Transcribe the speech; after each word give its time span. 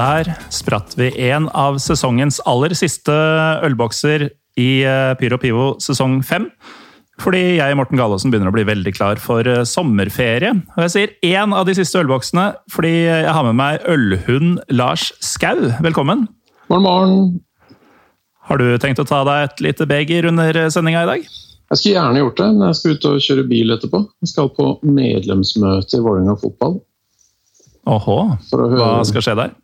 Der 0.00 0.30
spratt 0.48 0.94
vi 0.96 1.10
en 1.28 1.50
av 1.52 1.76
sesongens 1.82 2.38
aller 2.48 2.72
siste 2.78 3.12
ølbokser 3.66 4.30
i 4.56 4.68
eh, 4.86 5.10
Pyro 5.20 5.36
Pivo 5.42 5.66
sesong 5.82 6.22
fem. 6.24 6.46
Fordi 7.20 7.58
jeg 7.58 7.76
Morten 7.76 8.00
Galaasen 8.00 8.32
begynner 8.32 8.48
å 8.48 8.54
bli 8.54 8.64
veldig 8.64 8.94
klar 8.96 9.20
for 9.20 9.44
eh, 9.44 9.66
sommerferie. 9.68 10.54
Og 10.78 10.86
jeg 10.86 10.94
sier 10.94 11.12
én 11.34 11.52
av 11.52 11.68
de 11.68 11.74
siste 11.76 12.00
ølboksene 12.00 12.46
fordi 12.72 12.94
jeg 13.10 13.34
har 13.36 13.44
med 13.50 13.58
meg 13.60 13.84
ølhund 13.92 14.62
Lars 14.72 15.10
Skau. 15.20 15.68
Velkommen. 15.84 16.24
Morgen, 16.72 16.86
morgen. 16.86 17.76
Har 18.48 18.62
du 18.62 18.70
tenkt 18.80 19.02
å 19.04 19.08
ta 19.10 19.20
deg 19.28 19.50
et 19.50 19.64
lite 19.68 19.88
beger 19.90 20.30
under 20.32 20.62
sendinga 20.72 21.04
i 21.04 21.10
dag? 21.12 21.26
Jeg 21.74 21.82
skulle 21.82 21.98
gjerne 21.98 22.24
gjort 22.24 22.40
det, 22.40 22.52
men 22.54 22.70
jeg 22.70 22.80
skal 22.80 22.94
ut 22.94 23.10
og 23.10 23.24
kjøre 23.26 23.50
bil 23.52 23.76
etterpå. 23.76 24.06
Jeg 24.24 24.32
skal 24.32 24.54
på 24.56 24.72
medlemsmøte 24.86 26.00
i 26.00 26.06
Vålerenga 26.06 26.40
fotball. 26.40 26.80
Åhå. 27.90 28.18
Hva 28.52 28.92
skal 29.08 29.24
skje 29.24 29.36
der? 29.38 29.56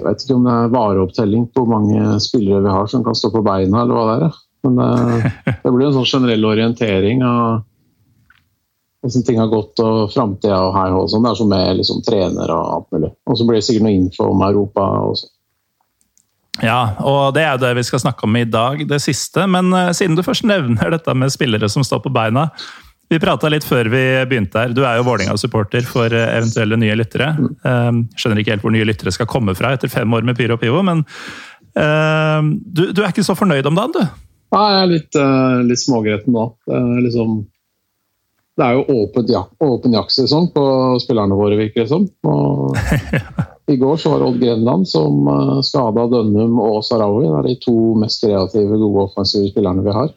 Jeg 0.00 0.06
vet 0.06 0.22
ikke 0.24 0.36
om 0.38 0.46
det 0.48 0.52
er 0.56 0.70
vareopptelling 0.72 1.42
på 1.52 1.64
hvor 1.64 1.74
mange 1.76 2.20
spillere 2.24 2.64
vi 2.64 2.72
har 2.72 2.86
som 2.88 3.02
kan 3.04 3.16
stå 3.16 3.28
på 3.34 3.42
beina, 3.44 3.82
eller 3.82 3.96
hva 3.96 4.04
det 4.08 4.28
er. 4.30 4.38
Men 4.64 4.78
det, 4.80 5.32
det 5.64 5.72
blir 5.74 5.90
en 5.90 5.98
sånn 5.98 6.08
generell 6.08 6.46
orientering 6.48 7.20
av 7.26 7.66
hvordan 9.00 9.26
ting 9.26 9.38
har 9.40 9.52
gått 9.52 9.80
og 9.84 10.10
framtida 10.12 10.56
og 10.60 10.74
hei 10.76 10.88
og 10.92 11.06
sånn. 11.12 11.24
Det 11.24 11.30
er 11.32 11.38
som 11.38 11.52
med 11.52 11.76
liksom, 11.80 12.00
trenere 12.04 12.56
og 12.56 12.72
alt 12.78 12.96
mulig. 12.96 13.12
Og 13.28 13.38
så 13.38 13.46
blir 13.48 13.60
det 13.60 13.66
sikkert 13.68 13.86
noe 13.86 13.96
info 13.96 14.32
om 14.32 14.42
Europa 14.44 14.88
også. 15.10 15.30
Ja, 16.60 16.80
og 17.06 17.32
det 17.36 17.44
er 17.46 17.54
jo 17.54 17.62
det 17.62 17.70
vi 17.78 17.86
skal 17.88 18.02
snakke 18.02 18.26
om 18.26 18.36
i 18.36 18.44
dag, 18.44 18.82
det 18.88 19.00
siste. 19.00 19.46
Men 19.48 19.70
uh, 19.72 19.92
siden 19.96 20.18
du 20.18 20.24
først 20.26 20.44
nevner 20.48 20.92
dette 20.92 21.14
med 21.16 21.32
spillere 21.32 21.70
som 21.72 21.84
står 21.86 22.02
på 22.04 22.12
beina. 22.12 22.50
Vi 23.10 23.18
prata 23.18 23.48
litt 23.50 23.66
før 23.66 23.88
vi 23.90 24.00
begynte 24.30 24.60
her. 24.62 24.74
Du 24.74 24.84
er 24.86 25.00
jo 25.00 25.06
Vålerenga-supporter 25.08 25.82
for 25.88 26.14
eh, 26.14 26.28
eventuelle 26.38 26.78
nye 26.78 26.94
lyttere. 26.94 27.32
Eh, 27.66 27.88
Skjønner 28.14 28.38
ikke 28.38 28.54
helt 28.54 28.62
hvor 28.62 28.74
nye 28.74 28.86
lyttere 28.86 29.10
skal 29.14 29.26
komme 29.30 29.54
fra 29.58 29.72
etter 29.74 29.90
fem 29.90 30.12
år 30.14 30.26
med 30.28 30.38
Pyro 30.38 30.54
og 30.54 30.62
Pivo, 30.62 30.82
men 30.86 31.02
eh, 31.74 32.50
du, 32.70 32.84
du 32.94 33.00
er 33.02 33.10
ikke 33.10 33.26
så 33.26 33.34
fornøyd 33.38 33.66
om 33.66 33.80
dagen, 33.80 33.96
du? 33.98 34.28
Nei, 34.54 34.66
jeg 34.70 34.82
er 34.82 34.92
litt, 34.92 35.18
litt 35.70 35.78
smågretten 35.78 36.34
da. 36.34 36.44
Liksom, 37.02 37.34
det 38.58 38.66
er 38.66 38.78
jo 38.78 38.96
åpen, 39.02 39.28
jak 39.30 39.62
åpen 39.62 39.94
jaktsesong 39.94 40.48
på 40.54 40.64
spillerne 41.02 41.38
våre, 41.38 41.58
virker 41.58 41.84
det 41.84 41.90
som. 41.90 42.08
I 43.70 43.78
går 43.78 44.00
så 44.02 44.10
var 44.10 44.22
det 44.22 44.26
Odd 44.26 44.40
Grenland 44.42 44.90
som 44.90 45.30
skada 45.62 46.08
Dønnum 46.10 46.58
og 46.58 46.80
Sarawi. 46.82 47.28
Det 47.28 47.36
er 47.38 47.46
de 47.46 47.58
to 47.62 47.76
mest 48.02 48.26
kreative, 48.26 48.74
gode 48.74 49.06
offensive 49.06 49.52
spillerne 49.52 49.86
vi 49.86 49.94
har. 49.94 50.10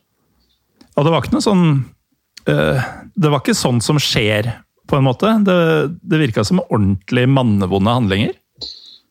Og 0.98 1.06
det 1.06 1.14
var 1.14 1.22
ikke 1.22 1.38
noe 1.38 1.46
sånn 1.46 1.68
Det 2.46 3.30
var 3.30 3.40
ikke 3.40 3.56
sånn 3.56 3.80
som 3.84 4.00
skjer, 4.02 4.50
på 4.90 4.98
en 4.98 5.06
måte. 5.06 5.30
Det, 5.48 5.58
det 6.04 6.20
virka 6.22 6.44
som 6.48 6.62
ordentlig 6.66 7.28
mannevonde 7.32 7.94
handlinger. 7.96 8.34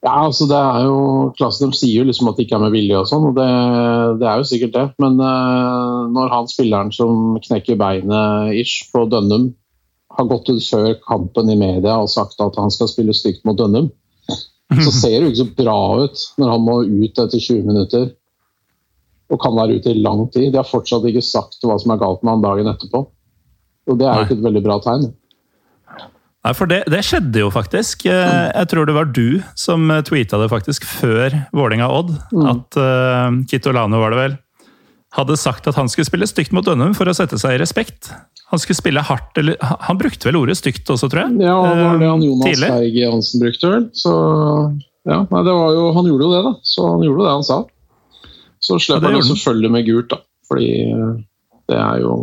Ja, 0.02 0.24
altså 0.26 0.48
det 0.50 0.58
er 0.58 0.88
jo 0.88 0.94
klassen 1.38 1.70
De 1.70 1.78
sier 1.78 2.00
jo 2.00 2.08
liksom 2.08 2.26
at 2.26 2.38
det 2.38 2.48
ikke 2.48 2.56
er 2.58 2.64
med 2.64 2.74
vilje 2.74 2.98
og 2.98 3.06
sånn, 3.06 3.28
og 3.28 3.36
det, 3.38 3.48
det 4.18 4.26
er 4.26 4.40
jo 4.40 4.48
sikkert 4.50 4.74
det. 4.74 4.86
Men 5.02 5.20
uh, 5.22 6.08
når 6.10 6.32
han 6.32 6.50
spilleren 6.50 6.90
som 6.94 7.36
knekker 7.44 7.78
beinet 7.78 8.56
ish 8.58 8.88
på 8.90 9.04
Dønnum, 9.10 9.52
har 10.12 10.28
gått 10.28 10.50
ut 10.50 10.64
før 10.66 10.90
kampen 11.06 11.48
i 11.48 11.56
media 11.56 11.94
og 12.02 12.10
sagt 12.12 12.42
at 12.42 12.58
han 12.60 12.72
skal 12.74 12.90
spille 12.90 13.14
stygt 13.16 13.46
mot 13.48 13.56
Dønnum, 13.56 13.92
så 14.74 14.90
ser 14.98 15.14
det 15.20 15.22
jo 15.22 15.30
ikke 15.30 15.44
så 15.44 15.62
bra 15.62 15.78
ut 16.02 16.26
når 16.42 16.52
han 16.56 16.66
må 16.66 16.76
ut 16.82 17.22
etter 17.22 17.38
20 17.38 17.70
minutter. 17.70 18.10
Og 19.32 19.40
kan 19.40 19.54
være 19.56 19.78
ute 19.78 19.94
i 19.94 20.02
lang 20.02 20.26
tid. 20.34 20.50
De 20.50 20.58
har 20.58 20.68
fortsatt 20.68 21.06
ikke 21.08 21.22
sagt 21.24 21.62
hva 21.64 21.78
som 21.80 21.94
er 21.94 22.02
galt 22.02 22.26
med 22.26 22.34
han 22.34 22.42
dagen 22.44 22.68
etterpå. 22.74 23.06
Og 23.90 23.98
det 23.98 24.06
er 24.06 24.20
jo 24.20 24.28
ikke 24.28 24.38
et 24.38 24.46
veldig 24.46 24.62
bra 24.64 24.78
tegn. 24.84 25.10
Nei, 26.42 26.52
for 26.58 26.66
det, 26.70 26.80
det, 26.90 27.04
skjedde 27.06 27.44
jo 27.44 27.50
faktisk. 27.54 28.06
Eh, 28.10 28.46
Jeg 28.50 28.70
tror 28.70 28.88
det 28.88 28.96
var 28.96 29.10
du 29.14 29.42
som 29.58 29.90
eh, 29.94 30.02
tweeta 30.06 30.40
det 30.42 30.48
faktisk 30.50 30.86
før 30.90 31.36
Vålinga-Odd. 31.54 32.10
Mm. 32.34 32.48
At 32.50 32.78
uh, 32.78 33.28
Kitolano, 33.50 34.00
var 34.02 34.14
det 34.14 34.18
vel, 34.18 34.34
hadde 35.14 35.38
sagt 35.38 35.68
at 35.70 35.78
han 35.78 35.90
skulle 35.92 36.08
spille 36.08 36.26
stygt 36.26 36.54
mot 36.56 36.66
Dønnum 36.66 36.96
for 36.98 37.06
å 37.06 37.14
sette 37.14 37.38
seg 37.38 37.54
i 37.54 37.60
respekt. 37.62 38.10
Han 38.50 38.60
skulle 38.60 38.80
spille 38.80 39.04
hardt, 39.06 39.38
eller 39.38 39.56
Han 39.86 40.00
brukte 40.00 40.28
vel 40.28 40.40
ordet 40.40 40.58
stygt 40.58 40.90
også, 40.90 41.08
tror 41.12 41.26
jeg? 41.28 41.44
Ja, 41.46 41.54
det 41.62 41.86
var 41.86 42.02
det 42.02 42.10
han 42.10 42.26
Jonas 42.26 42.48
Tidlig. 42.48 42.72
Berg 42.74 42.98
Jansen 42.98 43.44
brukte, 43.44 43.72
vel. 43.76 43.86
Så 43.96 44.12
ja, 45.06 45.22
nei, 45.22 45.44
det 45.46 45.56
var 45.60 45.78
jo, 45.78 45.86
han 45.94 46.10
gjorde 46.10 46.26
jo 46.26 46.34
det, 46.34 46.42
da. 46.48 46.52
Så 46.74 46.90
han 46.90 47.06
gjorde 47.06 47.28
det 47.28 47.36
han 47.36 47.46
sa. 47.46 47.62
Så 48.62 48.82
slipper 48.82 49.10
ja, 49.10 49.14
han 49.14 49.22
jo 49.22 49.30
selvfølgelig 49.30 49.74
med 49.76 49.86
gult, 49.86 50.10
da. 50.10 50.22
Fordi 50.50 50.70
det 51.70 51.78
er 51.78 52.02
jo 52.02 52.16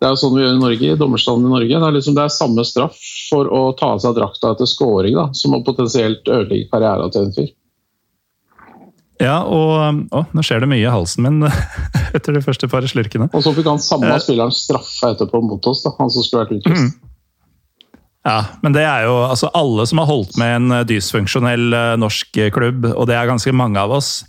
det 0.00 0.08
er 0.08 0.14
jo 0.14 0.20
sånn 0.22 0.32
vi 0.32 0.40
gjør 0.40 0.54
i 0.54 0.60
Norge, 0.62 0.86
i 0.88 0.96
dommerstanden 0.96 1.50
i 1.50 1.52
Norge. 1.52 1.76
Det 1.76 1.86
er, 1.86 1.94
liksom, 1.98 2.14
det 2.16 2.22
er 2.24 2.32
samme 2.32 2.62
straff 2.64 3.00
for 3.28 3.50
å 3.52 3.64
ta 3.76 3.90
av 3.94 3.98
seg 4.00 4.14
drakta 4.16 4.54
etter 4.54 4.68
scoring, 4.68 5.12
da, 5.18 5.26
som 5.36 5.56
å 5.58 5.60
potensielt 5.66 6.24
ødelegge 6.24 6.70
karrieren 6.72 7.12
til 7.12 7.26
en 7.26 7.34
fyr. 7.36 7.50
Ja, 9.20 9.42
og 9.44 10.00
Å, 10.16 10.22
nå 10.32 10.44
skjer 10.46 10.64
det 10.64 10.70
mye 10.70 10.80
i 10.80 10.88
halsen 10.88 11.26
min 11.26 11.44
etter 12.16 12.32
de 12.32 12.40
første 12.40 12.70
par 12.72 12.86
slurkene. 12.88 13.28
Og 13.36 13.44
så 13.44 13.52
fikk 13.52 13.68
han 13.68 13.82
samme 13.84 14.08
Eh. 14.08 14.22
spilleren 14.24 14.56
straffe 14.56 15.12
etterpå 15.12 15.42
mot 15.44 15.68
oss, 15.68 15.84
da, 15.84 15.92
han 16.00 16.12
som 16.12 16.24
skulle 16.24 16.46
vært 16.46 16.56
utvist. 16.62 16.96
Ja, 18.24 18.40
men 18.64 18.72
det 18.72 18.84
er 18.84 19.04
jo 19.08 19.14
altså 19.26 19.48
alle 19.56 19.84
som 19.88 20.00
har 20.00 20.08
holdt 20.08 20.34
med 20.40 20.56
en 20.56 20.78
eh, 20.78 20.86
dysfunksjonell 20.88 21.76
eh, 21.76 21.94
norsk 22.00 22.40
klubb, 22.56 22.88
og 22.94 23.08
det 23.08 23.20
er 23.20 23.28
ganske 23.28 23.52
mange 23.52 23.80
av 23.80 23.92
oss, 24.00 24.22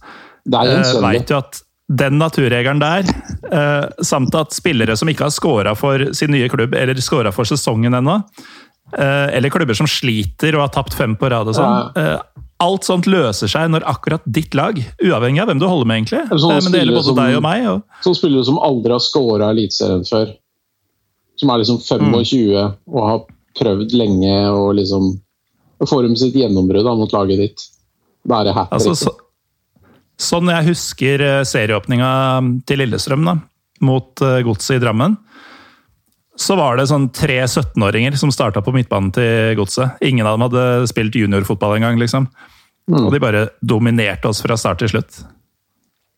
gjenkjennelig. 0.43 1.01
veit 1.07 1.31
jo 1.31 1.39
at 1.39 1.63
den 1.97 2.17
naturregelen 2.21 2.79
der, 2.79 3.07
eh, 3.51 4.03
samt 4.03 4.35
at 4.35 4.55
spillere 4.55 4.95
som 4.97 5.09
ikke 5.11 5.27
har 5.27 5.33
scora 5.33 5.75
for 5.75 6.11
sin 6.17 6.31
nye 6.31 6.49
klubb, 6.51 6.75
eller 6.77 6.99
scora 7.03 7.33
for 7.35 7.47
sesongen 7.47 7.95
ennå, 7.97 8.21
eh, 8.97 9.27
eller 9.37 9.49
klubber 9.49 9.77
som 9.77 9.89
sliter 9.89 10.55
og 10.55 10.67
har 10.67 10.73
tapt 10.77 10.95
fem 10.97 11.17
på 11.19 11.31
rad 11.31 11.51
og 11.51 11.57
sånn 11.57 11.97
eh, 11.97 12.19
Alt 12.61 12.85
sånt 12.85 13.07
løser 13.09 13.49
seg 13.49 13.71
når 13.73 13.81
akkurat 13.89 14.21
ditt 14.29 14.53
lag, 14.53 14.77
uavhengig 15.01 15.41
av 15.41 15.47
hvem 15.49 15.57
du 15.57 15.65
holder 15.65 15.87
med, 15.89 16.03
egentlig. 16.03 16.19
Men 16.29 16.67
det 16.69 16.81
gjelder 16.83 16.93
både 16.99 17.07
som- 17.07 17.15
deg 17.17 17.35
og 17.39 17.41
meg. 17.41 17.63
Og, 17.65 17.81
spiller 18.03 18.19
spillere 18.19 18.45
som 18.45 18.59
aldri 18.61 18.91
har 18.93 19.01
scora 19.01 19.47
Eliteserien 19.49 20.05
før. 20.05 20.35
Som 21.41 21.49
er 21.49 21.57
liksom 21.57 21.79
25 21.81 22.75
og 22.85 23.09
har 23.09 23.23
prøvd 23.57 23.95
lenge 23.97 24.35
og 24.53 24.75
liksom 24.77 25.09
får 25.89 26.03
dem 26.03 26.15
sitt 26.15 26.35
gjennombrudd 26.37 26.85
mot 26.99 27.11
laget 27.17 27.41
ditt. 27.41 27.65
Da 28.27 28.41
er 28.41 28.43
det 28.49 28.53
hat 28.53 28.69
altså, 28.69 28.93
trick. 28.93 29.09
så, 29.09 29.20
sånn 30.21 30.51
jeg 30.53 30.69
husker 30.71 31.23
eh, 31.25 31.41
serieåpninga 31.47 32.11
til 32.69 32.81
Lillestrøm 32.83 33.25
da, 33.27 33.35
mot 33.85 34.21
eh, 34.25 34.39
Godset 34.45 34.77
i 34.77 34.83
Drammen, 34.83 35.17
så 36.41 36.55
var 36.57 36.77
det 36.79 36.87
sånn 36.89 37.09
tre 37.13 37.41
17-åringer 37.43 38.15
som 38.17 38.31
starta 38.33 38.63
på 38.65 38.73
midtbanen 38.73 39.11
til 39.13 39.57
Godset. 39.59 39.97
Ingen 40.05 40.25
av 40.25 40.37
dem 40.37 40.45
hadde 40.47 40.87
spilt 40.89 41.17
juniorfotball 41.17 41.75
engang, 41.77 41.99
liksom. 42.01 42.29
Mm. 42.89 43.03
Og 43.03 43.11
de 43.13 43.21
bare 43.21 43.43
dominerte 43.61 44.29
oss 44.31 44.41
fra 44.41 44.57
start 44.57 44.81
til 44.81 44.93
slutt. 44.93 45.19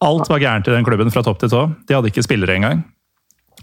Alt 0.04 0.30
var 0.31 0.42
gærent 0.44 0.68
i 0.68 0.75
den 0.75 0.86
klubben 0.88 1.12
fra 1.12 1.24
topp 1.25 1.42
til 1.42 1.51
tå. 1.51 1.63
De 1.88 1.95
hadde 1.98 2.12
ikke 2.12 2.24
spillere 2.25 2.56
engang. 2.60 2.83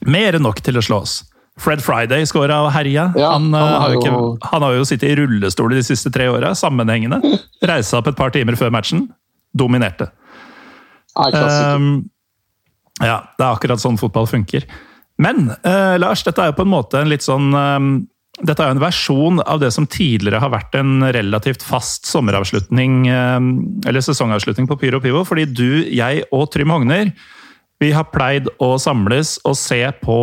Mer 0.08 0.36
enn 0.36 0.44
nok 0.44 0.60
til 0.64 0.78
å 0.80 0.84
slå 0.84 1.02
oss. 1.04 1.20
Fred 1.60 1.82
Friday 1.84 2.24
skåra 2.28 2.60
og 2.64 2.70
herja. 2.72 3.10
Ja, 3.18 3.34
han, 3.34 3.48
eh, 3.52 3.60
han 3.60 3.72
er 3.74 3.80
har 3.80 3.90
jo 3.94 4.00
jo- 4.00 4.02
ikke, 4.02 4.48
han 4.52 4.62
har 4.62 4.76
jo 4.78 4.84
sittet 4.88 5.10
i 5.10 5.16
rullestol 5.18 5.74
de 5.76 5.82
siste 5.84 6.12
tre 6.12 6.28
åra, 6.32 6.54
sammenhengende. 6.56 7.20
Reisa 7.62 7.98
opp 7.98 8.08
et 8.08 8.16
par 8.16 8.30
timer 8.30 8.56
før 8.56 8.70
matchen. 8.72 9.08
Dominerte. 9.56 10.10
Um, 11.18 11.90
ja, 13.00 13.18
det 13.36 13.44
er 13.44 13.50
akkurat 13.50 13.82
sånn 13.82 13.98
fotball 14.00 14.28
funker. 14.30 14.66
Men 15.20 15.50
uh, 15.66 15.96
Lars, 16.00 16.24
dette 16.26 16.42
er 16.42 16.52
jo 16.52 16.58
på 16.60 16.66
en 16.66 16.72
måte 16.72 17.00
en 17.00 17.10
litt 17.10 17.24
sånn 17.26 17.50
um, 17.52 17.90
Dette 18.40 18.62
er 18.64 18.70
jo 18.70 18.76
en 18.78 18.80
versjon 18.80 19.40
av 19.42 19.58
det 19.60 19.68
som 19.74 19.84
tidligere 19.90 20.40
har 20.40 20.52
vært 20.54 20.76
en 20.78 21.02
relativt 21.12 21.64
fast 21.66 22.06
sommeravslutning, 22.08 23.02
um, 23.10 23.50
eller 23.84 24.00
sesongavslutning 24.04 24.68
på 24.70 24.78
Pyro 24.80 25.00
Pivo, 25.04 25.26
fordi 25.28 25.44
du, 25.50 25.82
jeg 25.92 26.22
og 26.32 26.46
Trym 26.54 26.72
Hogner 26.72 27.12
vi 27.80 27.90
har 27.96 28.08
pleid 28.12 28.48
å 28.60 28.74
samles 28.80 29.38
og 29.48 29.56
se 29.56 29.80
på 30.02 30.16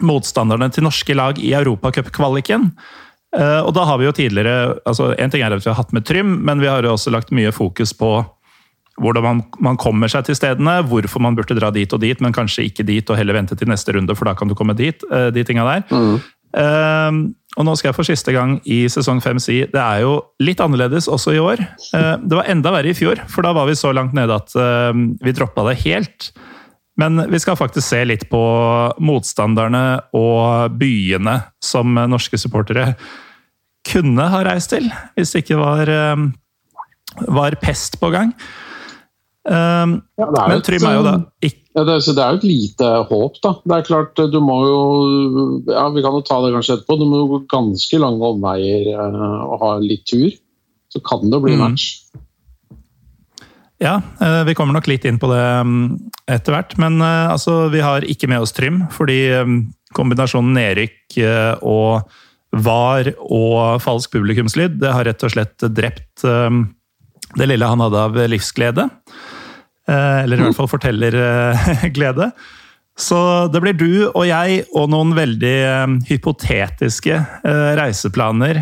motstanderne 0.00 0.68
til 0.72 0.86
norske 0.86 1.16
lag 1.16 1.40
i 1.40 1.52
Europacupkvaliken. 1.56 2.70
Uh, 3.32 3.60
og 3.64 3.72
da 3.76 3.86
har 3.88 4.00
vi 4.00 4.04
jo 4.04 4.12
tidligere 4.12 4.74
altså 4.84 5.14
En 5.16 5.30
ting 5.32 5.40
er 5.40 5.54
at 5.54 5.64
vi 5.64 5.70
har 5.70 5.78
hatt 5.78 5.92
med 5.96 6.04
Trym, 6.04 6.34
men 6.44 6.60
vi 6.60 6.68
har 6.68 6.84
jo 6.84 6.92
også 6.92 7.12
lagt 7.14 7.32
mye 7.32 7.52
fokus 7.54 7.94
på 7.96 8.18
hvordan 9.00 9.24
man, 9.24 9.42
man, 9.64 9.78
kommer 9.80 10.10
seg 10.10 10.26
til 10.26 10.36
stedene, 10.36 10.80
hvorfor 10.88 11.22
man 11.24 11.36
burde 11.38 11.56
dra 11.56 11.70
dit 11.74 11.92
og 11.92 12.02
dit, 12.02 12.18
men 12.20 12.34
kanskje 12.34 12.66
ikke 12.68 12.86
dit 12.86 13.08
og 13.08 13.18
heller 13.18 13.38
vente 13.38 13.56
til 13.58 13.70
neste 13.70 13.94
runde, 13.96 14.16
for 14.18 14.28
da 14.28 14.36
kan 14.38 14.50
du 14.50 14.56
komme 14.58 14.76
dit. 14.78 15.04
Uh, 15.12 15.30
de 15.32 15.44
tinga 15.48 15.64
der. 15.68 15.86
Mm. 15.88 16.20
Uh, 16.52 17.32
og 17.56 17.66
nå 17.68 17.74
skal 17.76 17.90
jeg 17.90 17.96
for 17.96 18.08
siste 18.08 18.32
gang 18.32 18.54
i 18.68 18.84
sesong 18.92 19.20
fem 19.24 19.40
si 19.40 19.58
det 19.68 19.80
er 19.80 20.04
jo 20.04 20.14
litt 20.40 20.60
annerledes 20.64 21.08
også 21.08 21.34
i 21.36 21.40
år. 21.40 21.60
det 21.92 22.38
var 22.38 22.48
enda 22.48 22.72
verre 22.72 22.88
i 22.88 22.96
fjor, 22.96 23.20
for 23.28 23.44
da 23.44 23.52
var 23.52 23.68
vi 23.68 23.76
så 23.76 23.90
langt 23.92 24.16
nede 24.16 24.38
at 24.40 24.54
vi 25.20 25.34
droppa 25.36 25.66
det 25.68 25.74
helt. 25.82 26.30
Men 26.96 27.20
vi 27.28 27.40
skal 27.40 27.58
faktisk 27.60 27.84
se 27.88 28.00
litt 28.08 28.24
på 28.32 28.40
motstanderne 29.04 29.84
og 30.16 30.72
byene 30.80 31.42
som 31.60 31.92
norske 31.92 32.40
supportere 32.40 32.94
kunne 33.88 34.28
ha 34.30 34.42
reist 34.46 34.72
til, 34.72 34.88
hvis 35.16 35.32
det 35.34 35.44
ikke 35.44 35.60
var, 35.60 35.88
eh, 35.90 36.16
var 37.28 37.58
pest 37.62 37.98
på 38.00 38.10
gang. 38.10 38.32
Um, 39.42 39.96
ja, 40.20 40.28
men 40.30 40.60
Trym 40.62 40.84
er 40.86 40.94
jo 40.94 41.02
da 41.02 41.12
ikke 41.42 41.58
ja, 41.72 41.82
det, 41.88 41.94
er, 41.96 42.14
det 42.14 42.22
er 42.22 42.34
jo 42.34 42.38
et 42.38 42.44
lite 42.46 42.88
håp, 43.08 43.38
da. 43.42 43.50
Det 43.64 43.76
er 43.78 43.86
klart, 43.86 44.20
du 44.30 44.36
må 44.44 44.58
jo 44.68 44.80
Ja, 45.72 45.86
vi 45.90 46.02
kan 46.04 46.18
jo 46.18 46.20
ta 46.26 46.36
det 46.44 46.52
kanskje 46.52 46.76
etterpå. 46.76 46.98
Du 47.00 47.06
må 47.08 47.22
jo 47.22 47.30
gå 47.30 47.38
ganske 47.50 48.00
lange 48.02 48.28
omveier 48.28 48.90
uh, 48.92 49.40
og 49.46 49.56
ha 49.64 49.70
litt 49.80 50.04
tur. 50.06 50.28
Så 50.92 51.00
kan 51.00 51.24
det 51.32 51.40
bli 51.40 51.56
mm. 51.56 51.62
match. 51.64 51.86
Ja, 53.82 53.96
eh, 54.20 54.44
vi 54.46 54.54
kommer 54.54 54.76
nok 54.76 54.86
litt 54.86 55.06
inn 55.08 55.18
på 55.18 55.30
det 55.32 55.42
mm, 55.66 55.86
etter 56.30 56.54
hvert. 56.54 56.76
Men 56.78 57.00
eh, 57.02 57.32
altså, 57.32 57.66
vi 57.72 57.82
har 57.82 58.06
ikke 58.06 58.28
med 58.30 58.44
oss 58.44 58.54
Trym, 58.54 58.84
fordi 58.94 59.18
mm, 59.42 59.56
kombinasjonen 59.96 60.54
nedrykk 60.54 61.18
eh, 61.18 61.54
og 61.66 62.12
VAR 62.52 63.08
og 63.24 63.80
falsk 63.80 64.12
publikumslyd 64.12 64.76
det 64.82 64.92
har 64.92 65.06
rett 65.08 65.22
og 65.24 65.32
slett 65.32 65.64
drept 65.72 66.20
det 67.38 67.48
lille 67.50 67.68
han 67.68 67.84
hadde 67.84 68.02
av 68.08 68.18
livsglede. 68.32 68.88
Eller 69.88 70.38
i 70.38 70.44
hvert 70.46 70.58
fall 70.58 70.70
fortellerglede. 70.70 72.28
Så 73.02 73.18
det 73.48 73.62
blir 73.64 73.74
du 73.74 73.92
og 74.12 74.26
jeg 74.28 74.62
og 74.76 74.90
noen 74.92 75.14
veldig 75.16 75.56
hypotetiske 76.10 77.16
reiseplaner 77.80 78.60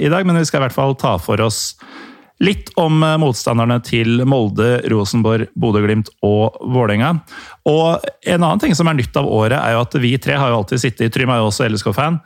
i 0.00 0.08
dag, 0.08 0.24
men 0.26 0.40
vi 0.40 0.46
skal 0.48 0.62
i 0.62 0.64
hvert 0.64 0.74
fall 0.74 0.96
ta 0.98 1.12
for 1.20 1.44
oss 1.44 1.76
Litt 2.38 2.70
om 2.78 3.02
eh, 3.02 3.16
motstanderne 3.18 3.80
til 3.82 4.22
Molde, 4.28 4.78
Rosenborg, 4.90 5.48
Bodø-Glimt 5.58 6.10
og 6.26 6.58
Vålerenga. 6.62 7.16
Og 7.66 8.04
en 8.22 8.44
annen 8.44 8.62
ting 8.62 8.76
som 8.78 8.90
er 8.90 8.98
nytt 9.00 9.16
av 9.18 9.26
året, 9.26 9.58
er 9.58 9.74
jo 9.74 9.82
at 9.82 9.96
vi 9.98 10.12
tre 10.22 10.38
har 10.38 10.52
jo 10.52 10.60
alltid 10.60 10.84
sittet 10.84 11.08
i 11.08 11.12
Trym 11.14 11.32
er 11.34 11.42
jo 11.42 11.48
også 11.50 11.66
LSK-fan. 11.66 12.20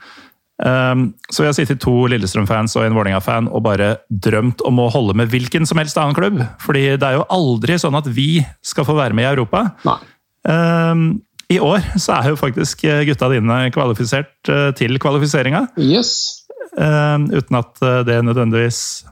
Um, 0.62 1.08
så 1.26 1.42
vi 1.42 1.48
har 1.48 1.56
sittet 1.56 1.80
to 1.82 1.94
Lillestrøm-fans 2.12 2.76
og 2.78 2.86
en 2.86 2.94
Vålerenga-fan 2.94 3.48
og 3.50 3.64
bare 3.66 3.96
drømt 4.08 4.62
om 4.68 4.78
å 4.78 4.90
holde 4.94 5.16
med 5.18 5.32
hvilken 5.32 5.66
som 5.66 5.80
helst 5.82 5.98
annen 5.98 6.16
klubb. 6.18 6.38
Fordi 6.62 6.84
det 6.94 7.08
er 7.08 7.18
jo 7.18 7.28
aldri 7.34 7.78
sånn 7.82 7.98
at 7.98 8.06
vi 8.10 8.44
skal 8.64 8.86
få 8.88 8.96
være 8.98 9.18
med 9.18 9.26
i 9.26 9.32
Europa. 9.32 9.66
Um, 10.46 11.22
I 11.50 11.58
år 11.62 11.82
så 11.98 12.20
er 12.20 12.32
jo 12.32 12.40
faktisk 12.40 12.86
gutta 13.08 13.32
dine 13.34 13.64
kvalifisert 13.74 14.52
uh, 14.52 14.70
til 14.78 15.02
kvalifiseringa. 15.02 15.66
Yes. 15.82 16.44
Um, 16.72 17.26
uten 17.34 17.58
at 17.58 17.82
uh, 17.82 18.00
det 18.06 18.22
nødvendigvis 18.24 19.02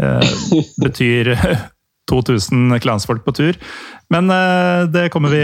Eh, 0.00 0.20
betyr 0.84 1.36
2000 2.10 2.76
klansfolk 2.84 3.24
på 3.26 3.34
tur. 3.36 3.58
Men 4.12 4.30
eh, 4.34 4.84
det 4.90 5.08
kommer 5.14 5.32
vi, 5.32 5.42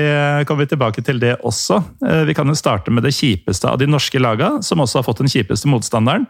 kommer 0.49 0.67
vi, 0.67 0.71
tilbake 0.75 1.05
til 1.07 1.23
det 1.23 1.37
også. 1.47 1.81
Eh, 2.07 2.23
vi 2.29 2.37
kan 2.37 2.51
jo 2.51 2.59
starte 2.59 2.95
med 2.95 3.07
det 3.07 3.15
kjipeste 3.17 3.71
av 3.71 3.81
de 3.83 3.89
norske 3.91 4.21
laga, 4.21 4.57
som 4.67 4.83
også 4.83 5.01
har 5.01 5.09
fått 5.09 5.23
den 5.25 5.33
kjipeste 5.33 5.71
motstanderen. 5.71 6.29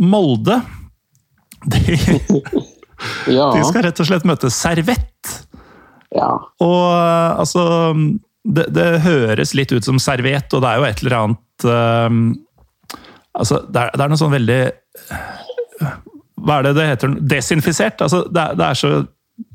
Molde. 0.00 0.60
De, 1.66 1.82
ja. 3.28 3.46
de 3.52 3.62
skal 3.66 3.82
rett 3.84 4.00
og 4.00 4.06
slett 4.08 4.26
møte 4.28 4.48
Servett. 4.54 5.32
Ja. 6.14 6.28
Og 6.62 6.84
altså 7.42 7.64
det, 8.46 8.68
det, 8.74 8.86
høres 9.04 9.54
litt 9.58 9.72
ut 9.74 9.86
som 9.86 9.98
serviett, 10.02 10.48
og 10.54 10.62
det 10.62 10.70
er 10.70 10.80
jo 10.80 10.86
et 10.88 11.02
eller 11.02 11.16
annet 11.20 11.66
um, 11.66 12.26
Altså, 13.36 13.58
det 13.68 13.82
er, 13.82 13.90
det 13.92 14.00
er 14.00 14.08
noe 14.08 14.16
sånn 14.16 14.32
veldig 14.32 14.60
hva 16.46 16.60
er 16.60 16.68
det 16.68 16.74
det 16.78 16.86
heter? 16.92 17.16
Desinfisert? 17.34 18.02
Altså, 18.06 18.22
det, 18.30 18.42
er, 18.42 18.58
det, 18.58 18.66
er 18.68 18.78
så, 18.78 18.92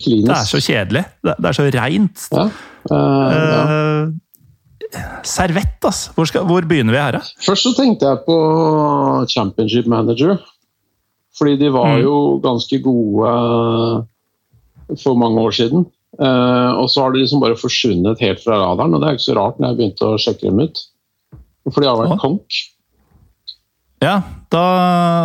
det, 0.03 0.17
er, 0.27 0.47
så, 0.49 0.59
kjedelig. 0.59 1.05
Det, 1.23 1.35
det 1.37 1.49
er 1.49 1.57
så 1.57 1.67
reint. 1.77 2.25
Ja. 2.35 2.47
Uh, 2.91 3.31
ja. 3.31 3.61
Uh, 3.71 5.11
servett, 5.27 5.77
altså. 5.87 6.11
Hvor, 6.17 6.27
skal, 6.27 6.47
hvor, 6.49 6.65
begynner 6.67 6.95
vi 6.95 6.99
her, 6.99 7.17
da? 7.19 7.21
Først 7.45 7.67
så 7.67 7.71
tenkte 7.77 8.09
jeg 8.09 8.23
på 8.27 8.37
Championship 9.31 9.87
Manager. 9.91 10.35
Fordi 11.37 11.55
de 11.61 11.71
var 11.73 11.95
mm. 11.95 12.01
jo 12.03 12.15
ganske 12.43 12.77
gode 12.83 13.29
eh, 13.31 14.97
for 14.99 15.15
mange 15.17 15.39
år 15.41 15.55
siden. 15.55 15.85
Uh, 16.19 16.75
og 16.75 16.89
så 16.91 17.05
har 17.05 17.13
de 17.13 17.21
liksom 17.21 17.39
bare 17.39 17.55
forsvunnet 17.55 18.19
helt 18.19 18.41
fra 18.43 18.57
radaren, 18.59 18.93
og 18.93 18.99
det 18.99 19.07
er 19.07 19.15
ikke 19.15 19.29
så 19.29 19.37
rart 19.37 19.61
når 19.61 19.71
jeg 19.71 19.79
begynte 19.79 20.09
å 20.09 20.19
sjekke 20.19 20.49
dem 20.49 20.59
ut. 20.59 20.81
For 21.71 21.79
de 21.79 21.87
har 21.87 22.01
vært 22.01 22.19
konk. 22.19 22.59
Ja, 24.03 24.17
da, 24.51 24.63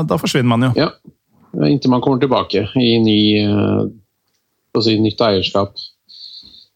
da 0.06 0.18
forsvinner 0.20 0.52
man 0.52 0.68
jo. 0.68 0.70
Ja, 0.78 0.92
inntil 1.66 1.92
man 1.92 2.02
kommer 2.04 2.20
tilbake 2.22 2.66
i 2.76 2.90
ny, 3.02 3.20
eh, 3.42 4.80
si, 4.82 4.98
nytt 5.00 5.22
eierskap. 5.24 5.76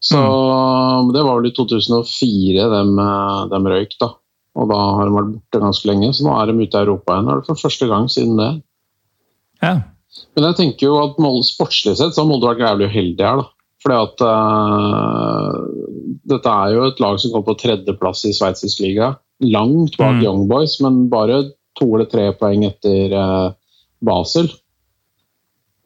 Så 0.00 0.17
mm. 0.17 1.12
Det 1.12 1.22
var 1.22 1.40
vel 1.40 1.50
i 1.50 1.55
2004 1.56 2.69
de, 2.72 2.82
de 3.52 3.61
røyk, 3.75 3.94
da. 4.00 4.14
Og 4.58 4.67
da 4.70 4.81
har 4.81 5.06
de 5.06 5.14
vært 5.14 5.32
borte 5.37 5.62
ganske 5.62 5.88
lenge, 5.88 6.11
så 6.17 6.26
nå 6.26 6.34
er 6.34 6.50
de 6.50 6.64
ute 6.64 6.76
i 6.78 6.84
Europa 6.87 7.14
igjen. 7.14 7.31
Er 7.31 7.40
det 7.40 7.49
for 7.50 7.62
første 7.69 7.88
gang 7.90 8.08
siden 8.11 8.40
det. 8.40 8.50
Ja. 9.62 9.75
Men 10.34 10.49
jeg 10.49 10.58
tenker 10.58 10.88
jo 10.88 10.99
at 11.05 11.20
Molde, 11.23 11.46
sportslig 11.46 11.96
sett 11.99 12.16
så 12.16 12.25
har 12.25 12.31
Molde 12.31 12.50
vært 12.50 12.64
jævlig 12.64 12.90
uheldig 12.90 13.26
her. 13.26 13.43
da. 13.43 13.49
Fordi 13.81 13.96
at 13.96 14.25
uh, 14.26 15.55
Dette 16.31 16.56
er 16.64 16.75
jo 16.75 16.88
et 16.88 17.00
lag 17.00 17.20
som 17.20 17.32
kom 17.32 17.46
på 17.46 17.56
tredjeplass 17.62 18.26
i 18.28 18.34
sveitsisk 18.37 18.82
liga. 18.84 19.14
Langt 19.44 19.96
bak 20.00 20.19
mm. 20.19 20.25
Young 20.25 20.44
Boys, 20.50 20.76
men 20.84 21.06
bare 21.12 21.43
to 21.78 21.88
eller 21.88 22.08
tre 22.11 22.26
poeng 22.37 22.66
etter 22.69 23.14
uh, 23.16 23.49
Basel. 24.05 24.50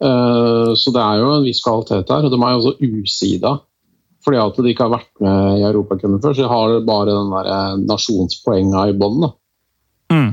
Eh, 0.03 0.71
så 0.75 0.91
det 0.91 1.01
er 1.01 1.21
jo 1.21 1.31
en 1.37 1.45
viss 1.45 1.63
kvalitet 1.63 2.11
her. 2.11 2.27
Og 2.27 2.33
de 2.33 2.39
er 2.39 2.53
jo 2.53 2.61
også 2.61 2.75
usida. 2.81 3.55
Fordi 4.25 4.41
at 4.41 4.57
de 4.57 4.71
ikke 4.71 4.87
har 4.87 4.95
vært 4.95 5.11
med 5.21 5.59
i 5.59 5.65
Europacupen 5.67 6.21
før, 6.21 6.33
så 6.33 6.45
de 6.45 6.49
har 6.49 6.79
bare 6.87 7.13
den 7.13 7.33
der 7.35 7.49
eh, 7.53 7.73
nasjonspoenga 7.85 8.87
i 8.89 8.95
bånn. 8.97 9.27
Mm. 10.09 10.31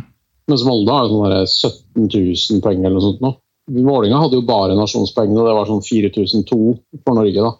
Mens 0.48 0.64
Molde 0.66 0.96
har 0.96 1.10
sånn 1.10 2.06
17 2.06 2.06
000 2.08 2.62
poeng 2.64 2.80
eller 2.80 2.96
noe 2.96 3.04
sånt. 3.04 3.20
nå. 3.24 3.34
Vålinga 3.72 4.18
hadde 4.18 4.40
jo 4.40 4.46
bare 4.48 4.78
nasjonspoengene, 4.78 5.42
og 5.42 5.48
det 5.48 5.58
var 5.58 5.68
sånn 5.68 5.84
4002 5.84 6.56
for 7.04 7.18
Norge. 7.18 7.44
da. 7.44 7.52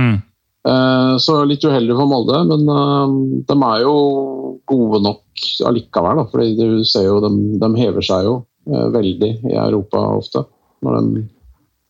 Mm. 0.00 0.16
Eh, 0.64 1.12
så 1.20 1.36
litt 1.44 1.68
uheldig 1.68 1.98
for 2.00 2.08
Molde, 2.08 2.40
men 2.48 2.64
de 3.44 3.58
er 3.68 3.84
jo 3.84 3.94
gode 4.64 5.02
nok 5.04 5.46
allikevel. 5.68 6.22
Da, 6.22 6.26
fordi 6.32 6.56
du 6.56 6.88
ser 6.88 7.10
jo, 7.10 7.20
de, 7.20 7.60
de 7.60 7.72
hever 7.84 8.08
seg 8.08 8.30
jo 8.30 8.38
veldig 8.64 9.30
i 9.50 9.56
Europa 9.56 10.00
ofte. 10.16 10.44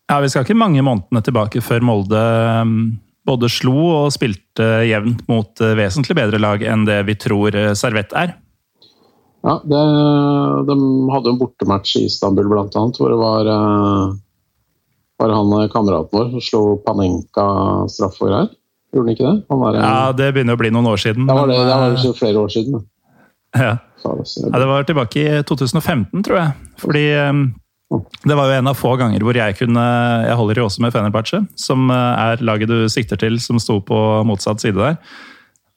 Ja, 0.09 0.19
Vi 0.21 0.29
skal 0.29 0.45
ikke 0.45 0.57
mange 0.57 0.83
månedene 0.85 1.23
tilbake 1.25 1.63
før 1.65 1.83
Molde 1.85 2.21
um, 2.61 2.75
både 3.25 3.49
slo 3.49 3.75
og 4.03 4.13
spilte 4.13 4.85
jevnt 4.85 5.25
mot 5.31 5.63
uh, 5.63 5.73
vesentlig 5.77 6.17
bedre 6.17 6.41
lag 6.41 6.63
enn 6.63 6.85
det 6.87 7.01
vi 7.09 7.17
tror 7.19 7.55
uh, 7.57 7.73
Servett 7.77 8.13
er. 8.15 8.35
Ja, 9.45 9.59
det, 9.61 9.81
de 10.69 10.75
hadde 11.13 11.33
en 11.33 11.41
bortematch 11.41 11.97
i 11.99 12.07
Istanbul 12.07 12.47
blant 12.49 12.77
annet, 12.79 12.97
hvor 12.97 13.11
det 13.13 13.17
var, 13.19 13.49
var 15.21 15.33
han 15.37 15.51
kameraten 15.69 16.17
vår 16.17 16.31
som 16.31 16.41
slo 16.41 16.61
Panenka 16.81 17.45
straffer 17.93 18.33
her. 18.33 18.47
Gjorde 18.89 19.05
han 19.05 19.13
ikke 19.13 19.27
det? 19.27 19.59
Er, 19.67 19.77
ja, 19.77 19.99
det 20.17 20.31
begynner 20.33 20.57
å 20.57 20.61
bli 20.63 20.71
noen 20.73 20.89
år 20.89 21.03
siden. 21.03 21.29
Det 21.29 21.37
var 21.37 21.51
det, 21.51 21.59
det 21.61 21.77
var 21.77 22.17
flere 22.17 22.41
år 22.41 22.55
siden. 22.55 22.81
Ja. 23.55 23.75
ja. 24.03 24.59
Det 24.59 24.67
var 24.69 24.87
tilbake 24.87 25.21
i 25.21 25.43
2015, 25.47 26.23
tror 26.25 26.37
jeg. 26.39 26.71
Fordi 26.81 27.05
um, 27.29 27.45
det 28.25 28.37
var 28.37 28.49
jo 28.49 28.57
en 28.57 28.71
av 28.71 28.77
få 28.77 28.95
ganger 28.99 29.23
hvor 29.23 29.37
jeg 29.37 29.57
kunne 29.59 29.83
Jeg 30.25 30.37
holder 30.39 30.59
jo 30.59 30.65
også 30.67 30.83
med 30.83 30.93
Fenerbahçe, 30.95 31.43
som 31.59 31.89
eh, 31.93 32.23
er 32.31 32.43
laget 32.45 32.71
du 32.71 32.89
sikter 32.91 33.19
til, 33.21 33.37
som 33.41 33.61
sto 33.61 33.79
på 33.85 33.99
motsatt 34.27 34.63
side 34.63 34.79
der. 34.79 34.97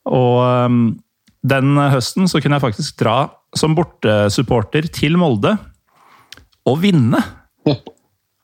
Og 0.09 0.41
um, 0.67 0.81
den 1.47 1.77
høsten 1.93 2.29
så 2.31 2.41
kunne 2.43 2.59
jeg 2.59 2.67
faktisk 2.67 2.99
dra 3.01 3.19
som 3.57 3.77
bortesupporter 3.77 4.89
til 4.93 5.17
Molde 5.21 5.55
og 6.69 6.83
vinne. 6.83 7.23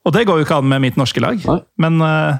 Og 0.04 0.12
det 0.12 0.26
går 0.28 0.36
jo 0.36 0.44
ikke 0.44 0.58
an 0.60 0.68
med 0.68 0.82
mitt 0.84 0.98
norske 1.00 1.20
lag, 1.24 1.40
men 1.80 1.94
uh, 2.04 2.36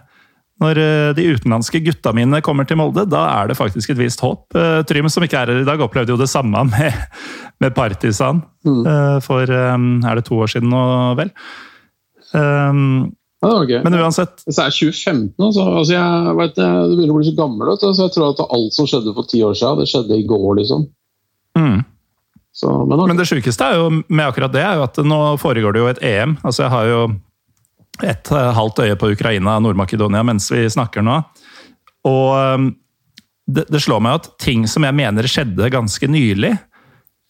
når 0.62 0.78
eh, 0.78 1.08
de 1.16 1.26
utenlandske 1.34 1.80
gutta 1.82 2.12
mine 2.14 2.38
kommer 2.44 2.68
til 2.68 2.78
Molde, 2.78 3.06
da 3.10 3.24
er 3.40 3.50
det 3.50 3.58
faktisk 3.58 3.90
et 3.90 3.98
visst 3.98 4.22
håp. 4.22 4.46
Eh, 4.54 4.82
Trym, 4.86 5.08
som 5.10 5.26
ikke 5.26 5.40
er 5.40 5.50
her 5.50 5.64
i 5.64 5.66
dag, 5.66 5.82
opplevde 5.82 6.14
jo 6.14 6.20
det 6.20 6.30
samme 6.30 6.62
med, 6.72 7.02
med 7.64 7.74
Partisan 7.76 8.44
mm. 8.66 8.80
Eh, 8.84 9.18
for 9.24 9.50
er 9.50 10.20
det 10.20 10.26
to 10.28 10.38
år 10.38 10.54
siden 10.54 10.72
nå, 10.72 10.86
vel. 11.20 11.34
Um, 12.34 13.12
Okay. 13.44 13.82
Men 13.84 13.92
uansett, 14.00 14.40
Hvis 14.46 14.56
jeg 14.56 14.70
er 14.70 14.72
2015, 14.72 15.34
altså. 15.44 15.64
altså 15.78 15.92
jeg 15.92 16.36
vet, 16.38 16.60
jeg 16.60 16.94
begynner 16.94 17.12
å 17.12 17.16
bli 17.18 17.26
så 17.28 17.34
gammel, 17.36 17.72
du, 17.74 17.82
så 17.82 18.06
jeg 18.06 18.14
tror 18.14 18.30
at 18.30 18.40
alt 18.56 18.76
som 18.76 18.88
skjedde 18.88 19.12
for 19.16 19.28
ti 19.28 19.42
år 19.44 19.58
siden, 19.58 19.82
det 19.82 19.88
skjedde 19.90 20.16
i 20.16 20.24
går, 20.28 20.46
liksom. 20.62 20.86
mm. 21.58 21.82
Så, 22.54 22.70
men, 22.70 22.94
okay. 22.94 23.10
Men 23.10 23.18
det 23.18 23.26
sjukeste 23.26 23.68
med 24.06 24.28
akkurat 24.28 24.52
det, 24.54 24.62
er 24.62 24.78
jo 24.78 24.84
at 24.86 24.98
nå 25.02 25.20
foregår 25.42 25.74
det 25.74 25.80
jo 25.82 25.88
et 25.90 26.02
EM. 26.06 26.36
Altså 26.46 26.62
jeg 26.62 26.70
har 26.70 26.86
jo 26.86 27.00
et 28.02 28.30
eh, 28.34 28.52
halvt 28.56 28.82
øye 28.84 28.98
på 28.98 29.12
Ukraina 29.14 29.58
og 29.58 29.66
Nord-Makedonia 29.66 30.24
mens 30.26 30.50
vi 30.52 30.64
snakker 30.70 31.04
nå. 31.04 31.20
Og 32.08 32.28
um, 32.34 32.68
det, 33.46 33.66
det 33.70 33.80
slår 33.84 34.02
meg 34.04 34.18
at 34.18 34.30
ting 34.42 34.66
som 34.70 34.84
jeg 34.86 34.96
mener 34.96 35.28
skjedde 35.30 35.70
ganske 35.72 36.08
nylig, 36.10 36.54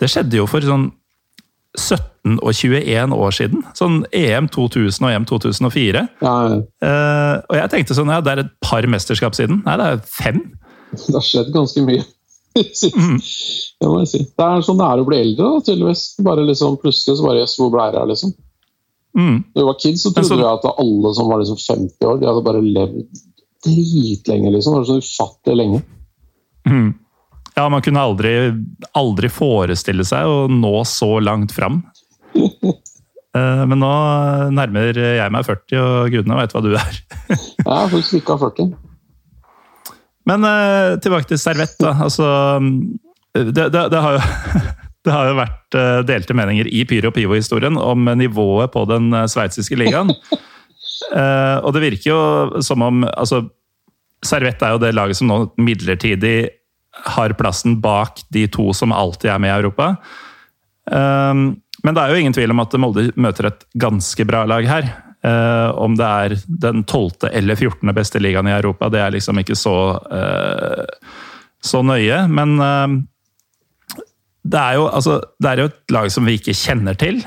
det 0.00 0.10
skjedde 0.10 0.40
jo 0.40 0.48
for 0.50 0.64
sånn 0.64 0.88
17 1.74 2.38
og 2.38 2.52
21 2.54 3.14
år 3.16 3.34
siden. 3.34 3.64
Sånn 3.74 4.02
EM 4.14 4.46
2000 4.54 5.06
og 5.06 5.10
EM 5.10 5.28
2004. 5.30 6.06
ja, 6.22 6.34
Uh, 6.84 7.40
og 7.48 7.56
jeg 7.56 7.70
tenkte 7.72 7.96
sånn, 7.96 8.10
ja, 8.12 8.20
det 8.22 8.32
er 8.32 8.42
et 8.44 8.52
par 8.62 8.86
mesterskap 8.90 9.34
siden. 9.36 9.62
Nei, 9.64 9.78
det 9.80 9.86
er 9.94 10.02
fem. 10.04 10.42
det 11.06 11.16
har 11.16 11.24
skjedd 11.24 11.50
ganske 11.54 11.82
mye. 11.86 12.04
Mm. 12.54 13.16
Det 13.18 13.88
må 13.90 13.96
jeg 14.04 14.10
si. 14.12 14.20
Det 14.30 14.46
er 14.46 14.60
sånn 14.62 14.78
det 14.78 14.86
er 14.86 15.00
å 15.02 15.06
bli 15.08 15.16
eldre, 15.18 15.48
da, 15.48 15.62
tydeligvis. 15.66 16.02
Bare 16.22 16.44
liksom 16.46 16.76
Plutselig 16.82 17.18
så 17.18 17.26
bare 17.26 17.40
Jøss, 17.42 17.56
hvor 17.58 17.72
ble 17.74 17.88
det 17.90 17.98
av, 17.98 18.10
liksom? 18.12 18.34
Mm. 19.14 19.36
Da 19.54 19.60
vi 19.60 19.66
var 19.68 19.78
kids, 19.78 20.02
så 20.02 20.10
trodde 20.14 20.28
så- 20.28 20.36
vi 20.40 20.48
at 20.50 20.64
alle 20.78 21.14
som 21.14 21.28
var 21.30 21.38
liksom 21.42 21.56
50 21.60 22.06
år, 22.10 22.20
de 22.20 22.26
hadde 22.26 22.44
bare 22.44 22.62
levd 22.62 23.22
dritlenge, 23.64 24.50
liksom. 24.52 24.74
Det 24.74 24.80
var 24.82 24.88
sånn 24.90 25.04
ufattelig 25.04 25.56
lenge. 25.56 25.82
Mm. 26.66 26.94
Ja, 27.56 27.68
man 27.70 27.82
kunne 27.82 28.02
aldri, 28.02 28.32
aldri 28.98 29.28
forestille 29.30 30.04
seg 30.04 30.26
å 30.26 30.48
nå 30.50 30.72
så 30.84 31.20
langt 31.22 31.52
fram. 31.52 31.82
Eh, 33.34 33.66
Men 33.66 33.80
nå 33.82 33.88
nærmer 34.54 34.94
jeg 34.94 35.32
meg 35.34 35.42
40, 35.42 35.80
og 35.82 36.12
gudene 36.12 36.36
veit 36.38 36.52
hva 36.54 36.60
du 36.62 36.68
er. 36.78 36.98
Jeg 37.66 37.66
er 37.66 37.88
faktisk 37.90 38.20
ikke 38.20 38.36
av 38.36 38.44
40. 38.44 38.68
Men 40.30 40.46
eh, 40.46 40.94
tilbake 41.02 41.26
til 41.32 41.40
servett, 41.42 41.74
da. 41.82 41.96
Altså, 42.06 42.28
det, 43.34 43.56
det, 43.74 43.82
det, 43.90 44.02
har 44.04 44.14
jo, 44.14 44.20
det 45.04 45.12
har 45.12 45.28
jo 45.28 45.36
vært 45.36 45.76
eh, 45.76 46.00
delte 46.08 46.36
meninger 46.36 46.68
i 46.72 46.84
Pyro 46.88 47.12
Pivo-historien 47.12 47.76
om 47.80 48.08
nivået 48.16 48.72
på 48.72 48.86
den 48.88 49.12
eh, 49.12 49.28
sveitsiske 49.30 49.80
ligaen. 49.80 50.12
Eh, 51.14 51.56
og 51.66 51.74
det 51.74 51.80
virker 51.82 52.06
jo 52.06 52.60
som 52.64 52.80
om 52.84 53.02
altså, 53.04 53.40
Servett 54.24 54.62
er 54.62 54.72
jo 54.72 54.80
det 54.80 54.92
laget 54.94 55.18
som 55.18 55.28
nå 55.28 55.36
midlertidig 55.60 56.48
har 57.12 57.34
plassen 57.36 57.74
bak 57.82 58.22
de 58.32 58.44
to 58.52 58.70
som 58.76 58.94
alltid 58.94 59.32
er 59.34 59.42
med 59.42 59.50
i 59.50 59.56
Europa. 59.58 59.88
Men 60.86 61.90
det 61.90 62.00
er 62.00 62.12
jo 62.12 62.22
ingen 62.22 62.36
tvil 62.36 62.54
om 62.54 62.62
at 62.62 62.76
Molde 62.80 63.08
møter 63.20 63.50
et 63.50 63.66
ganske 63.84 64.26
bra 64.28 64.44
lag 64.48 64.68
her. 64.70 64.88
Om 65.76 65.98
det 65.98 66.08
er 66.24 66.36
den 66.64 66.84
12. 66.86 67.28
eller 67.32 67.58
14. 67.58 67.92
beste 67.96 68.22
ligaen 68.22 68.48
i 68.48 68.54
Europa, 68.56 68.88
det 68.94 69.02
er 69.02 69.16
liksom 69.18 69.42
ikke 69.42 69.58
så, 69.58 69.76
så 71.60 71.82
nøye. 71.84 72.22
Men 72.30 72.56
det, 74.44 74.60
er 74.60 74.76
jo, 74.78 74.88
altså, 74.88 75.20
det 75.40 75.50
er 75.50 75.64
jo 75.64 75.70
et 75.72 75.96
lag 75.96 76.12
som 76.12 76.28
vi 76.28 76.38
ikke 76.38 76.56
kjenner 76.56 76.98
til. 77.00 77.22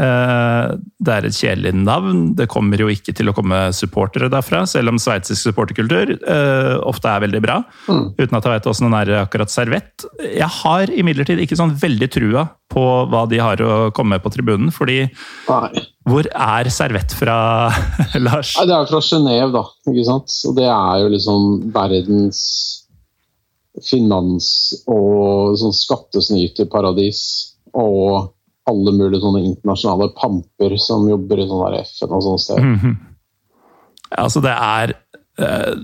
Eh, 0.00 0.70
det 1.04 1.12
er 1.12 1.26
et 1.28 1.36
kjedelig 1.36 1.72
navn. 1.76 2.22
Det 2.38 2.48
kommer 2.50 2.80
jo 2.80 2.88
ikke 2.92 3.14
til 3.16 3.28
å 3.30 3.34
komme 3.36 3.58
supportere 3.76 4.30
derfra, 4.32 4.64
selv 4.68 4.92
om 4.92 5.00
sveitsisk 5.00 5.50
supporterkultur 5.50 6.14
eh, 6.16 6.74
ofte 6.88 7.10
er 7.10 7.24
veldig 7.26 7.42
bra. 7.44 7.58
Uten 7.88 8.38
at 8.38 8.48
jeg 8.48 8.54
vet 8.54 8.70
åssen 8.72 8.88
den 8.88 8.98
er 9.02 9.12
akkurat 9.22 9.52
servett. 9.52 10.06
Jeg 10.24 10.48
har 10.62 10.92
imidlertid 10.92 11.42
ikke 11.44 11.58
sånn 11.60 11.76
veldig 11.80 12.10
trua 12.14 12.46
på 12.72 12.84
hva 13.12 13.26
de 13.28 13.40
har 13.42 13.60
å 13.60 13.72
komme 13.92 14.16
med 14.16 14.24
på 14.24 14.32
tribunen, 14.32 14.70
fordi 14.72 15.02
Nei. 15.04 15.82
hvor 16.08 16.28
er 16.32 16.70
servett 16.72 17.12
fra, 17.12 17.36
Lars? 18.26 18.54
Nei, 18.56 18.68
det 18.70 18.78
er 18.78 18.88
fra 18.88 19.02
Genéve, 19.04 19.50
da. 19.52 19.66
ikke 19.92 20.06
sant? 20.08 20.38
Og 20.48 20.56
det 20.56 20.70
er 20.72 21.02
jo 21.04 21.12
liksom 21.12 21.50
verdens 21.74 22.40
finans- 23.80 24.82
og 24.86 25.56
sånn 25.56 25.72
skattesnyterparadis. 25.72 27.22
Og 27.72 28.32
alle 28.68 28.92
mulige 28.94 29.22
sånne 29.24 29.40
internasjonale 29.48 30.10
pamper 30.18 30.76
som 30.78 31.08
jobber 31.08 31.40
i 31.42 31.48
sånn 31.48 31.78
FN 31.80 32.12
og 32.12 32.22
sånne 32.26 32.42
steder. 32.44 32.68
Mhm. 32.76 32.92
Altså, 34.18 34.42
det 34.44 34.52
er 34.52 34.92
eh, 35.40 35.74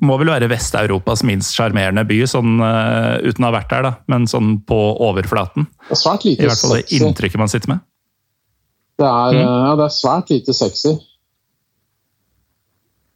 Må 0.00 0.18
vel 0.20 0.28
være 0.28 0.48
Vest-Europas 0.48 1.22
minst 1.24 1.54
sjarmerende 1.56 2.02
by, 2.08 2.18
sånn 2.28 2.60
eh, 2.60 3.28
uten 3.28 3.44
å 3.44 3.48
ha 3.48 3.54
vært 3.54 3.70
der, 3.70 3.82
da. 3.82 3.92
Men 4.08 4.26
sånn 4.28 4.58
på 4.68 4.76
overflaten. 5.00 5.64
Det 5.88 5.96
er 5.96 6.00
svært 6.00 6.26
I 6.28 6.34
hvert 6.36 6.60
fall 6.60 6.74
det 6.76 6.92
inntrykket 6.92 7.40
man 7.40 7.48
sitter 7.48 7.68
med. 7.72 7.80
Det 8.98 9.06
er, 9.06 9.32
Mm. 9.32 9.40
ja, 9.40 9.76
det 9.76 9.84
er 9.84 9.94
svært 9.96 10.30
lite 10.30 10.52
sexy. 10.56 10.94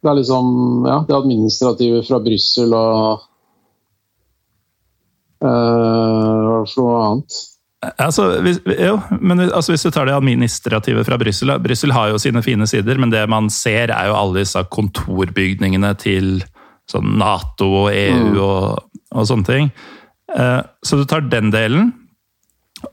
Det 0.01 0.09
er 0.09 0.15
liksom 0.17 0.85
Ja, 0.87 0.99
det 1.07 1.15
administrative 1.15 2.01
fra 2.07 2.19
Brussel 2.19 2.73
og 2.73 3.21
eh, 5.41 5.47
er 5.49 6.65
det 6.65 6.77
noe 6.77 6.99
annet? 7.05 7.39
Altså, 7.97 8.27
hvis, 8.45 8.59
jo, 8.77 8.99
men 9.25 9.41
altså, 9.47 9.73
hvis 9.73 9.87
du 9.87 9.89
tar 9.89 10.05
det 10.05 10.13
administrative 10.13 11.01
fra 11.07 11.17
Brussel. 11.17 11.49
Brussel 11.63 11.93
har 11.95 12.11
jo 12.11 12.19
sine 12.21 12.43
fine 12.45 12.67
sider, 12.69 12.99
men 13.01 13.09
det 13.09 13.23
man 13.29 13.49
ser, 13.49 13.89
er 13.89 14.11
jo 14.11 14.17
alle 14.19 14.43
disse 14.43 14.61
kontorbygningene 14.69 15.95
til 15.97 16.43
sånn 16.91 17.15
Nato 17.17 17.71
og 17.85 17.89
EU 17.95 18.35
og, 18.37 18.85
og 19.15 19.25
sånne 19.25 19.47
ting. 19.47 19.71
Uh, 20.29 20.61
Så 20.85 20.99
du 20.99 21.07
tar 21.09 21.25
den 21.31 21.49
delen. 21.53 21.89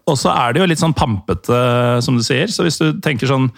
Og 0.08 0.16
så 0.20 0.32
er 0.32 0.54
det 0.54 0.62
jo 0.62 0.70
litt 0.70 0.80
sånn 0.80 0.96
pampete, 0.96 1.58
som 2.04 2.16
du 2.16 2.24
sier. 2.24 2.48
Så 2.52 2.64
hvis 2.64 2.80
du 2.80 2.98
tenker 3.04 3.28
sånn 3.28 3.48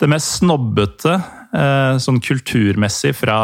Det 0.00 0.08
mest 0.08 0.38
snobbete 0.38 1.12
uh, 1.52 2.00
sånn 2.00 2.22
kulturmessig 2.24 3.12
fra 3.18 3.36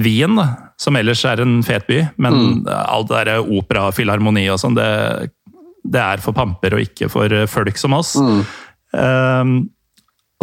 Wien, 0.00 0.40
som 0.80 0.96
ellers 0.96 1.20
er 1.28 1.42
en 1.44 1.60
fet 1.66 1.84
by, 1.88 1.98
men 2.22 2.64
all 2.70 3.04
det 3.04 3.12
derre 3.12 3.42
opera, 3.44 3.90
filharmoni 3.92 4.46
og 4.52 4.60
sånn, 4.62 4.78
det, 4.78 4.88
det 5.84 6.00
er 6.00 6.22
for 6.24 6.36
pamper 6.36 6.78
og 6.78 6.84
ikke 6.86 7.10
for 7.12 7.32
eh, 7.32 7.48
folk 7.50 7.76
som 7.80 7.96
oss. 7.98 8.14
Um, 8.16 9.54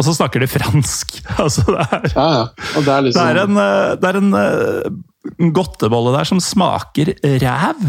og 0.00 0.06
så 0.06 0.14
snakker 0.16 0.44
de 0.44 0.48
fransk. 0.48 1.18
altså 1.42 1.66
det 1.66 1.82
er, 1.82 2.10
Ja, 2.14 2.26
ja. 2.38 2.44
Og 2.78 2.86
det 2.86 2.94
er 2.94 3.00
det 3.02 3.06
liksom 3.10 3.26
er 3.26 3.42
en, 3.44 3.62
eh, 3.64 3.94
det 4.00 4.10
er 4.10 4.20
en 4.20 4.34
eh, 4.38 4.90
en 5.40 5.52
godtebolle 5.56 6.14
der 6.16 6.28
som 6.28 6.40
smaker 6.40 7.12
ræv. 7.42 7.80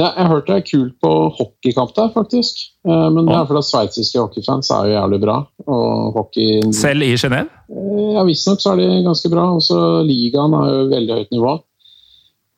Ja, 0.00 0.08
jeg 0.16 0.28
hørte 0.30 0.54
det 0.54 0.58
er 0.60 0.66
kult 0.70 0.92
på 1.04 1.10
hockeykamp 1.36 1.90
der, 1.96 2.10
faktisk. 2.14 2.60
Eh, 2.88 3.06
Men 3.12 3.26
det 3.28 3.34
er 3.36 3.46
fordi 3.48 3.62
sveitsiske 3.68 4.20
hockeyfans 4.22 4.70
er 4.72 4.86
jo 4.88 4.94
jævlig 4.96 5.18
bra. 5.26 5.34
Og 5.66 6.12
hockey 6.16 6.60
Selv 6.72 7.04
i 7.04 7.14
Genéve. 7.20 7.48
Eh, 7.68 8.12
Ja, 8.16 8.22
visstnok 8.26 8.62
så 8.62 8.72
er 8.72 8.80
de 8.80 9.02
ganske 9.06 9.30
bra. 9.32 9.44
Også 9.58 9.80
ligaen 10.08 10.54
har 10.56 10.70
jo 10.72 10.86
veldig 10.94 11.18
høyt 11.18 11.34
nivå. 11.36 11.52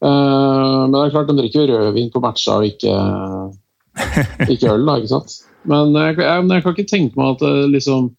Eh, 0.02 0.76
Men 0.82 0.92
det 0.94 1.00
er 1.02 1.14
klart, 1.16 1.28
de 1.32 1.36
drikker 1.40 1.66
jo 1.68 1.78
rødvin 1.82 2.10
på 2.14 2.22
matcha 2.22 2.58
og 2.60 2.64
ikke, 2.70 2.94
ikke 4.52 4.70
øl, 4.72 4.86
da, 4.86 4.96
ikke 5.00 5.12
sant. 5.16 5.36
Men 5.64 5.92
jeg, 5.94 6.16
jeg, 6.18 6.44
men 6.44 6.56
jeg 6.56 6.62
kan 6.64 6.74
ikke 6.76 6.90
tenke 6.90 7.16
meg 7.20 7.34
at 7.36 7.44
det 7.46 7.70
liksom 7.76 8.10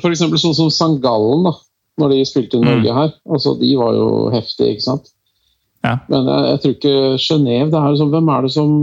F.eks. 0.00 0.22
Sånn 0.40 0.54
som 0.56 0.70
St. 0.72 0.96
Gallen, 1.04 1.44
da. 1.44 1.52
Når 2.00 2.08
de 2.14 2.22
spilte 2.24 2.56
i 2.56 2.64
Norge 2.64 2.94
her. 2.96 3.10
altså 3.28 3.52
De 3.60 3.74
var 3.76 3.92
jo 3.98 4.06
heftige, 4.32 4.70
ikke 4.72 4.86
sant. 4.86 5.11
Ja. 5.82 5.96
Men 6.10 6.28
jeg, 6.30 6.42
jeg 6.48 6.62
tror 6.62 6.74
ikke 6.76 6.96
Genéve 7.18 7.70
det 7.72 7.78
er 7.80 7.94
liksom, 7.94 8.12
Hvem 8.12 8.28
er 8.30 8.44
det 8.46 8.52
som 8.54 8.74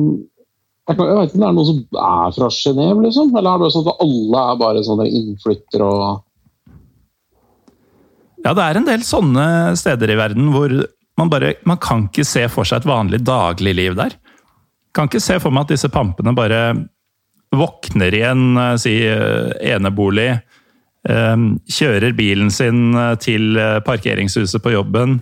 jeg, 0.89 0.97
kan, 0.97 1.05
jeg 1.05 1.17
vet 1.19 1.29
ikke 1.29 1.37
om 1.37 1.43
det 1.43 1.47
er 1.47 1.55
noen 1.55 1.67
som 1.67 1.81
er 2.01 2.31
fra 2.33 2.47
Genéve, 2.55 3.01
liksom? 3.05 3.33
Eller 3.37 3.49
er 3.51 3.61
det 3.61 3.73
sånn 3.75 3.89
at 3.91 3.99
alle 4.05 4.41
er 4.41 4.61
bare 4.63 4.85
sånne 4.87 5.05
innflyttere 5.19 5.89
og 5.89 6.23
Ja, 8.39 8.53
det 8.55 8.63
er 8.63 8.79
en 8.79 8.87
del 8.87 9.03
sånne 9.05 9.45
steder 9.77 10.13
i 10.13 10.17
verden 10.17 10.49
hvor 10.55 10.73
man 11.19 11.29
bare 11.29 11.53
Man 11.67 11.77
kan 11.83 12.07
ikke 12.07 12.25
se 12.25 12.45
for 12.51 12.67
seg 12.67 12.81
et 12.81 12.89
vanlig 12.89 13.19
dagligliv 13.27 13.97
der. 13.99 14.15
Kan 14.95 15.09
ikke 15.09 15.21
se 15.21 15.37
for 15.43 15.53
meg 15.53 15.67
at 15.67 15.75
disse 15.75 15.91
pampene 15.93 16.33
bare 16.35 16.61
våkner 17.55 18.13
i 18.13 18.21
en 18.29 18.57
eh, 18.57 18.75
si, 18.81 18.93
eh, 19.09 19.51
enebolig, 19.73 20.29
eh, 21.09 21.45
kjører 21.77 22.13
bilen 22.17 22.51
sin 22.53 22.93
eh, 22.93 23.15
til 23.21 23.57
eh, 23.57 23.79
parkeringshuset 23.85 24.61
på 24.63 24.73
jobben, 24.75 25.19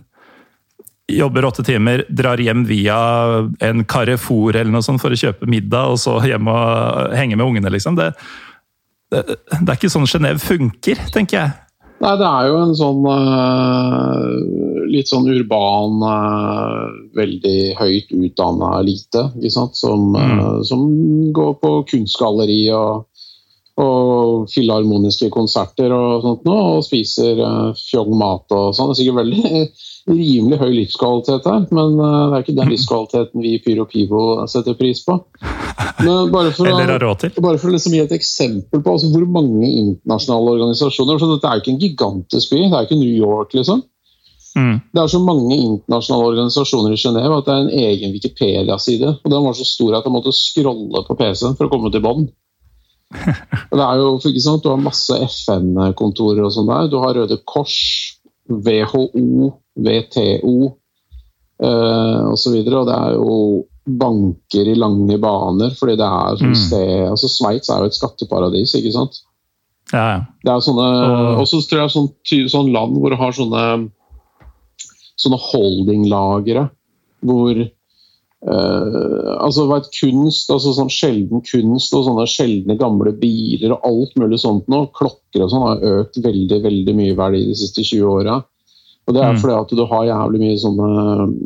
jobber 1.08 1.46
åtte 1.46 1.64
timer, 1.64 2.04
drar 2.10 2.38
hjem 2.38 2.66
via 2.68 2.98
en 3.64 3.86
Carrefour 3.88 4.56
eller 4.56 4.72
noe 4.74 4.84
sånt 4.86 5.02
for 5.02 5.14
å 5.14 5.20
kjøpe 5.20 5.48
middag, 5.50 5.94
og 5.94 6.02
så 6.02 6.18
hjem 6.28 6.50
og 6.52 7.16
henge 7.16 7.38
med 7.38 7.48
ungene, 7.48 7.72
liksom. 7.72 7.96
Det, 8.00 8.12
det, 9.14 9.24
det 9.54 9.64
er 9.64 9.78
ikke 9.78 9.94
sånn 9.94 10.10
Genéve 10.10 10.44
funker, 10.44 11.08
tenker 11.16 11.42
jeg. 11.42 11.56
Nei, 11.98 12.12
det 12.20 12.28
er 12.30 12.48
jo 12.52 12.58
en 12.62 12.76
sånn 12.78 13.06
uh, 13.10 14.26
litt 14.92 15.10
sånn 15.10 15.26
urban, 15.34 16.04
uh, 16.06 16.92
veldig 17.18 17.74
høyt 17.80 18.12
utdanna 18.14 18.76
elite, 18.84 19.24
ikke 19.40 19.54
sant? 19.56 19.80
Som, 19.80 20.12
eh, 20.14 20.60
som 20.68 20.84
går 21.34 21.56
på 21.64 21.72
kunstgalleri 21.90 22.60
og, 22.78 23.07
og 23.78 24.48
filharmoniske 24.50 25.30
konserter 25.34 25.94
og 25.94 26.24
sånt 26.24 26.48
nå, 26.48 26.56
og 26.78 26.86
spiser 26.86 27.38
uh, 27.38 27.76
fjong 27.78 28.16
mat 28.18 28.56
og 28.56 28.72
sånn. 28.74 28.90
Det 28.90 28.96
er 28.96 29.00
sikkert 29.04 29.20
veldig 29.20 29.62
rimelig 30.18 30.60
høy 30.62 30.72
livskvalitet 30.72 31.50
her, 31.52 31.66
men 31.76 31.98
eh, 32.00 32.22
det 32.32 32.38
er 32.38 32.46
ikke 32.46 32.56
den 32.56 32.72
livskvaliteten 32.72 33.44
vi 33.44 33.50
i 33.58 33.60
Pyro 33.60 33.84
Pivo 33.90 34.22
setter 34.48 34.78
pris 34.80 35.02
på. 35.04 35.18
Men 36.00 36.32
bare 36.32 36.54
for, 36.56 36.70
å, 36.72 36.78
bare 37.44 37.60
for 37.60 37.68
å 37.68 37.74
liksom 37.74 37.98
gi 37.98 38.02
et 38.06 38.16
eksempel 38.16 38.82
på 38.86 38.94
altså, 38.96 39.12
hvor 39.12 39.28
mange 39.28 39.68
internasjonale 39.68 40.56
organisasjoner 40.56 41.20
for 41.20 41.36
Dette 41.36 41.52
er 41.52 41.60
jo 41.60 41.66
ikke 41.66 41.74
en 41.76 41.84
gigantisk 41.84 42.54
by, 42.54 42.64
det 42.64 42.80
er 42.80 42.88
ikke 42.88 43.00
New 43.02 43.14
York, 43.14 43.54
liksom. 43.58 43.84
Mm. 44.58 44.80
Det 44.94 45.02
er 45.04 45.12
så 45.12 45.20
mange 45.22 45.54
internasjonale 45.54 46.32
organisasjoner 46.32 46.96
i 46.96 47.00
Genéve 47.02 47.38
at 47.38 47.46
det 47.46 47.54
er 47.54 47.64
en 47.66 47.88
egen 47.92 48.14
Wikipedia-side. 48.16 49.14
Og 49.22 49.32
den 49.34 49.46
var 49.46 49.58
så 49.58 49.68
stor 49.68 50.00
at 50.00 50.08
jeg 50.08 50.16
måtte 50.16 50.34
scrolle 50.34 51.04
på 51.06 51.18
PC-en 51.20 51.58
for 51.60 51.68
å 51.68 51.74
komme 51.74 51.92
til 51.94 52.02
bånn. 52.06 52.30
Det 53.72 53.80
er 53.84 54.00
jo, 54.02 54.18
ikke 54.20 54.42
sant, 54.44 54.64
Du 54.64 54.70
har 54.70 54.82
masse 54.84 55.16
FN-kontorer 55.30 56.44
og 56.48 56.52
sånn 56.56 56.68
der. 56.68 56.90
Du 56.92 56.98
har 57.04 57.16
Røde 57.16 57.38
Kors, 57.48 57.78
WHO, 58.50 59.54
WTO 59.78 60.56
eh, 61.64 62.22
osv. 62.34 62.54
Og, 62.60 62.74
og 62.74 62.88
det 62.90 62.98
er 62.98 63.16
jo 63.16 63.38
banker 63.88 64.68
i 64.68 64.76
lange 64.76 65.16
baner, 65.24 65.72
fordi 65.80 65.96
det 66.00 66.08
er 66.08 66.40
sånn 66.42 66.52
Mm. 66.52 66.60
sted 66.60 67.08
altså 67.08 67.30
Sveits 67.32 67.70
er 67.72 67.80
jo 67.80 67.86
et 67.88 67.96
skatteparadis, 67.96 68.74
ikke 68.76 68.92
sant. 68.92 69.22
Ja, 69.94 70.04
ja. 70.12 70.18
Det 70.44 70.52
er 70.52 70.60
sånne, 70.66 70.88
Og- 71.40 71.48
så 71.48 71.62
tror 71.64 71.86
jeg 71.86 71.94
sånn, 71.96 72.10
sånn 72.52 72.74
land 72.74 72.98
hvor 73.00 73.10
du 73.10 73.16
har 73.16 73.32
sånne, 73.32 73.90
sånne 75.18 75.40
holdinglagre 75.40 76.70
hvor 77.24 77.56
eh, 78.46 79.32
altså 79.42 79.68
vet, 79.72 79.90
kunst, 80.00 80.52
altså 80.54 80.74
sånn 80.78 80.92
sjelden 80.94 81.42
kunst 81.42 81.94
og 81.98 82.06
sånne 82.06 82.28
sjeldne 82.30 82.78
gamle 82.78 83.14
biler 83.18 83.74
og 83.76 83.88
alt 83.90 84.20
mulig 84.20 84.40
sånt 84.44 84.68
nå, 84.68 84.86
klokker 84.94 85.46
og 85.46 85.50
sånn 85.54 85.66
har 85.66 85.88
økt 86.02 86.20
veldig 86.24 86.62
veldig 86.64 86.96
mye 86.98 87.14
i 87.14 87.18
verdi 87.18 87.46
de 87.48 87.56
siste 87.58 87.82
20 87.82 88.06
åra. 88.20 88.44
Og 89.08 89.14
det 89.16 89.24
er 89.24 89.34
Mm. 89.34 89.40
fordi 89.40 89.56
at 89.56 89.70
du 89.70 89.86
har 89.86 90.04
jævlig 90.06 90.40
mye 90.42 90.58
sånne 90.60 90.90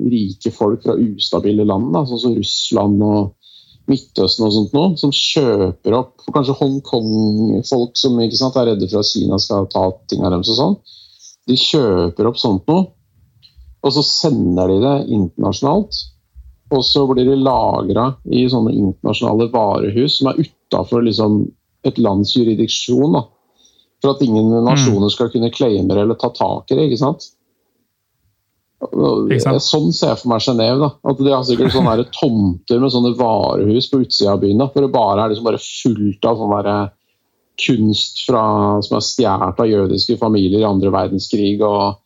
rike 0.09 0.51
folk 0.51 0.81
fra 0.83 0.95
ustabile 0.97 1.65
land, 1.65 1.93
da, 1.93 2.05
sånn 2.05 2.19
som 2.19 2.35
Russland 2.35 3.03
og 3.05 3.35
Midtøsten 3.89 4.45
og 4.45 4.53
sånt 4.53 4.73
nå, 4.73 4.97
som 4.97 5.11
kjøper 5.11 5.93
opp 5.97 6.21
kanskje 6.33 6.55
Hongkong-folk 6.59 7.97
som 7.97 8.19
ikke 8.21 8.37
sant, 8.37 8.55
er 8.55 8.71
redde 8.71 8.87
for 8.89 9.01
at 9.01 9.09
Kina 9.09 9.39
skal 9.41 9.67
ta 9.71 9.91
ting 10.07 10.23
av 10.23 10.31
dem. 10.31 10.39
og 10.45 10.45
sånn. 10.45 10.77
De 11.47 11.57
kjøper 11.57 12.29
opp 12.29 12.37
sånt 12.37 12.67
noe, 12.69 12.87
og 13.83 13.93
så 13.93 14.03
sender 14.05 14.67
de 14.67 14.79
det 14.83 14.95
internasjonalt. 15.17 15.97
Og 16.71 16.85
så 16.87 17.03
blir 17.09 17.27
de 17.27 17.35
lagra 17.35 18.13
i 18.31 18.45
sånne 18.49 18.71
internasjonale 18.71 19.49
varehus 19.51 20.19
som 20.19 20.31
er 20.31 20.39
utafor 20.45 21.03
liksom, 21.03 21.43
et 21.87 21.99
lands 21.99 22.31
jurisdiksjon. 22.37 23.17
Da. 23.17 23.25
For 24.01 24.15
at 24.15 24.23
ingen 24.25 24.53
nasjoner 24.65 25.11
skal 25.13 25.31
kunne 25.33 25.51
claime 25.53 25.91
eller 25.91 26.17
ta 26.19 26.31
tak 26.33 26.71
i 26.71 26.77
det. 26.77 26.87
ikke 26.87 27.01
sant? 27.01 27.27
Ikke 28.81 29.41
sant? 29.43 29.61
Sånn 29.61 29.91
ser 29.93 30.13
jeg 30.13 30.21
for 30.23 30.31
meg 30.31 30.45
Genéve. 30.45 30.89
At 31.05 31.19
De 31.19 31.29
har 31.29 31.43
sikkert 31.45 31.75
sånne 31.75 32.07
tomter 32.15 32.81
med 32.81 32.93
sånne 32.93 33.13
varehus 33.19 33.91
på 33.91 34.01
utsida 34.05 34.33
av 34.33 34.41
byen. 34.41 34.63
da, 34.63 34.69
For 34.71 34.85
det 34.85 34.93
bare 34.95 35.21
er 35.25 35.33
liksom 35.33 35.49
bare 35.49 35.61
fullt 35.61 36.29
av 36.31 36.39
sånn 36.39 36.55
der 36.55 36.71
kunst 37.61 38.23
fra, 38.25 38.43
som 38.81 38.97
er 38.97 39.05
stjålet 39.05 39.59
av 39.61 39.69
jødiske 39.69 40.17
familier 40.17 40.63
i 40.63 40.69
andre 40.71 40.89
verdenskrig. 40.93 41.59
og 41.61 42.00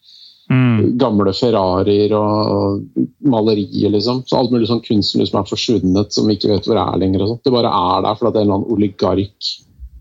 Mm. 0.46 0.98
gamle 1.02 1.32
Ferrarier 1.34 2.12
og 2.14 2.84
malerier, 3.26 3.90
liksom. 3.90 4.22
Så 4.30 4.38
alt 4.38 4.54
mulig 4.54 4.70
sånn 4.70 4.84
kunstner 4.86 5.26
som 5.26 5.40
er 5.42 5.50
forsvunnet, 5.50 6.14
som 6.14 6.30
vi 6.30 6.38
ikke 6.38 6.52
vet 6.54 6.70
hvor 6.70 6.78
er 6.82 7.00
lenger. 7.02 7.26
Og 7.26 7.40
det 7.42 7.54
bare 7.56 7.72
er 7.74 8.06
der 8.06 8.20
fordi 8.20 8.42
en 8.44 8.46
eller 8.46 8.60
annen 8.60 8.76
oligark 8.76 9.52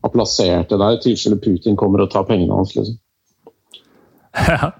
har 0.05 0.13
plassert 0.13 0.69
det 0.69 0.81
der, 0.83 0.99
i 0.99 1.01
tilfelle 1.01 1.41
Putin 1.41 1.79
kommer 1.81 2.05
og 2.05 2.13
tar 2.13 2.29
pengene 2.29 2.61
hans. 2.61 2.77
liksom. 2.77 3.01
Ja. 4.51 4.73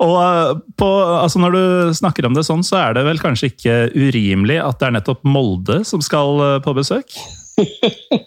Og 0.00 0.16
eh, 0.16 0.54
på, 0.80 0.88
altså 1.20 1.40
når 1.42 1.56
du 1.56 1.62
snakker 1.98 2.26
om 2.26 2.36
det 2.36 2.46
sånn, 2.48 2.64
så 2.64 2.78
er 2.80 2.96
det 2.96 3.04
vel 3.04 3.20
kanskje 3.20 3.50
ikke 3.52 3.76
urimelig 3.92 4.56
at 4.62 4.80
det 4.80 4.88
er 4.88 4.94
nettopp 4.96 5.26
Molde 5.28 5.82
som 5.88 6.02
skal 6.04 6.40
eh, 6.46 6.58
på 6.64 6.76
besøk? 6.78 7.16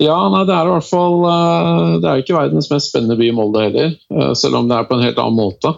Ja, 0.00 0.16
nei, 0.32 0.46
det 0.48 0.54
er 0.56 0.64
i 0.64 0.70
hvert 0.72 0.86
fall 0.88 1.18
eh, 1.28 1.88
Det 2.00 2.08
er 2.08 2.14
jo 2.16 2.22
ikke 2.22 2.36
verdens 2.38 2.70
mest 2.72 2.88
spennende 2.88 3.18
by, 3.20 3.26
Molde 3.36 3.66
heller. 3.66 3.90
Selv 4.32 4.56
om 4.56 4.70
det 4.70 4.78
er 4.78 4.86
på 4.88 4.96
en 4.96 5.04
helt 5.04 5.20
annen 5.20 5.36
måte. 5.36 5.74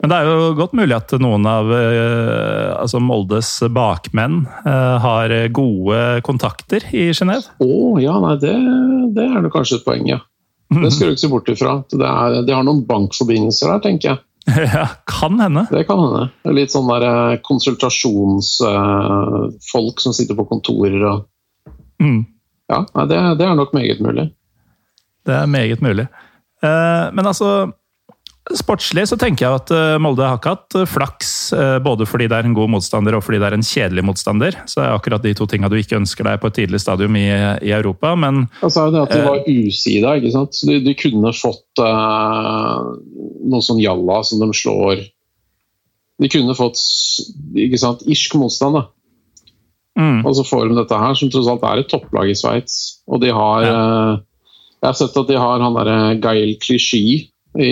Men 0.00 0.08
det 0.08 0.16
er 0.16 0.24
jo 0.30 0.54
godt 0.56 0.72
mulig 0.78 0.94
at 0.96 1.12
noen 1.20 1.44
av 1.48 1.70
eh, 1.76 2.70
altså 2.72 3.00
Moldes 3.04 3.62
bakmenn 3.74 4.46
eh, 4.64 4.96
har 5.04 5.48
gode 5.52 6.20
kontakter 6.24 6.80
i 6.96 7.12
Genéve? 7.16 7.42
Å 7.60 7.98
ja, 8.00 8.14
nei, 8.24 8.36
det, 8.40 8.54
det 9.16 9.24
er 9.28 9.40
det 9.44 9.50
kanskje 9.52 9.76
et 9.80 9.84
poeng, 9.84 10.06
ja. 10.08 10.18
Det 10.70 10.90
skal 10.94 11.06
du 11.10 11.12
ikke 11.16 11.24
se 11.24 11.32
bort 11.32 11.48
ifra. 11.52 11.72
Det 11.90 12.06
er, 12.06 12.42
de 12.46 12.52
har 12.54 12.64
noen 12.64 12.86
bankforbindelser 12.88 13.66
der, 13.74 13.80
tenker 13.84 14.06
jeg. 14.12 14.18
ja, 14.72 14.86
kan 15.10 15.34
hende. 15.42 15.62
Det 15.68 15.84
kan 15.88 15.98
hende. 16.00 16.24
Litt 16.56 16.72
sånn 16.72 16.88
der 16.88 17.02
eh, 17.10 17.40
konsultasjonsfolk 17.44 19.96
som 20.00 20.12
sitter 20.16 20.34
på 20.38 20.48
kontorer 20.54 21.02
og 21.12 21.18
Mm. 22.00 22.22
Ja, 22.72 22.80
det, 23.04 23.18
det 23.36 23.44
er 23.44 23.52
nok 23.58 23.74
meget 23.76 24.00
mulig. 24.00 24.32
Det 25.28 25.34
er 25.36 25.44
meget 25.52 25.84
mulig. 25.84 26.08
Men 26.64 27.24
altså 27.28 27.76
Sportslig 28.56 29.04
så 29.06 29.16
tenker 29.20 29.46
jeg 29.46 29.58
at 29.60 29.70
eh, 29.74 29.96
Molde 30.02 30.26
har 30.26 30.38
ikke 30.40 30.54
hatt 30.56 30.76
eh, 30.80 30.88
flaks, 30.88 31.30
eh, 31.54 31.76
både 31.82 32.06
fordi 32.08 32.26
det 32.30 32.38
er 32.38 32.48
en 32.48 32.56
god 32.56 32.72
motstander 32.72 33.14
og 33.14 33.22
fordi 33.22 33.38
det 33.38 33.46
er 33.46 33.56
en 33.56 33.66
kjedelig 33.66 34.04
motstander. 34.06 34.56
Så 34.64 34.80
det 34.80 34.86
er 34.86 34.96
akkurat 34.96 35.22
de 35.22 35.34
to 35.38 35.46
tinga 35.50 35.70
du 35.70 35.76
ikke 35.78 35.98
ønsker 36.00 36.26
deg 36.26 36.40
på 36.42 36.50
et 36.50 36.56
tidlig 36.58 36.80
stadium 36.82 37.18
i, 37.20 37.28
i 37.30 37.70
Europa. 37.76 38.16
Men 38.18 38.48
jo 38.62 38.70
det 38.96 39.04
at 39.04 39.14
det 39.14 39.22
var 39.26 39.44
usida, 39.46 40.16
ikke 40.18 40.32
sant. 40.34 40.56
Så 40.58 40.70
de, 40.70 40.80
de 40.82 40.96
kunne 40.98 41.32
fått 41.36 41.82
uh, 41.84 42.90
noe 43.50 43.64
sånn 43.64 43.82
jalla 43.82 44.20
som 44.26 44.42
de 44.42 44.50
slår 44.56 45.04
De 46.20 46.28
kunne 46.32 46.56
fått 46.58 46.80
ikke 47.56 47.78
sant, 47.80 48.02
irsk 48.10 48.34
motstand, 48.40 48.80
da. 48.80 48.82
mm, 50.00 50.24
Og 50.26 50.34
så 50.36 50.46
får 50.48 50.68
de 50.68 50.80
dette 50.80 50.98
her, 51.04 51.14
som 51.16 51.30
tross 51.32 51.48
alt 51.50 51.64
er 51.70 51.84
et 51.84 51.92
topplag 51.92 52.32
i 52.32 52.36
Sveits. 52.38 52.80
Og 53.06 53.22
de 53.22 53.30
har 53.34 53.68
eh, 53.68 54.18
Jeg 54.82 54.88
har 54.88 54.98
sett 54.98 55.22
at 55.22 55.30
de 55.30 55.38
har 55.38 55.62
han 55.62 55.78
derre 55.78 56.18
Gail 56.20 56.56
Clichy 56.60 57.30
i, 57.58 57.70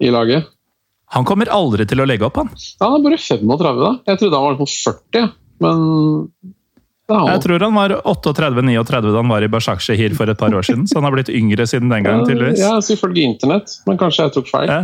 i 0.00 0.10
laget. 0.14 0.46
han 1.14 1.24
kommer 1.24 1.48
aldri 1.48 1.86
til 1.88 2.00
å 2.00 2.06
legge 2.06 2.26
opp, 2.26 2.36
han. 2.36 2.50
Ja, 2.80 2.90
han 2.90 3.00
er 3.00 3.04
bare 3.10 3.18
35, 3.18 3.78
da. 3.80 3.92
Jeg 4.12 4.18
trodde 4.20 4.36
han 4.40 4.48
var 4.50 4.58
på 4.60 4.66
40, 4.68 5.30
men 5.64 5.84
er 7.08 7.30
Jeg 7.32 7.40
tror 7.46 7.62
han 7.64 7.74
var 7.74 7.94
38-39 8.04 9.00
da 9.08 9.16
han 9.16 9.28
var 9.32 9.42
i 9.42 9.48
Başakşehir 9.48 10.14
for 10.14 10.28
et 10.28 10.36
par 10.38 10.52
år 10.52 10.62
siden. 10.68 10.84
Så 10.86 10.98
han 10.98 11.04
har 11.08 11.14
blitt 11.16 11.30
yngre 11.32 11.64
siden 11.66 11.88
den 11.88 12.04
gangen, 12.04 12.26
tydeligvis. 12.28 12.60
Ja, 12.60 12.74
selvfølgelig 12.84 13.24
internett, 13.32 13.78
men 13.88 13.96
kanskje 14.00 14.26
jeg 14.26 14.34
tok 14.36 14.50
feil. 14.52 14.68
Ja. 14.68 14.80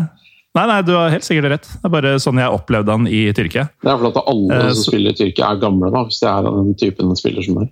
Nei, 0.55 0.64
nei, 0.70 0.79
du 0.87 0.92
har 0.94 1.11
helt 1.11 1.27
sikkert 1.27 1.50
rett. 1.50 1.68
Det 1.68 1.85
er 1.88 1.92
bare 1.92 2.14
sånn 2.22 2.38
jeg 2.38 2.55
opplevde 2.57 2.94
han 2.94 3.09
i 3.11 3.24
Tyrkia. 3.35 3.66
Det 3.83 3.90
er 3.90 3.98
fordi 3.98 4.22
alle 4.31 4.55
Eh, 4.55 4.68
som 4.70 4.83
så- 4.85 4.90
spiller 4.92 5.11
i 5.11 5.18
Tyrkia, 5.18 5.50
er 5.50 5.61
gamle, 5.61 5.90
da, 5.92 6.05
hvis 6.07 6.20
det 6.22 6.29
er 6.31 6.42
den 6.48 6.74
typen 6.81 7.16
spiller 7.18 7.42
som 7.42 7.55
det. 7.61 7.68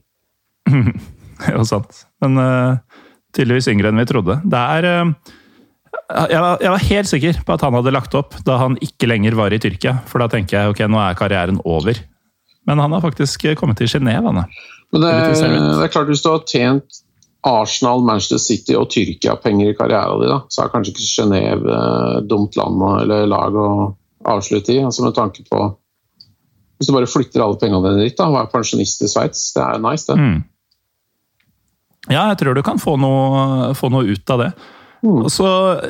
Jo, 1.52 1.62
sant. 1.66 2.04
Men 2.22 2.36
uh, 2.38 2.76
tydeligvis 3.34 3.66
yngre 3.72 3.88
enn 3.90 3.98
vi 3.98 4.04
trodde. 4.06 4.36
Det 4.46 4.58
er 4.76 4.84
eh, 4.84 5.10
jeg, 5.92 6.40
var, 6.40 6.62
jeg 6.62 6.72
var 6.72 6.84
helt 6.88 7.10
sikker 7.10 7.38
på 7.46 7.54
at 7.54 7.64
han 7.66 7.76
hadde 7.76 7.92
lagt 7.94 8.16
opp 8.18 8.36
da 8.46 8.58
han 8.62 8.78
ikke 8.84 9.08
lenger 9.10 9.36
var 9.38 9.54
i 9.54 9.60
Tyrkia. 9.62 9.98
For 10.08 10.22
da 10.22 10.28
tenker 10.32 10.58
jeg 10.58 10.74
ok, 10.74 10.82
nå 10.90 11.00
er 11.02 11.18
karrieren 11.18 11.60
over. 11.64 12.00
Men 12.68 12.82
han 12.82 12.94
har 12.94 13.02
faktisk 13.04 13.46
kommet 13.58 13.80
til 13.80 13.90
Genéve, 13.90 14.28
han. 14.28 14.44
er. 14.44 14.60
Det, 14.92 15.00
det 15.00 15.86
er 15.86 15.92
klart, 15.92 16.10
hvis 16.12 16.22
du 16.22 16.30
har 16.30 16.44
tjent 16.48 17.02
Arsenal, 17.48 18.04
Manchester 18.06 18.38
City 18.38 18.76
og 18.78 18.90
Tyrkia-penger 18.92 19.72
i 19.72 19.76
karrieren 19.76 20.20
din, 20.22 20.30
da, 20.30 20.42
så 20.52 20.62
er 20.62 20.72
kanskje 20.74 20.92
ikke 20.92 21.08
Genéve 21.10 21.74
eh, 21.74 22.18
dumt 22.30 22.58
land 22.58 22.84
eller 23.00 23.26
lag 23.30 23.56
å 23.58 23.68
avslutte 24.30 24.76
i. 24.76 24.82
altså 24.84 25.02
med 25.02 25.16
tanke 25.16 25.42
på 25.48 25.64
Hvis 26.78 26.86
du 26.86 26.94
bare 26.94 27.10
flytter 27.10 27.42
alle 27.42 27.58
pengene 27.58 27.82
dine 27.88 28.06
dit 28.06 28.18
da, 28.18 28.28
og 28.30 28.38
er 28.38 28.52
pensjonist 28.52 29.02
i 29.02 29.10
Sveits, 29.10 29.48
det 29.56 29.64
er 29.64 29.82
nice, 29.82 30.06
det. 30.06 30.18
Mm. 30.18 30.38
Ja, 32.10 32.28
jeg 32.32 32.38
tror 32.40 32.54
du 32.54 32.62
kan 32.66 32.80
få 32.82 32.96
noe, 32.98 33.72
få 33.78 33.90
noe 33.90 34.06
ut 34.06 34.32
av 34.34 34.42
det. 34.42 34.48
Og 35.02 35.26
så 35.34 35.48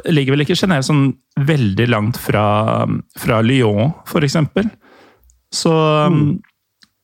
ligger 0.08 0.32
vel 0.36 0.44
ikke 0.46 0.56
Genéve 0.56 0.86
sånn 0.86 1.02
veldig 1.44 1.86
langt 1.92 2.16
fra, 2.20 2.86
fra 3.20 3.40
Lyon, 3.44 3.92
f.eks. 4.08 4.36
Så 5.52 5.72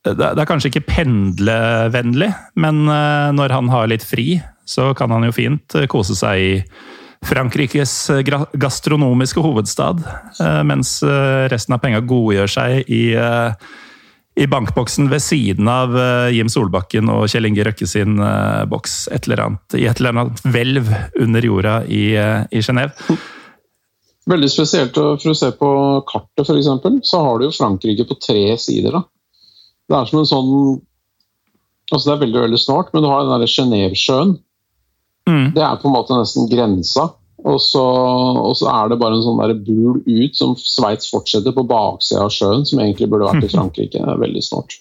er- 0.08 0.14
det 0.16 0.38
er 0.40 0.46
kanskje 0.48 0.70
ikke 0.72 0.86
pendlevennlig, 0.88 2.30
men 2.56 2.84
eh, 2.88 3.32
når 3.36 3.52
han 3.52 3.68
har 3.68 3.90
litt 3.90 4.04
fri, 4.06 4.38
så 4.68 4.94
kan 4.96 5.10
han 5.12 5.26
jo 5.28 5.32
fint 5.36 5.74
eh, 5.76 5.84
kose 5.90 6.16
seg 6.16 6.40
i 6.40 6.54
Frankrikes 7.28 7.92
eh, 8.14 8.22
gastronomiske 8.56 9.42
hovedstad, 9.44 10.00
mens 10.64 11.02
resten 11.52 11.74
av 11.76 11.82
penga 11.82 12.00
godgjør 12.00 12.48
seg 12.54 12.88
i 12.88 13.02
i 14.38 14.46
bankboksen 14.46 15.08
ved 15.10 15.22
siden 15.22 15.68
av 15.68 15.96
eh, 15.98 16.30
Jim 16.36 16.50
Solbakken 16.52 17.10
og 17.10 17.26
Kjell 17.30 17.48
Inge 17.48 17.64
Røkke 17.66 17.88
sin 17.90 18.20
eh, 18.22 18.62
boks 18.70 19.08
et 19.14 19.26
eller 19.26 19.42
annet, 19.44 19.74
i 19.74 19.88
et 19.90 19.98
eller 19.98 20.14
annet 20.14 20.42
hvelv 20.46 20.92
under 21.24 21.48
jorda 21.48 21.74
i, 21.90 22.02
uh, 22.14 22.44
i 22.54 22.62
Genéve. 22.62 23.16
Veldig 24.28 24.50
spesielt 24.52 24.94
for 24.94 25.32
å 25.32 25.36
se 25.36 25.50
på 25.58 25.70
kartet, 26.06 26.44
f.eks., 26.44 27.08
så 27.10 27.22
har 27.24 27.38
du 27.40 27.48
jo 27.48 27.56
Frankrike 27.56 28.06
på 28.06 28.18
tre 28.22 28.44
sider. 28.60 28.94
da. 28.94 29.02
Det 29.88 29.98
er 29.98 30.10
som 30.10 30.20
en 30.22 30.28
sånn 30.28 30.52
Altså 31.88 32.10
Det 32.10 32.12
er 32.12 32.24
veldig 32.26 32.40
veldig 32.42 32.58
snart, 32.60 32.90
men 32.92 33.00
du 33.00 33.08
har 33.08 33.22
den 33.22 33.30
derre 33.32 33.46
Genévesjøen. 33.48 34.34
Mm. 35.24 35.46
Det 35.54 35.62
er 35.64 35.78
på 35.80 35.88
en 35.88 35.94
måte 35.94 36.18
nesten 36.18 36.44
grensa. 36.50 37.06
Og 37.46 37.60
så, 37.62 37.84
og 38.42 38.56
så 38.58 38.66
er 38.72 38.90
det 38.90 38.98
bare 38.98 39.14
en 39.14 39.22
sånn 39.22 39.38
der 39.38 39.54
bul 39.62 40.00
ut 40.02 40.36
som 40.36 40.56
Sveits 40.58 41.10
fortsetter 41.12 41.54
på 41.54 41.66
baksida 41.70 42.24
av 42.24 42.32
sjøen, 42.34 42.66
som 42.66 42.80
egentlig 42.82 43.10
burde 43.10 43.28
vært 43.30 43.46
i 43.46 43.52
Frankrike. 43.54 44.02
Det 44.02 44.16
veldig 44.24 44.44
snart. 44.44 44.80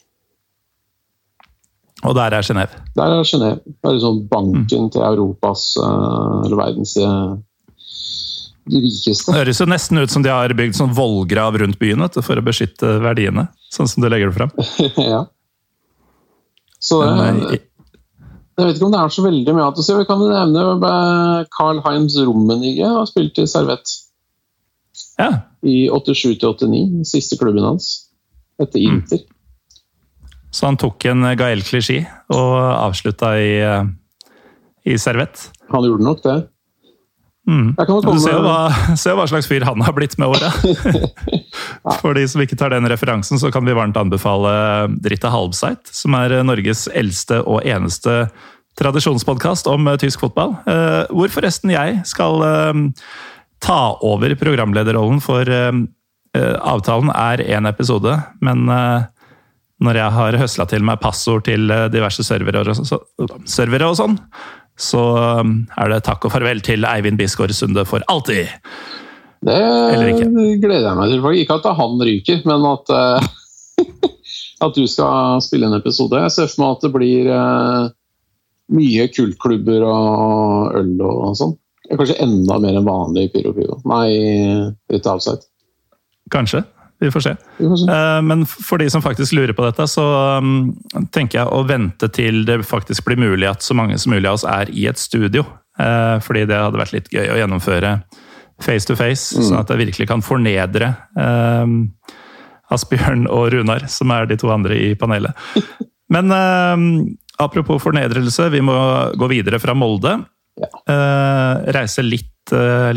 Og 2.05 2.13
der 2.17 2.33
er 2.37 2.45
Genéve. 2.45 2.81
Der 2.97 3.13
er 3.13 3.27
Genéve. 3.27 3.61
Det 3.65 3.89
er 3.89 3.97
liksom 3.97 4.23
banken 4.31 4.89
til 4.93 5.05
Europas, 5.05 5.69
eh, 5.81 6.41
eller 6.47 6.59
verdens 6.59 6.97
de 8.67 8.81
rikeste. 8.83 9.31
Det 9.31 9.39
høres 9.39 9.61
jo 9.61 9.69
nesten 9.69 10.01
ut 10.01 10.11
som 10.11 10.25
de 10.25 10.33
har 10.33 10.53
bygd 10.57 10.77
sånn 10.77 10.93
vollgrav 10.97 11.57
rundt 11.61 11.79
byen 11.79 12.05
for 12.19 12.39
å 12.39 12.45
beskytte 12.45 12.97
verdiene. 13.03 13.47
Sånn 13.73 13.89
som 13.89 14.03
du 14.03 14.09
legger 14.11 14.31
det 14.31 14.37
fram. 14.37 14.53
ja. 15.13 15.25
Så 16.79 17.01
det, 17.03 17.29
eh, 17.55 17.63
jeg 18.57 18.71
vet 18.71 18.79
ikke 18.79 18.87
om 18.87 18.93
det 18.95 18.99
er 19.03 19.13
så 19.13 19.23
veldig 19.25 19.53
mye 19.53 19.65
annet 19.67 19.79
å 19.79 19.85
si. 19.85 19.93
Vi 19.93 20.07
kan 20.09 20.21
nevne 20.23 20.61
eh, 20.89 21.47
Carl 21.53 21.81
Heims 21.85 22.17
Rummenigge 22.17 22.89
har 22.89 23.05
spilt 23.09 23.37
i 23.37 23.45
Servett 23.49 23.91
ja. 25.19 25.29
i 25.61 25.87
87-89. 25.93 27.03
Siste 27.05 27.37
klubben 27.37 27.65
hans. 27.67 28.09
Etter 28.57 28.81
Mm. 28.81 28.95
Inter. 28.95 29.21
Så 30.49 30.65
han 30.65 30.77
tok 30.79 31.05
en 31.05 31.21
Gael 31.37 31.61
Clichy 31.61 31.99
og 32.33 32.53
avslutta 32.57 33.35
i, 33.37 33.59
eh, 33.61 33.83
i 34.89 34.97
servett. 34.97 35.51
Han 35.69 35.85
gjorde 35.85 36.07
nok 36.07 36.23
det. 36.23 36.37
Mm. 37.47 37.71
Du 37.79 38.19
ser 38.19 38.35
jo 38.35 38.41
hva, 38.43 38.67
ser 38.99 39.15
hva 39.15 39.27
slags 39.29 39.47
fyr 39.47 39.63
han 39.67 39.81
har 39.85 39.95
blitt 39.95 40.17
med 40.19 40.35
åra. 40.35 40.51
For 42.01 42.17
de 42.17 42.25
som 42.27 42.43
ikke 42.43 42.57
tar 42.59 42.73
den 42.75 42.87
referansen, 42.91 43.39
så 43.39 43.51
kan 43.53 43.65
vi 43.67 43.75
varmt 43.77 43.97
anbefale 43.99 44.51
Dritte 45.03 45.31
Halbseit, 45.31 45.87
som 45.95 46.17
er 46.19 46.35
Norges 46.47 46.87
eldste 46.91 47.39
og 47.47 47.63
eneste 47.63 48.25
tradisjonspodkast 48.77 49.69
om 49.71 49.87
eh, 49.89 49.97
tysk 50.01 50.21
fotball. 50.25 50.55
Eh, 50.69 51.03
Hvor 51.09 51.33
forresten 51.33 51.73
jeg 51.73 52.01
skal 52.07 52.43
eh, 52.45 52.81
ta 53.63 53.81
over 54.05 54.35
programlederrollen 54.37 55.23
for 55.23 55.47
Avtalen 56.37 57.09
er 57.09 57.41
én 57.41 57.65
episode, 57.65 58.11
men 58.45 58.67
når 58.69 59.97
jeg 59.97 60.13
har 60.13 60.35
høsla 60.37 60.67
til 60.69 60.83
meg 60.85 60.99
passord 61.01 61.47
til 61.47 61.65
diverse 61.89 62.21
servere 62.21 62.61
og 62.61 63.97
sånn, 63.97 64.19
så 64.77 65.01
um, 65.41 65.59
er 65.73 65.89
det 65.91 66.03
takk 66.05 66.27
og 66.27 66.33
farvel 66.33 66.61
til 66.65 66.85
Eivind 66.85 67.17
Bisgaard 67.17 67.53
Sunde 67.57 67.83
for 67.89 68.05
alltid. 68.11 68.53
Det 69.47 69.57
gleder 70.61 70.87
jeg 70.87 70.97
meg 70.97 71.11
til. 71.13 71.27
Ikke 71.41 71.57
at 71.59 71.69
han 71.77 72.01
ryker, 72.01 72.41
men 72.49 72.65
at, 72.69 72.93
eh, 72.93 73.27
at 74.65 74.77
du 74.77 74.85
skal 74.89 75.41
spille 75.45 75.69
en 75.69 75.77
episode. 75.77 76.21
Jeg 76.25 76.33
ser 76.35 76.49
for 76.51 76.63
meg 76.63 76.75
at 76.75 76.85
det 76.85 76.93
blir 76.93 77.31
eh, 77.33 77.89
mye 78.77 79.07
kultklubber 79.13 79.85
og 79.87 80.77
øl 80.77 80.95
og 81.05 81.35
sånn. 81.39 81.57
Kanskje 81.87 82.19
enda 82.23 82.57
mer 82.59 82.77
enn 82.77 82.87
vanlig 82.87 83.29
Pyro 83.33 83.53
Pyro. 83.55 83.79
Nei, 83.87 84.09
litt 84.91 85.07
outside. 85.07 85.45
Kanskje. 86.33 86.65
Vi 86.99 87.11
får 87.13 87.23
se. 87.27 87.33
Vi 87.59 87.67
får 87.69 87.77
se. 87.83 87.87
Eh, 87.93 88.21
Men 88.25 88.45
for 88.49 88.81
de 88.81 88.89
som 88.89 89.03
faktisk 89.05 89.35
lurer 89.37 89.53
på 89.53 89.65
dette, 89.67 89.85
så 89.91 90.05
um, 90.41 90.73
tenker 91.13 91.43
jeg 91.43 91.51
å 91.53 91.63
vente 91.69 92.09
til 92.13 92.43
det 92.47 92.59
faktisk 92.65 93.05
blir 93.05 93.19
mulig 93.21 93.49
at 93.49 93.61
så 93.65 93.75
mange 93.77 93.97
som 94.01 94.15
mulig 94.15 94.25
av 94.29 94.39
oss 94.39 94.45
er 94.49 94.71
i 94.73 94.87
et 94.89 94.97
studio. 95.01 95.45
Eh, 95.79 96.15
Fordi 96.25 96.45
det 96.49 96.57
hadde 96.57 96.81
vært 96.81 96.95
litt 96.95 97.11
gøy 97.13 97.29
å 97.33 97.37
gjennomføre 97.37 97.99
face 98.65 98.87
to 98.89 98.95
face, 98.97 99.37
sånn 99.37 99.59
at 99.59 99.69
jeg 99.69 99.83
virkelig 99.83 100.07
kan 100.09 100.23
fornedre 100.25 100.87
eh, 101.21 101.65
Asbjørn 102.73 103.27
og 103.29 103.51
Runar, 103.53 103.85
som 103.87 104.09
er 104.11 104.25
de 104.27 104.35
to 104.41 104.49
andre 104.51 104.75
i 104.75 104.95
panelet. 104.99 105.37
Men 106.09 106.33
eh, 106.33 106.87
apropos 107.43 107.83
fornedrelse, 107.83 108.49
vi 108.49 108.63
må 108.65 108.73
gå 109.19 109.29
videre 109.29 109.61
fra 109.61 109.75
Molde. 109.77 110.17
Eh, 110.57 111.53
reise 111.77 112.01
litt, 112.01 112.31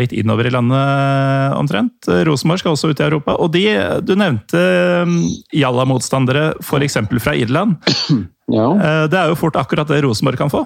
litt 0.01 0.13
innover 0.17 0.47
i 0.47 0.53
landet 0.55 1.55
omtrent. 1.59 2.07
Rosenborg 2.27 2.61
skal 2.63 2.73
også 2.77 2.91
ut 2.93 3.01
i 3.01 3.07
Europa. 3.07 3.35
Og 3.43 3.51
de, 3.55 3.65
du 4.07 4.13
nevnte 4.19 4.61
um, 5.07 5.17
Jalla-motstandere 5.57 6.55
f.eks. 6.63 6.97
fra 7.23 7.35
Irland. 7.39 7.77
Ja. 8.51 8.65
Eh, 8.75 9.05
det 9.07 9.15
er 9.15 9.29
jo 9.31 9.37
fort 9.39 9.55
akkurat 9.55 9.87
det 9.87 10.01
Rosenborg 10.03 10.35
kan 10.41 10.51
få. 10.51 10.65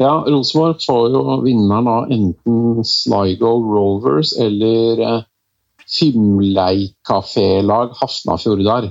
ja, 0.00 0.14
Rosenborg 0.24 0.78
får 0.80 1.10
jo 1.12 1.20
vinneren 1.44 1.90
av 1.92 2.06
enten 2.08 2.80
Sligo 2.88 3.50
Rovers 3.68 4.30
eller 4.40 5.02
eh, 5.04 5.18
Fimleikafélag 6.64 7.92
Hafnafjordar. 8.00 8.90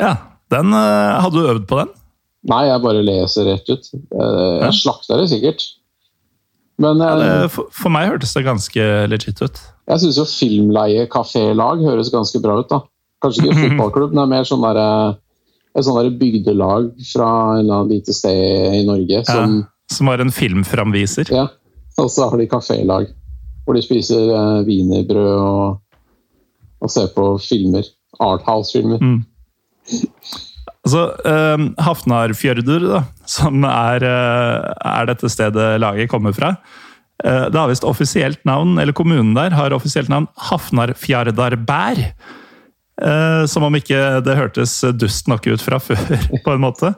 Ja, 0.00 0.16
den, 0.50 0.72
eh, 0.74 1.20
Hadde 1.22 1.38
du 1.38 1.46
øvd 1.48 1.66
på 1.70 1.78
den? 1.78 1.88
Nei, 2.50 2.64
jeg 2.68 2.82
bare 2.82 3.02
leser 3.06 3.46
rett 3.52 3.70
ut. 3.70 3.86
Eh, 3.94 4.66
Jeg 4.66 4.74
slakter 4.82 5.18
det 5.22 5.30
sikkert. 5.30 5.62
Men 6.82 7.00
Ja, 7.00 7.12
eh, 7.16 7.42
det, 7.46 7.50
for, 7.54 7.70
for 7.72 7.92
meg 7.94 8.10
hørtes 8.10 8.34
det 8.36 8.44
ganske 8.44 8.88
legit 9.08 9.40
ut. 9.40 9.60
jeg 9.88 10.02
syns 10.02 10.18
jo 10.20 10.26
filmleie-kafélag 10.28 11.84
høres 11.86 12.10
ganske 12.12 12.40
bra 12.44 12.58
ut. 12.60 12.68
da. 12.72 12.82
Kanskje 13.24 13.46
ikke 13.46 13.60
fotballklubb, 13.64 14.12
men 14.12 14.24
er 14.26 14.32
mer 14.34 14.48
sånn 14.48 14.64
der, 14.66 14.80
et 15.76 15.86
sånn 15.86 16.18
bygdelag 16.20 16.90
fra 17.12 17.30
en 17.56 17.62
eller 17.64 17.78
annet 17.80 17.94
lite 17.98 18.16
sted 18.16 18.80
i 18.80 18.84
Norge. 18.88 19.22
Som, 19.28 19.60
Ja, 19.62 19.94
som 19.96 20.10
har 20.12 20.24
en 20.24 20.34
filmframviser. 20.34 21.32
ja. 21.32 21.48
Og 21.96 22.10
så 22.12 22.26
har 22.28 22.36
de 22.36 22.44
kafélag 22.50 23.06
hvor 23.64 23.74
de 23.74 23.80
spiser 23.82 24.28
eh, 24.28 24.58
wienerbrød 24.68 25.38
og, 25.40 25.78
og 26.84 26.90
ser 26.92 27.08
på 27.14 27.30
filmer. 27.40 27.88
Arthouse-filmer. 28.20 29.00
Mm. 29.00 29.24
Altså, 30.86 31.02
um, 31.26 31.70
Hafnarfjørdur, 31.82 32.84
da, 32.86 33.00
som 33.26 33.64
er, 33.66 34.04
eh, 34.06 34.66
er 34.86 35.08
dette 35.08 35.30
stedet 35.32 35.80
laget 35.82 36.12
kommer 36.12 36.30
fra. 36.36 36.52
Eh, 37.24 37.48
det 37.50 37.58
har 37.58 37.72
visst 37.72 37.86
offisielt 37.88 38.38
navn, 38.46 38.76
eller 38.78 38.94
kommunen 38.94 39.34
der 39.34 39.50
har 39.56 39.74
offisielt 39.74 40.12
navn 40.12 40.28
Hafnarfjardarbær. 40.46 42.04
Eh, 43.02 43.42
som 43.50 43.66
om 43.66 43.74
ikke 43.74 44.22
det 44.24 44.38
hørtes 44.38 44.78
dust 44.94 45.26
nok 45.26 45.48
ut 45.50 45.64
fra 45.64 45.80
før, 45.88 46.22
på 46.44 46.54
en 46.54 46.62
måte. 46.62 46.94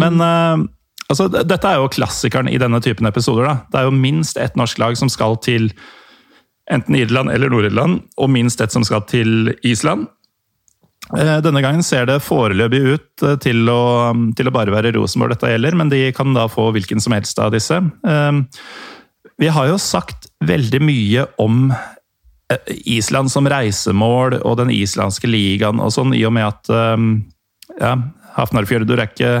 Men 0.00 0.16
altså, 0.22 1.28
dette 1.28 1.68
er 1.68 1.82
jo 1.82 1.92
klassikeren 1.92 2.48
i 2.48 2.56
denne 2.56 2.80
typen 2.80 3.06
episoder. 3.10 3.44
da. 3.44 3.56
Det 3.68 3.80
er 3.80 3.90
jo 3.90 3.96
minst 3.98 4.40
ett 4.40 4.56
norsk 4.56 4.78
lag 4.80 4.96
som 4.96 5.12
skal 5.12 5.36
til 5.44 5.68
enten 6.72 6.96
Irland 6.96 7.28
eller 7.30 7.52
Nord-Irland, 7.52 8.00
og 8.16 8.30
minst 8.30 8.60
ett 8.60 8.72
som 8.72 8.86
skal 8.86 9.04
til 9.10 9.52
Island. 9.66 10.08
Eh, 11.16 11.38
Denne 11.44 11.62
gangen 11.64 11.84
ser 11.86 12.08
det 12.08 12.20
foreløpig 12.24 12.80
ut 12.84 13.24
eh, 13.24 13.36
til 13.40 13.68
å, 13.72 14.12
til 14.36 14.50
å 14.50 14.54
bare 14.54 14.74
være 14.74 14.92
Rosenborg 14.96 15.36
dette 15.36 15.52
gjelder, 15.54 15.76
men 15.78 15.92
de 15.92 16.02
kan 16.16 16.34
da 16.36 16.48
få 16.52 16.68
hvilken 16.76 17.00
som 17.00 17.16
helst 17.16 17.40
av 17.40 17.54
disse. 17.54 17.80
Eh, 17.80 18.42
Vi 19.38 19.48
har 19.54 19.70
jo 19.70 19.78
sagt 19.78 20.28
veldig 20.42 20.80
mye 20.82 21.24
om 21.38 21.70
Island 22.88 23.30
som 23.30 23.46
reisemål 23.46 24.40
og 24.40 24.56
den 24.58 24.70
islandske 24.72 25.28
ligaen 25.28 25.80
og 25.84 25.92
sånn, 25.94 26.14
i 26.16 26.24
og 26.24 26.32
med 26.32 26.46
at 26.48 26.70
ja, 27.76 27.90
Hafnarfjørdur 28.38 28.98
er 28.98 29.10
ikke, 29.10 29.32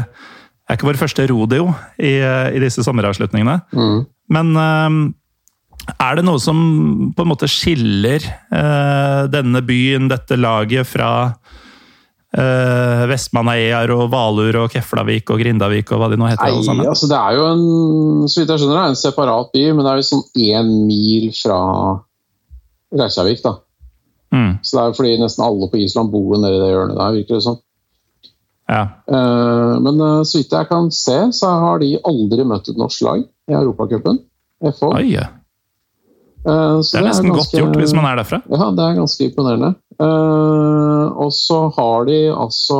er 0.68 0.76
ikke 0.76 0.90
vår 0.90 1.00
første 1.00 1.24
rodeo 1.30 1.70
i, 1.96 2.18
i 2.20 2.60
disse 2.60 2.84
sommeravslutningene. 2.84 3.56
Mm. 3.72 4.04
Men 4.36 4.52
er 5.96 6.18
det 6.18 6.24
noe 6.26 6.40
som 6.42 6.58
på 7.16 7.24
en 7.24 7.30
måte 7.30 7.48
skiller 7.50 8.20
eh, 8.24 9.22
denne 9.32 9.62
byen, 9.64 10.08
dette 10.10 10.36
laget, 10.36 10.86
fra 10.88 11.10
eh, 12.36 13.04
Vestmannaeyjar 13.10 13.92
og 13.94 14.08
Valur 14.12 14.60
og 14.64 14.72
Keflavik 14.74 15.30
og 15.32 15.40
Grindavik 15.40 15.92
og 15.94 16.02
hva 16.02 16.10
de 16.12 16.18
nå 16.20 16.28
heter? 16.28 16.50
alle 16.50 16.64
sammen? 16.66 16.88
altså 16.88 17.08
det 17.10 17.20
er 17.20 17.38
jo 17.38 17.46
en 17.52 18.28
så 18.28 18.42
vidt 18.42 18.52
jeg 18.52 18.62
skjønner, 18.64 18.82
er 18.82 18.92
en 18.92 19.00
separat 19.00 19.54
by, 19.54 19.64
men 19.72 19.84
det 19.86 19.92
er 19.94 20.02
jo 20.02 20.08
sånn 20.10 20.26
én 20.48 20.74
mil 20.88 21.30
fra 21.38 21.60
Reykjavik. 22.98 23.42
da. 23.44 23.54
Mm, 24.32 24.58
Så 24.62 24.76
det 24.76 24.82
er 24.82 24.90
jo 24.90 24.98
fordi 24.98 25.16
nesten 25.22 25.44
alle 25.44 25.70
på 25.72 25.80
Island 25.80 26.12
bor 26.12 26.36
nede 26.36 26.56
i 26.56 26.60
det 26.60 26.70
hjørnet 26.74 26.98
der, 27.00 27.16
virker 27.16 27.38
det 27.38 27.44
som. 27.46 27.58
ja. 28.68 28.82
Eh, 29.08 29.74
Men 29.84 30.00
eh, 30.04 30.22
så 30.28 30.38
vidt 30.42 30.52
jeg 30.52 30.68
kan 30.68 30.90
se, 30.92 31.18
så 31.32 31.52
har 31.64 31.80
de 31.80 31.94
aldri 32.04 32.44
møtt 32.44 32.68
et 32.68 32.76
norsk 32.80 33.04
lag 33.08 33.24
i 33.24 33.56
Europacupen. 33.56 34.18
FH. 34.60 34.88
Oi, 34.90 35.04
ja. 35.14 35.28
Eh, 36.48 36.78
så 36.80 36.92
det 36.94 37.00
er 37.02 37.08
nesten 37.10 37.28
godt 37.28 37.38
ganske- 37.42 37.58
gjort 37.60 37.76
hvis 37.82 37.92
man 37.98 38.06
er 38.08 38.16
derfra. 38.22 38.38
Ja, 38.48 38.70
det 38.72 38.84
er 38.84 38.94
ganske 39.02 39.24
imponerende. 39.28 39.70
Eh, 40.00 41.06
og 41.24 41.32
så 41.34 41.58
har 41.76 42.04
de 42.08 42.18
altså 42.32 42.78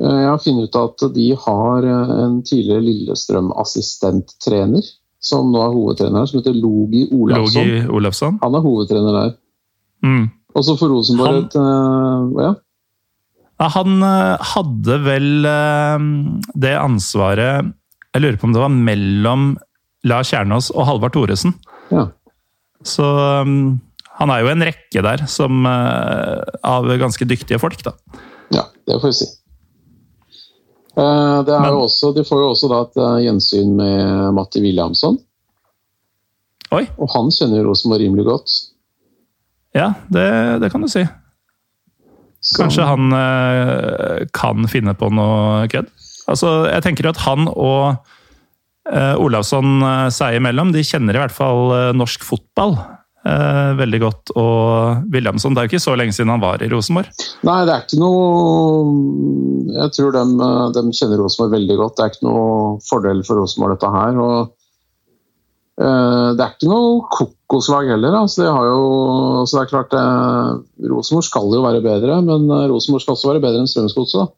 eh, 0.00 0.18
Jeg 0.20 0.28
har 0.30 0.38
funnet 0.44 0.68
ut 0.68 0.76
at 0.80 1.14
de 1.14 1.26
har 1.46 1.78
en 2.24 2.42
tidligere 2.46 2.84
Lillestrøm-assistenttrener, 2.86 4.84
som 5.20 5.50
nå 5.52 5.60
er 5.64 5.74
hovedtrener 5.74 6.18
her, 6.22 6.26
som 6.30 6.40
heter 6.40 6.54
Logi 6.56 7.08
Olafsson. 7.12 7.64
Logi 7.66 7.88
Olafsson. 7.98 8.38
Han 8.42 8.54
er 8.54 8.60
hovedtrener 8.64 9.12
der. 9.18 9.34
Mm. 10.04 10.30
Og 10.54 10.64
så 10.64 10.76
for 10.78 10.88
Rosenborg 10.88 11.44
et 11.44 11.54
ja. 12.40 12.54
Han 13.60 14.00
hadde 14.00 14.94
vel 15.04 15.42
det 16.56 16.72
ansvaret 16.80 17.68
Jeg 18.14 18.22
lurer 18.22 18.38
på 18.40 18.46
om 18.48 18.54
det 18.56 18.62
var 18.62 18.72
mellom 18.72 19.42
Lars 20.04 20.30
Kjernås 20.32 20.70
og 20.74 20.86
Halvard 20.88 21.12
Thoresen. 21.16 21.54
ja. 21.92 22.06
Så 22.82 23.04
um, 23.44 23.80
han 24.16 24.30
er 24.32 24.40
jo 24.40 24.48
en 24.48 24.62
rekke 24.64 25.02
der 25.04 25.26
som, 25.28 25.66
uh, 25.68 26.40
av 26.64 26.86
ganske 27.00 27.26
dyktige 27.28 27.58
folk, 27.60 27.82
da. 27.84 27.92
Ja, 28.56 28.62
det 28.88 28.96
får 29.02 29.10
vi 29.12 29.18
si. 29.18 29.26
Uh, 30.96 31.42
Det 31.44 31.52
er 31.54 31.60
Men- 31.60 31.70
jo 31.74 31.82
også, 31.84 32.14
de 32.16 32.24
får 32.24 32.40
jo 32.40 32.48
også 32.54 32.68
da 32.72 32.78
et 32.86 32.96
uh, 32.96 33.18
gjensyn 33.20 33.74
med 33.76 34.32
Matti 34.34 34.62
Williamson. 34.64 35.18
Oi! 36.72 36.86
Og 36.98 37.08
han 37.12 37.28
kjenner 37.34 37.60
jo 37.60 37.68
Rosenborg 37.68 38.00
rimelig 38.00 38.24
godt. 38.24 38.50
Ja, 39.76 39.92
det, 40.10 40.60
det 40.62 40.70
kan 40.72 40.80
du 40.80 40.88
si. 40.88 41.04
Så- 42.40 42.62
Kanskje 42.62 42.86
han 42.88 43.12
kan 44.32 44.64
finne 44.72 44.94
på 44.96 45.10
noe 45.12 45.68
kødd? 45.68 45.90
Altså, 46.30 46.64
jeg 46.70 46.82
tenker 46.82 47.08
at 47.10 47.20
han 47.26 47.44
og 47.52 47.98
Olavsson 48.90 49.82
eh, 49.86 50.08
seg 50.14 50.38
imellom, 50.40 50.72
de 50.74 50.82
kjenner 50.86 51.16
i 51.16 51.22
hvert 51.22 51.34
fall 51.34 51.70
eh, 51.76 51.90
norsk 51.96 52.24
fotball 52.26 52.74
eh, 53.26 53.72
veldig 53.78 54.00
godt. 54.02 54.32
Og 54.38 55.10
Williamson, 55.14 55.54
det 55.54 55.62
er 55.62 55.68
jo 55.68 55.72
ikke 55.74 55.84
så 55.86 55.96
lenge 55.98 56.16
siden 56.16 56.32
han 56.34 56.42
var 56.42 56.62
i 56.62 56.70
Rosenborg. 56.72 57.10
Nei, 57.46 57.58
det 57.68 57.74
er 57.74 57.84
ikke 57.84 58.00
noe 58.00 59.74
Jeg 59.76 59.94
tror 59.96 60.16
de, 60.16 60.24
de 60.76 60.86
kjenner 60.96 61.22
Rosenborg 61.22 61.54
veldig 61.58 61.76
godt. 61.82 61.98
Det 61.98 62.06
er 62.06 62.14
ikke 62.14 62.28
noe 62.30 62.80
fordel 62.88 63.22
for 63.26 63.42
Rosenborg, 63.42 63.76
dette 63.76 63.92
her. 63.94 64.18
og 64.24 64.40
eh, 65.84 66.28
Det 66.34 66.44
er 66.46 66.56
ikke 66.56 66.72
noe 66.72 67.06
kokoslag 67.14 67.94
heller. 67.94 68.18
Altså, 68.24 68.44
de 68.44 68.50
har 68.50 68.68
jo, 68.72 68.82
altså, 69.44 69.56
det 69.56 69.62
er 69.64 69.72
klart 69.76 69.96
eh, 70.02 70.90
Rosenborg 70.90 71.30
skal 71.30 71.56
jo 71.56 71.64
være 71.66 71.84
bedre, 71.86 72.20
men 72.26 72.50
eh, 72.50 72.68
Rosenborg 72.72 73.06
skal 73.06 73.18
også 73.18 73.34
være 73.34 73.44
bedre 73.46 73.62
enn 73.62 73.70
Strømsgodset. 73.70 74.36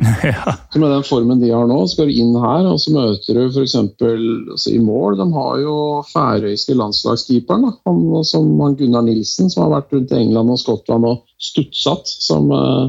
ja. 0.24 0.54
Så 0.72 0.80
med 0.80 0.90
den 0.94 1.02
formen 1.04 1.40
de 1.42 1.50
har 1.52 1.66
nå, 1.68 1.76
skal 1.90 2.08
du 2.08 2.14
inn 2.16 2.32
her, 2.40 2.66
og 2.70 2.78
så 2.80 2.92
møter 2.94 3.36
du 3.36 3.42
f.eks. 3.50 3.74
Altså, 3.76 4.70
i 4.72 4.78
mål. 4.80 5.18
De 5.20 5.26
har 5.34 5.58
jo 5.60 5.74
færøyske 6.08 6.76
landslagskeeperen, 6.78 7.66
da. 7.68 7.72
Han, 7.88 8.00
som 8.24 8.48
han 8.64 8.78
Gunnar 8.78 9.04
Nilsen, 9.04 9.50
som 9.52 9.66
har 9.66 9.74
vært 9.74 9.92
rundt 9.92 10.14
i 10.14 10.22
England 10.22 10.54
og 10.54 10.60
Skottland 10.62 11.04
og 11.10 11.20
stutsatt, 11.40 12.08
som 12.08 12.48
uh, 12.54 12.88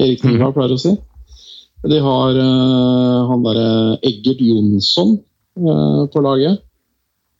Erik 0.00 0.24
Niva 0.26 0.50
pleier 0.56 0.74
å 0.74 0.80
si. 0.80 0.96
De 1.86 2.00
har 2.04 2.36
uh, 2.36 3.30
han 3.30 3.46
derre 3.46 3.70
Eggert 4.10 4.42
Jonsson 4.44 5.14
uh, 5.62 6.02
på 6.12 6.24
laget. 6.26 6.58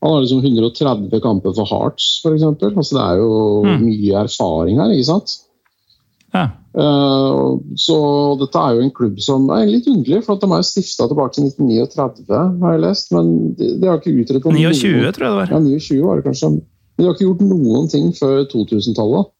Han 0.00 0.14
har 0.14 0.22
liksom 0.24 0.40
130 0.46 1.20
kamper 1.20 1.52
for 1.58 1.68
Hearts, 1.68 2.22
f.eks. 2.22 2.46
Altså, 2.46 2.94
det 2.94 3.02
er 3.04 3.18
jo 3.20 3.34
Mm. 3.60 3.82
mye 3.84 4.22
erfaring 4.22 4.78
her, 4.80 4.94
ikke 4.94 5.10
sant? 5.10 5.34
ja. 6.32 6.46
Eh, 6.70 7.46
så 7.82 7.96
dette 8.38 8.62
er 8.62 8.76
jo 8.76 8.84
en 8.84 8.92
klubb 8.94 9.18
som 9.24 9.48
er 9.54 9.66
litt 9.66 9.88
underlig, 9.90 10.22
for 10.26 10.36
at 10.36 10.44
de 10.44 10.50
er 10.54 10.66
stifta 10.66 11.08
tilbake 11.10 11.36
til 11.36 11.48
1939, 11.50 12.40
har 12.62 12.76
jeg 12.76 12.84
lest. 12.84 13.12
Men 13.16 13.32
de, 13.58 13.72
de 13.80 13.90
har 13.90 14.00
ikke 14.00 14.14
utrettet 14.14 14.46
29, 14.46 14.60
noen- 14.60 15.16
tror 15.16 15.26
jeg 15.26 15.34
det 15.34 15.40
var. 15.40 15.54
Ja, 15.54 15.62
29 15.66 16.00
var 16.06 16.20
det 16.20 16.26
kanskje. 16.28 16.50
Men 16.54 17.04
de 17.04 17.08
har 17.08 17.16
ikke 17.16 17.28
gjort 17.28 17.46
noen 17.48 17.92
ting 17.92 18.10
før 18.16 18.42
2000-tallet. 18.52 19.32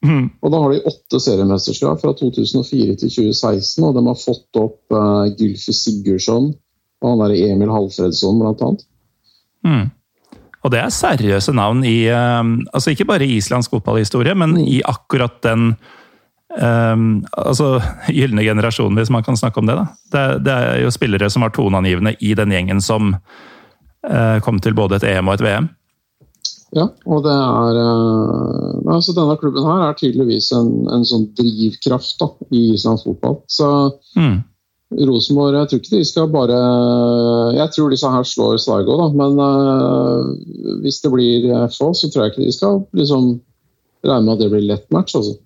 Mm. 0.00 0.26
Og 0.40 0.52
da 0.52 0.58
har 0.62 0.72
de 0.72 0.82
åtte 0.88 1.18
seriemesterskap 1.20 2.00
fra 2.00 2.14
2004 2.16 2.96
til 3.02 3.10
2016, 3.12 3.84
og 3.84 3.96
de 3.96 4.04
har 4.06 4.16
fått 4.16 4.60
opp 4.60 4.96
uh, 4.96 5.28
Gylfi 5.36 5.74
Sigurdsson 5.76 6.54
og 7.00 7.08
han 7.14 7.22
der 7.22 7.32
Emil 7.48 7.72
Halfredsson, 7.72 8.40
blant 8.40 8.60
annet. 8.64 8.82
Mm. 9.64 9.86
Og 10.60 10.72
det 10.72 10.80
er 10.82 10.92
seriøse 10.92 11.52
navn 11.56 11.80
i 11.88 12.08
uh, 12.12 12.44
altså 12.72 12.92
Ikke 12.92 13.06
bare 13.08 13.24
i 13.24 13.38
islandsk 13.38 13.72
fotballhistorie, 13.72 14.34
men 14.36 14.58
i 14.60 14.82
akkurat 14.84 15.38
den 15.44 15.74
eh, 16.58 16.96
altså 17.38 17.72
gylne 18.08 18.46
generasjonen, 18.46 18.98
hvis 18.98 19.12
man 19.12 19.26
kan 19.26 19.38
snakke 19.38 19.60
om 19.60 19.70
det. 19.70 19.78
da. 19.78 19.86
Det, 20.12 20.24
det 20.46 20.56
er 20.56 20.80
jo 20.84 20.94
spillere 20.94 21.30
som 21.30 21.46
var 21.46 21.54
toneangivende 21.56 22.16
i 22.20 22.34
den 22.38 22.54
gjengen 22.54 22.82
som 22.84 23.14
uh, 23.14 24.38
kom 24.44 24.60
til 24.62 24.74
både 24.74 25.00
et 25.00 25.06
EM 25.12 25.30
og 25.30 25.38
et 25.38 25.46
VM. 25.46 25.70
Ja, 26.76 26.86
og 27.10 27.24
det 27.26 27.32
er 27.34 27.78
uh, 27.82 28.94
altså 28.94 29.14
Denne 29.16 29.34
klubben 29.40 29.66
her 29.66 29.88
er 29.88 29.96
tydeligvis 29.98 30.52
en, 30.54 30.70
en 30.94 31.02
sånn 31.06 31.26
drivkraft 31.38 32.20
da, 32.22 32.30
i 32.54 32.70
islandsk 32.76 33.10
fotball. 33.10 33.42
Så 33.50 33.72
Mm. 34.18 34.40
Rosenborg, 35.06 35.54
jeg 35.54 35.68
tror 35.70 35.78
ikke 35.78 35.92
de 35.92 36.06
skal 36.08 36.30
bare 36.32 36.56
Jeg 37.54 37.70
tror 37.76 37.92
disse 37.92 38.08
her 38.10 38.24
slår 38.26 38.56
Sligo, 38.58 38.96
da, 38.98 39.06
men 39.14 39.38
uh, 39.38 40.80
hvis 40.82 40.98
det 41.04 41.12
blir 41.12 41.46
FA, 41.70 41.92
så 41.94 42.10
tror 42.10 42.24
jeg 42.24 42.32
ikke 42.32 42.48
de 42.48 42.56
skal 42.56 42.80
liksom 42.98 43.28
regne 44.02 44.24
med 44.26 44.34
at 44.34 44.42
det 44.42 44.50
blir 44.50 44.66
lett 44.66 44.88
match. 44.90 45.14
altså. 45.14 45.36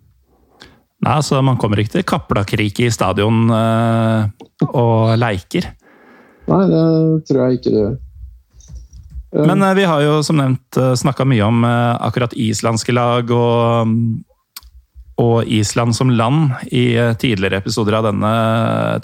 Nei, 1.05 1.21
så 1.23 1.40
Man 1.45 1.59
kommer 1.61 1.81
ikke 1.81 1.99
til 1.99 2.07
Kaplakriket 2.09 2.88
i 2.88 2.93
stadion 2.93 3.49
eh, 3.53 4.45
og 4.71 5.14
leiker. 5.21 5.69
Nei, 6.49 6.61
det 6.71 6.85
tror 7.29 7.40
jeg 7.45 7.59
ikke 7.61 7.73
det 7.73 7.83
gjør. 7.83 7.97
Eh, 9.35 9.49
Men 9.51 9.64
eh, 9.67 9.75
vi 9.81 9.88
har 9.90 10.05
jo 10.05 10.21
som 10.25 10.40
nevnt 10.40 10.81
snakka 11.01 11.27
mye 11.29 11.45
om 11.45 11.67
akkurat 11.67 12.37
islandske 12.38 12.95
lag 12.97 13.33
og, 13.35 13.93
og 15.21 15.37
Island 15.45 15.97
som 15.99 16.12
land 16.14 16.55
i 16.73 16.87
tidligere 17.21 17.61
episoder 17.61 17.99
av 18.01 18.09
denne 18.09 18.35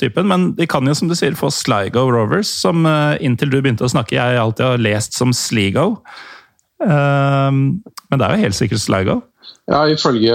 typen. 0.01 0.29
Men 0.31 0.51
de 0.57 0.69
kan 0.71 0.89
jo, 0.89 0.97
som 0.97 1.11
du 1.11 1.17
sier, 1.19 1.37
få 1.39 1.53
Sligo 1.53 2.09
Rovers, 2.09 2.49
som 2.49 2.89
inntil 3.21 3.53
du 3.53 3.61
begynte 3.61 3.85
å 3.87 3.93
snakke, 3.93 4.17
jeg 4.17 4.41
alltid 4.41 4.67
har 4.73 4.85
lest 4.89 5.19
som 5.19 5.35
Sligo. 5.37 6.01
Men 6.81 7.83
det 8.17 8.25
er 8.25 8.33
jo 8.33 8.47
helt 8.47 8.57
sikkert 8.57 8.83
Sligo. 8.83 9.21
Ja, 9.71 9.85
ifølge 9.87 10.35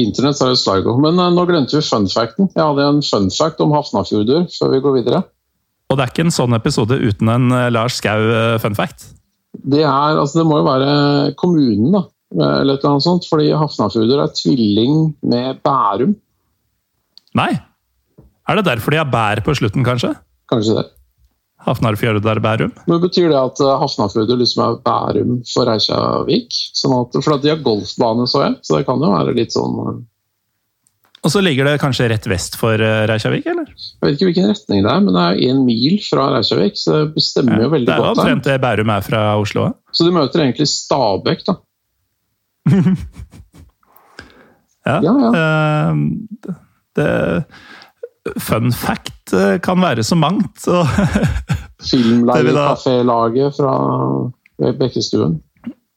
internett 0.00 0.40
er 0.42 0.52
jo 0.52 0.58
Sligo. 0.60 0.96
Men 1.02 1.20
eh, 1.20 1.32
nå 1.34 1.46
glemte 1.48 1.78
vi 1.78 1.84
fun 1.84 2.08
facten. 2.10 2.50
Jeg 2.54 2.62
hadde 2.62 2.88
en 2.90 3.02
fun 3.04 3.30
fact 3.34 3.62
om 3.64 3.74
Hafnarfjordur 3.76 4.46
før 4.54 4.74
vi 4.74 4.82
går 4.84 4.98
videre. 5.00 5.22
Og 5.86 5.98
det 5.98 6.04
er 6.04 6.12
ikke 6.12 6.26
en 6.26 6.34
sånn 6.34 6.56
episode 6.56 6.98
uten 6.98 7.30
en 7.32 7.54
eh, 7.54 7.70
Lars 7.74 8.00
Skau 8.00 8.26
eh. 8.26 8.58
Det, 9.56 9.82
er, 9.82 10.18
altså 10.18 10.42
det 10.42 10.46
må 10.48 10.60
jo 10.60 10.66
være 10.66 10.90
kommunen, 11.40 11.94
da. 11.94 12.04
Eller 12.36 12.74
et 12.74 12.82
eller 12.82 12.96
annet 12.96 13.06
sånt. 13.06 13.28
Fordi 13.30 13.52
Hafnarfjordur 13.54 14.24
er 14.24 14.34
tvilling 14.36 15.00
med 15.24 15.62
Bærum. 15.64 16.16
Nei? 17.36 17.52
Er 18.46 18.58
det 18.58 18.68
derfor 18.68 18.94
de 18.94 19.00
har 19.00 19.10
bær 19.10 19.42
på 19.44 19.54
slutten, 19.58 19.84
kanskje? 19.86 20.12
Kanskje 20.50 20.78
det. 20.78 20.86
Hafnarfjordar 21.66 22.40
Bærum? 22.42 22.74
Men 22.86 23.00
Betyr 23.02 23.30
det 23.32 23.38
at 23.38 23.62
eh, 23.62 23.86
liksom 24.38 24.62
er 24.64 24.76
Bærum 24.86 25.38
for 25.50 25.68
Reykjavik? 25.68 26.58
Sånn 26.78 26.94
at, 27.00 27.16
for 27.24 27.42
de 27.42 27.50
har 27.52 27.64
golfbane, 27.64 28.26
så 28.30 28.44
jeg. 28.44 28.60
Så 28.62 28.76
det 28.76 28.86
kan 28.88 29.02
jo 29.02 29.10
være 29.12 29.34
litt 29.36 29.56
sånn 29.56 29.74
eh, 29.82 29.98
Og 31.26 31.34
så 31.34 31.42
ligger 31.42 31.66
det 31.66 31.80
kanskje 31.82 32.08
rett 32.12 32.28
vest 32.30 32.58
for 32.60 32.78
eh, 32.78 33.04
Reykjavik, 33.10 33.48
eller? 33.50 33.68
Jeg 33.74 34.04
vet 34.04 34.18
ikke 34.18 34.30
hvilken 34.30 34.50
retning 34.52 34.86
det 34.86 34.92
er, 34.94 35.04
men 35.08 35.18
det 35.18 35.26
er 35.26 35.44
én 35.50 35.64
mil 35.66 35.98
fra 36.06 36.30
Reykjavik, 36.36 36.78
så 36.78 37.00
det 37.00 37.14
bestemmer 37.18 37.66
jo 37.66 37.72
veldig 37.74 37.90
godt. 37.90 37.96
det 37.96 38.06
er 38.06 38.06
jo 38.06 38.16
omtrent 38.20 38.50
det 38.50 38.58
Bærum 38.66 38.94
er 38.96 39.08
fra 39.10 39.24
Oslo. 39.42 39.70
Så 39.90 40.06
de 40.06 40.14
møter 40.14 40.46
egentlig 40.46 40.70
Stabæk, 40.70 41.46
da. 41.50 41.58
Ja. 44.86 45.00
Ja, 45.02 45.12
ja. 45.18 45.30
Uh, 45.90 45.96
det, 46.96 47.06
fun 48.40 48.72
fact 48.72 49.32
eh, 49.32 49.56
kan 49.62 49.80
være 49.82 50.04
så 50.04 50.16
mangt. 50.18 50.66
Vil 50.66 50.86
Filmleiekafélaget 51.90 53.56
fra 53.58 53.74
Bekkestuen. 54.78 55.40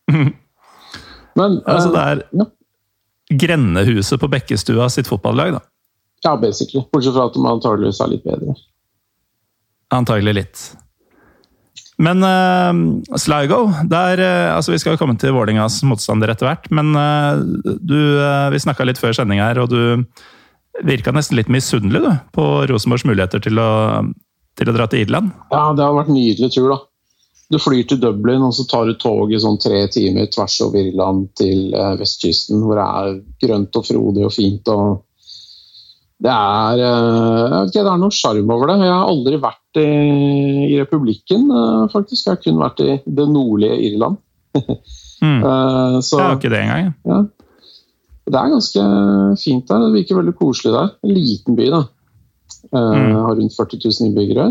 Men 0.10 1.62
altså, 1.66 1.92
det 1.94 2.02
eh, 2.02 2.12
er 2.12 2.24
ja. 2.42 2.50
grendehuset 3.46 4.22
på 4.22 4.32
Bekkestua 4.32 4.90
sitt 4.94 5.08
fotballag, 5.08 5.56
da. 5.58 5.64
ja, 6.26 6.36
basically. 6.38 6.84
Bortsett 6.92 7.16
fra 7.16 7.30
at 7.30 7.38
de 7.38 7.48
antageligvis 7.48 8.04
er 8.04 8.14
litt 8.14 8.28
bedre. 8.28 8.58
Antagelig 9.96 10.36
litt. 10.38 10.64
Men 12.00 12.24
uh, 12.24 12.72
Sligo 13.20 13.66
der, 13.92 14.22
uh, 14.24 14.56
altså 14.56 14.72
Vi 14.72 14.78
skal 14.80 14.94
jo 14.94 15.00
komme 15.02 15.18
til 15.20 15.34
Vålingas 15.36 15.82
motstander 15.84 16.32
etter 16.32 16.48
hvert, 16.48 16.70
men 16.72 16.94
uh, 16.96 17.42
du, 17.66 17.98
vi 18.54 18.62
snakka 18.64 18.88
litt 18.88 19.02
før 19.02 19.18
sending 19.18 19.42
her, 19.44 19.60
og 19.60 19.74
du 19.74 20.06
virka 20.88 21.12
nesten 21.16 21.40
litt 21.40 21.50
misunnelig 21.52 22.02
du, 22.06 22.12
på 22.36 22.46
Rosenborgs 22.70 23.06
muligheter 23.08 23.42
til 23.44 23.60
å, 23.62 23.72
til 24.60 24.72
å 24.72 24.76
dra 24.76 24.88
til 24.92 25.04
Irland. 25.06 25.34
Ja, 25.52 25.70
det 25.76 25.84
har 25.86 25.98
vært 25.98 26.12
en 26.12 26.20
nydelig 26.20 26.52
tur, 26.56 26.70
da. 26.72 26.80
Du 27.50 27.58
flyr 27.58 27.86
til 27.90 27.98
Dublin, 27.98 28.44
og 28.46 28.54
så 28.54 28.66
tar 28.70 28.86
du 28.86 28.94
tog 29.02 29.32
i 29.34 29.40
sånn 29.42 29.58
tre 29.62 29.82
timer 29.90 30.28
tvers 30.30 30.60
over 30.68 30.84
Irland 30.86 31.32
til 31.40 31.74
eh, 31.74 31.96
vestkysten, 31.98 32.62
hvor 32.62 32.78
det 32.78 32.86
er 32.86 33.16
grønt 33.42 33.80
og 33.80 33.88
frodig 33.88 34.28
og 34.28 34.36
fint. 34.36 34.70
og 34.70 35.06
det 36.20 36.30
er, 36.36 36.82
eh, 36.84 37.56
ikke, 37.64 37.82
det 37.82 37.90
er 37.90 38.02
noe 38.04 38.14
sjarm 38.14 38.54
over 38.54 38.70
det. 38.70 38.78
Jeg 38.84 38.94
har 38.94 39.10
aldri 39.10 39.40
vært 39.42 39.80
i, 39.82 39.88
i 40.68 40.78
republikken, 40.78 41.48
eh, 41.50 41.84
faktisk. 41.94 42.28
Jeg 42.28 42.36
har 42.36 42.42
kun 42.44 42.62
vært 42.62 42.84
i 42.86 42.98
det 43.06 43.30
nordlige 43.36 43.80
Irland. 43.92 44.24
Mm. 45.20 45.42
Så 46.00 46.16
Jeg 46.16 46.24
har 46.24 46.38
ikke 46.38 46.50
det 46.54 46.60
engang. 46.64 46.94
ja. 47.04 47.18
Det 48.30 48.38
er 48.38 48.52
ganske 48.54 48.82
fint 49.42 49.70
der. 49.70 49.86
Det 49.86 49.94
virker 49.96 50.20
veldig 50.20 50.36
koselig 50.38 50.74
der. 50.76 50.92
En 51.04 51.14
liten 51.16 51.56
by, 51.58 51.70
da. 51.74 51.84
Eh, 52.74 52.96
Mm. 53.00 53.16
Har 53.16 53.36
rundt 53.36 53.56
40 53.56 53.80
000 53.86 54.08
innbyggere. 54.10 54.48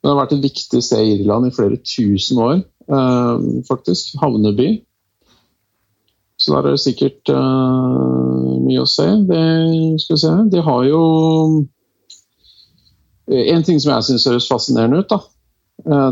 Det 0.00 0.08
har 0.08 0.16
vært 0.16 0.32
et 0.32 0.42
viktig 0.42 0.82
sted 0.82 1.00
i 1.04 1.14
Irland 1.18 1.46
i 1.46 1.54
flere 1.56 1.76
tusen 1.76 2.38
år, 2.38 2.62
eh, 2.88 3.64
faktisk. 3.68 4.14
Havneby. 4.20 4.82
Så 6.40 6.52
der 6.54 6.58
er 6.58 6.70
det 6.70 6.80
sikkert 6.80 7.28
eh, 7.28 8.60
mye 8.64 8.80
å 8.80 8.88
se. 8.88 9.08
Det, 9.28 9.42
skal 10.00 10.16
vi 10.16 10.20
se. 10.24 10.32
De 10.52 10.62
har 10.62 10.84
jo 10.88 11.66
En 13.30 13.62
ting 13.62 13.78
som 13.78 13.92
jeg 13.92 14.02
syns 14.02 14.24
høres 14.26 14.48
fascinerende 14.50 15.04
ut, 15.04 15.08
da, 15.10 15.20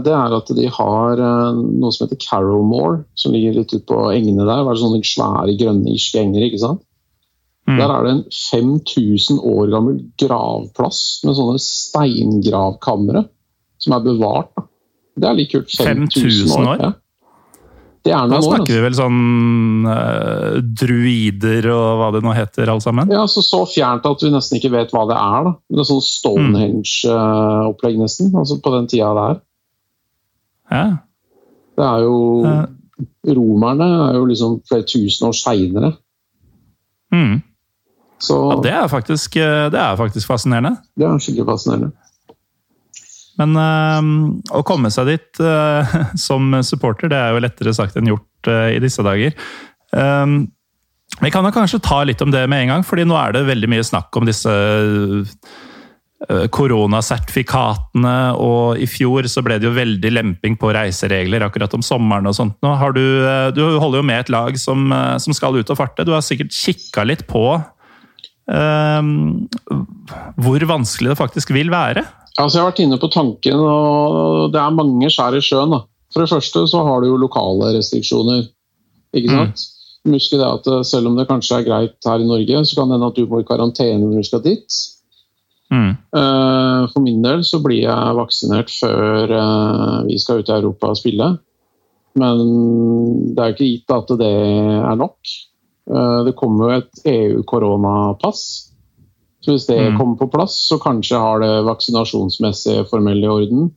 det 0.02 0.12
er 0.14 0.34
at 0.36 0.50
de 0.56 0.66
har 0.72 1.20
eh, 1.20 1.58
noe 1.80 1.92
som 1.92 2.06
heter 2.06 2.20
Carrowmore, 2.22 3.02
som 3.18 3.32
ligger 3.34 3.56
litt 3.58 3.72
ute 3.74 3.84
på 3.88 3.98
engene 4.14 4.46
der. 4.48 4.62
Det 4.64 4.72
er 4.74 4.80
sånne 4.82 5.00
svære, 5.04 5.56
grønne 5.60 5.92
irske 5.94 6.22
enger. 6.22 6.46
ikke 6.48 6.62
sant? 6.62 6.84
Mm. 7.68 7.76
Der 7.76 7.90
er 7.92 8.06
det 8.06 8.12
en 8.14 8.22
5000 8.32 9.42
år 9.44 9.68
gammel 9.74 9.98
gravplass 10.22 11.02
med 11.28 11.36
sånne 11.36 11.58
steingravkamre 11.60 13.26
som 13.78 13.92
er 13.98 14.06
bevart. 14.06 14.48
Da. 14.56 14.64
Det 15.18 15.28
er 15.28 15.36
litt 15.36 15.52
kult. 15.52 15.68
5000 15.76 16.54
år? 16.64 16.80
Ja. 16.80 16.92
Det 18.06 18.12
er 18.14 18.28
Da 18.30 18.38
snakker 18.38 18.38
år. 18.38 18.56
snakker 18.56 18.72
vi 18.72 18.78
Altså. 18.78 18.84
vel 18.86 18.94
sånn 18.96 19.86
uh, 19.90 20.60
druider 20.80 21.66
og 21.74 21.98
hva 22.00 22.08
det 22.14 22.22
nå 22.24 22.32
heter, 22.32 22.70
alle 22.72 22.80
sammen? 22.80 23.10
Ja, 23.12 23.20
altså 23.26 23.42
Så 23.44 23.60
fjernt 23.68 24.06
at 24.06 24.22
vi 24.24 24.30
nesten 24.32 24.56
ikke 24.62 24.70
vet 24.72 24.94
hva 24.94 25.02
det 25.10 25.18
er. 25.18 25.44
da. 25.50 25.52
Det 25.68 25.82
er 25.82 25.88
sånn 25.90 26.00
Stonehenge-opplegg, 26.06 27.98
nesten. 28.00 28.32
altså 28.34 28.58
På 28.64 28.72
den 28.76 28.86
tida 28.90 29.12
det 29.18 29.26
er. 29.34 29.40
Ja. 30.70 30.84
Det 31.78 31.86
er 31.86 32.04
jo. 32.04 32.16
Romerne 33.28 33.86
er 34.08 34.16
jo 34.18 34.26
liksom 34.26 34.58
flere 34.68 34.86
tusen 34.88 35.28
år 35.28 35.36
seinere. 35.38 35.92
Mm. 37.14 37.38
Så 38.18 38.36
ja 38.50 38.58
det, 38.64 38.74
er 38.74 38.90
faktisk, 38.90 39.36
eh, 39.38 39.68
det 39.70 39.78
er 39.78 39.96
faktisk 39.96 40.26
fascinerende. 40.26 40.76
det 40.98 41.06
er 41.06 41.22
skikkelig 41.22 41.46
fascinerende. 41.52 41.92
Men 43.38 43.54
øh, 43.54 44.08
å 44.58 44.64
komme 44.66 44.90
seg 44.90 45.12
dit 45.12 45.42
øh, 45.44 45.96
som 46.26 46.56
supporter, 46.66 47.10
det 47.12 47.18
er 47.18 47.34
jo 47.34 47.42
lettere 47.44 47.74
sagt 47.76 47.98
enn 47.98 48.10
gjort 48.10 48.50
øh, 48.50 48.70
i 48.74 48.82
disse 48.82 49.04
dager. 49.06 49.36
Um, 49.94 50.48
vi 51.22 51.30
kan 51.32 51.46
jo 51.46 51.54
kanskje 51.54 51.80
ta 51.82 52.02
litt 52.04 52.20
om 52.22 52.34
det 52.34 52.42
med 52.50 52.66
en 52.66 52.74
gang, 52.74 52.82
fordi 52.86 53.06
nå 53.08 53.16
er 53.16 53.32
det 53.34 53.46
veldig 53.48 53.70
mye 53.70 53.86
snakk 53.86 54.14
om 54.18 54.26
disse 54.28 54.52
koronasertifikatene, 56.26 58.14
og 58.42 58.80
i 58.82 58.88
fjor 58.90 59.28
så 59.30 59.38
ble 59.46 59.60
det 59.60 59.68
jo 59.68 59.76
veldig 59.76 60.10
lemping 60.10 60.56
på 60.58 60.72
reiseregler 60.74 61.44
akkurat 61.46 61.76
om 61.78 61.84
sommeren 61.86 62.26
og 62.26 62.34
sånt. 62.34 62.56
Nå 62.64 62.72
har 62.80 62.96
du, 62.96 63.04
eh, 63.22 63.50
du 63.54 63.62
holder 63.78 64.00
jo 64.00 64.08
med 64.08 64.20
et 64.24 64.32
lag 64.34 64.58
som, 64.58 64.90
eh, 64.92 65.18
som 65.22 65.32
skal 65.32 65.54
ut 65.54 65.70
og 65.70 65.78
farte. 65.78 66.04
Du 66.04 66.10
har 66.10 66.20
sikkert 66.26 66.50
kikka 66.50 67.06
litt 67.06 67.26
på 67.30 67.44
eh, 68.50 69.02
hvor 70.42 70.66
vanskelig 70.74 71.14
det 71.14 71.20
faktisk 71.22 71.54
vil 71.54 71.70
være. 71.70 72.02
Altså, 72.38 72.58
jeg 72.58 72.62
har 72.62 72.70
vært 72.72 72.84
inne 72.84 72.98
på 72.98 73.10
tanken, 73.10 73.54
og 73.58 74.52
det 74.54 74.60
er 74.62 74.74
mange 74.74 75.10
skjær 75.10 75.38
i 75.38 75.42
sjøen. 75.42 75.70
da. 75.70 75.82
For 76.12 76.24
det 76.24 76.30
første 76.30 76.66
så 76.70 76.84
har 76.86 77.02
du 77.02 77.10
jo 77.10 77.18
lokale 77.20 77.74
restriksjoner. 77.76 78.46
ikke 79.14 79.32
sant? 79.32 79.64
Mm. 80.06 80.14
Husk 80.14 80.32
det 80.32 80.46
at 80.46 80.66
eh, 80.70 80.84
Selv 80.86 81.10
om 81.10 81.18
det 81.18 81.28
kanskje 81.28 81.58
er 81.58 81.66
greit 81.66 82.06
her 82.06 82.22
i 82.22 82.28
Norge, 82.28 82.62
så 82.64 82.78
kan 82.78 82.88
det 82.88 82.98
hende 82.98 83.10
at 83.10 83.18
du 83.18 83.26
må 83.26 83.42
i 83.42 83.48
karantene 83.48 84.00
når 84.02 84.22
du 84.22 84.28
skal 84.28 84.44
dit. 84.44 84.78
Mm. 85.72 85.90
Eh, 86.16 86.86
For 86.92 87.00
min 87.04 87.20
del 87.22 87.42
så 87.44 87.60
blir 87.64 87.82
jeg 87.84 88.16
vaksinert 88.16 88.70
før 88.72 89.34
eh, 89.36 90.06
vi 90.08 90.16
skal 90.18 90.40
ut 90.40 90.48
i 90.48 90.56
Europa 90.56 90.92
og 90.94 90.96
spille. 91.00 91.28
Men 92.18 92.40
det 93.36 93.42
er 93.44 93.52
ikke 93.52 93.68
gitt 93.68 93.94
at 93.94 94.08
det 94.18 94.30
er 94.32 94.96
nok. 94.96 95.18
Eh, 95.90 96.24
Det 96.28 96.34
kommer 96.36 96.64
jo 96.64 96.78
et 96.80 97.04
EU-koronapass. 97.12 98.42
Så 99.44 99.52
hvis 99.54 99.66
det 99.68 99.78
Mm. 99.92 99.98
kommer 99.98 100.16
på 100.16 100.30
plass, 100.32 100.56
så 100.68 100.78
kanskje 100.82 101.16
har 101.20 101.38
det 101.40 101.64
vaksinasjonsmessig 101.64 102.88
formell 102.90 103.22
i 103.22 103.28
orden. 103.28 103.70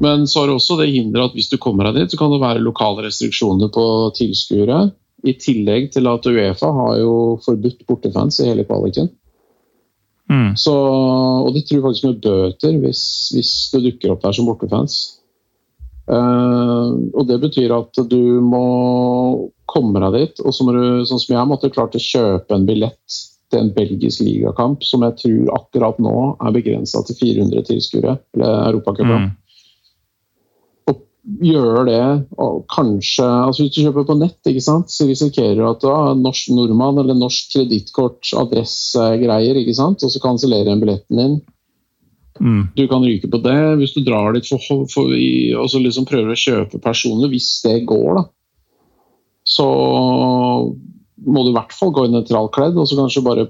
Men 0.00 0.26
så 0.26 0.40
har 0.40 0.48
også 0.54 0.78
det 0.78 0.92
hinderet 0.94 1.30
at 1.30 1.34
hvis 1.34 1.50
du 1.50 1.58
kommer 1.58 1.84
deg 1.84 1.94
dit, 2.00 2.10
så 2.12 2.16
kan 2.18 2.30
det 2.30 2.40
være 2.40 2.62
lokale 2.64 3.02
restriksjoner 3.04 3.68
på 3.68 4.12
tilskuere. 4.16 4.92
I 5.24 5.34
tillegg 5.34 5.90
til 5.92 6.06
at 6.08 6.24
Uefa 6.24 6.70
har 6.72 6.96
jo 6.98 7.38
forbudt 7.44 7.84
bortefans 7.86 8.40
i 8.40 8.46
hele 8.48 8.64
kvaliken. 8.64 9.10
Mm. 10.30 10.52
Så, 10.58 10.72
og 10.72 11.50
de 11.56 11.62
tror 11.66 11.88
faktisk 11.88 12.06
med 12.06 12.20
bøter 12.22 12.76
hvis, 12.84 13.02
hvis 13.34 13.54
det 13.72 13.82
dukker 13.88 14.14
opp 14.14 14.22
der 14.22 14.36
som 14.36 14.46
bortefans. 14.46 15.00
Uh, 16.10 17.10
og 17.14 17.26
det 17.28 17.38
betyr 17.42 17.74
at 17.74 17.98
du 18.10 18.40
må 18.42 18.62
komme 19.70 20.00
deg 20.06 20.16
dit, 20.16 20.40
og 20.42 20.54
så 20.54 20.66
må 20.66 20.74
du, 20.74 20.84
sånn 21.06 21.22
som 21.22 21.36
jeg 21.36 21.50
måtte 21.50 21.70
klart 21.70 21.94
å 21.94 22.02
kjøpe 22.02 22.56
en 22.56 22.66
billett 22.66 23.18
til 23.50 23.64
en 23.64 23.72
belgisk 23.74 24.22
ligakamp 24.22 24.82
som 24.86 25.04
jeg 25.06 25.18
tror 25.22 25.52
akkurat 25.58 25.98
nå 26.02 26.16
er 26.38 26.54
begrensa 26.54 27.02
til 27.06 27.18
400 27.18 27.66
tilskuere, 27.66 28.16
eller 28.34 28.66
Europacupen. 28.70 29.28
Mm. 29.28 29.36
Og 31.20 31.44
gjøre 31.44 31.84
det, 31.84 32.04
og 32.40 32.62
kanskje 32.72 33.26
altså 33.26 33.64
Hvis 33.64 33.74
du 33.74 33.82
kjøper 33.84 34.06
på 34.08 34.16
nett, 34.16 34.38
ikke 34.48 34.64
sant, 34.64 34.92
så 34.92 35.04
risikerer 35.08 35.58
du 35.58 35.66
at 35.68 35.82
du 35.82 35.90
har 35.90 36.16
norsk 36.16 36.52
nordmann 36.56 37.00
eller 37.02 37.18
norsk 37.18 37.52
kredittkort, 37.52 38.22
adressegreier, 38.40 39.60
ikke 39.60 39.76
sant, 39.76 40.04
og 40.04 40.12
så 40.12 40.22
kansellerer 40.22 40.72
en 40.72 40.80
billetten 40.80 41.20
din. 41.20 41.36
Mm. 42.40 42.62
Du 42.72 42.86
kan 42.88 43.04
ryke 43.04 43.28
på 43.28 43.42
det 43.44 43.58
hvis 43.82 43.92
du 43.92 44.00
drar 44.06 44.32
dit 44.32 44.46
for, 44.48 44.86
for, 44.88 45.12
og 45.60 45.68
så 45.68 45.82
liksom 45.82 46.08
prøver 46.08 46.32
å 46.32 46.40
kjøpe 46.40 46.80
personlig, 46.80 47.34
hvis 47.34 47.50
det 47.66 47.82
går, 47.90 48.22
da. 48.22 48.24
Så 49.44 49.66
må 51.26 51.44
du 51.44 51.50
i 51.50 51.56
hvert 51.56 51.76
fall 51.76 51.92
gå 51.92 52.06
i 52.06 52.12
nøytralkledd, 52.14 52.80
og 52.80 52.88
så 52.88 52.96
kanskje 52.96 53.26
bare 53.26 53.48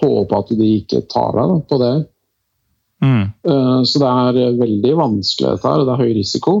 håpe 0.00 0.38
at 0.38 0.52
de 0.58 0.70
ikke 0.80 1.04
tar 1.12 1.36
deg 1.38 1.52
da, 1.52 1.58
på 1.70 1.80
det. 1.82 1.94
Mm. 3.04 3.26
Eh, 3.44 3.82
Så 3.84 4.00
det 4.00 4.08
er 4.08 4.56
veldig 4.60 4.94
vanskelig 4.96 5.50
dette 5.56 5.68
her, 5.68 5.84
det 5.84 5.92
er 5.94 6.02
høy 6.04 6.14
risiko. 6.16 6.56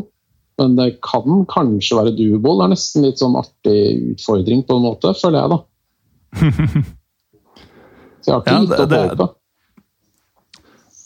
Men 0.58 0.74
det 0.76 1.00
kan 1.04 1.44
kanskje 1.52 1.96
være 1.98 2.14
doable. 2.16 2.54
Det 2.58 2.64
er 2.64 2.72
nesten 2.72 3.02
litt 3.04 3.18
sånn 3.20 3.36
artig 3.36 3.80
utfordring 4.14 4.62
på 4.64 4.76
en 4.78 4.86
måte, 4.86 5.12
føler 5.20 5.42
jeg, 5.42 5.50
da. 5.52 5.58
Så 8.24 8.32
jeg 8.32 8.34
har 8.34 8.40
ikke 8.42 8.54
Ja, 8.54 8.60
gitt 8.62 8.80
opp 8.80 8.88
det- 8.90 9.02
håpet. 9.10 9.34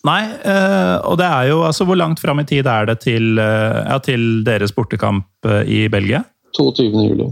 Nei, 0.09 0.23
eh, 0.49 0.97
og 1.05 1.19
det 1.21 1.27
er 1.29 1.49
jo 1.51 1.59
altså 1.61 1.85
Hvor 1.85 1.99
langt 2.01 2.21
fram 2.23 2.39
i 2.41 2.45
tid 2.49 2.65
er 2.67 2.87
det 2.89 3.01
til, 3.03 3.39
eh, 3.39 3.85
ja, 3.91 3.99
til 4.01 4.43
deres 4.47 4.73
bortekamp 4.73 5.27
eh, 5.45 5.63
i 5.69 5.89
Belgia? 5.93 6.23
22. 6.57 6.87
juli. 7.11 7.27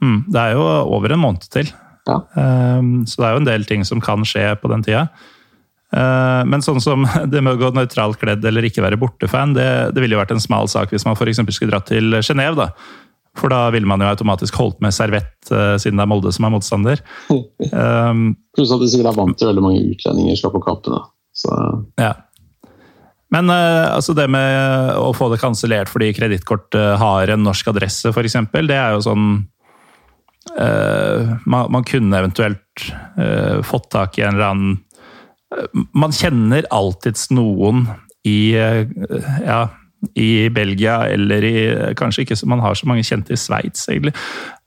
Mm, 0.00 0.20
det 0.30 0.38
er 0.40 0.52
jo 0.54 0.62
over 0.62 1.12
en 1.12 1.18
måned 1.20 1.48
til. 1.50 1.66
Ja. 2.06 2.20
Eh, 2.36 2.82
så 3.04 3.16
det 3.18 3.26
er 3.26 3.32
jo 3.34 3.40
en 3.42 3.50
del 3.50 3.64
ting 3.66 3.82
som 3.84 4.00
kan 4.00 4.22
skje 4.24 4.54
på 4.62 4.70
den 4.70 4.82
tida. 4.86 5.08
Eh, 5.90 6.42
men 6.46 6.62
sånn 6.62 6.80
som 6.82 7.06
det 7.32 7.42
med 7.42 7.56
å 7.56 7.60
gå 7.60 7.72
nøytralt 7.74 8.20
kledd 8.20 8.44
eller 8.46 8.66
ikke 8.66 8.84
være 8.84 9.00
bortefan, 9.00 9.54
det, 9.56 9.68
det 9.94 10.02
ville 10.02 10.16
jo 10.16 10.22
vært 10.22 10.34
en 10.36 10.42
smal 10.42 10.70
sak 10.70 10.94
hvis 10.94 11.06
man 11.06 11.18
eksempel 11.18 11.56
skulle 11.56 11.74
dratt 11.74 11.90
til 11.90 12.20
Genéve. 12.22 12.56
da. 12.58 12.70
For 13.38 13.52
da 13.52 13.68
ville 13.74 13.86
man 13.86 14.02
jo 14.02 14.08
automatisk 14.10 14.56
holdt 14.58 14.80
med 14.82 14.94
servett, 14.94 15.38
eh, 15.50 15.76
siden 15.82 16.00
det 16.00 16.06
er 16.06 16.10
Molde 16.10 16.32
som 16.34 16.46
er 16.46 16.56
motstander. 16.56 17.04
Eh, 17.70 18.14
Pluss 18.56 18.72
at 18.74 18.80
de 18.82 18.88
sikkert 18.90 19.12
er 19.12 19.18
vant 19.20 19.36
til 19.38 19.46
veldig 19.46 19.62
mange 19.62 19.84
utlendinger 19.92 20.38
skal 20.38 20.52
på 20.54 20.64
kampene. 20.64 21.04
Så 21.36 21.54
Ja. 22.00 22.14
Men 23.30 23.46
altså 23.46 24.10
det 24.18 24.24
med 24.26 24.96
å 24.98 25.12
få 25.14 25.28
det 25.30 25.38
kansellert 25.38 25.86
fordi 25.86 26.08
kredittkortet 26.16 26.96
har 26.98 27.30
en 27.30 27.44
norsk 27.46 27.68
adresse, 27.70 28.10
f.eks., 28.10 28.34
det 28.66 28.74
er 28.74 28.96
jo 28.96 29.04
sånn 29.06 29.28
uh, 30.58 31.36
man, 31.46 31.70
man 31.70 31.86
kunne 31.86 32.18
eventuelt 32.18 32.90
uh, 33.20 33.62
fått 33.62 33.86
tak 33.94 34.18
i 34.18 34.24
en 34.26 34.34
eller 34.34 34.48
annen 34.48 34.80
Man 35.96 36.14
kjenner 36.14 36.68
alltids 36.70 37.28
noen 37.34 37.86
i 38.26 38.52
eh, 38.54 38.86
ja, 39.44 39.64
i 40.14 40.50
Belgia, 40.50 41.06
eller 41.06 41.44
i 41.44 41.56
Kanskje 41.96 42.24
ikke 42.24 42.36
så 42.38 42.48
man 42.48 42.62
har 42.64 42.74
så 42.78 42.88
mange 42.88 43.04
kjente 43.04 43.34
i 43.34 43.38
Sveits, 43.38 43.84
egentlig. 43.92 44.14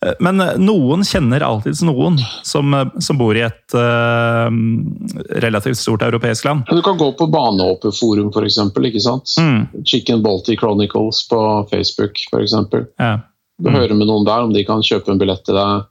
Eh, 0.06 0.13
Men 0.19 0.41
eh, 0.43 0.58
noen 0.62 1.06
kjenner 1.08 1.46
alltids 1.46 1.82
noen 1.86 2.19
som, 2.46 2.76
som 3.02 3.19
bor 3.19 3.38
i 3.38 3.46
et 3.46 3.78
uh, 3.78 4.50
relativt 5.43 5.80
stort 5.80 6.06
europeisk 6.06 6.46
land. 6.46 6.67
Du 6.69 6.82
kan 6.86 7.00
gå 7.00 7.10
på 7.17 7.30
Baneåperforum 7.34 8.30
f.eks. 8.30 8.60
ikke 8.91 9.04
sant? 9.04 9.38
Mm. 9.39 9.86
Chicken 9.86 10.24
Baltic 10.26 10.60
Chronicles 10.62 11.26
på 11.30 11.39
Facebook 11.72 12.19
f.eks. 12.30 12.60
Ja. 13.00 13.15
Du 13.63 13.69
hører 13.69 13.93
med 13.96 14.10
noen 14.10 14.26
der 14.28 14.46
om 14.46 14.54
de 14.54 14.63
kan 14.65 14.82
kjøpe 14.86 15.13
en 15.13 15.22
billett 15.22 15.43
til 15.46 15.58
deg. 15.58 15.89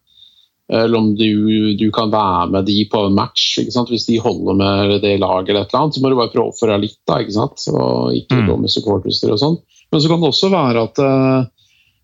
Eller 0.70 0.96
om 0.98 1.08
du, 1.18 1.74
du 1.76 1.88
kan 1.92 2.10
være 2.12 2.50
med 2.52 2.64
de 2.68 2.76
på 2.88 3.00
en 3.06 3.14
match. 3.16 3.58
ikke 3.60 3.72
sant? 3.74 3.90
Hvis 3.92 4.06
de 4.06 4.20
holder 4.22 4.54
med 4.56 4.92
det 5.02 5.16
laget, 5.20 5.50
eller 5.50 5.64
et 5.66 5.72
eller 5.74 5.80
annet, 5.82 5.94
så 5.96 6.00
må 6.04 6.12
du 6.12 6.16
bare 6.16 6.30
prøve 6.32 6.46
å 6.46 6.52
oppføre 6.52 6.76
deg 6.78 6.86
litt. 6.86 6.98
da, 7.06 7.18
ikke 7.20 7.34
sant? 7.36 7.64
Og 7.72 8.14
ikke 8.16 8.38
Mm. 8.38 8.46
gå 8.48 8.56
med 8.62 8.70
supporterstyr 8.72 9.32
og 9.34 9.40
sånn. 9.42 9.58
Men 9.92 10.00
så 10.00 10.08
kan 10.08 10.20
det 10.22 10.30
også 10.30 10.50
være 10.52 10.84
at 10.86 10.98
eh, 11.02 11.50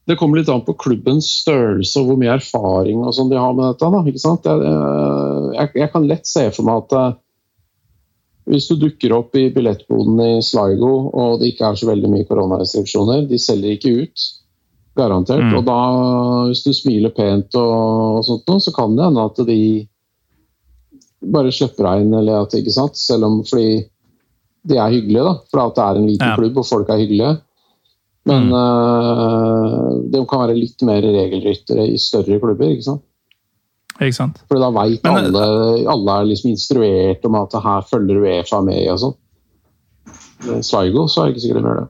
det 0.09 0.17
kommer 0.19 0.39
litt 0.41 0.49
an 0.53 0.65
på 0.67 0.75
klubbens 0.77 1.29
størrelse 1.45 2.01
og 2.01 2.07
hvor 2.11 2.19
mye 2.21 2.35
erfaring 2.35 3.01
og 3.05 3.15
sånn 3.17 3.31
de 3.31 3.37
har 3.41 3.55
med 3.55 3.71
dette. 3.71 3.89
da, 3.95 4.03
ikke 4.05 4.21
sant? 4.27 4.45
Jeg, 4.45 4.61
eh, 4.61 5.49
jeg, 5.61 5.73
jeg 5.85 5.93
kan 5.93 6.09
lett 6.09 6.27
se 6.27 6.51
for 6.51 6.65
meg 6.69 6.83
at 6.85 6.93
eh, 6.99 7.17
hvis 8.49 8.69
du 8.69 8.77
dukker 8.81 9.13
opp 9.13 9.35
i 9.37 9.51
billettboden 9.53 10.21
i 10.25 10.43
Sligo 10.45 11.11
og 11.13 11.41
det 11.41 11.51
ikke 11.55 11.69
er 11.69 11.75
så 11.81 11.89
veldig 11.91 12.09
mye 12.13 12.25
koronarestriksjoner, 12.29 13.27
de 13.29 13.39
selger 13.41 13.75
ikke 13.77 13.93
ut, 14.05 14.29
garantert. 14.99 15.45
Mm. 15.47 15.55
Og 15.61 15.65
da, 15.69 15.79
hvis 16.51 16.65
du 16.67 16.73
smiler 16.77 17.15
pent 17.15 17.55
og, 17.59 18.19
og 18.19 18.27
sånt 18.27 18.51
noe, 18.51 18.61
så 18.65 18.75
kan 18.77 18.97
det 18.99 19.07
hende 19.07 19.25
at 19.31 19.41
de 19.49 19.61
bare 21.35 21.51
slipper 21.55 21.87
deg 21.89 22.05
inn, 22.05 22.15
eller 22.15 22.43
at, 22.45 22.55
ikke 22.59 22.75
sant? 22.75 22.99
Selv 22.99 23.27
om 23.27 23.41
fordi 23.47 23.81
de 24.69 24.77
er 24.79 24.93
hyggelige, 24.95 25.25
da. 25.27 25.35
For 25.51 25.73
det 25.75 25.85
er 25.85 25.99
en 26.03 26.09
liten 26.11 26.29
Ja. 26.33 26.37
klubb 26.39 26.59
og 26.61 26.67
folk 26.69 26.91
er 26.91 27.01
hyggelige. 27.03 27.37
Men 28.29 28.49
Mm. 28.49 28.53
uh, 28.53 30.11
det 30.13 30.21
kan 30.29 30.43
være 30.45 30.59
litt 30.59 30.83
mer 30.85 31.01
regelryttere 31.01 31.87
i 31.89 31.97
større 31.97 32.39
klubber. 32.43 32.69
ikke 32.75 32.85
sant? 32.85 33.03
Ikke 33.99 34.15
sant? 34.15 34.37
For 34.47 34.61
da 34.63 34.69
veit 34.71 35.01
alle 35.09 35.45
Alle 35.91 36.19
er 36.21 36.29
liksom 36.29 36.51
instruert 36.53 37.25
om 37.25 37.35
at 37.41 37.57
her 37.65 37.87
følger 37.89 38.21
Uefa 38.23 38.61
med 38.63 38.85
og 38.93 38.99
sånn. 39.03 39.17
Sveigo, 40.63 41.09
så 41.09 41.23
er 41.23 41.27
det 41.27 41.37
ikke 41.37 41.47
sikkert 41.47 41.63
de 41.65 41.69
gjør 41.69 41.81
det. 41.81 41.89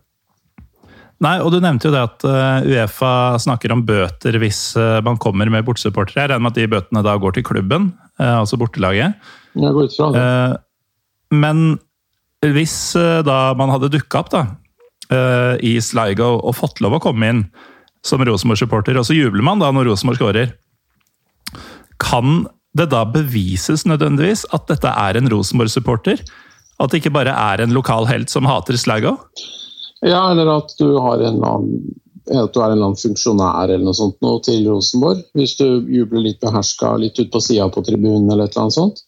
Nei, 1.24 1.34
og 1.42 1.50
Du 1.50 1.58
nevnte 1.58 1.88
jo 1.88 1.94
det 1.94 2.04
at 2.04 2.24
eh, 2.28 2.68
Uefa 2.70 3.12
snakker 3.42 3.74
om 3.74 3.82
bøter 3.86 4.38
hvis 4.38 4.60
eh, 4.78 5.00
man 5.06 5.18
kommer 5.18 5.50
med 5.50 5.66
bortesupportere. 5.66 6.22
Jeg 6.22 6.30
regner 6.30 6.44
med 6.44 6.54
at 6.54 6.60
de 6.60 6.70
bøtene 6.70 7.02
da 7.06 7.16
går 7.18 7.34
til 7.34 7.46
klubben, 7.48 7.90
eh, 8.20 8.36
altså 8.36 8.58
bortelaget. 8.60 9.18
Jeg 9.58 9.74
går 9.74 9.88
ut 9.88 9.96
fra 9.96 10.10
det. 10.14 10.28
Men 11.34 11.64
hvis 12.46 12.76
da 13.26 13.38
man 13.58 13.72
hadde 13.74 13.90
dukka 13.92 14.22
opp 14.22 14.30
da, 14.32 14.44
i 15.64 15.72
Sligo 15.82 16.36
og 16.38 16.54
fått 16.56 16.78
lov 16.84 16.96
å 16.96 17.00
komme 17.02 17.28
inn, 17.28 17.42
som 18.06 18.22
Rosenborg-supporter, 18.24 18.96
og 18.96 19.06
så 19.08 19.16
jubler 19.16 19.44
man 19.44 19.60
da 19.60 19.72
når 19.74 19.90
Rosenborg 19.90 20.20
skårer. 20.20 20.52
Kan 22.00 22.46
det 22.78 22.88
da 22.92 23.02
bevises 23.08 23.84
nødvendigvis 23.88 24.46
at 24.54 24.68
dette 24.70 24.92
er 24.92 25.18
en 25.18 25.30
Rosenborg-supporter? 25.32 26.22
At 26.78 26.92
det 26.92 27.02
ikke 27.02 27.16
bare 27.16 27.34
er 27.34 27.64
en 27.64 27.74
lokal 27.74 28.06
helt 28.08 28.30
som 28.32 28.46
hater 28.48 28.78
Sligo? 28.78 29.16
Ja, 30.06 30.30
eller 30.30 30.52
at 30.58 30.74
du 30.78 30.92
har 31.02 31.22
en 31.24 31.42
annen 31.42 31.96
at 32.28 32.52
du 32.52 32.60
er 32.60 32.68
en 32.68 32.74
eller 32.74 32.90
annen 32.90 33.00
funksjonær 33.00 33.70
eller 33.70 33.86
noe 33.88 33.96
sånt 33.96 34.18
noe 34.24 34.40
til 34.44 34.66
Rosenborg. 34.68 35.22
Hvis 35.38 35.56
du 35.56 35.64
jubler 35.88 36.26
litt 36.26 36.40
beherska 36.42 36.90
litt 37.00 37.16
ut 37.16 37.30
på 37.32 37.40
sida 37.40 37.68
på 37.72 37.80
tribunen 37.86 38.28
eller 38.28 38.44
et 38.44 38.52
eller 38.52 38.66
annet 38.66 38.76
sånt. 38.76 39.04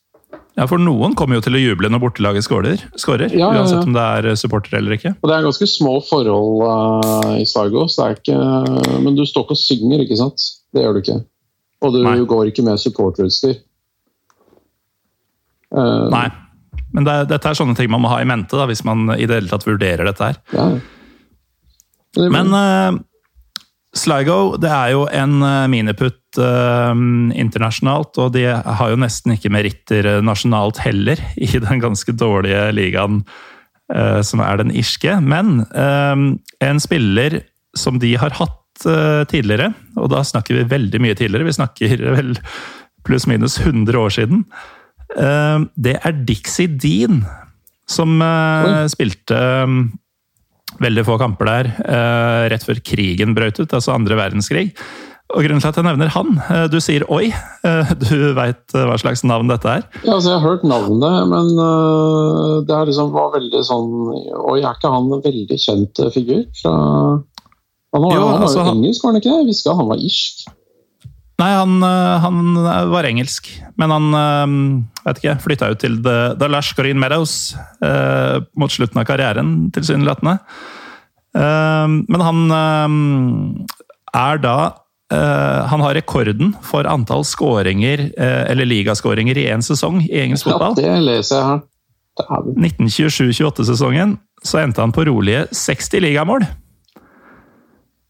Ja, 0.58 0.66
for 0.68 0.82
noen 0.82 1.14
kommer 1.16 1.38
jo 1.38 1.44
til 1.44 1.56
å 1.56 1.60
juble 1.62 1.88
når 1.92 2.02
bortelaget 2.02 2.44
skårer, 2.44 2.80
skårer 2.98 3.30
Ja, 3.32 3.38
ja, 3.38 3.50
ja. 3.54 3.60
uansett 3.62 3.86
om 3.86 3.94
det 3.94 4.02
er 4.02 4.34
supporter 4.36 4.76
eller 4.80 4.96
ikke. 4.96 5.14
Og 5.20 5.30
det 5.30 5.36
er 5.36 5.46
ganske 5.46 5.68
små 5.70 5.94
forhold 6.04 6.64
uh, 6.66 7.36
i 7.38 7.46
er 7.46 9.00
Men 9.04 9.16
du 9.16 9.24
står 9.28 9.46
ikke 9.46 9.56
og 9.56 9.62
synger, 9.62 10.04
ikke 10.04 10.18
sant? 10.20 10.48
Det 10.74 10.84
gjør 10.84 10.96
du 10.96 11.02
ikke. 11.04 11.18
Og 11.80 11.94
du 11.94 12.02
Nei. 12.04 12.18
går 12.28 12.50
ikke 12.50 12.66
med 12.66 12.82
supporterutstyr. 12.82 13.60
Uh, 15.70 16.10
Nei. 16.12 16.26
Men 16.96 17.06
det, 17.06 17.14
dette 17.30 17.50
er 17.52 17.58
sånne 17.58 17.76
ting 17.78 17.90
man 17.92 18.02
må 18.02 18.10
ha 18.12 18.18
i 18.22 18.26
mente 18.28 18.56
da, 18.58 18.64
hvis 18.70 18.82
man 18.86 19.06
i 19.14 19.26
det 19.28 19.36
hele 19.40 19.50
tatt 19.52 19.66
vurderer 19.68 20.08
dette 20.08 20.30
her. 20.32 20.40
Ja. 20.56 20.66
Det- 22.16 22.30
Men 22.34 22.50
uh, 22.56 22.98
Sligo 23.94 24.56
det 24.62 24.70
er 24.70 24.92
jo 24.94 25.04
en 25.10 25.40
eh, 25.42 25.64
miniputt 25.70 26.38
uh, 26.38 26.92
internasjonalt, 27.34 28.18
og 28.22 28.32
de 28.36 28.44
har 28.54 28.90
jo 28.92 28.98
nesten 29.02 29.34
ikke 29.34 29.50
meritter 29.50 30.20
nasjonalt 30.22 30.78
heller 30.84 31.18
i 31.42 31.48
den 31.58 31.82
ganske 31.82 32.14
dårlige 32.14 32.68
ligaen 32.76 33.24
uh, 33.94 34.20
som 34.22 34.42
er 34.46 34.60
den 34.62 34.70
irske. 34.78 35.16
Men 35.22 35.64
uh, 35.74 36.14
en 36.62 36.82
spiller 36.82 37.40
som 37.78 37.98
de 38.02 38.14
har 38.18 38.34
hatt 38.38 38.56
tidligere, 39.28 39.74
og 40.00 40.06
da 40.08 40.22
snakker 40.24 40.56
vi 40.56 40.62
veldig 40.70 41.00
mye 41.04 41.16
tidligere, 41.18 41.44
vi 41.50 41.52
snakker 41.52 42.00
vel 42.16 42.30
pluss-minus 43.04 43.58
100 43.60 43.98
år 44.00 44.14
siden, 44.14 44.44
det 45.16 45.96
er 45.98 46.18
Dixie 46.26 46.70
Dean, 46.70 47.24
som 47.90 48.22
eh, 48.22 48.86
spilte 48.90 49.36
eh, 49.36 49.76
veldig 50.80 51.06
få 51.08 51.18
kamper 51.20 51.50
der 51.50 51.70
eh, 51.82 52.42
rett 52.52 52.66
før 52.66 52.82
krigen 52.86 53.36
brøt 53.36 53.60
ut, 53.60 53.70
altså 53.70 53.96
andre 53.96 54.18
verdenskrig. 54.20 54.70
Og 55.30 55.44
grunnen 55.46 55.62
til 55.62 55.70
at 55.70 55.76
jeg 55.78 55.86
nevner 55.86 56.10
han 56.10 56.30
eh, 56.42 56.64
Du 56.72 56.80
sier 56.82 57.04
'oi'. 57.06 57.30
Du 58.02 58.32
veit 58.34 58.74
hva 58.74 58.96
slags 58.98 59.22
navn 59.22 59.50
dette 59.50 59.76
er? 59.78 59.84
Ja, 60.02 60.16
altså 60.16 60.32
Jeg 60.32 60.40
har 60.40 60.48
hørt 60.48 60.64
navnet, 60.66 61.28
men 61.30 61.52
det 62.66 62.74
er 62.74 62.88
liksom 62.90 63.12
var 63.14 63.30
veldig 63.36 63.62
sånn 63.66 63.92
Oi, 64.10 64.58
er 64.58 64.74
ikke 64.74 64.90
han 64.90 65.12
en 65.14 65.22
veldig 65.26 65.58
kjent 65.66 66.02
figur? 66.16 66.42
Fra 66.62 66.74
Han 67.94 68.02
var, 68.02 68.14
Jo, 68.14 68.24
han 68.26 68.40
var 68.40 68.48
altså, 68.48 68.64
jo 68.64 68.74
engelsk, 68.74 69.04
var 69.04 69.14
han 69.14 69.22
ikke? 69.22 69.36
Jeg 69.38 69.50
visste 69.52 69.76
han 69.78 69.90
var 69.90 70.02
irsk. 70.02 70.50
Nei, 71.40 71.50
han, 71.56 71.78
eh, 71.86 72.20
han 72.20 72.58
var 72.92 73.06
engelsk, 73.08 73.48
men 73.80 73.92
han 73.94 74.08
eh, 74.18 74.52
vet 75.06 75.22
ikke, 75.22 75.36
flytta 75.46 75.70
ut 75.72 75.80
til 75.80 75.96
The, 76.04 76.34
The 76.40 76.50
Lash 76.52 76.74
Green 76.76 77.00
Meadows 77.00 77.54
eh, 77.86 78.42
mot 78.60 78.72
slutten 78.74 79.00
av 79.00 79.06
karrieren, 79.08 79.54
tilsynelatende. 79.72 80.36
Eh, 81.38 81.88
men 81.88 82.26
han 82.26 82.44
eh, 82.58 82.94
er 84.20 84.40
da 84.42 84.54
eh, 85.14 85.60
Han 85.70 85.84
har 85.84 85.94
rekorden 85.94 86.52
for 86.66 86.88
antall 86.90 87.22
skåringer, 87.24 88.08
eh, 88.18 88.42
eller 88.50 88.68
ligaskåringer, 88.68 89.38
i 89.38 89.48
én 89.54 89.62
sesong 89.64 90.02
i 90.08 90.24
engelsk 90.26 90.50
Ja, 90.50 90.58
fotball. 90.58 90.76
det 90.80 90.96
leser 91.06 91.36
jeg 91.38 91.46
her. 91.52 91.66
1927-28-sesongen 92.20 94.18
så 94.44 94.58
endte 94.60 94.82
han 94.82 94.92
på 94.92 95.06
rolige 95.08 95.46
60 95.56 96.02
ligamål. 96.04 96.44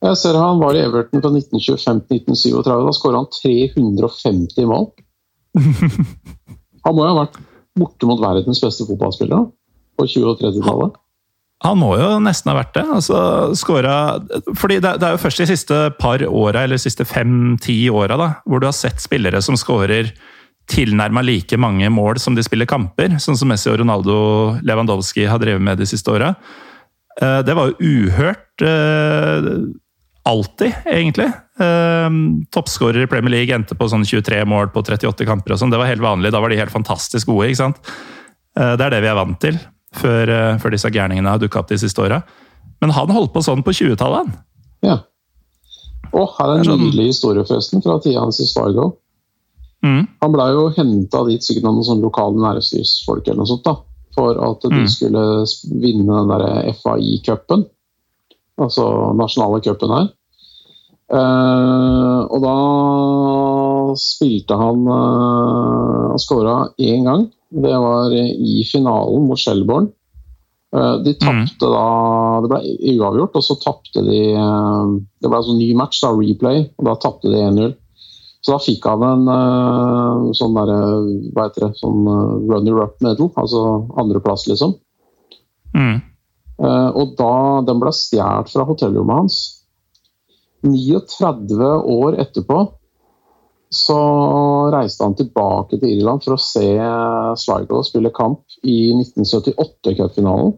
Jeg 0.00 0.16
ser 0.16 0.38
han 0.40 0.60
var 0.62 0.76
i 0.78 0.80
Everton 0.80 1.20
fra 1.20 1.30
1925-1937. 1.36 2.62
Da 2.64 2.92
skåra 2.96 3.20
han 3.20 3.28
350 3.36 4.66
mål. 4.70 4.86
Han 6.86 6.96
må 6.96 7.04
jo 7.04 7.10
ha 7.12 7.18
vært 7.24 7.36
bortimot 7.78 8.20
verdens 8.22 8.60
beste 8.62 8.86
fotballspiller 8.88 9.36
da, 9.36 9.44
på 10.00 10.06
20- 10.08 10.30
og 10.32 10.40
30-tallet. 10.40 10.96
Han 11.66 11.76
må 11.82 11.90
jo 12.00 12.06
nesten 12.24 12.48
ha 12.48 12.56
vært 12.56 12.72
det. 12.78 12.86
altså 12.88 13.18
scoret- 13.58 14.30
fordi 14.56 14.78
det, 14.80 14.94
det 15.02 15.06
er 15.10 15.12
jo 15.18 15.20
først 15.20 15.42
de 15.42 15.46
siste 15.50 15.80
par 16.00 16.24
åra, 16.24 16.62
eller 16.64 16.78
de 16.80 16.84
siste 16.86 17.04
fem-ti 17.04 17.76
åra, 17.92 18.16
hvor 18.48 18.62
du 18.62 18.66
har 18.70 18.76
sett 18.76 19.02
spillere 19.04 19.42
som 19.44 19.58
skårer 19.60 20.08
tilnærma 20.70 21.20
like 21.26 21.58
mange 21.60 21.90
mål 21.92 22.16
som 22.22 22.32
de 22.38 22.44
spiller 22.46 22.64
kamper, 22.70 23.18
sånn 23.20 23.36
som 23.36 23.50
Messi 23.52 23.68
og 23.72 23.76
Ronaldo 23.82 24.16
Lewandowski 24.64 25.26
har 25.28 25.42
drevet 25.42 25.60
med 25.66 25.76
de 25.82 25.88
siste 25.90 26.08
åra. 26.14 26.32
Eh, 27.20 27.42
Det 27.44 27.54
var 27.58 27.68
jo 27.68 27.76
uhørt 28.08 28.64
eh, 28.64 29.50
alltid, 30.24 30.74
egentlig. 30.86 31.26
Eh, 31.60 32.10
Toppskårer 32.52 33.02
i 33.02 33.06
Premier 33.10 33.30
League 33.30 33.54
endte 33.54 33.74
på 33.76 33.88
sånn 33.88 34.04
23 34.06 34.44
mål 34.48 34.68
på 34.74 34.82
38 34.84 35.26
kamper. 35.26 35.52
og 35.52 35.58
sånn. 35.58 35.70
Det 35.70 35.78
var 35.78 35.86
helt 35.86 36.00
vanlig. 36.04 36.30
Da 36.32 36.40
var 36.40 36.48
de 36.50 36.56
helt 36.60 36.70
fantastisk 36.72 37.26
gode. 37.26 37.48
ikke 37.48 37.56
sant? 37.56 37.76
Eh, 38.56 38.76
Det 38.76 38.86
er 38.86 38.90
det 38.90 39.02
vi 39.02 39.08
er 39.08 39.14
vant 39.14 39.40
til, 39.40 39.58
før, 39.94 40.28
eh, 40.28 40.58
før 40.58 40.70
disse 40.70 40.90
gærningene 40.90 41.28
har 41.28 41.38
dukka 41.38 41.58
opp 41.60 41.68
de 41.68 41.76
siste 41.78 41.98
åra. 41.98 42.22
Men 42.80 42.90
han 42.90 43.08
holdt 43.08 43.32
på 43.32 43.42
sånn 43.44 43.62
på 43.62 43.72
20-tallet, 43.72 44.16
han. 44.26 44.32
Ja. 44.82 44.98
Og 46.12 46.28
her 46.38 46.48
er 46.54 46.58
en 46.58 46.64
sånn- 46.64 46.80
nydelig 46.90 47.06
historie 47.12 47.44
forresten, 47.44 47.82
fra 47.82 47.98
tida 48.00 48.20
hans 48.20 48.40
i 48.40 48.44
Spargo. 48.46 48.96
Mm. 49.84 50.08
Han 50.22 50.32
blei 50.32 50.50
jo 50.52 50.68
henta 50.70 51.24
dit 51.28 51.40
sikkert 51.40 51.64
av 51.64 51.74
noen 51.74 51.84
sånne 51.84 52.02
lokale 52.02 52.34
næringslivsfolk 52.36 53.26
eller 53.28 53.36
noe 53.36 53.46
sånt, 53.46 53.64
da, 53.64 53.76
for 54.14 54.32
at 54.50 54.60
de 54.62 54.68
Mm. 54.70 54.88
skulle 54.88 55.46
vinne 55.80 56.06
den 56.06 56.28
der 56.28 56.72
FAI-cupen. 56.72 57.64
Altså 58.60 58.86
nasjonale 59.16 59.62
cupen 59.64 59.94
her. 59.96 60.10
Uh, 61.10 62.22
og 62.30 62.38
da 62.44 62.56
spilte 63.98 64.54
han 64.54 64.84
uh, 64.86 66.12
og 66.14 66.20
skåra 66.22 66.56
én 66.78 67.08
gang. 67.08 67.24
Det 67.50 67.72
var 67.82 68.14
i 68.14 68.60
finalen 68.68 69.26
mot 69.26 69.40
Shelbourne. 69.40 69.90
Uh, 70.70 71.00
de 71.02 71.16
tapte 71.18 71.66
da 71.66 71.86
Det 72.44 72.50
ble 72.52 72.60
uavgjort, 72.92 73.34
og 73.40 73.42
så 73.42 73.56
tapte 73.58 74.04
de 74.06 74.20
eh, 74.38 74.90
Det 75.18 75.26
ble 75.26 75.40
altså 75.40 75.56
ny 75.58 75.72
match, 75.74 75.98
da, 76.04 76.12
replay, 76.14 76.62
og 76.78 76.86
da 76.86 76.94
tapte 77.02 77.32
de 77.32 77.40
1-0. 77.42 77.72
Så 78.40 78.54
da 78.54 78.60
fikk 78.62 78.86
han 78.86 79.02
en 79.04 80.30
sånn 80.38 80.54
derre 80.56 80.78
Hva 81.34 81.48
heter 81.48 81.66
det? 81.66 81.72
Sånn 81.82 82.06
runner-up 82.46 83.02
medal, 83.04 83.32
altså 83.42 83.64
andreplass, 83.98 84.46
liksom. 84.48 84.78
Mm. 85.74 85.98
Eh, 86.60 86.90
og 86.92 87.16
da 87.18 87.32
den 87.68 87.80
ble 87.80 87.92
stjålet 87.96 88.52
fra 88.52 88.66
hotellrommet 88.68 89.22
hans 89.22 89.40
39 90.66 91.70
år 91.88 92.18
etterpå 92.20 92.58
så 93.70 93.96
reiste 94.74 95.06
han 95.06 95.14
tilbake 95.14 95.78
til 95.78 95.92
Irland 95.94 96.24
for 96.24 96.34
å 96.34 96.42
se 96.42 96.66
Sligo 97.38 97.84
spille 97.86 98.10
kamp 98.10 98.42
i 98.66 98.90
1978-cupfinalen. 98.96 100.56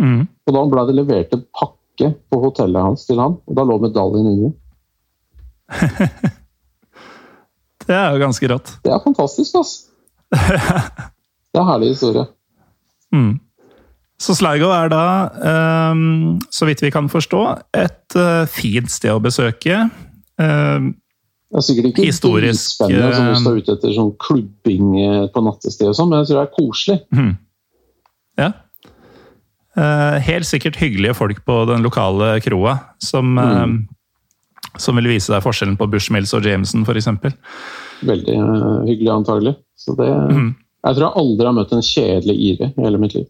Mm. 0.00 0.26
Og 0.28 0.56
da 0.56 0.64
ble 0.74 0.84
det 0.88 0.96
levert 0.98 1.32
en 1.32 1.46
pakke 1.56 2.10
på 2.28 2.42
hotellet 2.44 2.84
hans 2.84 3.06
til 3.08 3.22
han, 3.22 3.38
og 3.40 3.56
da 3.56 3.64
lå 3.64 3.78
medaljen 3.80 4.28
inni. 4.34 4.52
Det 7.90 7.96
er 7.96 8.12
jo 8.12 8.20
ganske 8.20 8.48
rått. 8.52 8.68
Det 8.84 8.92
er 8.92 9.00
fantastisk, 9.02 9.56
ass! 9.58 9.72
Det 11.50 11.58
er 11.58 11.62
en 11.64 11.70
herlig 11.72 11.94
historie. 11.94 12.28
Mm. 13.16 13.40
Så 14.20 14.36
Sligo 14.36 14.68
er 14.74 14.90
da, 14.92 15.04
ehm, 15.48 16.40
så 16.52 16.68
vidt 16.68 16.82
vi 16.84 16.92
kan 16.92 17.08
forstå, 17.08 17.42
et 17.72 18.16
eh, 18.20 18.42
fint 18.52 18.90
sted 18.92 19.14
å 19.14 19.22
besøke. 19.22 19.86
Ehm, 20.40 20.90
Det 21.50 21.58
er 21.58 21.64
sikkert 21.66 21.86
ikke 21.88 22.04
Historisk, 22.06 22.74
spennende 22.76 23.14
som 23.16 23.24
du 23.26 23.32
eh, 23.32 23.54
er 23.54 23.62
ute 23.62 23.72
etter 23.78 23.94
sånn 23.96 24.12
klubbing 24.22 24.90
eh, 25.00 25.24
på 25.32 25.42
nattested, 25.42 25.88
og 25.88 25.96
sånn, 25.96 26.12
men 26.12 26.20
jeg 26.20 26.30
tror 26.30 26.38
det 26.38 26.44
er 26.44 26.58
koselig. 26.58 26.98
Mm. 27.16 27.32
Ja. 28.38 28.50
Eh, 29.80 30.18
helt 30.28 30.50
sikkert 30.50 30.78
hyggelige 30.82 31.16
folk 31.16 31.40
på 31.48 31.64
den 31.72 31.82
lokale 31.86 32.36
kroa, 32.44 32.76
som, 33.00 33.32
ehm, 33.40 33.76
som 34.76 35.00
vil 35.00 35.10
vise 35.10 35.32
deg 35.32 35.42
forskjellen 35.42 35.80
på 35.80 35.88
Bushmills 35.90 36.36
og 36.36 36.44
Jameson, 36.44 36.84
f.eks. 36.84 37.08
Veldig 38.04 38.36
eh, 38.36 38.78
hyggelig, 38.84 39.12
antagelig. 39.16 39.56
Så 39.80 39.96
det, 39.96 40.12
mm. 40.12 40.54
Jeg 40.84 40.96
tror 40.96 41.08
jeg 41.08 41.20
aldri 41.24 41.48
har 41.48 41.56
møtt 41.56 41.72
en 41.72 41.88
kjedelig 41.88 42.36
ire 42.52 42.74
i 42.76 42.84
hele 42.84 43.00
mitt 43.00 43.16
liv. 43.16 43.28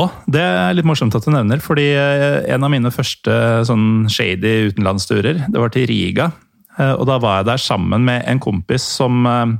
Å, 0.00 0.06
det 0.32 0.40
er 0.40 0.76
litt 0.76 0.86
morsomt 0.88 1.12
at 1.16 1.26
du 1.26 1.32
nevner, 1.34 1.60
fordi 1.60 1.90
eh, 1.92 2.38
en 2.54 2.64
av 2.64 2.72
mine 2.72 2.92
første 2.94 3.32
sånn 3.68 4.06
shady 4.08 4.70
utenlandsturer, 4.70 5.42
det 5.50 5.60
var 5.60 5.72
til 5.74 5.88
Riga. 5.90 6.30
Eh, 6.78 6.94
Og 6.94 7.04
da 7.10 7.18
var 7.20 7.40
jeg 7.40 7.50
der 7.50 7.60
sammen 7.60 8.06
med 8.06 8.24
en 8.30 8.40
kompis 8.40 8.86
som 8.96 9.26
eh, 9.28 9.50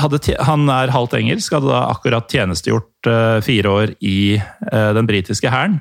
hadde, 0.00 0.22
Han 0.46 0.64
er 0.72 0.94
halvt 0.94 1.18
engelsk, 1.18 1.52
hadde 1.58 1.68
da 1.68 1.82
akkurat 1.90 2.32
tjenestegjort 2.32 3.10
fire 3.44 3.70
år 3.70 3.92
i 4.04 4.36
den 4.68 5.06
britiske 5.08 5.48
hæren. 5.48 5.78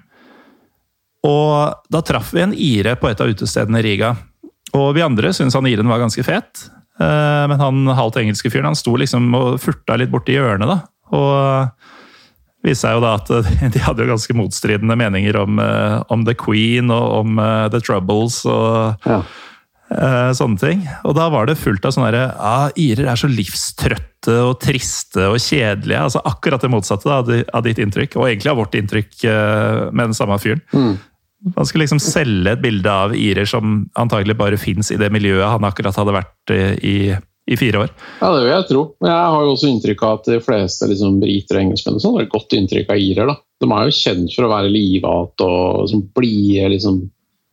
Og 1.28 1.74
da 1.92 2.00
traff 2.06 2.30
vi 2.32 2.44
en 2.46 2.54
ire 2.56 2.94
på 2.96 3.10
et 3.10 3.20
av 3.20 3.28
utestedene 3.28 3.82
i 3.82 3.84
Riga. 3.84 4.14
Og 4.78 4.94
vi 4.96 5.04
andre 5.04 5.34
syntes 5.36 5.58
han 5.58 5.68
iren 5.68 5.90
var 5.92 6.00
ganske 6.00 6.24
fet. 6.24 6.70
Men 7.02 7.60
han 7.60 7.92
halvt 7.98 8.22
engelske 8.22 8.54
fyren 8.54 8.70
han 8.70 8.80
sto 8.80 8.94
liksom 8.96 9.28
og 9.36 9.60
furta 9.60 9.98
litt 10.00 10.14
borti 10.14 10.38
hjørnet. 10.38 10.70
da. 10.70 10.78
Og 11.18 11.99
viste 12.66 12.84
seg 12.88 12.98
jo 12.98 13.04
da 13.06 13.14
at 13.20 13.30
de 13.76 13.84
hadde 13.86 14.04
jo 14.04 14.10
ganske 14.12 14.36
motstridende 14.38 14.98
meninger 15.00 15.38
om, 15.40 15.60
eh, 15.64 16.00
om 16.12 16.26
The 16.28 16.36
Queen 16.40 16.92
og 16.92 17.20
om 17.22 17.40
eh, 17.40 17.68
The 17.74 17.80
Troubles 17.86 18.42
og 18.50 19.06
Ja. 19.08 19.22
eh, 19.92 20.32
sånne 20.38 20.60
ting. 20.62 20.84
Og 21.08 21.16
da 21.18 21.30
var 21.34 21.48
det 21.50 21.58
fullt 21.58 21.86
av 21.88 21.96
sånne 21.96 22.10
herre 22.12 22.26
ah, 22.38 22.68
Irer 22.78 23.08
er 23.14 23.20
så 23.20 23.30
livstrøtte 23.32 24.36
og 24.44 24.58
triste 24.62 25.30
og 25.32 25.38
kjedelige. 25.40 26.02
altså 26.10 26.20
Akkurat 26.28 26.62
det 26.62 26.70
motsatte 26.74 27.08
da, 27.08 27.40
av 27.56 27.64
ditt 27.64 27.80
inntrykk, 27.80 28.18
og 28.20 28.28
egentlig 28.28 28.52
av 28.52 28.60
vårt 28.60 28.76
inntrykk 28.76 29.24
eh, 29.24 29.86
med 29.92 30.12
den 30.12 30.18
samme 30.18 30.36
fyren. 30.44 30.62
Mm. 30.76 30.98
Man 31.56 31.66
skulle 31.66 31.86
liksom 31.86 32.02
selge 32.04 32.52
et 32.52 32.60
bilde 32.62 32.92
av 32.92 33.14
irer 33.16 33.48
som 33.48 33.86
antagelig 33.96 34.36
bare 34.36 34.58
fins 34.60 34.92
i 34.92 34.98
det 35.00 35.08
miljøet 35.16 35.48
han 35.48 35.64
akkurat 35.64 35.96
hadde 35.96 36.12
vært 36.18 36.52
eh, 36.52 36.74
i, 36.84 36.96
i 37.50 37.58
fire 37.58 37.84
år. 37.84 37.94
Ja, 38.22 38.30
det 38.36 38.42
vil 38.44 38.52
jeg 38.54 38.68
tro. 38.70 38.82
Men 39.02 39.12
jeg 39.12 39.30
har 39.34 39.46
jo 39.46 39.54
også 39.56 39.70
inntrykk 39.70 40.04
av 40.06 40.18
at 40.20 40.28
de 40.30 40.42
fleste 40.46 40.90
liksom, 40.90 41.20
briter 41.22 41.58
og 41.58 41.64
engelskmenn 41.64 41.98
og 41.98 42.04
sånn, 42.04 42.18
har 42.18 42.28
et 42.28 42.34
godt 42.34 42.56
inntrykk 42.58 42.92
av 42.94 43.06
irer. 43.06 43.32
da. 43.32 43.38
De 43.60 43.70
er 43.70 43.88
jo 43.88 43.96
kjent 43.98 44.36
for 44.36 44.46
å 44.46 44.52
være 44.52 44.74
livete 44.74 45.48
og 45.48 45.80
liksom, 45.86 46.04
blide. 46.18 46.68
Liksom. 46.76 47.00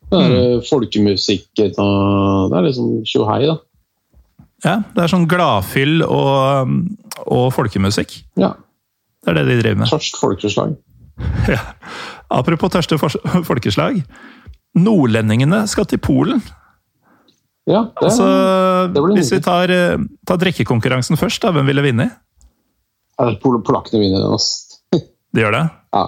Det 0.06 0.20
er 0.20 0.34
mm. 0.34 0.66
folkemusikk 0.68 1.64
og 1.66 2.52
Det 2.52 2.58
er 2.58 2.68
liksom 2.68 2.92
tjohei, 3.08 3.40
da. 3.48 3.56
Ja, 4.64 4.76
Det 4.94 5.02
er 5.04 5.12
sånn 5.12 5.26
gladfyll 5.30 6.04
og, 6.04 6.76
og 7.26 7.48
folkemusikk. 7.54 8.20
Ja. 8.40 8.54
Det 9.24 9.32
er 9.32 9.40
det 9.40 9.48
de 9.48 9.58
driver 9.62 9.82
med. 9.82 9.90
Tørst 9.92 10.20
folkeslag. 10.20 10.76
Ja. 11.48 11.62
Apropos 12.28 12.74
tørste 12.74 12.98
folkeslag. 13.46 14.02
Nordlendingene 14.76 15.62
skal 15.70 15.86
til 15.88 16.02
Polen. 16.02 16.42
Ja, 17.66 17.80
det, 17.98 18.06
Altså, 18.06 18.26
det 18.94 19.02
blir 19.02 19.16
hvis 19.18 19.32
vi 19.34 19.40
tar, 19.42 19.70
eh, 19.74 19.96
tar 20.28 20.38
drikkekonkurransen 20.38 21.18
først, 21.18 21.40
da, 21.42 21.50
hvem 21.56 21.66
ville 21.66 21.82
vinne? 21.82 22.10
Pol- 23.42 23.58
Polakkene 23.66 24.00
vinner 24.04 24.22
den. 24.22 24.34
ass. 24.36 24.78
De 25.34 25.42
gjør 25.42 25.56
det? 25.56 25.64
Ja. 25.96 26.04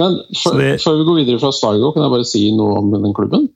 Men 0.00 0.16
før, 0.40 0.56
Så 0.78 0.84
før 0.86 0.96
vi 1.00 1.04
går 1.10 1.18
videre 1.20 1.40
fra 1.42 1.50
Stargo, 1.52 1.90
kan 1.92 2.06
jeg 2.06 2.12
bare 2.14 2.24
si 2.30 2.44
noe 2.56 2.78
om 2.80 2.88
den 2.94 3.12
klubben? 3.16 3.48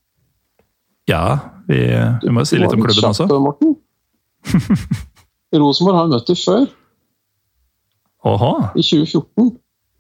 Ja, 1.09 1.23
vi, 1.69 1.79
vi 2.25 2.33
må 2.33 2.43
jo 2.45 2.49
si 2.51 2.59
litt 2.61 2.73
om 2.75 2.83
klubben 2.85 3.01
kjapp, 3.01 3.15
også. 3.15 3.41
Morten. 3.41 3.77
Rosenborg 5.55 5.97
har 6.03 6.09
møtt 6.11 6.27
dem 6.29 6.37
før, 6.41 6.65
Åhå! 8.25 8.51
i 8.77 8.83
2014. 8.85 9.53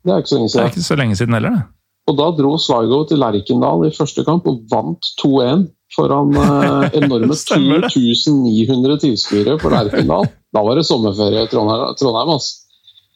Det 0.05 0.13
er 0.13 0.21
ikke 0.21 0.29
så 0.33 0.37
lenge 0.37 0.49
siden. 0.51 0.61
Det 0.61 0.65
er 0.65 0.73
ikke 0.75 0.85
så 0.89 0.97
lenge 1.01 1.17
siden 1.17 1.37
heller, 1.39 1.55
det. 1.57 1.65
Og 2.11 2.17
da 2.19 2.27
dro 2.37 2.51
Sligo 2.61 2.99
til 3.09 3.21
Lerkendal 3.23 3.87
i 3.89 3.93
første 3.97 4.25
kamp 4.27 4.45
og 4.51 4.59
vant 4.69 5.07
2-1 5.23 5.63
foran 5.97 6.35
eh, 6.37 6.87
enorme 7.01 7.37
Stemmer 7.39 7.85
det. 7.85 7.93
2900 7.95 9.01
tilskuere 9.07 9.59
på 9.61 9.73
Lerkendal. 9.73 10.29
Da 10.55 10.63
var 10.67 10.79
det 10.79 10.87
sommerferie 10.89 11.45
i 11.47 11.51
Trondheim. 11.51 11.95
Trondheim 12.01 12.35
altså. 12.37 12.65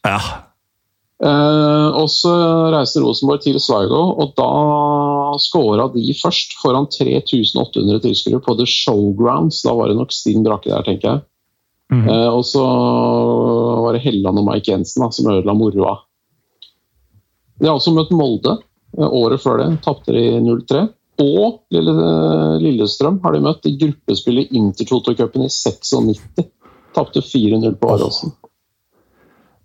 Ja. 0.07 0.21
Eh, 1.19 1.89
og 1.99 2.07
så 2.15 2.33
reiste 2.71 3.03
Rosenborg 3.03 3.43
til 3.43 3.59
Sligo, 3.59 4.03
og 4.23 4.37
da 4.39 4.51
skåra 5.43 5.89
de 5.91 6.15
først 6.15 6.55
foran 6.63 6.87
3800 6.95 8.05
tilskuere 8.05 8.43
på 8.45 8.55
The 8.59 8.67
Showgrounds. 8.71 9.65
Da 9.67 9.75
var 9.75 9.91
det 9.91 9.99
nok 9.99 10.15
stinn 10.15 10.47
Brakke 10.47 10.71
der, 10.71 10.87
tenker 10.87 11.11
jeg. 11.11 11.25
Mm. 11.93 12.05
Eh, 12.05 12.29
og 12.29 12.45
så 12.47 12.63
var 13.83 13.97
det 13.97 14.05
Helland 14.05 14.39
og 14.39 14.47
Mike 14.47 14.71
Jensen 14.71 15.03
da, 15.03 15.11
som 15.15 15.31
ødela 15.33 15.57
moroa. 15.57 15.97
De 17.59 17.67
har 17.67 17.75
også 17.75 17.95
møtt 17.97 18.13
Molde 18.15 18.59
eh, 18.99 19.09
året 19.09 19.43
før 19.43 19.63
det, 19.63 19.71
tapte 19.87 20.15
de 20.15 20.27
0-3. 20.45 20.85
Og 21.19 21.65
Lille, 21.75 21.95
Lillestrøm 22.63 23.19
har 23.25 23.35
de 23.35 23.43
møtt 23.43 23.67
i 23.67 23.75
gruppespillet 23.81 24.53
i 24.53 24.61
Intertoto-cupen 24.61 25.47
i 25.47 25.51
96. 25.51 26.47
Tapte 26.95 27.23
4-0 27.25 27.75
på 27.81 27.91
Åråsen. 27.95 28.35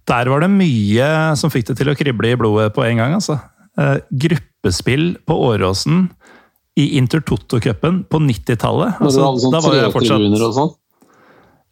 Der 0.10 0.30
var 0.30 0.44
det 0.44 0.52
mye 0.52 1.08
som 1.40 1.54
fikk 1.54 1.70
det 1.70 1.78
til 1.80 1.92
å 1.94 1.98
krible 1.98 2.34
i 2.34 2.40
blodet 2.40 2.74
på 2.76 2.84
en 2.84 3.00
gang, 3.00 3.14
altså. 3.16 3.38
Eh, 3.80 4.02
gruppespill 4.10 5.14
på 5.26 5.38
Åråsen 5.48 6.08
i 6.76 6.98
Intertoto-cupen 7.00 8.04
på 8.10 8.20
90-tallet. 8.22 9.00
Altså, 9.00 9.30
sånn 9.40 9.54
da 9.54 9.62
var 9.64 9.78
jeg 9.78 9.94
fortsatt 9.94 10.42
og 10.42 10.58
sånn. 10.58 10.74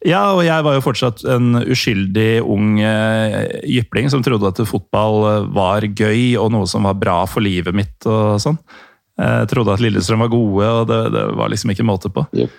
Ja, 0.07 0.21
og 0.33 0.41
jeg 0.41 0.65
var 0.65 0.73
jo 0.73 0.81
fortsatt 0.81 1.21
en 1.29 1.59
uskyldig 1.61 2.41
ung 2.41 2.79
eh, 2.81 3.59
jypling 3.69 4.09
som 4.09 4.23
trodde 4.25 4.49
at 4.49 4.61
fotball 4.65 5.17
eh, 5.29 5.49
var 5.53 5.85
gøy 5.85 6.39
og 6.41 6.49
noe 6.55 6.69
som 6.69 6.87
var 6.89 6.97
bra 6.97 7.19
for 7.29 7.45
livet 7.45 7.75
mitt 7.77 8.09
og 8.09 8.39
sånn. 8.41 8.57
Jeg 9.19 9.49
trodde 9.51 9.73
at 9.75 9.81
Lillestrøm 9.83 10.23
var 10.23 10.31
gode, 10.31 10.69
og 10.81 10.85
det, 10.89 10.99
det 11.13 11.25
var 11.37 11.51
liksom 11.51 11.73
ikke 11.73 11.85
måte 11.85 12.09
på. 12.13 12.23
Yep. 12.37 12.53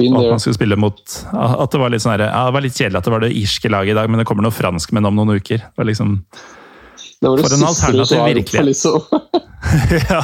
Og 0.00 0.16
at 0.16 0.30
man 0.32 0.40
skulle 0.40 0.56
spille 0.56 0.78
mot 0.80 1.12
At 1.36 1.74
det 1.74 1.80
var 1.82 1.92
litt 1.92 2.00
sånn 2.00 2.14
her, 2.14 2.22
ja, 2.30 2.44
det 2.48 2.54
var 2.56 2.64
litt 2.64 2.76
kjedelig 2.78 3.00
at 3.02 3.04
det 3.04 3.12
var 3.12 3.20
det 3.20 3.34
irske 3.36 3.68
laget 3.68 3.92
i 3.92 3.98
dag, 3.98 4.08
men 4.08 4.22
det 4.22 4.26
kommer 4.28 4.46
noe 4.46 4.54
franskmenn 4.54 5.08
om 5.10 5.18
noen 5.18 5.36
uker. 5.36 5.60
Det 5.60 5.80
var 5.82 5.88
liksom 5.90 6.14
Det 7.20 7.28
var 7.28 7.36
det 7.36 7.44
For 7.44 7.56
en 7.58 7.66
alternativ 7.68 8.24
virkelighet. 8.24 8.70
Liksom. 8.70 8.96
ja. 10.08 10.22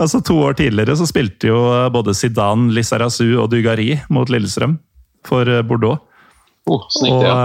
Altså 0.00 0.20
To 0.26 0.36
år 0.42 0.58
tidligere 0.58 0.96
så 0.98 1.06
spilte 1.08 1.48
jo 1.48 1.60
både 1.94 2.16
Zidane, 2.18 2.72
Lizarazu 2.74 3.38
og 3.38 3.48
Dugari 3.52 3.94
mot 4.12 4.30
Lillestrøm 4.32 4.76
for 5.24 5.48
eh, 5.48 5.62
Bordeaux. 5.64 6.02
Oh, 6.68 6.84
snikt, 6.92 7.14
Og, 7.14 7.24
ja. 7.24 7.36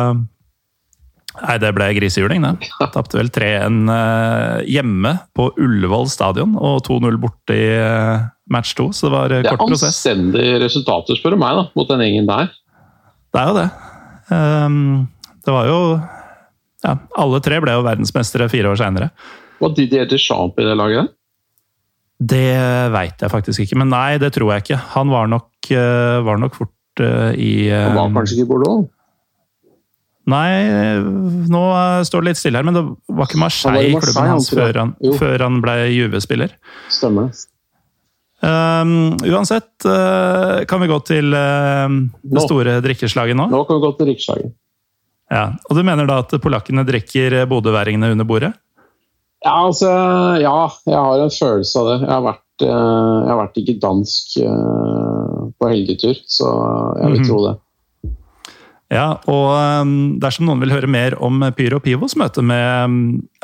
Eh, 1.36 1.44
Nei, 1.46 1.58
det 1.62 1.74
ble 1.78 1.90
grisehjuling, 1.98 2.46
det. 2.46 2.70
Tapte 2.96 3.20
vel 3.20 3.30
3-1 3.34 3.94
eh, 3.96 4.64
hjemme 4.76 5.16
på 5.38 5.52
Ullevål 5.62 6.10
stadion 6.12 6.56
og 6.58 6.82
2-0 6.88 7.20
borte 7.22 7.58
i 7.58 7.68
eh, 7.78 8.26
match 8.50 8.74
2, 8.80 8.90
så 8.96 9.08
det 9.08 9.14
var 9.16 9.36
kort 9.52 9.68
prosess. 9.70 10.02
Det 10.04 10.12
er 10.12 10.18
anstendige 10.18 10.64
resultater, 10.66 11.20
spør 11.20 11.38
du 11.38 11.44
meg, 11.44 11.60
da, 11.60 11.68
mot 11.78 11.92
den 11.92 12.06
gjengen 12.06 12.30
der. 12.30 12.52
Det 13.30 13.44
er 13.44 13.52
jo 13.52 13.60
det. 13.60 13.70
Ehm, 14.34 14.82
det 15.46 15.54
var 15.54 15.70
jo 15.70 15.80
ja, 16.86 16.96
Alle 17.20 17.40
tre 17.44 17.60
ble 17.64 17.74
jo 17.76 17.86
verdensmestere 17.86 18.50
fire 18.52 18.72
år 18.72 18.80
seinere. 18.80 19.10
Var 19.60 19.74
Didier 19.76 20.08
Deschamps 20.08 20.62
i 20.62 20.68
det 20.68 20.76
laget? 20.80 21.12
Det 22.20 22.52
veit 22.92 23.22
jeg 23.24 23.32
faktisk 23.32 23.64
ikke, 23.64 23.78
men 23.80 23.92
nei, 23.94 24.20
det 24.20 24.34
tror 24.36 24.54
jeg 24.54 24.66
ikke. 24.66 24.80
Han 24.96 25.12
var 25.12 25.30
nok, 25.32 25.50
eh, 25.72 26.20
var 26.28 26.40
nok 26.40 26.56
fort 26.58 27.04
eh, 27.04 27.32
i 27.40 27.52
eh, 27.72 27.86
Han 27.88 27.96
var 27.96 28.16
kanskje 28.18 28.40
ikke 28.40 28.48
i 28.48 28.50
Bordeaux? 28.50 28.88
Nei, 30.30 30.50
nå 31.50 31.62
eh, 31.74 32.02
står 32.08 32.22
det 32.22 32.30
litt 32.32 32.40
stille 32.42 32.60
her, 32.62 32.68
men 32.68 32.76
det 32.78 32.84
var 33.18 33.30
ikke 33.30 33.40
Marseille, 33.42 33.76
var 33.76 33.88
i 33.88 33.94
Marseille 33.96 34.14
klubben 34.14 34.34
hans 34.36 34.50
før 34.54 34.80
han, 34.84 34.92
før 35.20 35.46
han 35.48 35.60
ble 35.64 35.76
Juve-spiller. 35.96 36.54
Stemmer. 36.94 37.32
Um, 38.40 39.18
uansett, 39.28 39.68
uh, 39.84 40.62
kan 40.70 40.80
vi 40.80 40.88
gå 40.88 40.98
til 41.04 41.34
uh, 41.36 41.92
det 42.24 42.44
store 42.46 42.78
drikkeslaget 42.86 43.36
nå? 43.36 43.50
Nå 43.52 43.64
kan 43.68 43.80
vi 43.80 43.84
gå 43.84 43.92
til 43.98 44.08
drikkeslaget. 44.14 44.54
Ja. 45.30 45.42
Og 45.68 45.76
du 45.76 45.84
mener 45.86 46.08
da 46.10 46.22
at 46.24 46.32
polakkene 46.42 46.86
drikker 46.88 47.42
bodøværingene 47.52 48.14
under 48.16 48.26
bordet? 48.30 48.54
Ja, 49.44 49.58
altså, 49.68 49.90
ja, 50.42 50.54
jeg 50.88 50.98
har 51.00 51.22
en 51.26 51.32
følelse 51.32 51.80
av 51.84 51.90
det. 51.92 51.98
Jeg 52.06 52.12
har 52.16 52.24
vært, 52.26 52.64
uh, 52.64 53.20
jeg 53.26 53.30
har 53.34 53.42
vært 53.44 53.60
ikke 53.62 53.76
dansk 53.84 54.34
eh, 54.44 55.36
på 55.60 55.70
helgetur, 55.72 56.18
så 56.28 56.50
jeg 57.00 57.12
vil 57.14 57.20
Mhm. 57.22 57.28
tro 57.30 57.38
det. 57.46 57.54
Ja, 58.90 59.20
og 59.30 59.52
um, 59.54 59.92
dersom 60.22 60.48
noen 60.48 60.64
vil 60.64 60.74
høre 60.74 60.90
mer 60.90 61.14
om 61.22 61.44
Pyro 61.54 61.78
Pivos 61.84 62.16
møte 62.18 62.42
med 62.42 62.90
um, 62.90 62.96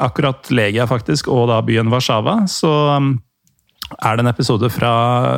akkurat 0.01 0.49
Legia 0.49 0.87
faktisk, 0.89 1.29
og 1.29 1.51
da 1.51 1.59
byen 1.65 1.91
Warszawa, 1.93 2.39
så 2.49 2.71
um, 2.97 3.11
er 3.99 4.17
det 4.17 4.25
en 4.25 4.31
episode 4.31 4.71
fra 4.73 4.93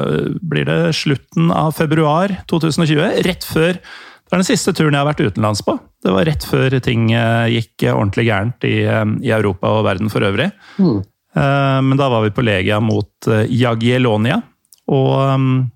uh, 0.08 0.30
blir 0.40 0.70
det 0.70 0.96
slutten 0.96 1.52
av 1.52 1.76
februar 1.76 2.38
2020. 2.48 3.04
Rett 3.28 3.48
før 3.48 3.76
Det 3.76 4.36
er 4.36 4.42
den 4.42 4.48
siste 4.48 4.72
turen 4.76 4.96
jeg 4.96 5.04
har 5.04 5.12
vært 5.12 5.28
utenlands 5.28 5.64
på. 5.68 5.76
Det 6.04 6.16
var 6.16 6.28
rett 6.32 6.48
før 6.48 6.80
ting 6.84 7.12
uh, 7.12 7.52
gikk 7.52 7.90
ordentlig 7.92 8.30
gærent 8.30 8.68
i, 8.68 8.78
i 8.88 9.36
Europa 9.36 9.76
og 9.76 9.86
verden 9.92 10.12
for 10.14 10.24
øvrig. 10.24 10.54
Mm. 10.80 11.02
Uh, 11.36 11.80
Men 11.84 12.00
da 12.00 12.08
var 12.16 12.24
vi 12.24 12.32
på 12.32 12.48
Legia 12.48 12.80
mot 12.80 13.28
Jagielonia. 13.28 14.40
Og 14.88 15.68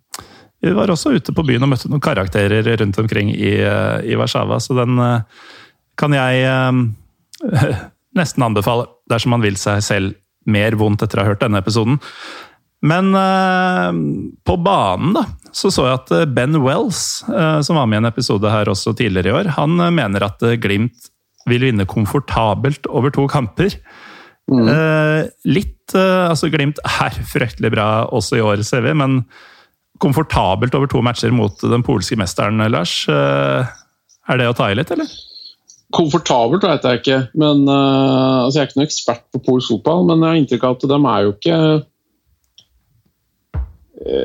vi 0.62 0.74
var 0.78 0.92
også 0.94 1.16
ute 1.18 1.34
på 1.36 1.46
byen 1.48 1.66
og 1.66 1.72
møtte 1.74 1.90
noen 1.90 2.04
karakterer 2.04 2.68
rundt 2.82 3.00
omkring 3.02 3.32
i, 3.34 3.56
uh, 3.66 3.98
i 4.06 4.18
Warszawa, 4.20 4.60
så 4.62 4.78
den 4.78 5.00
uh, 5.02 5.24
kan 6.00 6.14
jeg 6.16 6.46
um, 6.70 6.84
nesten 8.20 8.46
anbefale 8.46 8.88
dersom 9.12 9.36
man 9.36 9.44
vil 9.46 9.58
seg 9.60 9.82
selv 9.86 10.18
mer 10.50 10.76
vondt 10.80 11.04
etter 11.06 11.22
å 11.22 11.26
ha 11.26 11.34
hørt 11.34 11.44
denne 11.44 11.62
episoden. 11.62 12.00
Men 12.82 13.14
eh, 13.14 13.90
på 14.48 14.56
banen 14.66 15.14
da, 15.14 15.26
så 15.54 15.70
så 15.70 15.86
jeg 15.86 16.00
at 16.00 16.14
Ben 16.34 16.58
Wells, 16.64 17.22
eh, 17.30 17.60
som 17.66 17.78
var 17.78 17.90
med 17.90 18.00
i 18.00 18.02
en 18.02 18.10
episode 18.10 18.50
her 18.50 18.72
også 18.72 18.96
tidligere 18.98 19.30
i 19.30 19.36
år, 19.44 19.52
han 19.60 19.78
mener 19.94 20.26
at 20.26 20.42
Glimt 20.64 21.12
vil 21.50 21.68
vinne 21.68 21.86
komfortabelt 21.90 22.90
over 22.90 23.14
to 23.14 23.28
kamper. 23.30 23.78
Eh, 24.52 25.30
litt 25.46 25.94
eh, 25.96 26.26
Altså, 26.26 26.50
Glimt 26.54 26.82
er 26.82 27.22
fryktelig 27.30 27.74
bra 27.76 27.88
også 28.10 28.40
i 28.40 28.46
år, 28.46 28.66
ser 28.66 28.86
vi, 28.88 28.98
men 28.98 29.22
komfortabelt 30.02 30.74
over 30.78 30.90
to 30.92 31.02
matcher 31.06 31.32
mot 31.36 31.62
den 31.62 31.84
polske 31.86 32.18
mesteren, 32.20 32.58
Lars. 32.74 33.04
eh, 33.10 33.70
er 34.32 34.38
det 34.42 34.48
å 34.50 34.56
ta 34.58 34.70
i 34.72 34.76
litt, 34.78 34.92
eller? 34.94 35.10
Komfortabelt 35.92 36.64
vet 36.64 36.86
jeg 36.88 37.02
ikke, 37.02 37.18
men 37.36 37.66
eh, 37.68 38.38
altså, 38.46 38.58
jeg 38.58 38.64
er 38.64 38.70
ikke 38.70 38.80
noen 38.80 38.88
ekspert 38.90 39.24
på 39.36 39.42
polsk 39.50 39.74
fotball, 39.76 40.06
men 40.10 40.22
jeg 40.24 40.30
har 40.32 40.40
inntrykk 40.42 40.68
av 40.70 40.78
at 40.78 40.86
de 40.92 41.00
er 41.14 41.26
jo 41.26 41.34
ikke 41.38 41.58
eh, 41.62 41.88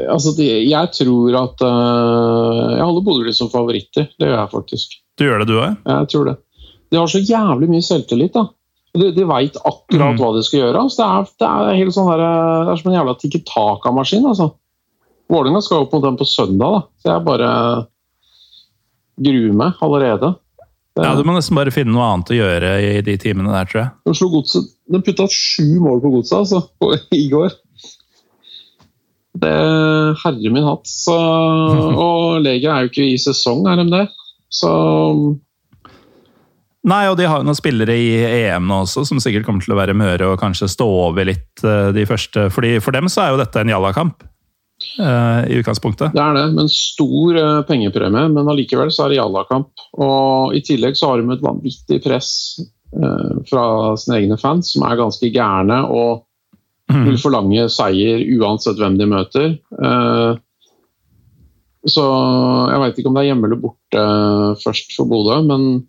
Altså, 0.09 0.33
de, 0.39 0.47
jeg 0.70 0.89
tror 0.97 1.35
at 1.37 1.61
Jeg 1.61 2.85
holder 2.87 3.05
Bodø 3.05 3.33
som 3.37 3.51
favoritter. 3.53 4.07
Det 4.16 4.31
gjør 4.31 4.39
jeg 4.39 4.53
faktisk. 4.55 4.95
Du 5.20 5.24
gjør 5.27 5.43
det, 5.43 5.49
du 5.51 5.57
òg? 5.61 5.74
Jeg 5.85 6.09
tror 6.12 6.31
det. 6.31 6.37
de 6.93 6.97
har 7.01 7.11
så 7.12 7.20
jævlig 7.20 7.68
mye 7.68 7.85
selvtillit. 7.85 8.33
da. 8.33 8.47
De, 8.97 9.11
de 9.12 9.27
veit 9.29 9.57
akkurat 9.61 10.14
Mm. 10.14 10.20
hva 10.22 10.31
de 10.37 10.43
skal 10.47 10.61
gjøre. 10.62 10.81
Altså, 10.87 11.03
det, 11.03 11.09
er, 11.11 11.29
det, 11.43 11.49
er 11.74 11.81
helt 11.83 11.93
sånn 11.97 12.09
der, 12.09 12.22
det 12.24 12.72
er 12.72 12.81
som 12.81 12.91
en 12.93 12.97
jævla 12.97 13.14
tikki 13.20 13.43
taka-maskin. 13.45 14.24
altså. 14.31 14.47
Vålerenga 15.33 15.62
skal 15.64 15.85
opp 15.85 15.95
mot 15.97 16.05
dem 16.05 16.18
på 16.18 16.27
søndag, 16.29 16.74
da. 16.77 16.83
så 17.03 17.12
jeg 17.12 17.24
bare 17.27 17.53
gruer 19.27 19.55
meg 19.57 19.81
allerede. 19.83 20.35
Det, 20.97 21.05
Ja, 21.05 21.14
Du 21.14 21.24
må 21.29 21.35
nesten 21.37 21.59
bare 21.59 21.74
finne 21.74 21.93
noe 21.93 22.07
annet 22.09 22.33
å 22.33 22.39
gjøre 22.39 22.72
i 22.81 23.01
de 23.05 23.16
timene 23.20 23.53
der, 23.53 23.68
tror 23.68 23.83
jeg. 23.83 23.93
De 24.07 24.16
slo 24.16 24.31
godset 24.33 24.68
De 24.93 25.01
putta 25.05 25.27
sju 25.29 25.81
mål 25.83 26.01
på 26.05 26.12
godset 26.14 26.39
altså, 26.39 26.62
på, 26.81 26.93
i 27.22 27.27
går. 27.33 27.57
Det 29.37 29.57
Herre 30.22 30.53
min 30.53 30.64
hatt. 30.64 30.87
Så, 30.89 31.16
og 32.07 32.39
Legia 32.45 32.77
er 32.77 32.87
jo 32.87 32.95
ikke 32.95 33.11
i 33.11 33.18
sesong, 33.20 33.66
er 33.68 33.83
de 33.83 33.91
det? 33.93 34.07
Så 34.53 34.70
Nei, 36.87 37.03
og 37.11 37.16
de 37.18 37.27
har 37.27 37.41
jo 37.43 37.49
noen 37.49 37.59
spillere 37.59 37.97
i 37.99 38.11
EM 38.22 38.68
nå 38.70 38.85
også, 38.85 39.03
som 39.09 39.18
sikkert 39.18 39.43
kommer 39.49 39.64
til 39.64 39.74
å 39.74 39.79
være 39.81 39.97
møre 39.99 40.29
og 40.31 40.39
kanskje 40.39 40.68
stå 40.70 40.87
over 40.87 41.27
litt 41.27 41.64
eh, 41.66 41.89
de 41.91 42.05
første. 42.07 42.47
Fordi 42.55 42.77
For 42.79 42.95
dem 42.95 43.11
så 43.11 43.24
er 43.24 43.33
jo 43.35 43.41
dette 43.41 43.59
en 43.59 43.72
jallakamp 43.72 44.22
i 44.99 45.59
utgangspunktet. 45.61 46.14
det 46.14 46.22
er 46.22 46.37
det. 46.37 46.47
med 46.55 46.64
en 46.66 46.72
stor 46.72 47.41
eh, 47.41 47.62
pengepremie. 47.68 48.28
Men 48.32 48.49
allikevel 48.53 48.93
så 48.95 49.07
er 49.07 49.12
det 49.14 49.20
jallakamp. 49.20 49.72
Og 49.99 50.57
i 50.57 50.62
tillegg 50.66 50.99
så 50.99 51.12
har 51.12 51.20
de 51.20 51.34
et 51.34 51.45
vanvittig 51.45 52.01
press 52.05 52.30
eh, 52.97 53.37
fra 53.51 53.66
sine 54.01 54.22
egne 54.22 54.39
fans, 54.41 54.72
som 54.74 54.87
er 54.87 54.99
ganske 55.01 55.32
gærne 55.34 55.82
og 55.91 56.24
vil 56.87 57.18
forlange 57.18 57.66
seier 57.72 58.22
uansett 58.39 58.78
hvem 58.78 58.99
de 59.01 59.09
møter. 59.11 59.57
Eh, 59.59 60.32
så 61.87 62.05
jeg 62.70 62.82
veit 62.82 62.97
ikke 62.99 63.11
om 63.11 63.16
det 63.16 63.24
er 63.24 63.28
hjemme 63.30 63.47
eller 63.47 63.61
borte 63.62 64.07
først 64.62 64.97
for 64.97 65.11
Bodø, 65.11 65.39
men 65.47 65.87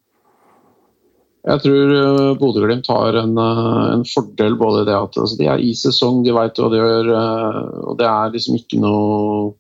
jeg 1.48 1.62
tror 1.64 1.92
eh, 1.96 2.34
Bodø-Glimt 2.42 2.90
har 2.92 3.16
en, 3.22 3.38
eh, 3.40 3.84
en 3.94 4.04
fordel 4.08 4.58
både 4.60 4.86
det 4.88 4.96
at 4.98 5.16
altså, 5.16 5.38
de 5.40 5.48
er 5.48 5.64
i 5.64 5.72
sesong, 5.78 6.24
de 6.26 6.36
veit 6.36 6.60
hva 6.60 6.68
de 6.74 6.82
gjør, 6.82 7.12
eh, 7.16 7.60
og 7.88 7.94
det 8.00 8.08
er 8.10 8.34
liksom 8.34 8.58
ikke 8.60 8.80
noe 8.84 9.54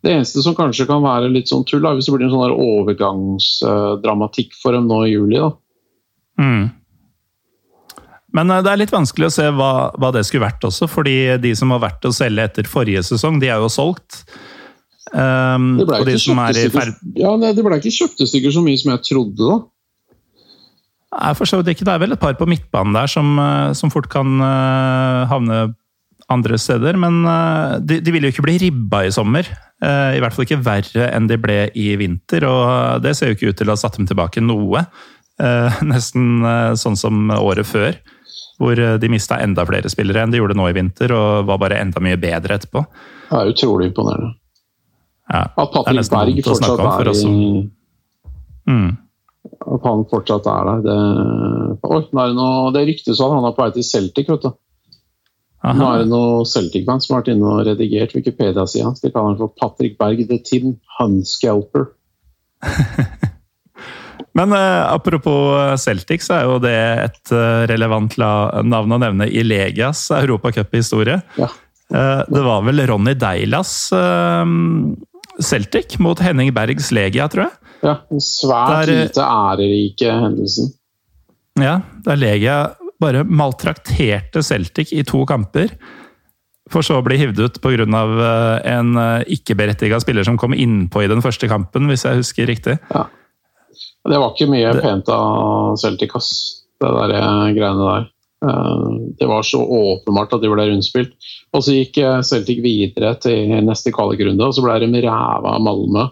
Det 0.00 0.14
eneste 0.14 0.40
som 0.40 0.54
kanskje 0.56 0.86
kan 0.88 1.02
være 1.04 1.28
litt 1.28 1.50
sånn 1.50 1.64
tull, 1.68 1.84
er 1.84 1.94
hvis 1.98 2.06
det 2.08 2.14
blir 2.14 2.24
en 2.24 2.32
sånn 2.32 2.54
overgangsdramatikk 2.56 4.54
for 4.56 4.72
dem 4.72 4.86
nå 4.88 5.02
i 5.04 5.10
juli. 5.10 5.36
da. 5.36 5.50
Mm. 6.40 6.70
Men 8.32 8.54
det 8.64 8.70
er 8.70 8.80
litt 8.80 8.94
vanskelig 8.94 9.28
å 9.28 9.34
se 9.34 9.44
hva, 9.52 9.90
hva 10.00 10.08
det 10.14 10.22
skulle 10.24 10.46
vært 10.46 10.64
også, 10.64 10.88
fordi 10.88 11.36
de 11.42 11.52
som 11.58 11.74
har 11.74 11.82
vært 11.84 12.08
å 12.08 12.14
selge 12.16 12.46
etter 12.48 12.70
forrige 12.70 13.02
sesong, 13.10 13.36
de 13.42 13.50
er 13.52 13.60
jo 13.60 13.68
solgt. 13.68 14.22
Um, 15.12 15.76
Det 15.82 15.84
ble 15.90 16.00
og 16.00 16.08
de 16.08 16.16
ikke 16.16 16.24
som 16.30 16.40
er 16.46 16.62
i 16.62 16.64
ferd... 16.72 16.96
ja, 17.20 17.36
det 17.42 17.52
det 17.58 17.66
ble 17.66 17.76
ikke 17.82 17.98
kjøptestykker 17.98 18.56
så 18.56 18.64
mye 18.64 18.80
som 18.80 18.94
jeg 18.94 19.04
trodde, 19.10 19.42
da. 19.42 19.60
Nei, 21.10 21.32
for 21.34 21.48
så 21.48 21.58
vidt 21.58 21.72
ikke. 21.72 21.86
Det 21.88 21.94
er 21.94 22.02
vel 22.04 22.14
et 22.14 22.22
par 22.22 22.36
på 22.38 22.46
midtbanen 22.48 22.94
der 22.94 23.10
som, 23.10 23.34
eh, 23.42 23.72
som 23.74 23.90
fort 23.90 24.06
kan 24.12 24.38
eh, 24.46 25.22
havne 25.30 25.62
andre 26.30 26.58
steder. 26.60 26.98
Men 27.00 27.24
eh, 27.26 27.78
de, 27.82 27.98
de 28.04 28.14
vil 28.14 28.28
jo 28.28 28.30
ikke 28.34 28.46
bli 28.46 28.58
ribba 28.62 29.04
i 29.06 29.14
sommer. 29.14 29.48
I 29.80 30.20
hvert 30.20 30.34
fall 30.36 30.44
ikke 30.44 30.60
verre 30.60 31.06
enn 31.16 31.24
de 31.24 31.38
ble 31.40 31.70
i 31.72 31.94
vinter. 31.96 32.44
Og 32.44 33.00
det 33.00 33.14
ser 33.16 33.30
jo 33.30 33.38
ikke 33.38 33.48
ut 33.48 33.58
til 33.62 33.70
å 33.70 33.72
ha 33.72 33.80
satt 33.80 33.96
dem 33.96 34.04
tilbake 34.04 34.42
noe. 34.44 34.82
Nesten 35.88 36.44
sånn 36.76 36.98
som 37.00 37.32
året 37.32 37.64
før. 37.64 37.96
Hvor 38.60 38.76
de 38.76 39.08
mista 39.08 39.38
enda 39.40 39.64
flere 39.64 39.88
spillere 39.88 40.20
enn 40.20 40.34
de 40.34 40.36
gjorde 40.36 40.58
nå 40.58 40.66
i 40.68 40.74
vinter, 40.76 41.14
og 41.16 41.48
var 41.48 41.62
bare 41.62 41.78
enda 41.80 42.02
mye 42.04 42.20
bedre 42.20 42.60
etterpå. 42.60 42.82
Det 43.30 43.38
er 43.38 43.54
utrolig 43.54 43.88
imponerende. 43.88 44.34
Ja, 45.32 45.46
At 45.48 45.72
det 45.72 45.78
Patrick 45.78 46.12
Berg 46.12 46.42
fortsatt 46.44 46.84
er 46.84 47.12
i 47.14 47.24
mm. 48.68 48.90
At 49.60 49.84
han 49.84 50.06
fortsatt 50.08 50.48
er 50.48 50.68
der. 50.70 50.82
Det, 50.86 50.96
nå 51.84 52.00
er 52.00 52.32
det, 52.32 52.36
noe, 52.38 52.72
det 52.74 52.86
ryktes 52.88 53.20
at 53.20 53.34
han 53.34 53.46
er 53.46 53.56
på 53.56 53.64
vei 53.64 53.72
til 53.76 53.86
Celtic. 53.86 54.28
vet 54.30 54.46
du. 54.46 54.52
Nå 55.60 55.88
er 55.90 56.00
det 56.00 56.08
noen 56.08 56.46
Celtic-band 56.48 57.04
som 57.04 57.14
har 57.14 57.20
vært 57.20 57.34
inne 57.34 57.48
og 57.50 57.66
redigert 57.68 58.14
Wikipedia-sida 58.16 58.86
hans. 58.86 59.02
De 59.02 59.10
kaller 59.12 59.34
han 59.34 59.40
for 59.42 59.52
Patrick 59.60 59.98
Berg 60.00 60.22
the 60.30 60.40
Tim 60.40 60.78
Hunscalper. 60.96 61.90
Men 64.38 64.54
eh, 64.56 64.92
apropos 64.92 65.80
Celtic, 65.82 66.24
så 66.24 66.38
er 66.38 66.48
jo 66.48 66.60
det 66.62 66.76
et 67.04 67.32
eh, 67.34 67.64
relevant 67.68 68.16
navn 68.16 68.96
å 68.96 69.00
nevne 69.02 69.28
i 69.28 69.42
Legias 69.44 70.06
europacuphistorie. 70.16 71.18
Ja. 71.36 71.50
Eh, 71.90 72.22
det 72.30 72.44
var 72.46 72.64
vel 72.64 72.86
Ronny 72.88 73.16
Deilas 73.18 73.74
eh, 73.92 74.44
Celtic 75.42 75.98
mot 75.98 76.20
Henning 76.22 76.54
Bergs 76.56 76.92
Legia, 76.94 77.28
tror 77.28 77.48
jeg. 77.48 77.69
Ja, 77.82 77.94
En 78.12 78.20
svært 78.20 78.86
Der, 78.86 78.92
eh, 78.92 79.04
lite 79.06 79.24
ærerike 79.24 80.10
hendelsen. 80.20 80.72
Ja, 81.58 81.80
Der 82.04 82.16
Legia 82.16 82.58
bare 83.00 83.24
maltrakterte 83.24 84.42
Celtic 84.44 84.92
i 84.92 85.02
to 85.02 85.24
kamper. 85.26 85.70
For 86.70 86.82
så 86.86 87.00
å 87.00 87.04
bli 87.04 87.16
hivd 87.18 87.40
ut 87.40 87.60
pga. 87.60 87.82
en 88.64 88.96
eh, 88.96 89.24
ikke-berettiga 89.26 89.98
spiller 90.00 90.24
som 90.24 90.36
kom 90.38 90.52
innpå 90.52 91.02
i 91.04 91.08
den 91.08 91.22
første 91.22 91.48
kampen, 91.48 91.88
hvis 91.88 92.04
jeg 92.04 92.20
husker 92.20 92.46
riktig. 92.46 92.78
Ja. 92.94 93.06
Det 94.06 94.18
var 94.18 94.30
ikke 94.34 94.48
mye 94.50 94.72
Det- 94.72 94.82
pent 94.82 95.08
av 95.08 95.76
Celtic, 95.78 96.14
ass. 96.14 96.62
Det 96.80 96.88
der 96.88 97.10
eh, 97.16 97.52
greiene 97.56 97.88
der. 97.88 98.06
Eh, 98.44 99.14
Det 99.18 99.26
var 99.28 99.42
så 99.42 99.58
åpenbart 99.66 100.32
at 100.34 100.40
de 100.42 100.48
ble 100.48 100.68
rundspilt. 100.70 101.12
Og 101.52 101.62
så 101.62 101.72
gikk 101.74 101.98
eh, 101.98 102.20
Celtic 102.22 102.62
videre 102.62 103.18
til 103.20 103.48
neste 103.64 103.90
kvalikrunde, 103.92 104.40
og 104.46 104.54
så 104.54 104.62
ble 104.62 104.78
de 104.80 105.02
ræva 105.02 105.56
av 105.56 105.60
Malmö. 105.60 106.10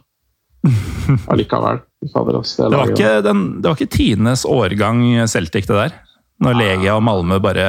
Allikevel. 1.33 1.81
Fader, 2.13 2.39
ass. 2.41 2.57
Det, 2.57 2.69
Det 2.71 2.79
var 2.79 2.93
ikke, 2.93 3.15
den, 3.27 3.43
det 3.63 3.71
var 3.71 3.79
ikke 3.79 3.97
tidenes 3.97 4.45
årgang 4.49 5.03
Celtic, 5.31 5.67
det 5.67 5.79
der. 5.79 5.97
Når 6.45 6.59
Legia 6.59 6.95
og 6.95 7.03
Malmö 7.03 7.41
bare 7.43 7.67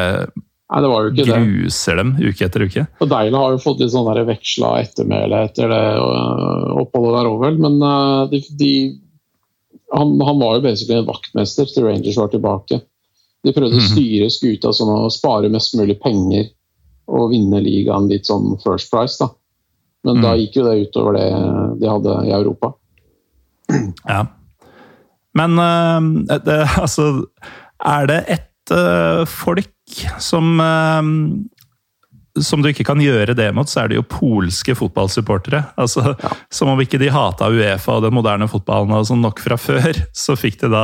Nei, 0.69 0.81
det 0.85 0.89
var 0.91 1.01
jo 1.01 1.09
ikke 1.09 1.23
det. 1.25 1.37
gruser 1.41 1.97
dem 1.97 2.11
uke 2.21 2.45
etter 2.45 2.63
uke. 2.69 2.83
Og 3.01 3.09
Deila 3.09 3.39
har 3.41 3.55
jo 3.55 3.61
fått 3.63 3.79
litt 3.81 3.89
sånn 3.89 4.09
veksla 4.27 4.75
ettermæle 4.83 5.39
etter 5.47 5.71
det 5.71 5.85
øh, 5.97 6.75
oppholdet 6.83 7.15
der 7.15 7.29
òg, 7.31 7.39
vel. 7.41 7.57
Men 7.63 7.79
øh, 7.81 8.27
de, 8.29 8.41
de, 8.59 8.73
han, 9.95 10.13
han 10.21 10.43
var 10.43 10.59
jo 10.59 10.65
basically 10.67 10.99
en 11.01 11.09
vaktmester 11.09 11.71
til 11.73 11.87
Rangers 11.89 12.19
var 12.21 12.29
tilbake. 12.29 12.81
De 13.41 13.55
prøvde 13.55 13.81
å 13.81 13.87
styre 13.87 14.29
skuta 14.29 14.73
sånn 14.75 14.93
å 14.93 15.09
spare 15.13 15.49
mest 15.49 15.73
mulig 15.79 15.97
penger 16.03 16.51
og 17.09 17.31
vinne 17.33 17.63
ligaen 17.65 18.05
litt 18.11 18.29
sånn 18.29 18.53
first 18.61 18.91
price, 18.93 19.17
da. 19.17 19.31
Men 20.05 20.21
da 20.21 20.35
gikk 20.37 20.59
jo 20.59 20.67
det 20.67 20.75
utover 20.85 21.17
det 21.17 21.25
de 21.81 21.89
hadde 21.89 22.19
i 22.29 22.35
Europa. 22.35 22.75
Ja. 24.07 24.25
Men 25.37 25.59
eh, 25.59 26.39
det, 26.45 26.59
altså 26.83 27.09
Er 27.85 28.09
det 28.09 28.19
et 28.27 28.75
eh, 28.75 29.23
folk 29.29 30.03
som 30.21 30.59
eh, 30.63 31.13
som 32.39 32.61
du 32.61 32.69
ikke 32.69 32.85
kan 32.87 33.01
gjøre 33.01 33.33
det 33.35 33.49
mot, 33.57 33.67
så 33.67 33.81
er 33.81 33.89
det 33.89 33.97
jo 33.97 34.05
polske 34.07 34.71
fotballsupportere. 34.77 35.63
Altså, 35.81 36.13
Som 36.53 36.69
om 36.71 36.79
ikke 36.79 36.99
de 37.01 37.09
hata 37.11 37.49
Uefa 37.51 37.97
og 37.97 38.05
den 38.05 38.15
moderne 38.15 38.47
fotballen 38.47 38.93
og 38.95 39.07
sånn 39.09 39.25
nok 39.25 39.41
fra 39.43 39.57
før, 39.67 39.97
så 40.15 40.37
fikk 40.39 40.61
de 40.61 40.69
da 40.71 40.83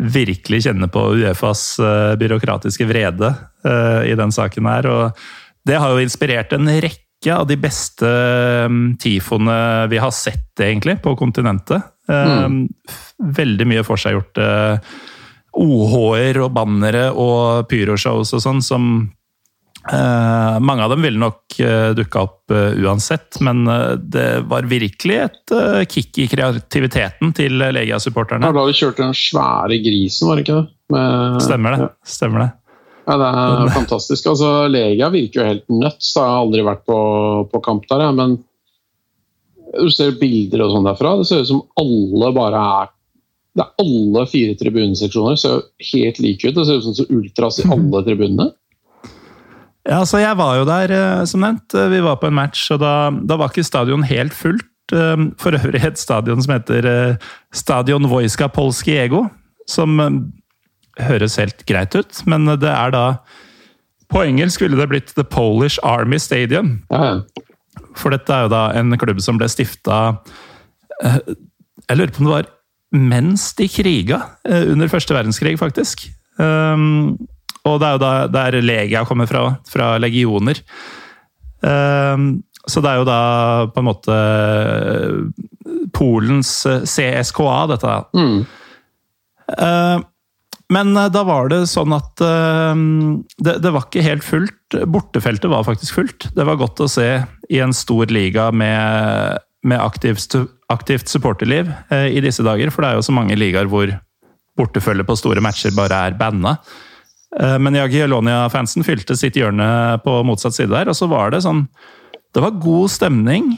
virkelig 0.00 0.64
kjenne 0.64 0.88
på 0.90 1.04
Uefas 1.20 1.76
byråkratiske 2.18 2.88
vrede 2.88 3.28
uh, 3.68 4.02
i 4.02 4.16
den 4.18 4.34
saken 4.34 4.66
her. 4.66 4.88
Og 4.90 5.22
det 5.68 5.78
har 5.78 5.94
jo 5.94 6.02
inspirert 6.02 6.56
en 6.56 6.66
rekke 6.66 7.03
av 7.32 7.46
de 7.48 7.56
beste 7.56 8.08
um, 8.68 8.94
tifoene 9.00 9.56
vi 9.88 10.00
har 10.02 10.12
sett, 10.12 10.52
egentlig, 10.60 10.98
på 11.02 11.16
kontinentet. 11.16 11.90
Mm. 12.04 12.66
Veldig 13.32 13.64
mye 13.70 13.84
forseggjorte 13.86 14.44
OH-er 15.54 16.40
og 16.42 16.54
bannere 16.54 17.08
og 17.10 17.68
pyroshows 17.70 18.34
og 18.34 18.42
sånn 18.42 18.62
som 18.64 18.88
eh, 19.86 20.56
Mange 20.64 20.84
av 20.84 20.94
dem 20.94 21.04
ville 21.06 21.20
nok 21.20 21.58
uh, 21.62 21.92
dukka 21.96 22.24
opp 22.26 22.54
eh, 22.54 22.80
uansett, 22.84 23.40
men 23.44 23.66
eh, 23.70 23.94
det 24.00 24.28
var 24.50 24.66
virkelig 24.70 25.20
et 25.22 25.54
eh, 25.54 25.84
kick 25.88 26.18
i 26.24 26.28
kreativiteten 26.30 27.32
til 27.36 27.58
Det 27.62 27.70
Legia-supporterne. 27.78 28.50
da 28.50 28.66
de 28.66 28.76
kjørte 28.76 29.04
den 29.04 29.16
svære 29.16 29.80
grisen, 29.84 30.28
var 30.28 30.36
det 30.36 30.46
ikke 30.46 30.60
det? 30.60 30.68
Med, 30.94 31.40
Stemmer 31.44 31.76
det. 31.76 31.90
Stemmer 32.04 32.44
det. 32.44 32.50
Ja, 33.04 33.18
det 33.20 33.28
er 33.28 33.70
fantastisk. 33.74 34.26
Altså, 34.32 34.50
Legia 34.72 35.10
virker 35.12 35.42
jo 35.42 35.46
helt 35.50 35.64
nuts. 35.68 36.14
Jeg 36.16 36.24
har 36.24 36.40
aldri 36.40 36.64
vært 36.64 36.84
på, 36.88 36.98
på 37.52 37.60
kamp 37.64 37.84
der, 37.90 38.06
jeg, 38.06 38.16
men 38.16 38.36
du 39.74 39.90
ser 39.92 40.14
bilder 40.20 40.64
og 40.64 40.72
sånn 40.72 40.86
derfra. 40.88 41.16
Det 41.20 41.28
ser 41.28 41.42
ut 41.44 41.50
som 41.50 41.64
alle 41.80 42.34
bare 42.36 42.66
er 42.80 42.92
det 43.54 43.62
er 43.62 43.84
Alle 43.84 44.24
fire 44.26 44.56
tribuneseksjoner 44.58 45.36
ser 45.38 45.60
jo 45.60 45.88
helt 45.92 46.16
like 46.18 46.48
ut. 46.48 46.56
Det 46.56 46.64
ser 46.66 46.80
ut 46.80 46.86
som 46.88 46.94
så 46.96 47.04
ultras 47.14 47.60
i 47.62 47.66
alle 47.70 48.00
tribunene. 48.02 48.48
Ja, 49.86 50.00
så 50.08 50.18
jeg 50.18 50.34
var 50.40 50.56
jo 50.58 50.64
der, 50.66 50.90
eh, 50.90 51.24
som 51.28 51.44
nevnt. 51.44 51.76
Vi 51.92 52.00
var 52.02 52.16
på 52.18 52.26
en 52.26 52.34
match, 52.34 52.64
og 52.74 52.80
da, 52.82 53.12
da 53.14 53.36
var 53.38 53.52
ikke 53.52 53.66
stadion 53.66 54.02
helt 54.08 54.34
fullt. 54.34 54.66
Eh, 54.96 55.26
For 55.38 55.54
øvrig 55.54 55.84
et 55.86 56.00
stadion 56.00 56.42
som 56.42 56.56
heter 56.56 56.88
eh, 56.88 57.28
Stadion 57.54 58.08
Wojska 58.10 58.48
Polski 58.48 58.96
Ego. 58.98 59.26
som 59.70 60.00
eh, 60.00 60.10
høres 61.02 61.38
helt 61.40 61.64
greit 61.68 61.94
ut, 61.96 62.20
men 62.30 62.46
det 62.60 62.70
er 62.70 62.94
da 62.94 63.04
På 64.12 64.22
engelsk 64.22 64.60
ville 64.62 64.78
det 64.78 64.88
blitt 64.90 65.14
The 65.16 65.24
Polish 65.24 65.78
Army 65.82 66.18
Stadium. 66.22 66.84
Ja. 66.92 67.16
For 67.98 68.14
dette 68.14 68.30
er 68.30 68.46
jo 68.46 68.52
da 68.52 68.66
en 68.76 68.94
klubb 69.00 69.22
som 69.24 69.38
ble 69.40 69.48
stifta 69.50 70.20
Jeg 71.02 71.96
lurer 71.96 72.12
på 72.12 72.22
om 72.22 72.28
det 72.28 72.34
var 72.36 72.50
mens 72.94 73.48
de 73.58 73.66
kriga 73.66 74.20
eh, 74.46 74.68
under 74.70 74.86
første 74.86 75.16
verdenskrig, 75.16 75.56
faktisk. 75.58 76.04
Um, 76.38 77.16
og 77.66 77.80
det 77.80 77.88
er 77.88 77.96
jo 77.96 78.02
da 78.02 78.12
der 78.30 78.60
Legia 78.62 79.02
kommer 79.08 79.26
fra, 79.26 79.56
fra 79.66 79.96
legioner. 79.98 80.60
Um, 81.58 82.44
så 82.70 82.80
det 82.84 82.92
er 82.92 83.00
jo 83.00 83.08
da 83.08 83.18
på 83.74 83.82
en 83.82 83.88
måte 83.88 84.18
Polens 85.96 86.52
CSKA, 86.86 87.56
dette. 87.74 87.96
Mm. 88.14 88.46
Men 90.72 90.94
da 90.94 91.22
var 91.26 91.50
det 91.52 91.66
sånn 91.68 91.92
at 91.92 92.22
uh, 92.24 92.72
det, 93.36 93.58
det, 93.60 93.72
var 93.74 93.84
ikke 93.84 94.04
helt 94.06 94.24
fullt. 94.24 94.78
Bortefeltet 94.90 95.50
var 95.52 95.66
faktisk 95.66 95.98
fullt. 95.98 96.30
Det 96.36 96.46
var 96.48 96.60
godt 96.60 96.80
å 96.84 96.90
se 96.90 97.08
i 97.52 97.60
en 97.60 97.74
stor 97.76 98.08
liga 98.12 98.48
med, 98.54 99.44
med 99.66 99.82
aktivt, 99.82 100.36
aktivt, 100.72 101.10
supporterliv 101.12 101.68
uh, 101.92 102.08
i 102.08 102.22
disse 102.24 102.44
dager. 102.46 102.72
For 102.72 102.84
det 102.84 102.92
er 102.92 103.00
jo 103.00 103.06
så 103.10 103.16
mange 103.16 103.36
ligaer 103.38 103.68
hvor 103.70 103.92
bortefølget 104.58 105.08
på 105.08 105.18
store 105.18 105.42
matcher 105.44 105.74
bare 105.76 106.00
er 106.08 106.18
banna. 106.18 106.56
Men 107.34 107.74
Jagiellonia-fansen 107.74 108.84
fylte 108.86 109.16
sitt 109.18 109.34
hjørne 109.34 109.64
på 110.04 110.12
motsatt 110.22 110.54
side 110.54 110.70
der, 110.70 110.86
og 110.86 110.94
så 110.94 111.08
var 111.10 111.32
det 111.34 111.40
sånn 111.42 111.64
Det 112.30 112.38
var 112.44 112.60
god 112.62 112.92
stemning. 112.94 113.48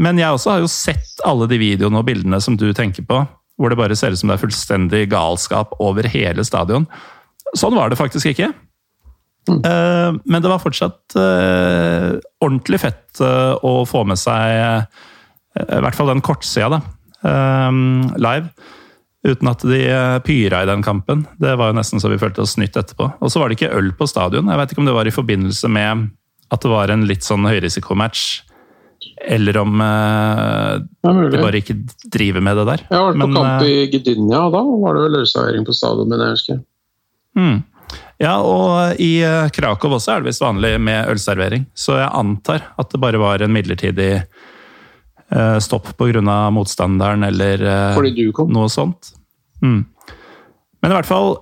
Men 0.00 0.16
jeg 0.16 0.32
også 0.32 0.54
har 0.54 0.62
jo 0.62 0.70
sett 0.72 1.20
alle 1.28 1.44
de 1.50 1.58
videoene 1.60 2.00
og 2.00 2.06
bildene 2.08 2.40
som 2.40 2.56
du 2.56 2.70
tenker 2.72 3.04
på 3.04 3.20
hvor 3.58 3.72
det 3.72 3.78
bare 3.80 3.96
ser 3.98 4.14
ut 4.14 4.20
som 4.20 4.30
det 4.30 4.38
er 4.38 4.44
fullstendig 4.44 5.02
galskap 5.12 5.74
over 5.82 6.06
hele 6.10 6.44
stadion. 6.46 6.86
Sånn 7.58 7.76
var 7.76 7.90
det 7.90 7.98
faktisk 7.98 8.30
ikke. 8.30 8.52
Mm. 9.48 10.18
Men 10.28 10.42
det 10.44 10.50
var 10.50 10.60
fortsatt 10.60 11.16
uh, 11.16 12.18
ordentlig 12.44 12.82
fett 12.82 13.22
uh, 13.24 13.56
å 13.64 13.80
få 13.88 14.02
med 14.04 14.20
seg 14.20 14.84
i 15.58 15.80
hvert 15.82 15.96
fall 15.96 16.12
den 16.12 16.20
kortsida, 16.22 16.68
da. 16.76 16.82
live. 18.20 18.52
Uten 19.26 19.48
at 19.50 19.64
de 19.66 19.80
pyra 20.22 20.60
i 20.62 20.68
den 20.68 20.84
kampen. 20.86 21.24
Det 21.40 21.56
var 21.58 21.72
jo 21.72 21.78
nesten 21.80 21.98
så 21.98 22.12
vi 22.12 22.20
følte 22.20 22.44
oss 22.44 22.54
snytt 22.54 22.76
etterpå. 22.78 23.08
Og 23.18 23.32
så 23.32 23.40
var 23.40 23.50
det 23.50 23.58
ikke 23.58 23.72
øl 23.74 23.90
på 23.98 24.06
stadion. 24.06 24.46
Jeg 24.52 24.60
vet 24.60 24.74
ikke 24.74 24.84
om 24.84 24.86
det 24.86 24.94
var 24.94 25.10
i 25.10 25.14
forbindelse 25.16 25.72
med 25.72 26.12
at 26.54 26.62
det 26.62 26.70
var 26.70 26.92
en 26.92 27.08
litt 27.08 27.26
sånn 27.26 27.48
høyrisikomatch 27.48 28.22
eller 29.26 29.56
om 29.56 29.80
uh, 29.80 31.30
de 31.30 31.40
bare 31.40 31.60
ikke 31.60 31.76
driver 32.12 32.44
med 32.44 32.58
det 32.60 32.66
der. 32.68 32.84
Jeg 32.88 32.98
har 32.98 33.08
vært 33.08 33.22
på 33.22 33.32
kamp 33.34 33.66
i 33.66 33.74
eh, 33.82 33.88
Gdynia, 33.92 34.44
og 34.46 34.54
da 34.54 34.62
var 34.84 34.96
det 34.96 35.04
vel 35.06 35.18
ølservering 35.22 35.66
på 35.66 35.74
stadion. 35.76 36.08
men 36.10 36.22
jeg 36.24 36.36
husker. 36.36 36.62
Mm. 37.38 37.58
Ja, 38.18 38.34
og 38.42 39.00
i 39.02 39.12
uh, 39.24 39.50
Krakow 39.54 39.96
også 39.96 40.14
er 40.14 40.22
det 40.22 40.30
visst 40.30 40.44
vanlig 40.44 40.74
med 40.82 41.10
ølservering. 41.12 41.68
Så 41.74 41.98
jeg 42.00 42.10
antar 42.10 42.70
at 42.78 42.90
det 42.92 43.02
bare 43.02 43.20
var 43.22 43.44
en 43.44 43.54
midlertidig 43.54 44.10
uh, 44.22 45.58
stopp 45.62 45.92
pga. 45.98 46.40
motstanderen 46.54 47.26
eller 47.28 47.64
noe 48.48 48.68
sånt. 48.72 49.14
Mm. 49.62 49.84
Men 50.82 50.92
i 50.92 50.94
hvert 50.94 51.08
fall 51.08 51.38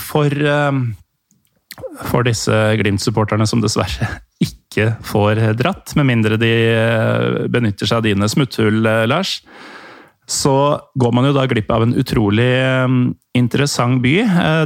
for 0.00 0.32
for 2.08 2.24
disse 2.26 2.54
Glimt-supporterne 2.80 3.46
som 3.46 3.60
dessverre 3.60 4.08
ikke 4.46 4.67
får 5.06 5.40
dratt, 5.58 5.94
med 5.98 6.08
mindre 6.08 6.38
de 6.40 6.52
eh, 6.72 7.48
benytter 7.52 7.88
seg 7.88 8.00
av 8.00 8.06
dine 8.06 8.28
smutthull, 8.30 8.80
eh, 8.86 9.04
Lars. 9.10 9.38
Så 10.28 10.54
går 11.00 11.14
man 11.16 11.28
jo 11.28 11.34
da 11.36 11.46
glipp 11.48 11.70
av 11.72 11.86
en 11.86 11.96
utrolig 11.96 12.50
eh, 12.60 12.96
interessant 13.38 14.02
by. 14.04 14.16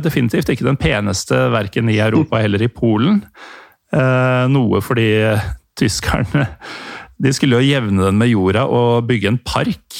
Definitivt 0.02 0.50
ikke 0.52 0.66
den 0.66 0.80
peneste 0.80 1.38
verken 1.54 1.90
i 1.92 2.00
Europa 2.02 2.40
eller 2.44 2.62
i 2.64 2.72
Polen. 2.72 3.22
Noe 3.92 4.78
fordi 4.80 5.10
tyskerne 5.76 6.46
de 7.22 7.32
skulle 7.36 7.60
jo 7.60 7.68
jevne 7.68 8.08
den 8.08 8.18
med 8.18 8.32
jorda 8.32 8.64
og 8.72 9.06
bygge 9.10 9.30
en 9.30 9.40
park. 9.44 9.98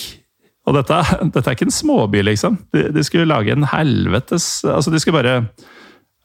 Og 0.67 0.77
dette, 0.79 0.99
dette 1.35 1.45
er 1.45 1.57
ikke 1.57 1.69
en 1.69 1.75
småby, 1.75 2.23
liksom. 2.27 2.59
De, 2.75 2.89
de 2.95 3.05
skulle 3.07 3.29
lage 3.31 3.55
en 3.55 3.69
helvetes 3.69 4.65
Altså, 4.65 4.93
de 4.93 5.03
skulle 5.03 5.21
bare 5.21 5.37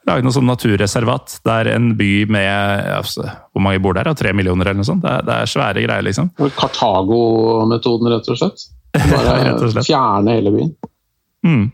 lage 0.08 0.26
noe 0.26 0.36
sånn 0.36 0.47
naturreservat 0.47 1.39
der 1.47 1.72
en 1.74 1.91
by 1.99 2.12
med 2.32 2.91
altså, 2.95 3.28
Hvor 3.51 3.64
mange 3.64 3.82
bor 3.84 3.97
der? 3.97 4.10
Tre 4.18 4.34
millioner, 4.36 4.70
eller 4.70 4.82
noe 4.82 4.88
sånt? 4.88 5.03
Det 5.03 5.14
er, 5.14 5.26
det 5.28 5.36
er 5.36 5.51
svære 5.51 5.84
greier, 5.84 6.05
liksom. 6.08 6.32
Kartago-metoden, 6.58 8.12
rett 8.14 8.32
og 8.32 8.39
slett? 8.39 8.70
Bare 9.12 9.53
og 9.58 9.68
slett. 9.74 9.89
fjerne 9.89 10.38
hele 10.39 10.53
byen? 10.55 10.72
Mm. 11.45 11.66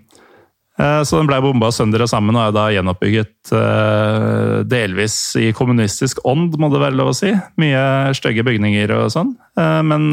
Eh, 0.79 1.01
så 1.05 1.19
den 1.19 1.29
ble 1.29 1.37
bomba 1.45 1.69
sønder 1.73 2.03
og 2.03 2.09
sammen 2.09 2.37
og 2.37 2.47
er 2.47 2.55
da 2.55 2.63
gjenoppbygget 2.73 3.53
eh, 3.53 4.55
delvis 4.65 5.17
i 5.37 5.51
kommunistisk 5.55 6.23
ånd, 6.25 6.57
må 6.57 6.71
det 6.73 6.81
være 6.81 6.97
lov 6.97 7.11
å 7.11 7.17
si. 7.17 7.33
Mye 7.61 8.13
stygge 8.17 8.45
bygninger 8.47 8.95
og 8.97 9.11
sånn. 9.13 9.35
Eh, 9.59 9.81
men 9.85 10.09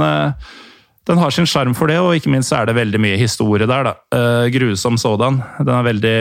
den 1.08 1.18
har 1.18 1.32
sin 1.32 1.48
sjarm 1.48 1.72
for 1.76 1.88
det, 1.88 1.96
og 2.02 2.12
ikke 2.16 2.30
minst 2.32 2.52
er 2.52 2.68
det 2.68 2.76
veldig 2.76 3.00
mye 3.00 3.18
historie 3.20 3.68
der. 3.68 3.88
da. 3.88 3.94
Uh, 4.12 4.46
grusom 4.52 4.98
sådan. 5.00 5.40
Den 5.58 5.72
er 5.74 5.86
veldig, 5.86 6.18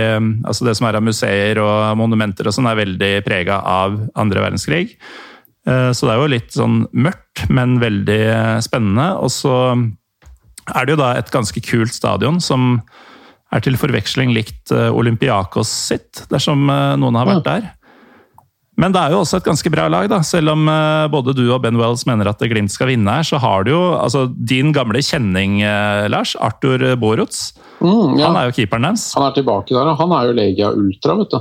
altså 0.48 0.66
Det 0.66 0.76
som 0.78 0.88
er 0.88 1.00
av 1.00 1.04
museer 1.04 1.60
og 1.60 1.98
monumenter 2.00 2.48
og 2.48 2.56
sånn, 2.56 2.70
er 2.70 2.80
veldig 2.80 3.12
prega 3.28 3.60
av 3.60 4.00
andre 4.16 4.46
verdenskrig. 4.46 4.96
Uh, 5.68 5.92
så 5.92 6.08
det 6.08 6.14
er 6.14 6.22
jo 6.22 6.32
litt 6.32 6.56
sånn 6.56 6.80
mørkt, 6.96 7.50
men 7.52 7.80
veldig 7.84 8.24
spennende. 8.64 9.12
Og 9.20 9.34
så 9.36 9.56
er 9.76 10.86
det 10.86 10.96
jo 10.96 11.02
da 11.04 11.12
et 11.18 11.34
ganske 11.34 11.64
kult 11.66 11.94
stadion 11.94 12.40
som 12.44 12.80
er 13.50 13.64
til 13.66 13.80
forveksling 13.82 14.30
likt 14.30 14.70
eh, 14.70 14.92
Olympiakos 14.94 15.72
sitt, 15.90 16.20
dersom 16.30 16.68
noen 16.70 17.16
har 17.18 17.26
vært 17.26 17.48
der. 17.48 17.64
Men 18.80 18.94
det 18.96 19.02
er 19.02 19.14
jo 19.14 19.24
også 19.26 19.42
et 19.42 19.48
ganske 19.50 19.72
bra 19.74 19.90
lag, 19.92 20.08
da. 20.12 20.22
Selv 20.24 20.54
om 20.54 20.68
uh, 20.72 21.10
både 21.12 21.34
du 21.36 21.44
og 21.52 21.60
Ben 21.66 21.78
Wells 21.80 22.06
mener 22.08 22.30
at 22.32 22.40
Glimt 22.48 22.72
skal 22.72 22.92
vinne 22.94 23.12
her, 23.12 23.28
så 23.28 23.40
har 23.44 23.68
du 23.68 23.74
jo 23.74 23.82
altså, 23.98 24.26
din 24.32 24.72
gamle 24.76 25.02
kjenning, 25.04 25.60
uh, 25.66 26.08
Lars, 26.12 26.36
Arthur 26.40 26.86
Boruts. 27.02 27.50
Mm, 27.84 28.16
ja. 28.20 28.30
Han 28.30 28.40
er 28.40 28.48
jo 28.48 28.56
keeperen 28.56 28.88
deres. 28.88 29.10
Han 29.18 29.28
er 29.28 29.36
tilbake 29.36 29.76
der, 29.76 29.92
og 29.92 30.00
han 30.00 30.16
er 30.16 30.30
jo 30.30 30.38
Legia 30.38 30.72
Ultra, 30.72 31.18
vet 31.20 31.36
du. 31.36 31.40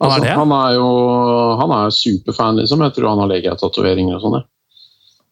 Altså, 0.00 0.20
er 0.24 0.36
han, 0.36 0.52
er 0.56 0.76
jo 0.78 0.88
han 1.60 1.76
er 1.76 1.92
superfan, 1.92 2.60
liksom. 2.60 2.84
Jeg 2.86 2.96
tror 2.96 3.12
han 3.12 3.20
har 3.24 3.32
Legia-tatoveringer 3.34 4.16
og 4.16 4.24
sånn. 4.24 4.40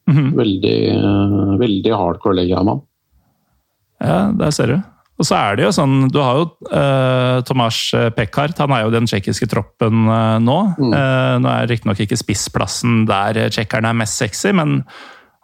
Mm 0.08 0.16
-hmm. 0.16 0.36
Veldig, 0.36 0.78
uh, 1.04 1.54
veldig 1.60 1.92
hardcore 1.96 2.40
Legia-mann. 2.40 2.80
Ja, 4.00 4.32
der 4.32 4.50
ser 4.50 4.66
du. 4.72 4.78
Og 5.18 5.26
så 5.26 5.34
er 5.34 5.58
det 5.58 5.66
jo 5.66 5.74
sånn, 5.74 5.96
Du 6.14 6.20
har 6.22 6.38
jo 6.38 6.46
uh, 6.70 7.42
Tomas 7.46 7.80
Pekkart, 8.14 8.58
han 8.62 8.74
er 8.74 8.86
jo 8.86 8.94
den 8.94 9.08
tsjekkiske 9.10 9.50
troppen 9.50 10.06
uh, 10.06 10.38
nå. 10.42 10.58
Mm. 10.78 10.94
Uh, 10.94 11.34
nå 11.42 11.52
er 11.52 11.70
riktignok 11.70 12.02
ikke 12.04 12.18
spissplassen 12.20 13.02
der 13.08 13.48
tsjekkerne 13.50 13.90
er 13.90 13.98
mest 13.98 14.18
sexy, 14.20 14.54
men 14.54 14.82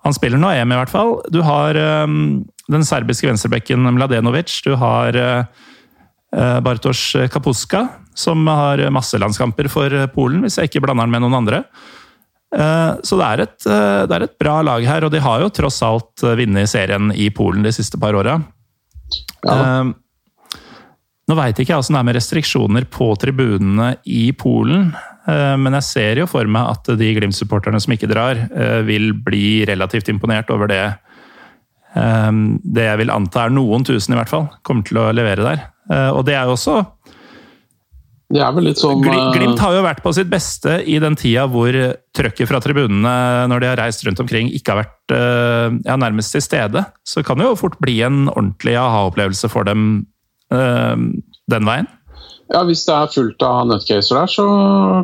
han 0.05 0.15
spiller 0.15 0.39
nå 0.39 0.53
EM 0.53 0.75
i 0.75 0.79
hvert 0.79 0.93
fall. 0.93 1.17
Du 1.33 1.41
har 1.47 1.79
um, 2.05 2.45
den 2.71 2.87
serbiske 2.87 3.27
venstrebekken 3.27 3.87
Mladenovic. 3.97 4.53
Du 4.65 4.75
har 4.81 5.17
Bartosz 6.65 7.13
Kapuska, 7.31 7.85
som 8.19 8.43
har 8.49 8.81
masse 8.93 9.17
landskamper 9.21 9.69
for 9.71 9.93
Polen, 10.13 10.43
hvis 10.45 10.59
jeg 10.59 10.71
ikke 10.71 10.83
blander 10.85 11.07
han 11.07 11.13
med 11.13 11.23
noen 11.23 11.37
andre. 11.39 11.61
Så 13.07 13.19
det 13.21 13.29
er, 13.29 13.43
et, 13.45 13.69
det 14.11 14.17
er 14.17 14.25
et 14.27 14.35
bra 14.41 14.57
lag 14.67 14.85
her, 14.89 15.07
og 15.07 15.13
de 15.15 15.23
har 15.23 15.45
jo 15.45 15.53
tross 15.55 15.79
alt 15.87 16.25
vunnet 16.41 16.73
serien 16.73 17.13
i 17.15 17.29
Polen 17.33 17.63
de 17.65 17.73
siste 17.77 18.01
par 18.03 18.17
åra. 18.19 18.41
Ja. 19.45 19.85
Uh, 19.85 20.65
nå 21.25 21.37
veit 21.39 21.57
ikke 21.57 21.73
jeg 21.73 21.81
åssen 21.81 21.97
det 21.97 22.03
er 22.03 22.09
med 22.11 22.17
restriksjoner 22.19 22.87
på 22.93 23.07
tribunene 23.21 23.95
i 24.05 24.27
Polen, 24.37 24.91
uh, 25.29 25.55
men 25.61 25.79
jeg 25.81 25.89
ser 25.89 26.21
jo 26.21 26.29
for 26.29 26.49
meg 26.49 26.75
at 26.75 26.93
de 27.01 27.15
Glimt-supporterne 27.17 27.81
som 27.81 27.95
ikke 27.97 28.11
drar, 28.11 28.41
uh, 28.53 28.81
vil 28.85 29.13
bli 29.25 29.65
relativt 29.69 30.11
imponert 30.13 30.53
over 30.53 30.73
det. 30.73 30.85
Ehm, 31.95 32.59
det 32.65 32.89
jeg 32.89 33.01
vil 33.05 33.13
anta 33.15 33.47
er 33.47 33.55
noen 33.55 33.87
tusen, 33.87 34.15
i 34.15 34.19
hvert 34.19 34.31
fall, 34.31 34.49
kommer 34.67 34.87
til 34.87 34.99
å 35.01 35.11
levere 35.15 35.47
der. 35.47 35.65
Eh, 35.93 36.11
og 36.11 36.25
det 36.27 36.37
er 36.37 36.49
jo 36.49 36.57
også 36.57 36.81
det 38.33 38.41
er 38.41 38.55
vel 38.57 38.65
litt 38.71 38.81
sånn 38.81 39.03
Glimt 39.05 39.61
har 39.61 39.75
jo 39.77 39.83
vært 39.85 40.01
på 40.05 40.13
sitt 40.17 40.31
beste 40.33 40.79
i 40.89 40.97
den 41.03 41.17
tida 41.19 41.45
hvor 41.51 41.77
trøkket 42.17 42.49
fra 42.49 42.61
tribunene 42.65 43.13
når 43.51 43.61
de 43.61 43.69
har 43.69 43.81
reist 43.83 44.05
rundt 44.07 44.23
omkring, 44.25 44.49
ikke 44.49 44.73
har 44.73 44.81
vært 44.81 45.15
eh, 45.17 45.77
ja, 45.85 45.99
nærmest 46.01 46.33
til 46.35 46.45
stede. 46.45 46.87
Så 47.05 47.25
kan 47.27 47.39
det 47.39 47.51
jo 47.51 47.59
fort 47.61 47.77
bli 47.85 47.99
en 48.07 48.25
ordentlig 48.33 48.79
aha-opplevelse 48.81 49.51
for 49.53 49.69
dem 49.69 50.07
uh, 50.55 50.97
den 51.53 51.69
veien. 51.69 51.91
Ja, 52.53 52.63
hvis 52.65 52.85
det 52.89 52.97
er 52.97 53.13
fullt 53.13 53.45
av 53.45 53.69
nutcaser 53.69 54.23
der, 54.23 54.31
så 54.33 54.47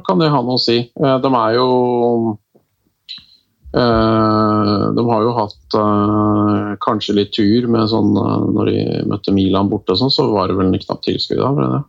kan 0.07 0.21
det 0.21 0.33
ha 0.33 0.41
noe 0.45 0.57
å 0.59 0.61
si. 0.61 0.83
Eh, 0.89 1.17
de 1.25 1.35
er 1.45 1.59
jo 1.59 2.39
De 3.71 5.03
har 5.07 5.21
jo 5.23 5.33
hatt 5.37 5.75
kanskje 6.83 7.15
litt 7.15 7.31
tur 7.37 7.69
med 7.71 7.87
sånn 7.87 8.09
Når 8.11 8.67
de 8.67 8.81
møtte 9.07 9.31
Milan 9.31 9.71
borte, 9.71 9.95
sånn, 9.95 10.11
så 10.11 10.27
var 10.33 10.51
det 10.51 10.57
vel 10.59 10.75
knapt 10.75 11.07
tilskudd 11.07 11.39
da? 11.39 11.85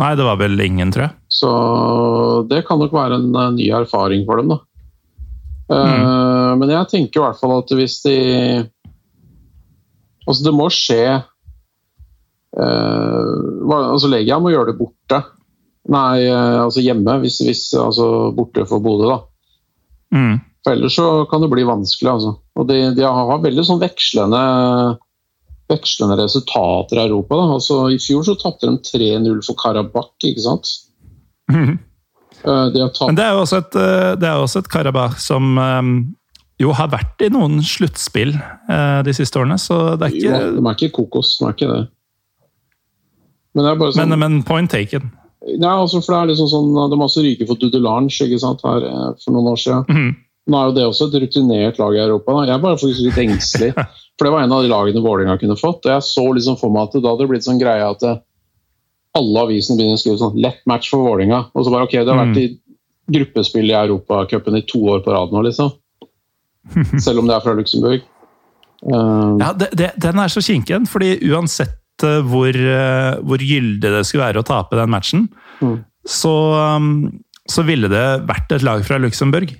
Nei, 0.00 0.14
det 0.16 0.24
var 0.24 0.38
vel 0.40 0.60
ingen, 0.64 0.92
tror 0.92 1.04
jeg. 1.08 1.14
Så 1.32 1.50
det 2.48 2.62
kan 2.68 2.80
nok 2.80 2.94
være 2.96 3.18
en, 3.20 3.32
en 3.36 3.56
ny 3.58 3.68
erfaring 3.76 4.24
for 4.28 4.40
dem, 4.40 4.54
da. 4.54 4.58
Eh, 5.72 5.76
mm. 5.78 6.60
men 6.60 6.72
jeg 6.72 6.88
tenker 6.90 7.20
i 7.20 7.24
hvert 7.24 7.40
fall 7.40 7.54
at 7.60 7.70
hvis 7.76 8.00
de 8.04 8.16
Altså, 10.22 10.44
det 10.46 10.52
må 10.54 10.68
skje 10.70 11.02
uh, 12.54 13.70
altså 13.74 14.06
Legia 14.06 14.36
må 14.38 14.52
gjøre 14.52 14.70
det 14.70 14.78
borte. 14.78 15.18
Nei, 15.90 16.28
uh, 16.30 16.62
altså 16.62 16.84
hjemme, 16.84 17.16
hvis, 17.24 17.40
hvis 17.42 17.62
altså 17.74 18.30
borte 18.36 18.62
for 18.70 18.78
Bodø, 18.84 19.08
da. 19.10 19.18
Mm. 20.14 20.36
For 20.62 20.76
ellers 20.76 20.94
så 20.94 21.08
kan 21.26 21.42
det 21.42 21.50
bli 21.50 21.66
vanskelig, 21.66 22.12
altså. 22.12 22.36
Og 22.54 22.68
de, 22.70 22.76
de 22.94 23.02
har 23.02 23.42
veldig 23.42 23.64
sånn 23.66 23.82
vekslende 23.82 24.42
vekslende 25.72 26.18
resultater 26.20 27.00
i 27.00 27.06
Europa. 27.06 27.38
Da. 27.40 27.46
Altså, 27.56 27.78
I 27.92 27.98
fjor 28.02 28.26
så 28.28 28.36
tapte 28.40 28.68
de 28.68 28.76
3-0 28.92 29.40
for 29.46 29.58
Karabakh, 29.58 30.14
ikke 30.28 30.44
sant? 30.44 30.76
Eh, 31.52 32.66
De 32.74 32.88
Men 33.06 33.18
det 33.18 33.24
er 33.24 33.32
jo 33.36 33.44
også 33.44 33.62
et, 33.62 33.76
eh, 33.76 34.12
det 34.18 34.28
er 34.28 34.40
også 34.40 34.62
et 34.62 34.70
Karabakh 34.72 35.18
som 35.22 35.58
eh, 35.58 35.90
jo 36.62 36.74
har 36.76 36.90
vært 36.92 37.22
i 37.26 37.30
noen 37.32 37.60
sluttspill 37.64 38.34
eh, 38.34 39.00
de 39.06 39.14
siste 39.16 39.38
årene, 39.38 39.58
så 39.58 39.96
det 39.96 40.08
er 40.08 40.16
Jo, 40.16 40.30
ikke 40.30 40.52
De 40.56 40.62
er 40.62 40.78
ikke 40.78 40.94
kokos, 40.98 41.36
de 41.38 41.48
er 41.48 41.56
ikke 41.56 41.70
det. 41.72 41.82
Men 43.52 43.64
det 43.64 43.70
er 43.72 43.80
bare 43.80 43.94
sånn 43.94 44.08
Men, 44.08 44.18
men 44.18 44.42
point 44.48 44.70
taken. 44.70 45.10
Ja, 45.58 45.74
altså, 45.74 46.00
for 46.00 46.14
det 46.14 46.20
er 46.20 46.28
liksom 46.32 46.50
sånn, 46.50 46.74
De 46.74 46.98
har 46.98 47.08
også 47.08 47.24
ryket 47.24 47.48
for 47.50 47.58
Dudelange 47.58 48.14
ikke 48.14 48.38
sant, 48.40 48.62
her 48.62 48.86
for 49.22 49.34
noen 49.34 49.54
år 49.54 49.64
siden. 49.64 49.88
Mhm. 49.90 50.12
Nå 50.50 50.58
er 50.58 50.70
jo 50.70 50.74
det 50.74 50.84
også 50.88 51.06
et 51.06 51.20
rutinert 51.22 51.76
lag 51.78 51.94
i 51.94 52.00
Europa. 52.02 52.32
Da. 52.34 52.46
Jeg 52.48 52.56
er 52.56 52.62
bare 52.64 52.78
faktisk 52.80 53.04
litt 53.06 53.18
engstelig. 53.22 53.68
For 54.18 54.28
det 54.28 54.32
var 54.34 54.44
en 54.44 54.52
av 54.52 54.62
de 54.62 54.68
lagene 54.70 55.02
Vålerenga 55.02 55.38
kunne 55.40 55.56
fått. 55.58 55.86
og 55.86 55.92
Jeg 55.94 56.02
så 56.06 56.24
liksom 56.36 56.58
for 56.60 56.70
meg 56.70 56.88
at 56.90 56.98
da 57.02 57.08
hadde 57.14 57.24
det 57.24 57.30
blitt 57.32 57.46
sånn 57.46 57.60
greie 57.60 57.84
at 57.86 58.00
det, 58.04 58.12
alle 59.18 59.40
avisene 59.44 59.76
begynner 59.78 59.98
å 59.98 60.00
skrive 60.00 60.20
sånn 60.20 60.36
'lett 60.40 60.60
match 60.66 60.90
for 60.92 61.04
Vålerenga'. 61.04 61.50
Og 61.54 61.64
så 61.64 61.72
bare 61.72 61.84
ok, 61.88 61.92
det 62.00 62.08
har 62.12 62.20
vært 62.26 62.38
i 62.40 62.58
gruppespill 63.12 63.70
i 63.70 63.74
Europacupen 63.76 64.56
i 64.56 64.62
to 64.62 64.78
år 64.88 65.02
på 65.04 65.12
rad 65.12 65.32
nå, 65.32 65.42
liksom. 65.44 65.72
Selv 67.04 67.18
om 67.18 67.26
det 67.26 67.34
er 67.36 67.40
fra 67.44 67.54
Luxembourg. 67.58 68.02
Um, 68.82 69.38
Ja, 69.40 69.52
det, 69.52 69.70
det, 69.76 69.90
Den 70.00 70.18
er 70.18 70.28
så 70.28 70.40
kinken, 70.42 70.86
fordi 70.86 71.18
uansett 71.30 72.02
eh, 72.02 72.20
hvor, 72.22 72.48
eh, 72.50 73.18
hvor 73.22 73.38
gyldig 73.38 73.80
det 73.80 74.04
skulle 74.06 74.26
være 74.32 74.42
å 74.42 74.46
tape 74.46 74.76
den 74.76 74.90
matchen, 74.90 75.28
Mm. 75.62 75.84
så, 76.04 76.34
så 77.48 77.62
ville 77.64 77.88
det 77.88 78.26
vært 78.26 78.50
et 78.52 78.62
lag 78.62 78.82
fra 78.84 78.98
Luxembourg. 78.98 79.52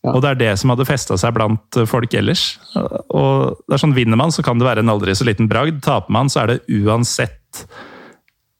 Ja. 0.00 0.14
Og 0.14 0.22
det 0.24 0.30
er 0.30 0.38
det 0.40 0.50
som 0.56 0.72
hadde 0.72 0.86
festa 0.88 1.16
seg 1.20 1.34
blant 1.36 1.76
folk 1.90 2.14
ellers. 2.16 2.54
Og 2.74 3.58
det 3.68 3.76
er 3.76 3.82
sånn, 3.82 3.96
Vinner 3.96 4.16
man, 4.16 4.32
så 4.32 4.44
kan 4.46 4.60
det 4.60 4.64
være 4.64 4.80
en 4.84 4.92
aldri 4.92 5.12
så 5.18 5.26
liten 5.28 5.48
bragd. 5.50 5.82
Taper 5.84 6.14
man, 6.16 6.30
så 6.32 6.40
er 6.44 6.54
det 6.54 6.78
uansett 6.80 7.64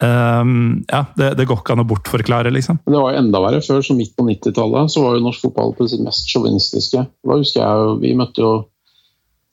um, 0.04 0.82
Ja, 0.90 1.06
det, 1.16 1.30
det 1.38 1.46
går 1.48 1.62
ikke 1.62 1.76
an 1.76 1.84
å 1.84 1.88
bortforklare, 1.88 2.52
liksom. 2.52 2.82
Det 2.84 2.96
var 2.98 3.14
jo 3.14 3.22
enda 3.22 3.40
verre 3.40 3.62
før, 3.64 3.80
så 3.84 3.96
midt 3.96 4.12
på 4.18 4.26
90-tallet, 4.28 4.92
så 4.92 5.04
var 5.06 5.16
jo 5.16 5.24
norsk 5.24 5.46
fotball 5.48 5.72
på 5.78 5.88
sitt 5.88 6.04
mest 6.04 6.28
sjåvinistiske. 6.28 7.06
Da 7.08 7.40
husker 7.40 7.64
jeg 7.64 7.84
jo, 7.86 7.96
Vi 8.04 8.14
møtte 8.20 8.44
jo 8.44 8.54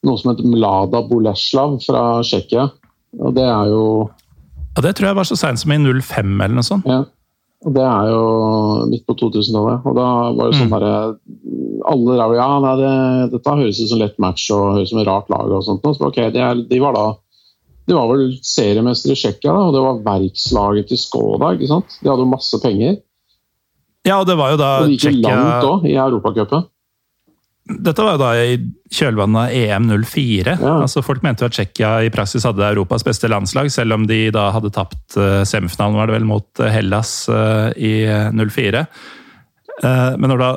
noe 0.07 0.19
som 0.19 0.33
heter 0.33 0.47
Mlada 0.47 1.01
Boleslav 1.07 1.79
fra 1.87 2.07
Tsjekkia. 2.23 2.67
Og 3.17 3.35
det 3.35 3.47
er 3.47 3.71
jo 3.71 3.83
Ja, 4.75 4.83
det 4.85 4.97
tror 4.97 5.13
jeg 5.13 5.17
var 5.23 5.27
så 5.31 5.39
seint 5.39 5.63
som 5.63 5.71
i 5.73 5.79
05 5.79 6.35
eller 6.35 6.59
noe 6.59 6.67
sånt. 6.67 6.85
ja, 6.85 7.05
og 7.65 7.73
det 7.73 7.81
er 7.81 8.09
jo 8.11 8.19
midt 8.91 9.01
på 9.09 9.15
2000-tallet. 9.17 9.87
Og 9.89 9.95
da 9.97 10.07
var 10.37 10.51
det 10.51 10.59
sånn 10.59 10.69
derre 10.69 10.91
Alle 11.85 12.17
der 12.17 12.35
ja, 12.39 12.49
nei, 12.63 12.73
det, 12.79 12.91
dette 13.35 13.55
høres 13.59 13.79
ut 13.83 13.91
som 13.91 14.01
lett 14.01 14.19
match 14.23 14.49
og 14.55 14.77
høres 14.77 14.89
ut 14.89 14.95
som 14.95 15.01
et 15.03 15.09
rart 15.09 15.31
lag. 15.33 15.51
og 15.51 15.65
sånt. 15.65 15.85
Så, 15.85 16.09
okay, 16.09 16.31
de, 16.33 16.43
er, 16.43 16.63
de 16.69 16.83
var 16.83 16.97
da 16.97 17.07
de 17.87 17.95
var 17.95 18.09
vel 18.11 18.33
seriemestere 18.43 19.15
i 19.15 19.19
Tsjekkia, 19.19 19.53
og 19.55 19.69
det 19.71 19.79
var 19.79 20.01
verkslaget 20.03 20.89
til 20.89 20.99
Skoda. 20.99 21.53
ikke 21.55 21.69
sant? 21.69 21.99
De 22.01 22.09
hadde 22.11 22.25
jo 22.25 22.31
masse 22.33 22.59
penger. 22.59 22.97
Ja, 24.07 24.17
og 24.19 24.27
det 24.27 24.35
var 24.39 24.51
jo 24.53 24.57
da 24.59 24.71
Og 24.81 24.91
de 24.91 24.97
gikk 24.97 25.21
langt 25.23 25.67
òg, 25.67 25.85
i 25.87 25.95
Europacupen. 25.95 26.67
Dette 27.67 28.03
var 28.03 28.15
jo 28.15 28.21
da 28.21 28.29
i 28.39 28.57
kjølvannet 28.95 29.39
av 29.41 29.55
EM04. 29.55 30.53
Ja. 30.55 30.75
Altså 30.85 31.03
Folk 31.03 31.23
mente 31.23 31.43
jo 31.43 31.49
at 31.49 31.55
Tsjekkia 31.55 31.93
i 32.07 32.11
praksis 32.11 32.45
hadde 32.47 32.63
Europas 32.63 33.03
beste 33.07 33.27
landslag, 33.31 33.71
selv 33.71 33.97
om 33.97 34.05
de 34.07 34.21
da 34.35 34.49
hadde 34.55 34.71
tapt 34.75 35.17
eh, 35.19 35.41
semifinalen 35.47 35.99
var 35.99 36.07
det 36.07 36.15
vel 36.15 36.27
mot 36.27 36.63
eh, 36.63 36.71
Hellas 36.71 37.11
eh, 37.31 37.69
i 37.75 37.93
eh, 38.07 38.31
04. 38.31 38.85
Eh, 39.83 40.11
Men 40.15 40.31
når 40.31 40.43
da 40.43 40.51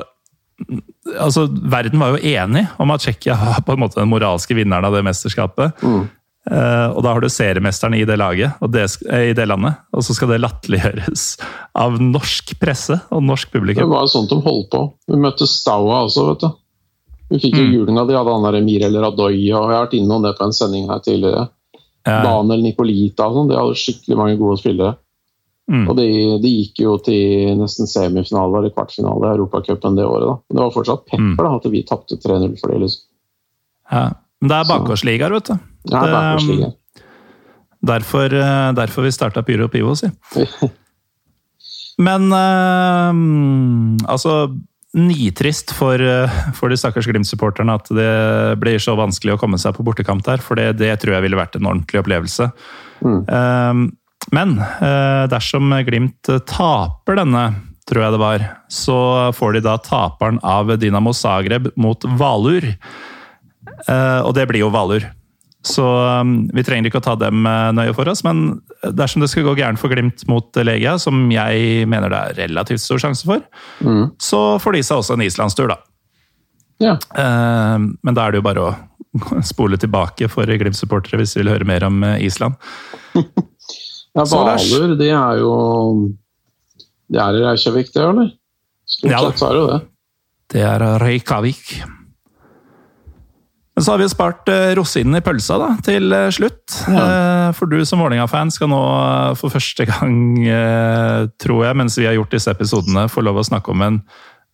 Altså, 1.19 1.47
verden 1.49 1.99
var 2.03 2.15
jo 2.17 2.23
enig 2.31 2.67
om 2.79 2.91
at 2.95 3.01
Tsjekkia 3.03 3.35
var 3.41 3.63
på 3.67 3.73
en 3.75 3.81
måte 3.83 3.99
den 4.01 4.11
moralske 4.13 4.55
vinneren 4.55 4.85
av 4.85 4.93
det 4.95 5.05
mesterskapet. 5.07 5.81
Mm. 5.83 6.09
Eh, 6.51 6.87
Og 6.97 7.03
da 7.05 7.13
har 7.13 7.21
du 7.21 7.29
seriemesteren 7.29 7.95
i 7.99 8.05
det 8.09 8.17
laget, 8.19 8.55
og 8.61 8.71
det, 8.73 8.85
eh, 9.11 9.31
i 9.31 9.35
det 9.37 9.47
landet, 9.49 9.77
og 9.93 10.03
så 10.05 10.15
skal 10.17 10.29
det 10.33 10.41
latterliggjøres 10.41 11.25
av 11.77 11.99
norsk 12.01 12.55
presse 12.61 13.01
og 13.11 13.23
norsk 13.23 13.53
publikum. 13.53 13.85
Det 13.85 13.93
var 13.93 14.07
jo 14.07 14.13
sånt 14.15 14.31
de 14.33 14.41
holdt 14.41 14.71
på. 14.73 14.83
Vi 15.09 15.17
møtte 15.21 15.47
Staua 15.49 16.05
også, 16.07 16.27
vet 16.31 16.41
du. 16.47 16.51
Vi 17.31 17.39
fikk 17.39 17.55
jo 17.61 17.65
Mm. 17.65 17.73
julinga, 17.75 18.07
de 18.09 18.17
hadde 18.17 18.33
han 18.33 18.43
der 18.53 18.61
Mirel 18.65 18.97
Radoy, 19.01 19.37
og 19.53 19.71
jeg 19.71 19.77
har 19.77 19.87
vært 19.87 19.95
innom 20.01 20.23
det 20.23 20.37
på 20.39 20.45
en 20.45 20.53
sending 20.53 20.89
her 20.89 20.99
tidligere. 20.99 21.49
Ja. 22.07 22.23
Daniel 22.25 22.63
Nicolita 22.63 23.29
og 23.29 23.35
sånn, 23.37 23.49
de 23.51 23.57
hadde 23.57 23.77
skikkelig 23.77 24.17
mange 24.17 24.39
gode 24.39 24.59
spillere. 24.59 24.97
Mm. 25.71 25.85
Og 25.89 25.97
de, 25.97 26.05
de 26.43 26.51
gikk 26.51 26.81
jo 26.83 26.97
til 27.07 27.53
nesten 27.61 27.87
semifinale 27.87 28.59
eller 28.59 28.73
kvartfinale 28.75 29.29
i 29.29 29.35
Europacupen 29.37 29.95
det 29.97 30.05
året. 30.05 30.27
da. 30.27 30.35
Men 30.49 30.57
det 30.59 30.65
var 30.65 30.75
fortsatt 30.75 31.05
Mm. 31.07 31.37
pepper 31.37 31.47
da, 31.47 31.55
at 31.61 31.71
vi 31.71 31.83
tapte 31.87 32.17
3-0 32.19 32.57
for 32.61 32.73
det. 32.73 32.81
liksom. 32.81 33.03
Ja. 33.93 34.05
Men 34.41 34.49
det 34.49 34.57
er 34.57 34.65
bakgårdsligaer, 34.73 35.31
vet 35.37 35.45
du. 35.45 35.59
Ja, 35.93 36.01
Det- 36.01 36.67
er 36.67 36.75
Derfor, 37.83 38.25
eh, 38.35 38.73
derfor 38.77 39.03
vi 39.03 39.11
starta 39.11 39.43
Pyro 39.43 39.69
Pivo, 39.69 39.95
si. 39.95 40.11
Men 41.99 42.33
eh, 42.33 43.13
altså 44.11 44.35
Nitrist 44.97 45.71
for, 45.77 45.95
eh, 46.03 46.29
for 46.57 46.69
de 46.73 46.77
stakkars 46.77 47.07
Glimt-supporterne 47.07 47.75
at 47.79 47.87
det 47.95 48.59
blir 48.61 48.81
så 48.83 48.97
vanskelig 48.99 49.37
å 49.37 49.39
komme 49.39 49.59
seg 49.61 49.77
på 49.77 49.85
bortekamp 49.87 50.25
der. 50.27 50.39
For 50.43 50.59
det, 50.59 50.79
det 50.81 50.97
tror 51.01 51.15
jeg 51.15 51.23
ville 51.29 51.39
vært 51.39 51.55
en 51.61 51.69
ordentlig 51.71 52.01
opplevelse. 52.03 52.49
Mm. 53.05 53.21
Eh, 53.29 53.91
men 54.33 54.59
eh, 54.61 55.25
dersom 55.33 55.73
Glimt 55.87 56.29
taper 56.47 57.17
denne, 57.23 57.45
tror 57.91 58.05
jeg 58.05 58.15
det 58.15 58.21
var, 58.23 58.43
så 58.71 58.99
får 59.35 59.57
de 59.57 59.63
da 59.65 59.77
taperen 59.83 60.39
av 60.47 60.69
Dinamo 60.79 61.13
Zagreb 61.17 61.71
mot 61.81 62.05
Valur. 62.21 62.67
Eh, 63.89 64.21
og 64.23 64.35
det 64.37 64.45
blir 64.51 64.63
jo 64.63 64.71
Valur. 64.75 65.09
Så 65.67 65.85
um, 65.85 66.47
vi 66.57 66.63
trenger 66.65 66.89
ikke 66.89 67.03
å 67.03 67.05
ta 67.05 67.15
dem 67.21 67.45
eh, 67.45 67.67
nøye 67.77 67.93
for 67.97 68.09
oss, 68.09 68.23
men 68.25 68.61
dersom 68.97 69.21
det 69.21 69.29
skal 69.29 69.45
gå 69.45 69.53
gærent 69.59 69.81
for 69.83 69.93
Glimt 69.93 70.23
mot 70.31 70.57
Legia, 70.65 70.95
som 71.03 71.27
jeg 71.35 71.85
mener 71.91 72.09
det 72.13 72.21
er 72.21 72.39
relativt 72.47 72.81
stor 72.85 73.03
sjanse 73.03 73.27
for, 73.29 73.43
Mm. 73.85 74.07
så 74.21 74.59
får 74.61 74.77
de 74.79 74.83
seg 74.87 75.03
også 75.03 75.17
en 75.19 75.25
islandstur, 75.27 75.69
da. 75.73 75.77
Ja. 76.81 76.95
Eh, 76.97 77.77
men 77.77 78.17
da 78.17 78.25
er 78.25 78.33
det 78.33 78.41
jo 78.41 78.47
bare 78.47 78.65
å 78.71 78.73
spole 79.51 79.77
tilbake 79.81 80.31
for 80.33 80.49
Glimt-supportere 80.49 81.21
hvis 81.21 81.35
de 81.37 81.43
vil 81.43 81.53
høre 81.53 81.69
mer 81.69 81.85
om 81.91 82.01
eh, 82.09 82.23
Island. 82.25 82.57
ja? 84.17 84.25
Hvaler, 84.27 84.97
de 84.99 85.09
er 85.15 85.41
jo 85.41 85.55
Det 87.11 87.21
er 87.23 87.39
i 87.39 87.47
Reykjavik, 87.47 87.93
det, 87.95 88.03
eller? 88.03 88.35
Stort 88.91 89.13
Ja 89.13 89.23
sett 89.23 89.41
så 89.41 89.49
er 89.49 89.55
det 89.55 89.63
jo 89.63 89.71
det. 89.71 89.81
Det 90.51 90.63
er 90.67 90.85
Reykjavik. 91.03 91.75
Men 93.81 93.85
så 93.87 93.95
har 93.95 94.01
vi 94.03 94.09
spart 94.11 94.51
eh, 94.53 94.73
rosinen 94.77 95.17
i 95.17 95.23
pølsa 95.25 95.57
da, 95.63 95.69
til 95.87 96.13
eh, 96.13 96.27
slutt. 96.35 96.75
Ja. 96.91 97.53
for 97.57 97.71
du 97.71 97.79
som 97.89 98.03
Vålerenga-fan 98.03 98.51
skal 98.53 98.69
nå 98.69 98.81
eh, 98.83 99.37
for 99.39 99.55
første 99.55 99.87
gang, 99.89 100.17
eh, 100.43 101.29
tror 101.41 101.65
jeg, 101.65 101.79
mens 101.79 101.97
vi 101.97 102.09
har 102.09 102.19
gjort 102.19 102.35
disse 102.35 102.53
episodene, 102.53 103.07
få 103.09 103.25
lov 103.25 103.41
å 103.41 103.47
snakke 103.47 103.73
om 103.73 103.87
en 103.87 104.01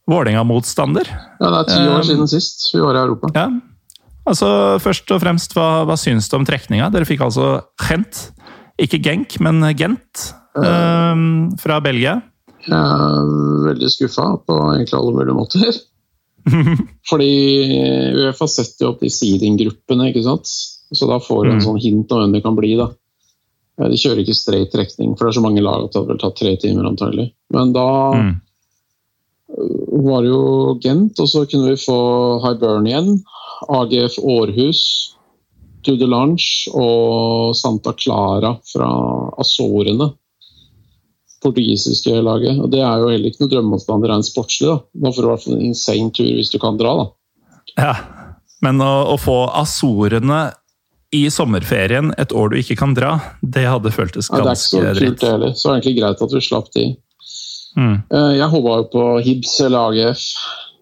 Vålerenga-motstander. 0.06 1.08
Ja, 1.40 1.48
Det 1.48 1.58
er 1.58 1.72
ti 1.72 1.88
år 1.90 2.06
siden 2.06 2.30
sist 2.30 2.68
vi 2.70 2.84
var 2.84 2.94
i 2.94 3.02
Europa. 3.02 3.32
Ja. 3.34 3.48
Altså, 4.26 4.48
Først 4.82 5.10
og 5.14 5.22
fremst, 5.22 5.56
hva, 5.56 5.84
hva 5.88 5.96
syns 5.98 6.30
du 6.30 6.36
om 6.38 6.46
trekninga? 6.46 6.92
Dere 6.94 7.08
fikk 7.08 7.24
altså 7.26 7.56
Gent. 7.82 8.28
Ikke 8.78 9.00
Genk, 9.02 9.38
men 9.40 9.62
Gent 9.78 10.32
eh, 10.56 11.20
fra 11.62 11.78
Belgia. 11.84 12.18
Jeg 12.66 12.74
er 12.76 13.28
veldig 13.70 13.90
skuffa 13.94 14.26
på 14.46 14.56
egentlig 14.74 14.98
alle 14.98 15.14
mulige 15.16 15.36
måter. 15.38 15.78
Fordi 17.10 17.30
Uefa 18.26 18.46
setter 18.50 18.86
jo 18.86 18.92
opp 18.92 19.00
de 19.02 19.10
seeding-gruppene, 19.10 20.10
ikke 20.12 20.24
sant. 20.26 20.50
Så 20.94 21.08
da 21.10 21.18
får 21.22 21.44
du 21.44 21.50
en 21.50 21.56
Mm. 21.60 21.64
sånn 21.64 21.80
hint 21.82 22.12
om 22.14 22.20
hvem 22.22 22.32
det 22.36 22.42
kan 22.44 22.54
bli, 22.58 22.76
da. 22.78 22.88
Eh, 23.80 23.88
De 23.88 23.96
kjører 23.98 24.22
ikke 24.22 24.34
straight 24.38 24.70
trekning, 24.72 25.16
for 25.16 25.26
det 25.26 25.32
er 25.34 25.40
så 25.40 25.44
mange 25.46 25.62
lag 25.64 25.84
at 25.84 25.92
det 25.92 26.00
hadde 26.00 26.12
vel 26.12 26.18
tatt 26.22 26.36
tre 26.38 26.56
timer 26.56 26.86
antagelig. 26.90 27.32
Men 27.50 27.72
da 27.72 27.86
Mm. 28.14 28.34
var 30.06 30.22
det 30.22 30.30
jo 30.30 30.78
Gent, 30.82 31.20
og 31.20 31.26
så 31.28 31.46
kunne 31.50 31.70
vi 31.70 31.76
få 31.86 31.98
Hibernian, 32.44 33.22
AGF 33.68 34.18
Århus, 34.22 35.14
Dudelange 35.86 36.72
og 36.74 37.54
Santa 37.56 37.92
Clara 37.96 38.54
fra 38.72 38.88
Azorene. 39.40 40.10
Portugisiske 41.44 42.14
laget. 42.24 42.58
Og 42.58 42.70
Det 42.72 42.80
er 42.80 43.00
jo 43.02 43.10
heller 43.12 43.30
ikke 43.30 43.44
noe 43.44 43.52
drømmemotstander 43.52 44.10
rent 44.10 44.26
sportslig. 44.28 44.68
da. 44.72 44.78
Da 45.04 45.12
får 45.12 45.22
du 45.22 45.26
i 45.28 45.30
hvert 45.32 45.44
fall 45.44 45.58
en 45.58 45.66
insane 45.70 46.12
tur 46.16 46.30
hvis 46.34 46.50
du 46.52 46.58
kan 46.62 46.78
dra, 46.80 46.94
da. 47.02 47.08
Ja, 47.76 47.94
men 48.64 48.80
å, 48.80 48.92
å 49.12 49.16
få 49.20 49.44
Azorene 49.52 50.46
i 51.14 51.26
sommerferien 51.30 52.10
et 52.18 52.32
år 52.34 52.50
du 52.50 52.58
ikke 52.58 52.76
kan 52.80 52.94
dra, 52.96 53.16
det 53.42 53.66
hadde 53.68 53.92
føltes 53.94 54.30
Nei, 54.32 54.40
det 54.42 54.50
er 54.50 54.56
ikke 54.56 54.62
så 54.64 54.80
ganske 54.82 55.04
kult, 55.04 55.26
heller. 55.28 55.52
Så 55.54 55.68
det 55.68 55.70
er 55.70 55.76
egentlig 55.78 55.98
greit 56.00 56.24
at 56.26 56.34
vi 56.34 56.42
slapp 56.44 56.70
de. 56.74 56.86
Mm. 57.76 57.96
Eh, 58.10 58.32
Jeg 58.40 58.50
håpa 58.56 58.78
jo 58.80 58.86
på 58.96 59.04
Hibs 59.26 59.54
eller 59.60 59.92
AGF, 59.92 60.24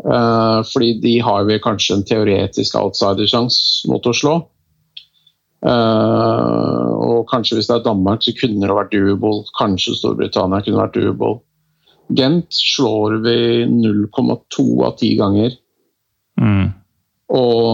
eh, 0.06 0.58
fordi 0.70 0.90
de 1.02 1.14
har 1.26 1.44
vi 1.50 1.60
kanskje 1.62 1.98
en 1.98 2.06
teoretisk 2.08 2.78
outsidersjanse 2.80 3.90
mot 3.90 4.06
å 4.06 4.14
slå. 4.16 4.36
Eh, 5.64 6.88
og 7.08 7.24
kanskje 7.30 7.58
hvis 7.58 7.70
det 7.70 7.78
er 7.78 7.86
Danmark, 7.86 8.24
så 8.24 8.34
kunne 8.36 8.60
det 8.60 8.76
vært 8.76 8.92
doable. 8.92 9.48
Kanskje 9.58 9.96
Storbritannia 9.98 10.64
kunne 10.64 10.82
vært 10.82 10.98
doable. 10.98 11.40
Gent 12.14 12.52
slår 12.52 13.20
vi 13.24 13.38
0,2 13.70 14.66
av 14.84 14.96
10 14.98 15.12
ganger. 15.22 15.58
Mm. 16.40 16.72
Og 17.34 17.68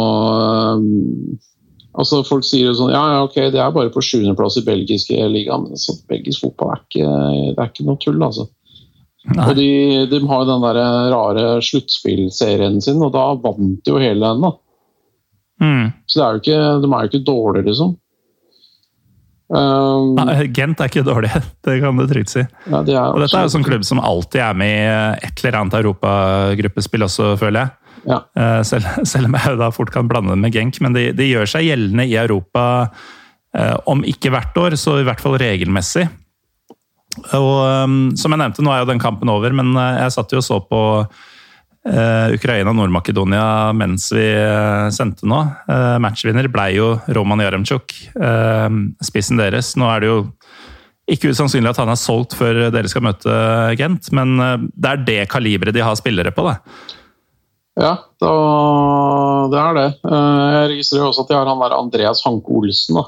um, 0.78 1.38
Altså 1.99 2.20
Folk 2.22 2.45
sier 2.47 2.68
jo 2.68 2.74
sånn 2.76 2.93
Ja, 2.93 3.01
ja, 3.14 3.20
ok, 3.26 3.36
det 3.51 3.59
er 3.59 3.72
bare 3.74 3.91
på 3.93 4.03
sjuendeplass 4.05 4.61
i 4.61 4.66
belgiske 4.66 5.16
liga, 5.32 5.57
men 5.59 5.80
så, 5.80 5.97
belgisk 6.09 6.45
fotball 6.45 6.74
er 6.76 6.82
ikke, 6.84 7.09
det 7.57 7.57
er 7.57 7.72
ikke 7.72 7.86
noe 7.88 7.99
tull, 8.05 8.20
altså. 8.22 8.47
Nei. 9.34 9.47
Og 9.49 9.59
de, 9.59 9.70
de 10.09 10.20
har 10.30 10.45
jo 10.45 10.49
den 10.49 10.62
der 10.64 10.78
rare 11.12 11.47
sluttspillserien 11.66 12.78
sin, 12.84 13.03
og 13.05 13.11
da 13.16 13.26
vant 13.43 13.82
de 13.82 13.93
jo 13.93 13.99
hele 14.01 14.22
den. 14.22 14.47
da. 14.47 14.53
Mm. 15.61 15.91
Så 16.09 16.19
det 16.19 16.25
er 16.25 16.31
jo 16.31 16.41
ikke, 16.43 16.61
de 16.83 16.89
er 16.91 17.03
jo 17.05 17.11
ikke 17.11 17.27
dårlige, 17.27 17.67
liksom. 17.71 17.97
Um, 19.51 20.13
Nei, 20.15 20.45
Gent 20.55 20.79
er 20.79 20.87
ikke 20.87 21.03
dårlig, 21.03 21.33
det 21.67 21.81
kan 21.83 21.99
du 21.99 22.05
trygt 22.07 22.31
si. 22.31 22.45
ja, 22.71 22.83
de 22.87 22.95
Og 22.95 23.19
dette 23.19 23.35
er 23.35 23.49
jo 23.49 23.55
sånn 23.57 23.67
klubb 23.67 23.83
som 23.87 23.99
alltid 23.99 24.45
er 24.47 24.59
med 24.61 24.77
i 24.77 25.27
et 25.27 25.43
eller 25.43 25.59
annet 25.59 25.81
europagruppespill 25.81 27.07
også, 27.09 27.33
føler 27.41 27.65
jeg. 27.65 27.77
Ja. 28.09 28.21
Eh, 28.39 28.61
Selv, 28.65 28.87
selv 29.13 29.29
om 29.29 29.35
jeg 29.37 29.59
da 29.61 29.73
fort 29.75 29.91
kan 29.95 30.09
blande 30.11 30.37
det 30.37 30.45
med 30.45 30.55
Genk, 30.55 30.79
men 30.85 30.95
de, 30.97 31.11
de 31.17 31.33
gjør 31.33 31.51
seg 31.51 31.67
gjeldende 31.67 32.07
i 32.07 32.17
Europa 32.21 32.65
eh, 33.57 33.77
om 33.91 34.07
ikke 34.07 34.33
hvert 34.33 34.57
år, 34.63 34.79
så 34.81 35.01
i 35.01 35.07
hvert 35.09 35.23
fall 35.23 35.37
regelmessig. 35.41 36.07
Og 37.35 37.57
um, 37.67 37.99
som 38.19 38.31
jeg 38.31 38.39
nevnte, 38.39 38.63
nå 38.63 38.71
er 38.71 38.85
jo 38.85 38.91
den 38.93 39.03
kampen 39.03 39.31
over, 39.33 39.53
men 39.57 39.75
eh, 39.75 40.05
jeg 40.05 40.15
satt 40.15 40.33
jo 40.33 40.41
og 40.41 40.47
så 40.47 40.61
på 40.63 40.83
eh, 41.03 41.29
Ukraina 42.37 42.70
og 42.74 42.76
Nord-Makedonia 42.76 43.70
mens 43.72 44.11
vi 44.12 44.26
eh, 44.37 44.89
sendte 44.93 45.24
nå. 45.28 45.39
Eh, 45.70 45.97
matchvinner 46.05 46.49
ble 46.53 46.66
jo 46.76 46.91
Roman 47.16 47.41
Jaremchuk, 47.41 47.95
eh, 48.20 48.68
spissen 49.07 49.41
deres. 49.41 49.72
Nå 49.81 49.89
er 49.89 50.05
det 50.05 50.11
jo 50.11 50.18
ikke 51.11 51.33
usannsynlig 51.33 51.72
at 51.72 51.81
han 51.81 51.89
er 51.91 51.99
solgt 51.99 52.37
før 52.39 52.66
dere 52.70 52.91
skal 52.93 53.03
møte 53.09 53.33
Gent, 53.81 54.11
men 54.12 54.37
eh, 54.45 54.57
det 54.76 54.91
er 54.93 55.05
det 55.09 55.20
kaliberet 55.33 55.74
de 55.74 55.83
har 55.87 55.97
spillere 55.99 56.31
på. 56.37 56.45
det. 56.51 56.59
Ja, 57.81 57.95
da, 58.20 58.31
det 59.49 59.61
er 59.62 59.76
det. 59.78 59.89
Eh, 60.05 60.45
Jeg 60.59 60.68
registrerer 60.74 61.09
også 61.09 61.24
at 61.24 61.33
de 61.33 61.39
har 61.39 61.49
han 61.49 61.64
der 61.64 61.78
Andreas 61.78 62.20
Hanke 62.26 62.53
Olsen. 62.61 63.01
da. 63.01 63.07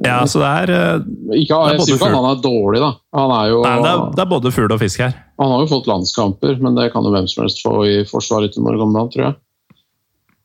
Ja, 0.00 0.22
så 0.26 0.40
det 0.40 0.48
er, 0.48 0.70
eh, 0.72 1.02
Ikke, 1.42 1.52
Det 1.52 1.74
er 1.74 1.76
jeg 1.76 1.84
sier 1.84 1.98
ikke 1.98 2.08
at 2.08 2.16
han 2.16 2.28
er 2.30 2.38
dårlig, 2.40 2.80
da. 2.80 2.90
Han, 3.18 3.32
er 3.36 3.48
jo, 3.50 3.58
nei, 3.60 3.74
det, 3.84 3.90
er, 3.92 4.04
det 4.16 4.22
er 4.24 4.30
både 4.30 4.52
fugl 4.56 4.72
og 4.72 4.80
fisk 4.80 5.02
her. 5.04 5.16
han 5.42 5.52
har 5.52 5.64
jo 5.64 5.68
fått 5.68 5.90
landskamper, 5.90 6.54
men 6.64 6.78
det 6.78 6.86
kan 6.94 7.04
jo 7.04 7.12
hvem 7.12 7.28
som 7.28 7.44
helst 7.44 7.60
få 7.64 7.74
i 7.84 7.96
forsvaret 8.08 8.54
til 8.54 8.64
Norge 8.64 9.08
tror 9.12 9.26
jeg. 9.26 9.34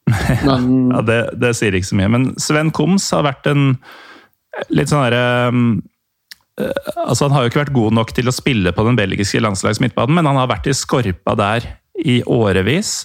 Men 0.48 0.92
Ja, 0.92 1.04
det, 1.04 1.20
det 1.40 1.54
sier 1.60 1.76
ikke 1.76 1.90
så 1.90 2.00
mye. 2.00 2.12
Men 2.12 2.28
Sven 2.40 2.72
Koms 2.76 3.08
har 3.16 3.26
vært 3.28 3.48
en 3.52 3.70
litt 4.74 4.92
sånn 4.92 5.04
derre 5.04 5.24
Altså, 6.58 7.28
han 7.28 7.36
har 7.36 7.44
jo 7.44 7.52
ikke 7.52 7.60
vært 7.60 7.76
god 7.76 7.94
nok 8.00 8.12
til 8.18 8.32
å 8.32 8.34
spille 8.34 8.72
på 8.74 8.86
den 8.88 8.96
belgiske 8.98 9.42
landslags 9.44 9.78
midtbanen, 9.84 10.16
men 10.18 10.26
han 10.26 10.40
har 10.40 10.48
vært 10.50 10.66
i 10.72 10.74
skorpa 10.74 11.36
der 11.38 11.68
i 12.02 12.16
årevis. 12.26 13.04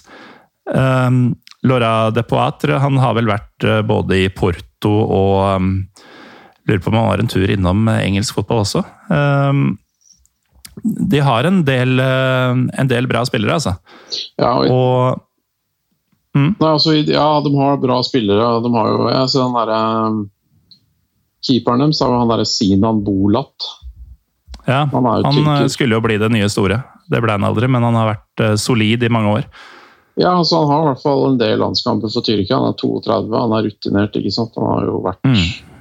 Um, 0.65 1.35
Laura 1.61 2.09
de 2.09 2.23
Poitre 2.25 2.79
han 2.81 2.97
har 2.97 3.13
vel 3.13 3.29
vært 3.29 3.67
eh, 3.67 3.83
både 3.85 4.23
i 4.25 4.31
Porto 4.33 4.91
og 5.05 5.69
Lurer 6.67 6.79
på 6.79 6.91
om 6.91 6.95
han 6.97 7.09
var 7.09 7.19
en 7.23 7.27
tur 7.31 7.49
innom 7.51 7.87
eh, 7.91 8.03
engelsk 8.07 8.37
fotball 8.37 8.61
også. 8.63 8.83
Um, 9.09 9.77
de 10.83 11.19
har 11.21 11.45
en 11.45 11.59
del, 11.67 11.99
eh, 11.99 12.61
en 12.81 12.89
del 12.89 13.07
bra 13.07 13.25
spillere, 13.27 13.59
altså. 13.59 13.75
ja, 14.41 14.53
og, 14.71 15.19
Og 16.33 16.39
nei, 16.39 16.69
altså, 16.71 16.95
ja, 16.97 17.27
de 17.45 17.51
har 17.59 17.77
bra 17.83 17.99
spillere. 18.05 18.47
De 18.63 18.71
har 18.73 18.89
jo 18.89 19.09
jeg 19.11 19.29
ser 19.29 19.43
den 19.43 19.57
derre 19.59 19.81
Keeperen 21.43 21.83
deres 21.83 21.99
er 21.99 22.07
jo 22.07 22.19
han 22.21 22.31
derre 22.31 22.47
Sinan 22.47 23.03
Bolat. 23.03 23.67
Ja, 24.63 24.85
Han 24.93 25.05
han 25.05 25.47
eh, 25.57 25.67
skulle 25.67 25.97
jo 25.97 26.01
bli 26.05 26.15
det 26.17 26.31
nye 26.31 26.47
store. 26.49 26.79
Det 27.11 27.19
ble 27.21 27.35
han 27.35 27.43
aldri, 27.43 27.67
men 27.67 27.83
han 27.83 27.97
har 27.99 28.13
vært 28.13 28.43
solid 28.63 29.03
i 29.03 29.11
mange 29.11 29.33
år. 29.41 29.49
Ja, 30.15 30.37
altså 30.37 30.61
Han 30.61 30.69
har 30.71 30.83
i 30.83 30.87
hvert 30.93 31.03
fall 31.03 31.23
en 31.27 31.37
del 31.41 31.59
landskamper 31.59 32.11
for 32.13 32.23
Tyrkia. 32.23 32.61
Han 32.61 32.71
er 32.71 32.79
32, 32.79 33.33
han 33.43 33.55
er 33.57 33.67
rutinert. 33.67 34.15
ikke 34.15 34.31
sant? 34.31 34.55
Han 34.55 34.69
har 34.71 34.87
jo 34.87 35.01
vært 35.03 35.23
Mm. 35.27 35.72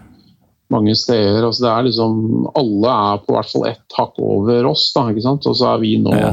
Mange 0.73 0.95
steder. 0.99 1.45
altså 1.45 1.67
det 1.67 1.73
er 1.73 1.89
liksom, 1.89 2.13
Alle 2.59 2.89
er 2.93 3.21
på 3.25 3.37
hvert 3.37 3.53
fall 3.53 3.69
ett 3.71 3.99
hakk 3.99 4.15
over 4.23 4.71
oss, 4.73 4.85
da, 4.97 5.01
ikke 5.13 5.27
sant? 5.27 5.49
og 5.49 5.55
så 5.59 5.65
er 5.75 5.79
vi 5.85 5.93
nå 6.03 6.13
Ja. 6.17 6.33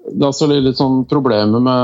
Det 0.00 0.24
er 0.24 0.30
altså 0.30 0.46
litt, 0.48 0.78
sånn 0.78 1.02
problemet 1.06 1.62
med 1.62 1.80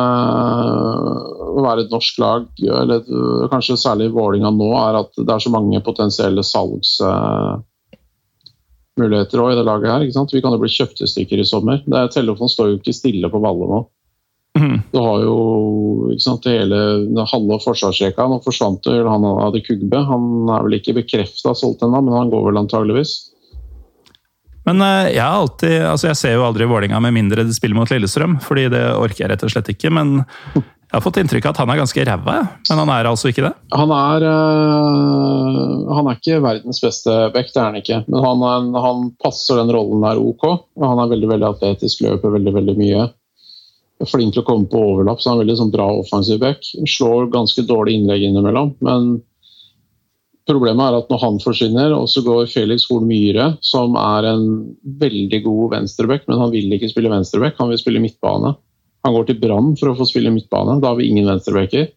å 1.52 1.62
være 1.62 1.80
et 1.84 1.92
norsk 1.92 2.18
lag, 2.18 2.46
eller 2.58 3.04
kanskje 3.52 3.76
særlig 3.78 4.08
Vålinga 4.14 4.50
nå, 4.56 4.70
er 4.80 4.94
at 5.02 5.12
det 5.20 5.34
er 5.34 5.44
så 5.44 5.52
mange 5.52 5.82
potensielle 5.84 6.42
salgsmuligheter 6.48 9.42
òg 9.44 9.52
i 9.52 9.58
det 9.60 9.66
laget 9.68 9.92
her. 9.92 10.00
ikke 10.02 10.16
sant? 10.16 10.34
Vi 10.34 10.42
kan 10.42 10.52
jo 10.56 10.62
bli 10.62 10.72
kjøpt 10.72 11.04
i 11.04 11.10
stykker 11.12 11.44
i 11.44 11.46
sommer. 11.46 11.84
Det 11.84 11.96
er, 12.00 12.14
Telefonen 12.16 12.50
står 12.50 12.72
jo 12.72 12.78
ikke 12.80 12.96
stille 12.96 13.30
på 13.30 13.42
Valle 13.44 13.66
nå. 13.70 13.80
Mhm. 14.56 14.82
Du 14.92 14.98
har 15.02 15.22
jo 15.22 15.36
ikke 16.14 16.24
sant, 16.24 16.46
det 16.46 16.56
hele 16.56 17.26
halve 17.32 17.60
forsvarsrekka. 17.64 18.26
Nå 18.30 18.40
forsvant 18.44 18.88
jo 18.88 19.06
han 19.08 19.26
Adi 19.46 19.62
Kugbe. 19.66 20.02
Han 20.08 20.48
er 20.48 20.66
vel 20.66 20.78
ikke 20.80 20.96
bekrefta 21.02 21.54
solgt 21.54 21.84
ennå, 21.84 22.00
men 22.02 22.16
han 22.16 22.32
går 22.32 22.46
vel 22.48 22.62
antageligvis. 22.64 23.16
Men 24.66 24.82
eh, 24.82 25.12
jeg 25.14 25.22
alltid, 25.22 25.76
altså 25.86 26.08
jeg 26.10 26.18
ser 26.18 26.32
jo 26.34 26.46
aldri 26.46 26.66
Vålinga 26.66 26.98
med 27.04 27.14
mindre 27.14 27.44
de 27.46 27.54
spiller 27.54 27.78
mot 27.78 27.90
Lillestrøm, 27.90 28.40
fordi 28.42 28.66
det 28.72 28.82
orker 28.96 29.24
jeg 29.24 29.30
rett 29.34 29.44
og 29.46 29.52
slett 29.52 29.70
ikke. 29.70 29.92
Men 29.94 30.24
jeg 30.56 30.94
har 30.94 31.04
fått 31.04 31.20
inntrykk 31.22 31.46
av 31.46 31.54
at 31.54 31.60
han 31.62 31.70
er 31.70 31.80
ganske 31.82 32.06
ræva, 32.08 32.34
men 32.70 32.80
han 32.82 32.90
er 32.94 33.08
altså 33.10 33.30
ikke 33.30 33.44
det. 33.46 33.52
Han 33.74 33.92
er, 33.94 34.26
øh, 34.30 35.92
han 35.98 36.10
er 36.10 36.18
ikke 36.18 36.40
verdens 36.42 36.82
beste 36.82 37.14
back, 37.34 37.52
det 37.54 37.62
er 37.62 37.68
han 37.68 37.78
ikke. 37.82 38.00
Men 38.08 38.26
han, 38.26 38.74
han 38.86 39.06
passer 39.22 39.60
den 39.60 39.70
rollen 39.74 40.02
der 40.06 40.18
ok. 40.18 40.48
og 40.50 40.86
Han 40.86 41.04
er 41.04 41.14
veldig 41.14 41.30
veldig 41.36 41.48
atletisk, 41.52 42.02
løper 42.06 42.34
veldig 42.38 42.54
veldig 42.58 42.76
mye. 42.80 43.06
Flink 44.04 44.34
til 44.34 44.42
å 44.42 44.46
komme 44.46 44.68
på 44.68 44.80
overlapp, 44.92 45.22
så 45.22 45.30
han 45.30 45.38
er 45.38 45.46
veldig 45.46 45.56
sånn 45.62 45.72
bra 45.72 45.86
offensiv 46.02 46.42
back. 46.42 46.60
Slår 46.84 47.30
ganske 47.32 47.64
dårlig 47.64 47.96
innlegg 47.96 48.26
innimellom. 48.26 48.74
Men 48.84 49.06
problemet 50.46 50.84
er 50.84 50.98
at 50.98 51.08
når 51.12 51.22
han 51.22 51.40
forsvinner, 51.40 51.94
og 51.96 52.10
så 52.12 52.20
går 52.26 52.50
Felix 52.52 52.84
Horn 52.90 53.08
Myhre, 53.08 53.54
som 53.64 53.96
er 54.00 54.28
en 54.34 54.46
veldig 55.00 55.40
god 55.46 55.78
venstreback, 55.78 56.26
men 56.28 56.42
han 56.42 56.52
vil 56.52 56.76
ikke 56.76 56.92
spille 56.92 57.12
venstreback, 57.12 57.56
han 57.56 57.72
vil 57.72 57.80
spille 57.80 58.02
midtbane. 58.04 58.52
Han 59.06 59.16
går 59.16 59.30
til 59.30 59.40
Brann 59.40 59.72
for 59.80 59.92
å 59.92 59.96
få 59.96 60.08
spille 60.10 60.34
midtbane. 60.34 60.80
Da 60.82 60.92
har 60.92 61.00
vi 61.00 61.08
ingen 61.08 61.28
venstrebacker. 61.30 61.88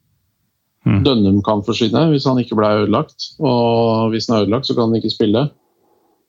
Mm. 0.88 1.02
Dønnum 1.04 1.40
kan 1.44 1.62
forsvinne 1.68 2.06
hvis 2.14 2.28
han 2.30 2.40
ikke 2.40 2.58
ble 2.58 2.70
ødelagt. 2.84 3.32
Og 3.44 4.14
hvis 4.14 4.30
han 4.30 4.38
er 4.38 4.48
ødelagt, 4.48 4.70
så 4.70 4.76
kan 4.78 4.88
han 4.88 5.02
ikke 5.02 5.14
spille. 5.14 5.48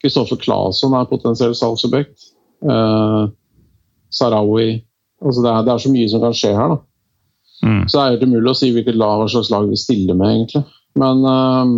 Kristoffer 0.00 0.40
Claesson 0.40 0.96
er 0.96 1.10
potensiell 1.10 1.54
salgsobjekt. 1.56 2.30
Eh, 2.64 3.24
Sarawi 4.10 4.80
altså 5.20 5.44
det, 5.44 5.50
er, 5.52 5.66
det 5.66 5.72
er 5.72 5.82
så 5.84 5.92
mye 5.92 6.10
som 6.10 6.24
kan 6.24 6.36
skje 6.36 6.52
her. 6.56 6.76
Mm. 7.60 7.80
Så 7.86 7.96
det 7.96 8.02
er 8.02 8.12
helt 8.14 8.28
umulig 8.28 8.52
å 8.52 8.56
si 8.56 8.70
hvilket 8.72 8.98
lag, 8.98 9.18
hva 9.20 9.30
slags 9.30 9.50
lag 9.52 9.66
vi 9.68 9.78
stiller 9.78 10.16
med, 10.16 10.32
egentlig. 10.32 10.62
Men 11.00 11.24
eh, 11.30 11.72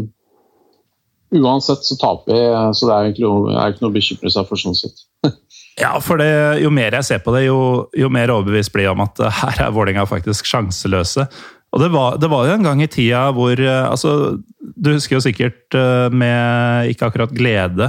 uansett 1.42 1.86
så 1.86 1.98
taper 2.00 2.36
vi, 2.36 2.42
så 2.76 2.88
det 2.88 2.94
er 2.94 3.08
egentlig 3.08 3.32
er 3.56 3.72
ikke 3.74 3.84
noe 3.84 3.92
å 3.92 3.96
bekymre 3.96 4.34
seg 4.34 4.50
for 4.50 4.66
sånn 4.66 4.78
sett. 4.78 5.08
Ja, 5.80 5.94
for 6.04 6.20
det, 6.20 6.28
jo 6.60 6.68
mer 6.68 6.92
jeg 6.92 7.06
ser 7.08 7.20
på 7.24 7.32
det, 7.32 7.46
jo, 7.46 7.58
jo 7.96 8.10
mer 8.12 8.28
overbevist 8.28 8.74
blir 8.74 8.84
jeg 8.84 8.92
om 8.92 9.00
at 9.06 9.22
eh, 9.24 9.38
her 9.40 9.62
er 9.64 9.70
Vålinga 9.72 10.04
faktisk 10.04 10.44
sjanseløse. 10.44 11.24
Og 11.72 11.80
det 11.80 11.88
var, 11.94 12.18
det 12.20 12.28
var 12.28 12.44
jo 12.44 12.58
en 12.58 12.66
gang 12.66 12.82
i 12.84 12.90
tida 12.92 13.22
hvor 13.32 13.56
eh, 13.56 13.86
altså, 13.88 14.36
Du 14.60 14.90
husker 14.92 15.16
jo 15.16 15.22
sikkert 15.24 15.72
med 16.12 16.92
ikke 16.92 17.08
akkurat 17.08 17.32
glede 17.32 17.88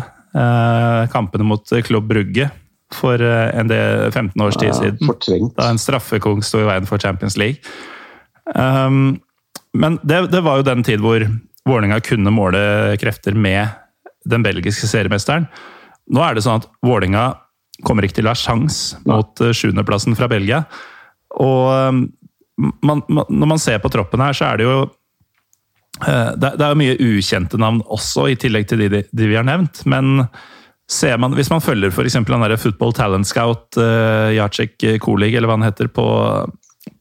kampene 1.12 1.45
mot 1.45 1.76
Klubb 1.86 2.08
Brugge 2.10 2.47
for 2.96 3.22
eh, 3.22 3.50
en 3.60 3.70
del 3.72 4.12
15 4.12 4.41
års 4.41 4.58
tid 4.60 4.76
siden. 4.78 5.02
Fortrengt. 5.08 5.56
da 5.58 5.70
en 5.72 5.82
straffekong 5.82 6.44
sto 6.46 6.62
i 6.62 6.68
veien 6.68 6.88
for 6.89 7.02
Champions 7.02 7.38
League. 7.39 7.62
Um, 8.56 9.20
men 9.74 10.00
det, 10.04 10.28
det 10.34 10.44
var 10.46 10.60
jo 10.60 10.68
den 10.68 10.84
tid 10.86 11.02
hvor 11.04 11.26
Vålerenga 11.64 12.02
kunne 12.04 12.34
måle 12.36 12.60
krefter 13.00 13.36
med 13.39 13.72
den 14.28 14.44
belgiske 14.44 14.88
seriemesteren. 14.89 15.48
Nå 16.12 16.24
er 16.24 16.36
det 16.36 16.44
sånn 16.44 16.60
at 16.62 16.68
Vålerenga 16.84 17.30
kommer 17.88 18.06
ikke 18.06 18.20
til 18.20 18.28
å 18.28 18.34
ha 18.34 18.39
sjans 18.39 18.98
mot 19.08 19.39
uh, 19.41 19.54
sjuendeplassen 19.56 20.18
fra 20.20 20.28
Belgia. 20.32 20.64
Og 21.41 21.70
um, 21.72 22.04
man, 22.84 23.02
man, 23.08 23.26
når 23.30 23.56
man 23.56 23.62
ser 23.62 23.80
på 23.82 23.91
troppen 23.94 24.22
her, 24.22 24.36
så 24.38 24.52
er 24.52 24.60
det 24.60 24.68
jo 24.68 24.76
uh, 24.84 26.32
det, 26.36 26.54
det 26.60 26.66
er 26.66 26.74
jo 26.74 26.82
mye 26.84 27.00
ukjente 27.00 27.60
navn 27.62 27.82
også, 27.88 28.28
i 28.30 28.38
tillegg 28.39 28.68
til 28.70 28.84
de, 28.84 28.91
de, 28.94 29.06
de 29.10 29.32
vi 29.32 29.39
har 29.39 29.48
nevnt. 29.48 29.86
Men 29.89 30.28
ser 30.91 31.17
man, 31.21 31.36
hvis 31.38 31.51
man 31.51 31.63
følger 31.63 31.93
f.eks. 31.93 32.17
han 32.19 32.45
der 32.45 32.57
Football 32.59 32.93
Talent 32.95 33.27
Scout, 33.29 33.69
uh, 33.79 34.29
Jacek 34.36 34.84
Kolig, 35.01 35.34
eller 35.36 35.49
hva 35.49 35.57
han 35.57 35.67
heter, 35.67 35.89
på, 35.93 36.07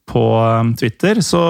på 0.09 0.25
um, 0.39 0.73
Twitter, 0.79 1.21
så 1.25 1.43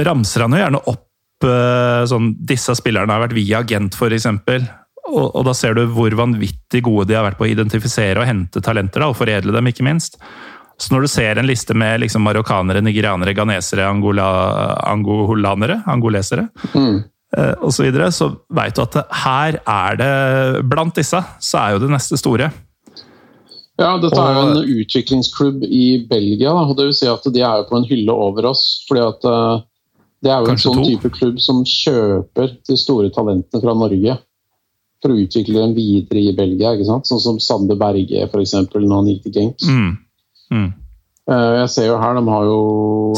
ramser 0.00 0.44
han 0.44 0.56
jo 0.56 0.62
gjerne 0.62 0.82
opp 0.90 1.46
uh, 1.46 2.02
sånn 2.10 2.32
Disse 2.42 2.74
spillerne 2.78 3.14
har 3.14 3.22
vært 3.26 3.36
via 3.36 3.62
agent, 3.62 3.94
f.eks. 3.94 4.26
Og, 5.04 5.26
og 5.36 5.42
da 5.46 5.52
ser 5.56 5.76
du 5.76 5.84
hvor 5.92 6.14
vanvittig 6.16 6.80
gode 6.86 7.10
de 7.10 7.18
har 7.18 7.26
vært 7.26 7.38
på 7.38 7.46
å 7.46 7.52
identifisere 7.52 8.22
og 8.22 8.28
hente 8.28 8.62
talenter, 8.64 9.04
da, 9.04 9.12
og 9.12 9.18
foredle 9.18 9.54
dem, 9.54 9.70
ikke 9.70 9.86
minst. 9.86 10.18
Så 10.80 10.90
når 10.90 11.04
du 11.04 11.10
ser 11.12 11.38
en 11.38 11.46
liste 11.46 11.74
med 11.76 12.00
liksom 12.02 12.24
marokkanere, 12.26 12.82
nigerianere, 12.82 13.34
ghanesere, 13.36 13.86
angola, 13.86 14.28
angolanere, 14.90 15.82
angolesere 15.86 16.48
Mm. 16.74 17.04
Eh, 17.36 17.54
og 17.60 17.72
så 17.74 17.84
videre, 17.86 18.10
så 18.14 18.30
veit 18.54 18.76
du 18.76 18.82
at 18.84 18.96
her 19.24 19.58
er 19.66 19.96
det 20.00 20.12
Blant 20.70 20.94
disse 20.96 21.20
så 21.40 21.60
er 21.60 21.74
jo 21.74 21.82
det 21.84 21.90
neste 21.94 22.18
store. 22.20 22.50
Ja, 23.74 23.96
dette 23.98 24.20
er 24.22 24.36
jo 24.36 24.42
en 24.52 24.68
utviklingsklubb 24.70 25.64
i 25.66 25.86
Belgia. 26.06 26.52
Og 26.54 26.76
det 26.78 26.84
vil 26.90 26.94
si 26.94 27.08
at 27.10 27.24
De 27.34 27.40
er 27.42 27.62
jo 27.62 27.68
på 27.70 27.80
en 27.80 27.88
hylle 27.88 28.14
over 28.14 28.46
oss. 28.52 28.84
fordi 28.88 29.02
at 29.02 29.26
eh, 29.30 29.64
Det 30.22 30.30
er 30.30 30.44
jo 30.44 30.52
en 30.52 30.62
sånn 30.62 30.78
to. 30.78 30.84
type 30.92 31.10
klubb 31.16 31.40
som 31.42 31.64
kjøper 31.66 32.54
de 32.68 32.76
store 32.78 33.10
talentene 33.10 33.60
fra 33.64 33.74
Norge 33.74 34.14
for 35.02 35.12
å 35.12 35.18
utvikle 35.20 35.58
dem 35.60 35.74
videre 35.76 36.22
i 36.30 36.32
Belgia. 36.32 36.70
ikke 36.72 36.86
sant? 36.88 37.04
Sånn 37.10 37.20
som 37.20 37.40
Sander 37.42 37.76
Berge, 37.76 38.24
eksempel, 38.30 38.86
når 38.88 39.02
han 39.02 39.10
gikk 39.10 39.26
til 39.26 39.34
Genk. 39.36 39.66
Mm. 39.68 39.90
Mm. 40.54 40.70
Eh, 41.28 41.52
Jeg 41.60 41.68
ser 41.74 41.86
jo 41.90 41.98
her, 42.00 42.14
de 42.14 42.24
har 42.30 42.44
jo 42.48 42.58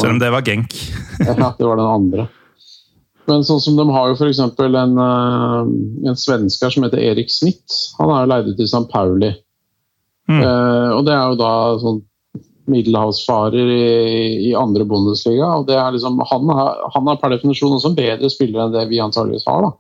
Selv 0.00 0.16
om 0.16 0.18
det 0.18 0.32
var 0.32 0.42
Genk. 0.42 0.74
Ja, 1.26 1.52
det 1.52 1.66
var 1.68 1.76
den 1.76 1.86
andre. 1.92 2.28
Men 3.26 3.44
sånn 3.46 3.62
som 3.62 3.78
de 3.78 3.86
har 3.90 4.10
jo 4.10 4.16
f.eks. 4.16 4.40
En, 4.42 4.98
eh, 5.02 5.70
en 6.10 6.18
svenske 6.18 6.70
som 6.72 6.86
heter 6.86 7.02
Erik 7.02 7.32
Smith. 7.32 7.94
Han 7.98 8.12
er 8.12 8.22
jo 8.22 8.32
leid 8.32 8.50
ut 8.52 8.58
til 8.58 8.68
St. 8.70 8.86
Pauli. 8.92 9.32
Mm. 10.30 10.42
Eh, 10.42 10.90
og 10.96 11.06
det 11.06 11.14
er 11.14 11.32
jo 11.32 11.40
da 11.40 11.54
sånn 11.82 12.04
middelhavsfarer 12.66 13.68
i, 13.70 13.88
i 14.48 14.52
andre 14.58 14.82
Bundesliga. 14.88 15.52
og 15.60 15.68
det 15.68 15.76
er 15.78 15.92
liksom, 15.94 16.18
han, 16.26 16.50
er, 16.50 16.80
han 16.96 17.10
er 17.12 17.18
per 17.20 17.30
definisjon 17.36 17.76
også 17.76 17.92
en 17.92 17.98
bedre 17.98 18.30
spiller 18.32 18.64
enn 18.64 18.74
det 18.74 18.88
vi 18.90 19.02
antageligvis 19.02 19.46
har. 19.46 19.68
da. 19.68 19.72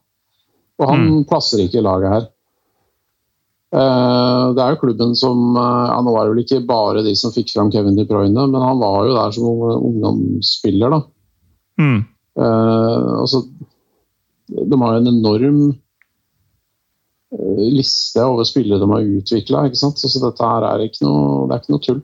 Og 0.76 0.90
han 0.92 1.06
plasser 1.26 1.64
ikke 1.64 1.80
i 1.80 1.86
laget 1.86 2.12
her. 2.14 2.26
Eh, 3.74 4.42
det 4.54 4.62
er 4.62 4.74
jo 4.74 4.82
klubben 4.84 5.16
som 5.18 5.56
ja, 5.58 5.96
Nå 5.98 6.12
var 6.14 6.28
det 6.28 6.36
vel 6.36 6.44
ikke 6.44 6.60
bare 6.68 7.02
de 7.02 7.16
som 7.18 7.32
fikk 7.34 7.50
fram 7.50 7.72
Kevin 7.74 7.96
De 7.98 8.06
Bruyne, 8.06 8.46
men 8.46 8.62
han 8.62 8.78
var 8.78 9.08
jo 9.08 9.16
der 9.16 9.34
som 9.34 9.48
ungdomsspiller. 9.90 10.94
da. 10.94 11.02
Mm. 11.82 12.04
Eh, 12.36 13.08
altså, 13.20 13.42
de 14.46 14.80
har 14.82 14.98
en 14.98 15.10
enorm 15.10 15.60
eh, 17.32 17.62
liste 17.72 18.24
over 18.24 18.46
spillere 18.48 18.82
de 18.82 18.90
har 18.92 19.14
utvikla. 19.20 19.64
Så, 19.74 19.92
så 19.96 20.22
dette 20.22 20.52
her 20.52 20.68
er 20.68 20.86
ikke 20.86 21.06
noe, 21.06 21.46
det 21.46 21.56
er 21.56 21.64
ikke 21.64 21.76
noe 21.76 21.86
tull. 21.86 22.02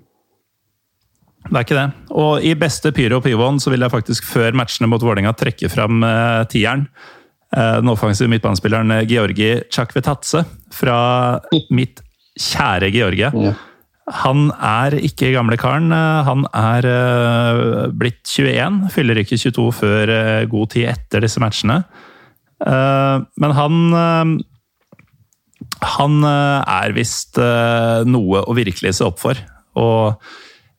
Det 1.42 1.56
er 1.58 1.66
ikke 1.66 1.78
det. 1.78 1.88
Og 2.14 2.44
i 2.46 2.52
beste 2.58 2.92
pyro 2.94 3.18
og 3.18 3.26
pyvoen 3.26 3.58
så 3.60 3.72
vil 3.72 3.82
jeg 3.82 3.92
faktisk 3.92 4.28
før 4.30 4.54
matchene 4.56 4.88
mot 4.90 5.02
Vålerenga 5.02 5.34
trekke 5.36 5.70
fram 5.72 6.04
eh, 6.06 6.44
tieren. 6.52 6.86
Eh, 7.52 7.74
den 7.82 7.90
offensive 7.92 8.30
midtbanespilleren 8.32 8.94
eh, 8.94 9.04
Georgi 9.10 9.50
Chakvetatse 9.72 10.44
fra 10.72 10.96
mitt 11.78 12.00
kjære 12.38 12.92
Georgia. 12.94 13.32
Ja. 13.34 13.52
Han 14.10 14.48
er 14.58 14.96
ikke 14.98 15.30
gamle 15.30 15.56
karen. 15.60 15.92
Han 16.26 16.46
er 16.50 16.86
eh, 16.90 17.90
blitt 17.94 18.26
21, 18.26 18.80
fyller 18.90 19.20
ikke 19.22 19.38
22 19.38 19.66
før 19.78 20.10
eh, 20.10 20.46
god 20.50 20.72
tid 20.74 20.88
etter 20.90 21.22
disse 21.22 21.42
matchene. 21.42 21.82
Eh, 22.66 23.22
men 23.42 23.54
han 23.58 24.40
Han 25.82 26.24
er 26.24 26.92
visst 26.94 27.38
noe 27.38 28.42
å 28.42 28.54
virkelig 28.54 28.96
se 28.98 29.06
opp 29.06 29.18
for. 29.22 29.38
Og 29.78 30.18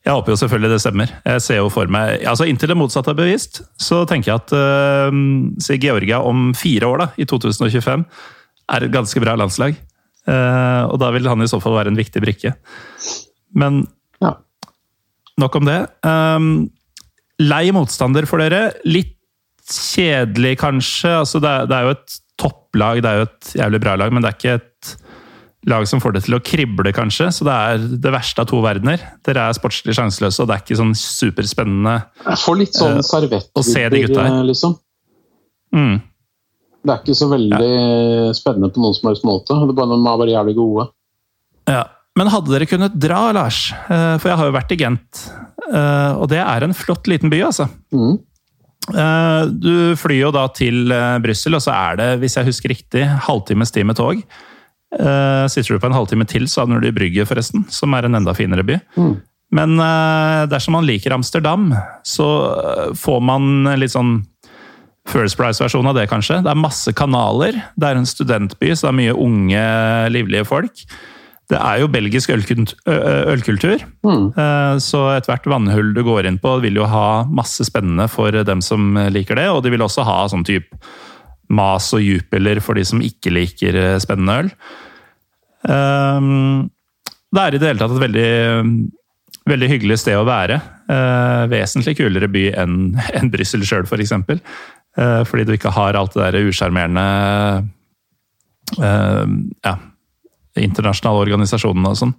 jeg 0.03 0.11
håper 0.11 0.33
jo 0.33 0.39
selvfølgelig 0.41 0.73
det 0.73 0.81
stemmer. 0.83 1.11
Jeg 1.23 1.43
ser 1.43 1.61
jo 1.61 1.69
for 1.71 1.87
meg, 1.91 2.25
altså 2.27 2.47
Inntil 2.47 2.73
det 2.73 2.75
motsatte 2.75 3.13
er 3.13 3.19
bevist, 3.19 3.61
så 3.79 4.01
tenker 4.07 4.33
jeg 4.33 4.41
at 4.41 4.51
uh, 4.51 5.77
Georgia 5.79 6.19
om 6.19 6.51
fire 6.55 6.89
år, 6.91 6.99
da, 6.99 7.07
i 7.15 7.27
2025, 7.27 8.03
er 8.75 8.83
et 8.83 8.91
ganske 8.91 9.23
bra 9.23 9.37
landslag. 9.39 9.79
Eh, 10.27 10.83
og 10.87 10.99
da 11.01 11.11
vil 11.15 11.27
han 11.27 11.43
i 11.43 11.49
så 11.51 11.59
fall 11.63 11.75
være 11.77 11.91
en 11.93 11.99
viktig 11.99 12.21
brikke. 12.23 12.55
Men 13.55 13.83
Ja. 14.23 14.35
nok 15.37 15.55
om 15.55 15.65
det. 15.65 15.79
Um, 16.05 16.69
lei 17.39 17.71
motstander 17.75 18.27
for 18.29 18.39
dere. 18.39 18.73
Litt 18.85 19.17
kjedelig, 19.67 20.57
kanskje. 20.59 21.19
Altså, 21.23 21.41
det, 21.43 21.49
er, 21.49 21.65
det 21.67 21.77
er 21.77 21.87
jo 21.87 21.95
et 21.97 22.19
topplag, 22.39 23.01
det 23.03 23.09
er 23.09 23.21
jo 23.21 23.27
et 23.29 23.55
jævlig 23.61 23.81
bra 23.83 23.95
lag, 23.99 24.13
men 24.13 24.23
det 24.23 24.31
er 24.31 24.37
ikke 24.37 24.55
et 24.59 24.93
lag 25.69 25.85
som 25.87 26.01
får 26.03 26.17
det 26.17 26.23
til 26.25 26.35
å 26.35 26.41
krible, 26.43 26.91
kanskje. 26.95 27.29
Så 27.31 27.45
det 27.47 27.53
er 27.53 27.83
det 28.03 28.13
verste 28.13 28.43
av 28.43 28.49
to 28.51 28.59
verdener. 28.63 29.03
Dere 29.25 29.47
er 29.47 29.57
sportslig 29.57 29.95
sjanseløse, 29.95 30.43
og 30.43 30.49
det 30.49 30.57
er 30.57 30.65
ikke 30.65 30.79
sånn 30.79 30.95
superspennende. 30.99 31.95
Jeg 32.25 32.41
får 32.43 32.59
litt 32.59 32.79
sånn 32.79 32.99
uh, 32.99 33.03
å 33.03 33.63
se 33.63 33.85
de 33.87 34.01
gutta 34.03 34.25
her. 34.25 34.33
servettvibber, 34.33 34.49
liksom. 34.49 34.75
Mm. 35.73 35.95
Det 36.83 36.91
er 36.91 36.99
ikke 36.99 37.15
så 37.15 37.29
veldig 37.31 38.35
spennende 38.35 38.69
på 38.75 38.81
noen 38.83 38.95
som 38.97 39.07
helst 39.09 39.23
måte. 39.27 39.55
Det 39.55 39.71
er 39.71 39.77
bare, 39.77 39.95
de 39.95 39.99
er 40.03 40.19
bare 40.19 40.33
jævlig 40.35 40.55
gode. 40.57 40.87
Ja. 41.71 41.83
Men 42.19 42.29
hadde 42.29 42.51
dere 42.53 42.67
kunnet 42.69 42.93
dra, 43.01 43.31
Lars? 43.33 43.71
Eh, 43.89 44.17
For 44.21 44.29
jeg 44.29 44.37
har 44.37 44.49
jo 44.49 44.53
vært 44.53 44.73
i 44.75 44.77
Gent, 44.77 45.21
eh, 45.65 46.11
og 46.13 46.27
det 46.29 46.37
er 46.43 46.65
en 46.67 46.75
flott 46.77 47.07
liten 47.09 47.31
by, 47.33 47.39
altså. 47.47 47.65
Mhm. 47.95 48.19
Eh, 48.93 49.45
Du 49.63 49.95
flyr 49.97 50.19
jo 50.27 50.31
da 50.35 50.43
til 50.53 50.91
Brussel, 51.23 51.55
og 51.55 51.63
så 51.63 51.71
er 51.73 51.95
det, 51.97 52.09
hvis 52.19 52.35
jeg 52.37 52.45
husker 52.51 52.69
riktig, 52.69 53.05
halvtimes 53.25 53.71
tid 53.71 53.85
med 53.87 53.95
tog. 53.97 54.21
Sitter 54.93 55.73
du 55.73 55.79
på 55.81 55.87
en 55.89 55.95
halvtime 55.97 56.27
til, 56.29 56.43
så 56.45 56.61
havner 56.61 56.79
du 56.83 56.87
i 56.87 56.93
Brygge, 56.93 57.25
forresten, 57.25 57.63
som 57.73 57.93
er 57.95 58.05
en 58.05 58.13
enda 58.13 58.33
finere 58.37 58.61
by. 58.61 58.75
Mm. 58.95 59.15
Men 59.57 59.77
dersom 60.51 60.73
man 60.77 60.85
liker 60.85 61.15
Amsterdam, 61.15 61.71
så 62.05 62.93
får 62.93 63.21
man 63.25 63.63
litt 63.79 63.89
sånn 63.95 64.19
First 65.09 65.35
Price-versjon 65.37 65.87
av 65.89 65.97
det, 65.97 66.07
kanskje. 66.09 66.39
Det 66.45 66.51
er 66.53 66.59
masse 66.59 66.93
kanaler. 66.95 67.57
Det 67.75 67.89
er 67.89 67.99
en 67.99 68.07
studentby, 68.07 68.71
så 68.71 68.87
det 68.87 68.91
er 68.93 68.99
mye 69.01 69.17
unge, 69.25 69.65
livlige 70.15 70.45
folk. 70.47 70.85
Det 71.51 71.59
er 71.59 71.81
jo 71.81 71.89
belgisk 71.91 72.31
ølkultur, 72.31 73.81
Mm. 74.07 74.29
Eh, 74.39 74.75
så 74.79 75.01
ethvert 75.17 75.45
vannhull 75.51 75.91
du 75.93 76.01
går 76.07 76.25
inn 76.29 76.39
på, 76.39 76.55
vil 76.63 76.79
jo 76.79 76.85
ha 76.87 77.25
masse 77.27 77.65
spennende 77.67 78.07
for 78.09 78.31
dem 78.31 78.61
som 78.63 78.95
liker 79.11 79.35
det. 79.35 79.49
Og 79.51 79.61
de 79.63 79.69
vil 79.75 79.83
også 79.83 80.05
ha 80.07 80.23
sånn 80.31 80.45
type 80.47 80.71
mas 81.49 81.91
og 81.93 82.01
jupiler 82.01 82.61
for 82.63 82.73
de 82.79 82.85
som 82.87 83.01
ikke 83.03 83.33
liker 83.35 83.75
eh, 83.75 83.99
spennende 84.01 84.39
øl. 84.45 84.51
Um, 85.67 86.69
Det 87.33 87.41
er 87.41 87.55
i 87.55 87.59
det 87.61 87.67
hele 87.71 87.79
tatt 87.81 87.95
et 87.95 88.03
veldig, 88.03 88.91
veldig 89.49 89.69
hyggelig 89.71 89.99
sted 90.03 90.17
å 90.19 90.25
være. 90.27 90.59
Eh, 90.89 91.43
vesentlig 91.51 91.95
kulere 91.97 92.29
by 92.31 92.43
enn 92.63 92.75
en 93.19 93.31
Brussel 93.33 93.63
sjøl, 93.67 93.83
f.eks. 93.87 94.13
Eh, 94.97 95.21
fordi 95.25 95.47
du 95.47 95.55
ikke 95.55 95.73
har 95.73 95.97
alt 95.97 96.13
det 96.13 96.25
der 96.27 96.49
usjarmerende 96.49 97.05
eh, 98.77 99.23
ja, 99.65 99.75
internasjonale 100.59 101.23
organisasjonene 101.25 101.93
og 101.93 102.01
sånn. 102.01 102.17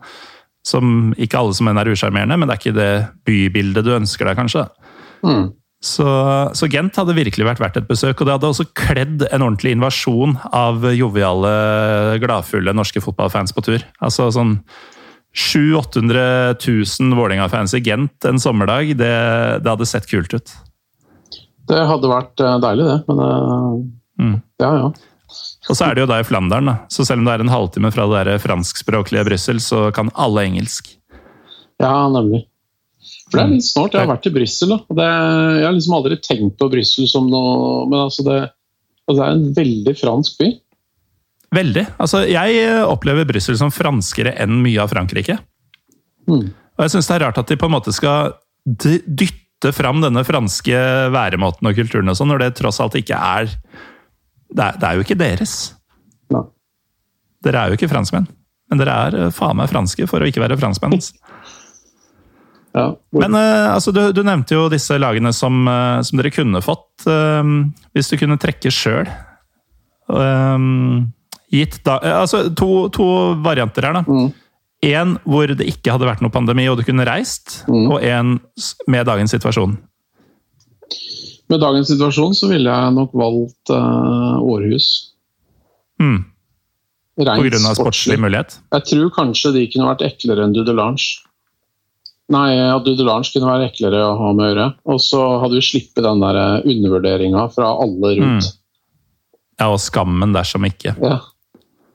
Som 0.64 1.12
ikke 1.20 1.38
alle 1.38 1.54
som 1.54 1.68
enn 1.68 1.78
er 1.78 1.92
usjarmerende, 1.92 2.38
men 2.40 2.48
det 2.48 2.56
er 2.56 2.62
ikke 2.62 2.78
det 2.78 2.94
bybildet 3.28 3.86
du 3.86 3.92
ønsker 3.94 4.30
deg, 4.30 4.40
kanskje. 4.40 4.64
Mm. 5.24 5.52
Så, 5.84 6.08
så 6.56 6.68
Gent 6.72 6.96
hadde 6.96 7.16
virkelig 7.16 7.44
vært 7.44 7.60
verdt 7.60 7.76
et 7.76 7.88
besøk, 7.90 8.16
og 8.16 8.26
det 8.26 8.38
hadde 8.38 8.48
også 8.48 8.70
kledd 8.72 9.26
en 9.28 9.44
ordentlig 9.44 9.74
invasjon 9.76 10.38
av 10.56 10.86
joviale, 10.96 11.52
gladfulle 12.22 12.72
norske 12.72 13.02
fotballfans 13.04 13.52
på 13.52 13.66
tur. 13.66 13.84
Altså 14.00 14.30
sånn 14.32 14.56
700 15.34 16.54
000-800 16.54 17.02
000 17.04 17.18
Vålerenga-fans 17.18 17.74
i 17.76 17.82
Gent 17.84 18.26
en 18.30 18.40
sommerdag, 18.40 18.94
det, 18.96 19.14
det 19.60 19.70
hadde 19.70 19.90
sett 19.90 20.08
kult 20.08 20.32
ut. 20.32 20.54
Det 21.68 21.80
hadde 21.88 22.10
vært 22.10 22.40
eh, 22.44 22.58
deilig, 22.64 22.86
det. 22.92 22.98
Men 23.08 23.24
eh, 23.26 23.84
Mm. 24.14 24.34
ja, 24.62 24.68
ja. 24.78 24.88
Og 25.68 25.74
så 25.74 25.88
er 25.88 25.94
det 25.96 26.02
jo 26.04 26.06
da 26.06 26.20
i 26.20 26.26
Flandern, 26.28 26.66
da. 26.68 26.74
så 26.92 27.02
selv 27.04 27.18
om 27.18 27.24
det 27.26 27.32
er 27.34 27.42
en 27.42 27.50
halvtime 27.50 27.90
fra 27.90 28.04
det 28.06 28.20
der 28.28 28.38
franskspråklige 28.38 29.24
Brussel, 29.26 29.56
så 29.58 29.88
kan 29.96 30.10
alle 30.14 30.44
engelsk. 30.46 30.92
Ja, 31.82 32.06
nemlig. 32.12 32.44
For 33.26 33.40
det 33.40 33.42
er 33.42 33.50
litt 33.56 33.66
snart. 33.66 33.96
Jeg 33.96 34.04
har 34.06 34.12
vært 34.16 34.28
i 34.30 34.34
Brussel. 34.36 34.68
da. 34.68 34.76
og 34.88 34.96
det- 34.96 35.56
Jeg 35.58 35.64
har 35.66 35.72
liksom 35.74 35.96
aldri 35.98 36.16
tenkt 36.22 36.56
på 36.60 36.70
Brussel 36.70 37.08
som 37.08 37.26
noe 37.28 37.86
Men 37.88 37.98
altså, 38.06 38.22
det, 38.22 38.50
altså, 39.08 39.18
det 39.18 39.26
er 39.26 39.32
en 39.32 39.54
veldig 39.54 39.94
fransk 39.98 40.38
by. 40.38 40.52
Veldig. 41.54 41.86
Altså, 41.98 42.22
jeg 42.30 42.84
opplever 42.86 43.26
Brussel 43.26 43.56
som 43.58 43.70
franskere 43.70 44.36
enn 44.38 44.62
mye 44.62 44.78
av 44.80 44.90
Frankrike. 44.90 45.38
Mm. 46.28 46.52
Og 46.78 46.80
jeg 46.86 46.90
syns 46.94 47.08
det 47.08 47.16
er 47.20 47.26
rart 47.26 47.38
at 47.38 47.46
de 47.48 47.56
på 47.56 47.66
en 47.66 47.72
måte 47.74 47.92
skal 47.92 48.32
d- 48.64 49.02
dytte 49.54 49.72
fram 49.72 50.02
denne 50.02 50.24
franske 50.24 50.76
væremåten 51.14 51.68
og 51.68 51.76
kulturen 51.76 52.10
og 52.10 52.16
sånn, 52.18 52.28
når 52.32 52.42
det 52.42 52.54
tross 52.58 52.80
alt 52.80 52.96
ikke 52.98 53.16
er 53.16 53.48
det, 54.54 54.64
er 54.64 54.78
det 54.78 54.86
er 54.88 54.94
jo 54.94 55.04
ikke 55.04 55.18
deres. 55.18 55.74
Nei. 56.30 56.44
Dere 57.44 57.60
er 57.62 57.68
jo 57.72 57.78
ikke 57.78 57.90
franskmenn. 57.90 58.28
Men 58.70 58.80
dere 58.80 58.94
er 59.08 59.16
eh, 59.18 59.30
faen 59.34 59.58
meg 59.58 59.70
franske 59.72 60.06
for 60.06 60.22
å 60.22 60.28
ikke 60.28 60.42
være 60.44 60.58
franskmenn. 60.60 60.94
Ja. 62.74 62.86
Men 63.14 63.34
eh, 63.38 63.72
altså, 63.72 63.92
du, 63.94 64.12
du 64.14 64.22
nevnte 64.26 64.54
jo 64.54 64.68
disse 64.72 64.98
lagene 64.98 65.32
som, 65.34 65.64
eh, 65.68 66.00
som 66.06 66.20
dere 66.20 66.32
kunne 66.34 66.62
fått. 66.64 67.06
eh, 67.10 67.50
hvis 67.94 68.12
du 68.12 68.18
kunne 68.20 68.38
trekke 68.40 68.72
sjøl. 68.72 69.10
gitt 71.54 71.78
da 71.86 71.98
Altså, 72.20 72.50
to, 72.54 72.88
to 72.92 73.06
varianter 73.42 73.88
her, 73.88 74.00
da. 74.00 74.04
Mm. 74.06 74.32
En 74.92 75.16
hvor 75.24 75.48
det 75.48 75.66
ikke 75.70 75.94
hadde 75.94 76.08
vært 76.08 76.22
noe 76.24 76.32
pandemi 76.34 76.66
og 76.70 76.78
du 76.80 76.84
kunne 76.86 77.06
reist, 77.08 77.62
Mm. 77.68 77.90
og 77.92 78.02
en 78.04 78.40
med 78.90 79.06
dagens 79.06 79.34
situasjon. 79.34 79.76
Med 81.52 81.60
dagens 81.60 81.88
situasjon 81.92 82.34
så 82.36 82.48
ville 82.48 82.70
jeg 82.72 82.94
nok 82.96 83.12
valgt 83.12 83.70
uh, 83.70 84.40
Århus. 84.40 84.88
Mm. 86.00 86.24
På 87.14 87.24
grunn 87.46 87.68
av 87.68 87.76
sportslig 87.78 88.16
mulighet. 88.18 88.56
Jeg 88.74 88.86
tror 88.90 89.12
kanskje 89.14 89.52
de 89.54 89.66
kunne 89.70 89.86
vært 89.92 90.02
eklere 90.08 90.46
enn 90.46 90.54
Dudelange. 90.56 91.20
Nei, 92.32 92.56
at 92.56 92.86
Dudelange 92.86 93.28
kunne 93.30 93.50
være 93.50 93.68
eklere 93.68 94.00
å 94.02 94.14
ha 94.18 94.30
med 94.32 94.46
å 94.46 94.48
gjøre. 94.48 94.68
Og 94.90 95.02
så 95.04 95.20
hadde 95.42 95.58
vi 95.60 95.66
sluppet 95.66 96.02
den 96.06 96.24
der 96.24 96.38
eh, 96.40 96.64
undervurderinga 96.72 97.44
fra 97.54 97.68
alle 97.84 98.14
rundt. 98.18 98.48
Ja, 99.60 99.68
og 99.68 99.78
skammen 99.84 100.32
dersom 100.34 100.64
ikke. 100.66 100.96
Ja, 100.98 101.20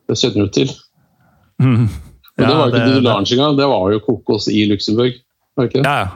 det 0.07 0.19
kjenner 0.21 0.45
du 0.47 0.53
til. 0.55 0.71
Mm. 1.59 1.89
Og 2.39 2.47
det 2.47 2.55
var 2.55 2.65
jo 2.65 2.71
ikke 2.73 2.85
det- 2.85 2.95
Dudelange 2.97 3.35
engang, 3.35 3.59
det 3.59 3.69
var 3.69 3.93
jo 3.93 4.01
kokos 4.07 4.49
i 4.51 4.65
Luxembourg. 4.69 5.21
Ikke? 5.59 5.83
Ja, 5.83 5.95
ja. 6.05 6.09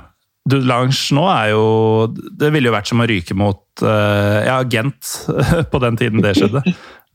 Dudelange 0.44 0.98
nå 1.16 1.24
er 1.32 1.54
jo 1.54 1.64
Det 2.12 2.50
ville 2.52 2.68
jo 2.68 2.76
vært 2.76 2.90
som 2.92 3.00
å 3.00 3.08
ryke 3.08 3.36
mot 3.38 3.64
uh, 3.84 4.44
ja, 4.44 4.58
Gent 4.68 5.14
på 5.72 5.82
den 5.84 6.00
tiden 6.00 6.24
det 6.24 6.36
skjedde. 6.40 6.64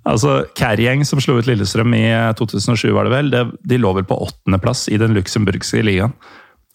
Altså, 0.09 0.47
Kærgjeng 0.57 1.05
som 1.05 1.21
slo 1.21 1.37
ut 1.37 1.49
Lillestrøm 1.49 1.93
i 1.93 2.07
2007, 2.39 2.89
var 2.97 3.05
det 3.05 3.13
vel, 3.13 3.33
det, 3.35 3.43
de 3.69 3.81
lå 3.81 3.93
vel 3.99 4.07
på 4.09 4.17
åttendeplass 4.25 4.87
i 4.89 4.97
den 5.01 5.13
luxemburgske 5.13 5.83
ligaen. 5.85 6.15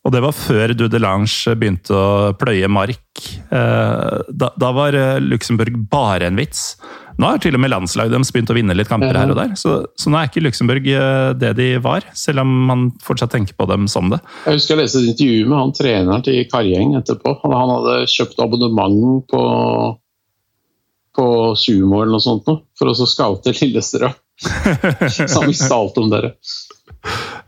Og 0.03 0.11
det 0.13 0.21
var 0.21 0.35
før 0.35 0.75
Dudelange 0.75 1.55
begynte 1.57 1.95
å 1.95 2.33
pløye 2.37 2.69
mark. 2.69 3.23
Uh, 3.49 4.21
da, 4.29 4.51
da, 4.59 4.69
var 4.75 4.97
Luxemburg 5.23 5.79
bare 5.89 6.29
en 6.29 6.37
vits. 6.37 6.75
Nå 7.21 7.29
har 7.29 7.41
til 7.41 7.55
og 7.57 7.61
med 7.61 7.71
landslaget 7.73 8.13
deres 8.13 8.31
begynt 8.33 8.51
å 8.51 8.55
vinne 8.57 8.75
litt 8.77 8.89
kamper 8.89 9.17
her 9.17 9.31
og 9.33 9.37
der. 9.37 9.53
Så, 9.59 9.75
så, 9.99 10.09
nå 10.09 10.19
er 10.19 10.29
ikke 10.29 10.43
Luxembourg 10.43 10.87
eh, 10.89 11.29
det 11.37 11.51
de 11.59 11.67
var, 11.83 12.07
selv 12.17 12.43
om 12.43 12.53
man 12.69 12.87
fortsatt 13.03 13.33
tenker 13.35 13.57
på 13.57 13.67
dem 13.69 13.87
som 13.91 14.09
det. 14.13 14.19
Jeg 14.47 14.57
husker 14.59 14.75
jeg 14.75 14.81
leste 14.83 15.03
et 15.03 15.11
intervju 15.13 15.49
med 15.49 15.59
han 15.59 15.75
treneren 15.77 16.25
til 16.25 16.39
Karjeng 16.51 16.95
etterpå. 16.99 17.35
Han 17.45 17.73
hadde 17.75 17.97
kjøpt 18.13 18.41
abonnement 18.43 19.27
på, 19.29 19.43
på 21.19 21.27
Sumo 21.59 22.01
eller 22.01 22.15
noe 22.15 22.25
sånt 22.25 22.49
noe, 22.49 22.63
for 22.79 22.91
å 22.91 23.09
scoute 23.09 23.55
Lillestrøm. 23.59 24.17
så 25.13 25.29
han 25.37 25.51
visste 25.51 25.73
alt 25.75 25.99
om 26.01 26.09
dere. 26.09 26.33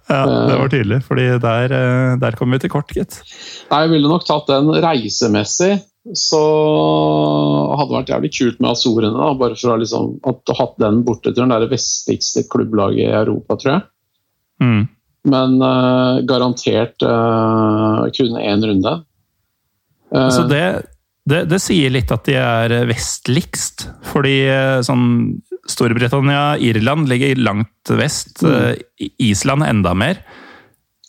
Ja, 0.06 0.22
det 0.30 0.58
var 0.60 0.70
tydelig, 0.70 1.02
fordi 1.08 1.26
der, 1.42 1.74
eh, 1.74 2.14
der 2.22 2.38
kom 2.38 2.54
vi 2.54 2.62
til 2.62 2.70
kort, 2.70 2.94
gitt. 2.94 3.18
Jeg 3.72 3.90
ville 3.90 4.12
nok 4.12 4.28
tatt 4.28 4.52
den 4.52 4.70
reisemessig 4.84 5.80
så 6.14 6.40
hadde 7.80 7.90
det 7.90 7.98
vært 7.98 8.12
jævlig 8.14 8.32
kult 8.36 8.60
med 8.62 8.72
Azorene. 8.76 9.18
Da, 9.18 9.30
bare 9.40 9.58
for 9.58 9.74
å 9.74 9.78
liksom, 9.82 10.12
at 10.30 10.54
hatt 10.60 10.76
den 10.82 11.00
borte 11.08 11.34
til 11.34 11.50
det 11.50 11.72
vestligste 11.72 12.46
klubblaget 12.52 13.08
i 13.08 13.16
Europa, 13.24 13.58
tror 13.58 13.72
jeg. 13.74 13.86
Mm. 14.62 14.84
Men 15.34 15.56
uh, 15.64 16.22
garantert 16.30 17.02
uh, 17.02 18.06
kun 18.14 18.38
én 18.38 18.68
runde. 18.70 18.94
Uh, 20.14 20.30
så 20.30 20.46
det, 20.46 20.64
det, 21.26 21.42
det, 21.50 21.60
sier 21.64 21.90
litt 21.90 22.14
at 22.14 22.30
de 22.30 22.38
er 22.38 22.78
vestligst. 22.92 23.88
Fordi 24.14 24.38
sånn 24.86 25.08
Storbritannia, 25.66 26.60
Irland 26.62 27.10
ligger 27.10 27.42
langt 27.42 27.96
vest. 27.98 28.46
Mm. 28.46 29.10
Island 29.26 29.66
enda 29.66 29.96
mer. 29.98 30.22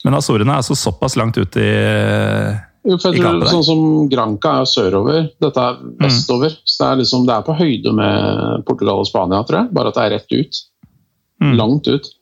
Men 0.06 0.16
Azorene 0.16 0.54
er 0.54 0.62
altså 0.62 0.78
såpass 0.78 1.18
langt 1.20 1.36
ut 1.36 1.60
i 1.60 1.68
jo, 2.86 2.98
for 3.02 3.14
jeg 3.14 3.22
tror, 3.22 3.48
sånn 3.50 3.66
som 3.66 3.80
Granca 4.10 4.60
er 4.60 4.68
sørover, 4.70 5.24
dette 5.42 5.62
er 5.62 5.80
mm. 5.80 5.96
vestover. 6.04 6.54
Mm. 6.54 6.62
Så 6.62 6.78
det 6.78 6.88
er, 6.88 7.00
liksom, 7.02 7.26
det 7.26 7.34
er, 7.34 7.46
på 7.46 7.56
høyde 7.58 7.94
med 7.96 8.62
Portugal 8.68 9.02
og 9.02 9.08
Spania, 9.08 9.42
tror 9.46 9.62
jeg. 9.62 9.72
Bare 9.76 9.90
at 9.90 9.98
det 9.98 10.04
er 10.04 10.14
rett 10.16 10.36
ut. 10.36 10.60
Mm. 11.42 11.54
Langt 11.58 11.90
ut. 11.90 12.12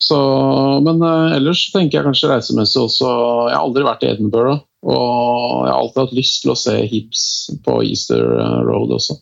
Så, 0.00 0.18
men 0.86 1.02
uh, 1.04 1.34
ellers 1.36 1.66
tenker 1.74 1.98
jeg 1.98 2.06
kanskje 2.06 2.30
reisemessig 2.30 2.78
også 2.80 3.08
Jeg 3.50 3.52
har 3.52 3.64
aldri 3.66 3.84
vært 3.84 4.06
i 4.06 4.12
Edinburgh. 4.14 4.62
Og 4.80 5.66
jeg 5.66 5.72
har 5.74 5.76
alltid 5.76 6.00
hatt 6.06 6.14
lyst 6.16 6.38
til 6.40 6.54
å 6.54 6.56
se 6.56 6.76
Hibs 6.88 7.24
på 7.66 7.82
Easter 7.84 8.22
eh, 8.40 8.54
Road 8.64 8.94
også. 8.96 9.18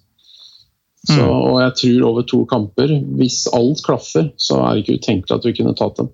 Så, 1.08 1.18
mm. 1.18 1.32
Og 1.32 1.56
jeg 1.64 1.74
tror 1.80 2.06
over 2.12 2.26
to 2.30 2.44
kamper, 2.46 2.92
hvis 3.18 3.40
alt 3.56 3.82
klaffer, 3.82 4.28
så 4.38 4.60
er 4.62 4.76
det 4.76 4.84
ikke 4.84 5.00
utenkelig 5.00 5.34
at 5.34 5.48
vi 5.48 5.54
kunne 5.56 5.74
tatt 5.78 5.98
dem. 5.98 6.12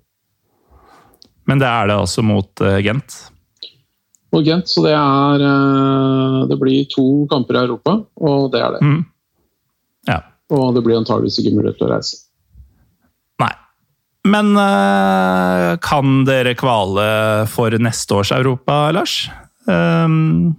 Men 1.45 1.61
det 1.61 1.69
er 1.69 1.91
det 1.91 1.99
altså 2.01 2.25
mot 2.25 2.65
uh, 2.65 2.79
Gent? 2.81 3.19
Og 4.37 4.47
Gent. 4.47 4.69
Så 4.69 4.83
det 4.85 4.93
er 4.97 5.45
eh, 5.47 6.39
Det 6.51 6.57
blir 6.61 6.87
to 6.91 7.25
kamper 7.31 7.59
i 7.59 7.63
Europa, 7.65 7.97
og 8.21 8.51
det 8.53 8.61
er 8.61 8.77
det. 8.77 8.83
Mm. 8.85 9.01
Ja. 10.09 10.19
Og 10.55 10.75
det 10.75 10.85
blir 10.85 10.99
antageligvis 10.99 11.39
ikke 11.41 11.55
mulighet 11.55 11.79
til 11.79 11.87
å 11.87 11.93
reise. 11.95 12.21
Nei. 13.41 13.53
Men 14.29 14.53
eh, 14.61 15.71
kan 15.85 16.21
dere 16.27 16.55
kvale 16.59 17.07
for 17.51 17.75
neste 17.81 18.21
års 18.21 18.33
Europa, 18.35 18.85
Lars? 18.95 19.17
Um, 19.65 20.53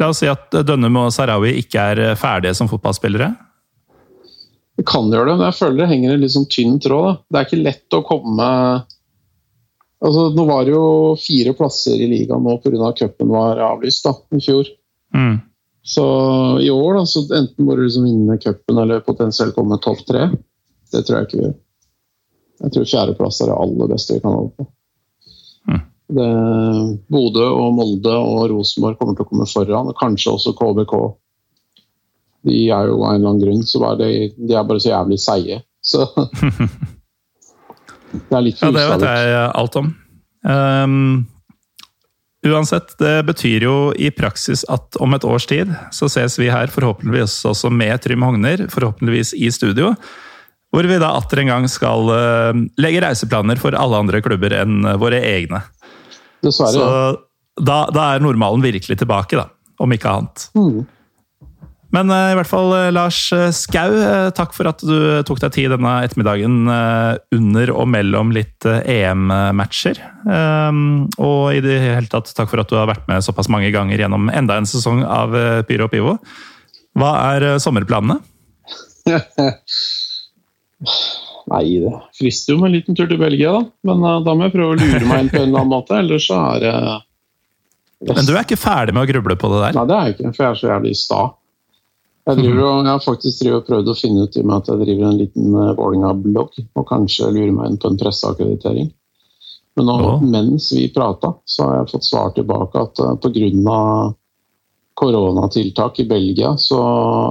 la 0.00 0.10
oss 0.10 0.24
si 0.24 0.30
at 0.30 0.50
Dønnum 0.66 1.04
og 1.04 1.12
Sarawi 1.14 1.54
ikke 1.60 1.90
er 1.92 2.18
ferdige 2.18 2.56
som 2.58 2.70
fotballspillere. 2.70 3.30
Det 4.76 4.84
kan 4.84 5.08
gjøre 5.08 5.30
det, 5.30 5.38
men 5.38 5.48
jeg 5.48 5.56
føler 5.56 5.78
det 5.80 5.88
henger 5.88 6.12
en 6.12 6.20
litt 6.20 6.34
sånn 6.34 6.50
tynn 6.52 6.76
tråd. 6.82 7.06
Da. 7.06 7.14
Det 7.30 7.38
er 7.38 7.46
ikke 7.48 7.64
lett 7.64 7.96
å 7.96 8.04
komme 8.04 8.48
Altså, 10.04 10.28
nå 10.36 10.44
var 10.44 10.66
det 10.66 10.74
jo 10.74 11.16
fire 11.20 11.54
plasser 11.56 11.96
i 11.96 12.08
ligaen 12.10 12.44
nå 12.44 12.58
pga. 12.60 12.92
cupen 12.98 13.30
var 13.32 13.62
avlyst 13.72 14.04
da, 14.04 14.12
i 14.36 14.40
fjor. 14.44 14.68
Mm. 15.16 15.38
Så 15.86 16.04
i 16.60 16.70
år, 16.70 16.94
da, 16.98 17.06
så 17.06 17.22
enten 17.30 17.64
må 17.64 17.76
du 17.76 17.84
liksom 17.84 18.04
vinne 18.04 18.38
cupen 18.42 18.80
eller 18.82 19.04
potensielt 19.06 19.54
komme 19.56 19.78
topp 19.82 20.02
tre. 20.08 20.28
Det 20.92 21.04
tror 21.06 21.18
jeg 21.18 21.28
ikke 21.28 21.38
vi 21.38 21.44
gjør. 21.44 21.54
Jeg 22.56 22.72
tror 22.74 22.88
fjerdeplass 22.90 23.38
er 23.44 23.52
det 23.52 23.58
aller 23.60 23.92
beste 23.92 24.16
vi 24.16 24.24
kan 24.24 24.34
holde 24.34 24.52
på. 24.56 24.66
Mm. 25.70 25.84
Det, 26.16 26.30
Bodø 27.12 27.46
og 27.52 27.70
Molde 27.76 28.16
og 28.18 28.50
Rosenborg 28.52 28.98
kommer 28.98 29.16
til 29.16 29.26
å 29.26 29.30
komme 29.30 29.48
foran, 29.50 29.92
og 29.92 30.00
kanskje 30.00 30.34
også 30.34 30.56
KBK. 30.58 30.96
De 32.46 32.60
er 32.66 32.90
jo 32.90 33.00
av 33.00 33.14
en 33.14 33.20
eller 33.20 33.30
annen 33.32 33.42
grunn 33.42 33.64
så 33.66 33.82
er 33.92 34.00
de, 34.00 34.10
de 34.36 34.54
er 34.58 34.68
bare 34.68 34.82
så 34.82 34.92
jævlig 34.92 35.20
seige. 35.22 35.62
Så 35.86 36.04
Det 38.28 38.36
er 38.38 38.44
litt 38.44 38.60
for 38.60 38.68
Ja, 38.68 38.74
det 38.76 38.84
vet 38.92 39.06
jeg 39.06 39.48
alt 39.48 39.80
om. 39.80 39.90
Um, 40.46 41.26
uansett, 42.46 42.94
det 43.00 43.16
betyr 43.26 43.66
jo 43.66 43.76
i 43.98 44.12
praksis 44.14 44.62
at 44.72 44.98
om 45.02 45.16
et 45.16 45.26
års 45.26 45.48
tid 45.50 45.72
så 45.94 46.08
ses 46.12 46.38
vi 46.38 46.52
her 46.52 46.70
forhåpentligvis 46.72 47.40
også 47.50 47.72
med 47.74 47.98
Trym 48.04 48.24
Hogner, 48.26 48.66
forhåpentligvis 48.72 49.34
i 49.38 49.50
studio. 49.54 49.94
Hvor 50.74 50.86
vi 50.86 50.98
da 51.00 51.12
atter 51.16 51.40
en 51.42 51.52
gang 51.52 51.70
skal 51.70 52.10
uh, 52.10 52.64
legge 52.82 53.02
reiseplaner 53.04 53.60
for 53.62 53.76
alle 53.78 54.02
andre 54.02 54.20
klubber 54.24 54.54
enn 54.58 54.82
våre 55.00 55.22
egne. 55.24 55.62
Dessverre. 56.44 56.74
Så 56.74 56.86
da, 57.56 57.86
da, 57.92 58.10
er 58.12 58.24
normalen 58.24 58.64
virkelig 58.64 58.98
tilbake, 59.00 59.38
da. 59.38 59.48
Om 59.80 59.92
ikke 59.96 60.12
annet. 60.12 60.48
Mm. 60.56 60.84
Men 61.94 62.10
uh, 62.10 62.32
i 62.32 62.36
hvert 62.38 62.50
fall, 62.50 62.72
uh, 62.74 62.88
Lars 62.94 63.18
eh, 63.34 63.50
Skau, 63.54 63.92
takk 64.34 64.54
for 64.56 64.68
at 64.70 64.82
du 64.82 65.22
tok 65.26 65.38
deg 65.44 65.54
tid 65.54 65.70
denne 65.74 65.92
ettermiddagen 66.06 66.66
under 66.66 67.72
og 67.74 67.86
mellom 67.92 68.32
litt 68.34 68.66
EM-matcher. 68.66 70.00
Um, 70.26 71.06
og 71.22 71.54
i 71.54 71.62
det 71.64 71.78
hele 71.84 72.10
tatt 72.10 72.32
takk 72.36 72.50
for 72.50 72.62
at 72.62 72.70
du 72.70 72.76
har 72.78 72.90
vært 72.90 73.06
med 73.10 73.24
såpass 73.24 73.50
mange 73.52 73.70
ganger 73.74 74.02
gjennom 74.02 74.30
enda 74.32 74.58
en 74.58 74.68
sesong 74.68 75.04
av 75.04 75.36
Pyro 75.68 75.86
og 75.86 75.92
Pivo. 75.94 76.16
Hva 76.96 77.12
er 77.36 77.60
sommerplanene? 77.62 78.18
Nei, 81.46 81.64
det 81.78 81.92
frister 82.18 82.56
jo 82.56 82.58
med 82.58 82.72
en 82.72 82.76
liten 82.80 82.98
tur 82.98 83.06
til 83.06 83.20
Belgia, 83.20 83.52
da. 83.54 83.62
Men 83.86 84.02
da 84.26 84.34
må 84.34 84.48
jeg 84.48 84.56
prøve 84.56 84.74
å 84.74 84.78
lure 84.80 85.04
meg 85.06 85.18
inn 85.22 85.30
på 85.30 85.38
en 85.38 85.48
eller 85.52 85.62
annen 85.62 85.74
måte, 85.76 86.00
ellers 86.00 86.26
så 86.26 86.40
er 86.56 86.64
det 86.64 86.76
Men 88.16 88.26
du 88.26 88.34
er 88.34 88.42
ikke 88.42 88.58
ferdig 88.58 88.96
med 88.96 89.06
å 89.06 89.10
gruble 89.12 89.36
på 89.38 89.46
det 89.54 89.60
der? 89.68 89.76
Nei, 89.78 89.86
det 89.86 89.96
er 89.96 90.08
jeg 90.08 90.16
ikke, 90.16 90.32
for 90.32 90.42
jeg 90.42 90.50
er 90.50 90.58
så 90.60 90.72
jævlig 90.72 90.96
sta. 90.98 91.20
Jeg, 92.26 92.38
driver, 92.42 92.62
jeg, 92.66 92.90
har 92.90 93.02
faktisk 93.04 93.48
prøvd 93.68 93.90
å 93.92 93.96
finne 93.98 94.26
ut 94.26 94.36
i 94.36 94.42
og 94.42 94.50
med 94.50 94.58
at 94.58 94.70
jeg 94.72 94.82
driver 94.82 95.08
en 95.08 95.18
liten 95.20 95.56
uh, 95.56 95.72
Vålerenga-blogg, 95.78 96.60
og 96.74 96.86
kanskje 96.88 97.32
lurer 97.32 97.54
meg 97.54 97.72
inn 97.72 97.80
på 97.82 97.92
en 97.92 97.98
presseakkreditering. 98.00 98.92
Men 99.76 99.90
nå, 99.90 99.96
ja. 100.02 100.14
mens 100.24 100.70
vi 100.72 100.86
prata, 100.92 101.34
så 101.44 101.66
har 101.66 101.80
jeg 101.80 101.90
fått 101.94 102.08
svar 102.08 102.32
tilbake 102.36 102.86
at 102.86 103.02
uh, 103.04 103.12
eh, 103.14 103.50
pga. 103.60 103.80
koronatiltak 104.96 106.00
i 106.00 106.08
Belgia, 106.08 106.54
så 106.56 106.80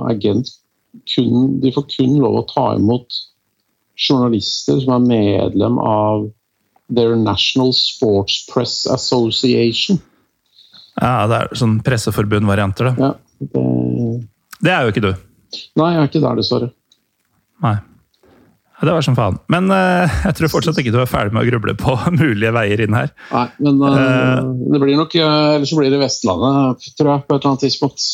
er 0.10 0.20
Gent 0.22 0.54
kun, 1.10 1.60
de 1.60 1.72
får 1.76 1.88
kun 1.92 2.20
lov 2.22 2.38
å 2.40 2.48
ta 2.48 2.66
imot 2.78 3.18
journalister 3.96 4.80
som 4.84 4.94
er 4.96 5.08
medlem 5.08 5.80
av 5.82 6.28
Their 6.94 7.16
National 7.18 7.74
Sports 7.74 8.46
Press 8.52 8.86
Association. 8.92 10.00
Ja, 11.02 11.26
det 11.28 11.40
er 11.40 11.58
sånn 11.60 11.80
presseforbund-varianter, 11.84 12.92
da. 12.92 13.10
Ja, 13.10 13.12
det 13.42 13.66
det 14.64 14.72
er 14.72 14.86
jo 14.86 14.94
ikke 14.94 15.04
du. 15.04 15.12
Nei, 15.80 15.92
jeg 15.94 16.02
er 16.02 16.10
ikke 16.10 16.24
der, 16.24 16.40
dessverre. 16.40 16.72
Nei. 17.66 17.76
Det 18.86 18.92
var 18.92 19.06
som 19.06 19.16
faen. 19.16 19.38
Men 19.52 19.70
uh, 19.72 20.18
jeg 20.28 20.38
tror 20.38 20.52
fortsatt 20.52 20.80
ikke 20.82 20.92
du 20.94 21.00
er 21.02 21.10
ferdig 21.10 21.36
med 21.36 21.46
å 21.46 21.50
gruble 21.50 21.76
på 21.80 21.96
mulige 22.20 22.54
veier 22.56 22.84
inn 22.86 22.98
her. 22.98 23.14
Nei, 23.32 23.46
men 23.64 23.80
uh, 23.82 24.42
det 24.74 24.82
blir 24.84 25.00
nok 25.00 25.16
Eller 25.22 25.70
så 25.70 25.80
blir 25.80 25.94
det 25.94 26.02
Vestlandet, 26.02 26.90
tror 26.98 27.14
jeg, 27.14 27.24
på 27.26 27.38
et 27.38 27.40
eller 27.40 27.54
annet 27.54 27.64
tidspunkt. 27.66 28.10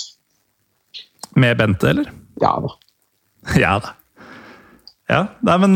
Med 1.41 1.57
Bente, 1.57 1.89
eller? 1.93 2.13
Ja 2.41 2.53
da. 2.61 2.77
ja 3.63 3.73
da. 3.81 3.97
Ja, 5.11 5.25
nei, 5.43 5.55
men 5.59 5.73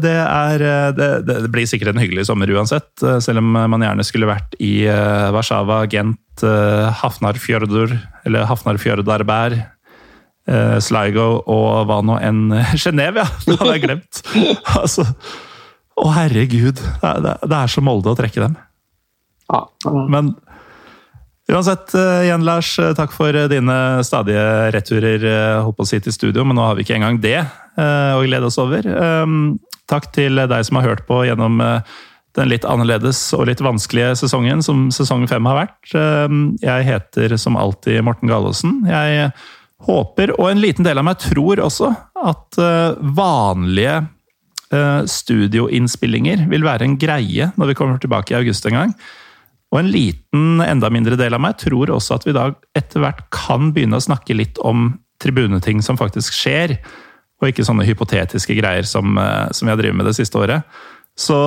det 0.00 0.14
er 0.24 0.62
det, 0.96 1.08
det, 1.28 1.34
blir 1.52 1.66
sikkert 1.68 1.90
en 1.90 2.00
hyggelig 2.00 2.22
sommer 2.30 2.48
uansett. 2.48 2.88
Selv 3.20 3.42
om 3.42 3.50
man 3.52 3.82
gjerne 3.84 4.06
skulle 4.08 4.30
vært 4.30 4.54
i 4.56 4.86
Warszawa, 5.36 5.82
Gent, 5.92 6.40
Hafnarfjordur 7.02 7.92
eller 8.24 8.48
Hafnarfjordarberg 8.48 9.58
Sligo 10.82 11.26
og 11.52 11.84
hva 11.86 12.00
nå 12.02 12.16
enn 12.24 12.48
Genéve, 12.74 13.22
ja! 13.22 13.26
Det 13.46 13.58
hadde 13.60 13.74
jeg 13.76 13.82
glemt. 13.84 14.22
altså, 14.80 15.04
å, 16.00 16.10
herregud. 16.16 16.80
Det 16.80 17.08
er, 17.10 17.26
det 17.44 17.56
er, 17.56 17.70
så 17.70 17.82
Molde 17.84 18.12
å 18.12 18.18
trekke 18.18 18.42
dem. 18.42 18.56
Ja, 19.50 19.64
Men 20.10 20.34
uansett, 21.50 21.92
uh, 21.98 22.22
igjen 22.22 22.46
Lars, 22.46 22.76
eh, 22.78 22.92
takk 22.94 23.10
for 23.14 23.34
dine 23.50 23.76
stadige 24.06 24.44
returer 24.76 25.24
holdt 25.64 25.80
på 25.80 25.86
å 25.86 25.90
si 25.90 25.98
til 26.02 26.14
studio, 26.14 26.44
men 26.46 26.56
nå 26.58 26.68
har 26.68 26.78
vi 26.78 26.86
ikke 26.86 26.96
engang 27.00 27.18
det 27.22 27.40
å 27.80 28.20
glede 28.20 28.44
oss 28.44 28.58
over. 28.60 28.84
Um, 28.84 29.54
takk 29.88 30.10
til 30.12 30.36
deg 30.36 30.66
som 30.66 30.76
har 30.76 30.90
hørt 30.90 31.06
på 31.08 31.22
gjennom 31.24 31.62
den 32.36 32.50
litt 32.50 32.66
annerledes 32.68 33.22
og 33.34 33.46
litt 33.48 33.62
vanskelige 33.64 34.18
sesongen 34.20 34.60
som 34.62 34.90
sesong 34.92 35.24
fem 35.30 35.48
har 35.48 35.56
vært. 35.62 35.94
Jeg 36.60 36.86
heter 36.86 37.34
som 37.40 37.56
alltid 37.56 38.04
Morten 38.04 38.28
Galaasen. 38.28 38.82
Jeg 38.90 39.30
håper, 39.86 40.34
og 40.36 40.50
en 40.50 40.60
liten 40.62 40.86
del 40.86 41.00
av 41.00 41.06
meg 41.06 41.20
tror 41.22 41.62
også, 41.64 41.88
at 42.20 42.58
vanlige 43.16 44.00
studioinnspillinger 45.10 46.44
vil 46.50 46.62
være 46.62 46.86
en 46.86 46.98
greie 47.00 47.48
når 47.58 47.72
vi 47.72 47.74
kommer 47.78 47.98
tilbake 47.98 48.34
i 48.34 48.36
august 48.38 48.68
en 48.68 48.76
gang. 48.76 48.92
Og 49.70 49.78
en 49.80 49.90
liten, 49.90 50.62
enda 50.64 50.90
mindre 50.90 51.18
del 51.18 51.36
av 51.36 51.42
meg 51.42 51.58
tror 51.62 51.92
også 51.94 52.16
at 52.18 52.26
vi 52.26 52.34
da 52.34 52.48
etter 52.78 53.02
hvert 53.02 53.22
kan 53.34 53.70
begynne 53.74 54.00
å 54.00 54.04
snakke 54.04 54.34
litt 54.34 54.58
om 54.66 54.92
tribuneting 55.22 55.82
som 55.84 55.98
faktisk 56.00 56.34
skjer, 56.34 56.78
og 57.40 57.48
ikke 57.48 57.64
sånne 57.64 57.86
hypotetiske 57.88 58.56
greier 58.58 58.86
som, 58.88 59.16
eh, 59.18 59.48
som 59.54 59.66
vi 59.66 59.72
har 59.72 59.80
drevet 59.80 59.96
med 59.96 60.08
det 60.10 60.16
siste 60.18 60.40
året. 60.40 60.66
Så 61.16 61.38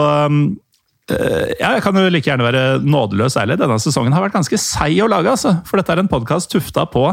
eh, 1.11 1.51
ja, 1.59 1.73
jeg 1.75 1.83
kan 1.85 1.99
jo 1.99 2.09
like 2.09 2.29
gjerne 2.29 2.47
være 2.47 2.63
nådeløs 2.85 3.37
ærlig. 3.41 3.59
Denne 3.61 3.77
sesongen 3.81 4.15
har 4.15 4.23
vært 4.23 4.37
ganske 4.39 4.57
seig 4.61 5.01
å 5.03 5.09
lage, 5.11 5.33
altså. 5.33 5.57
For 5.67 5.77
dette 5.77 5.93
er 5.93 6.01
en 6.01 6.11
podkast 6.11 6.53
tufta 6.53 6.87
på 6.89 7.09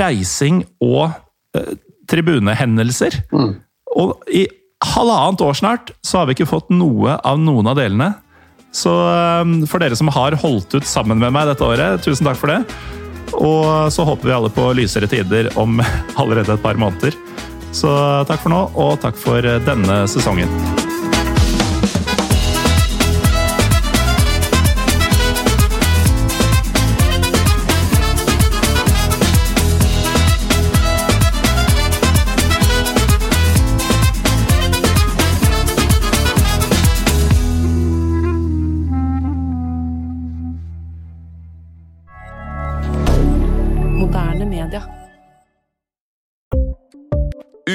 reising 0.00 0.64
og 0.84 1.10
uh, 1.56 1.74
tribunehendelser. 2.10 3.20
Mm. 3.32 3.52
Og 4.00 4.32
i 4.32 4.46
halvannet 4.94 5.44
år 5.44 5.58
snart 5.60 5.92
så 6.06 6.20
har 6.20 6.28
vi 6.28 6.38
ikke 6.38 6.50
fått 6.50 6.70
noe 6.72 7.18
av 7.26 7.40
noen 7.40 7.70
av 7.70 7.78
delene. 7.78 8.12
Så 8.74 8.92
um, 9.42 9.60
for 9.66 9.82
dere 9.82 9.98
som 9.98 10.10
har 10.14 10.38
holdt 10.40 10.76
ut 10.78 10.86
sammen 10.86 11.18
med 11.22 11.34
meg 11.34 11.50
dette 11.50 11.66
året, 11.66 12.02
tusen 12.04 12.28
takk 12.28 12.38
for 12.40 12.54
det. 12.54 12.60
Og 13.38 13.90
så 13.94 14.04
håper 14.06 14.30
vi 14.30 14.36
alle 14.36 14.52
på 14.54 14.70
lysere 14.78 15.10
tider 15.10 15.50
om 15.60 15.80
allerede 16.20 16.54
et 16.54 16.64
par 16.64 16.78
måneder. 16.80 17.16
Så 17.74 17.90
takk 18.26 18.42
for 18.42 18.50
nå, 18.54 18.62
og 18.74 18.96
takk 19.02 19.18
for 19.18 19.46
denne 19.66 20.04
sesongen. 20.10 20.89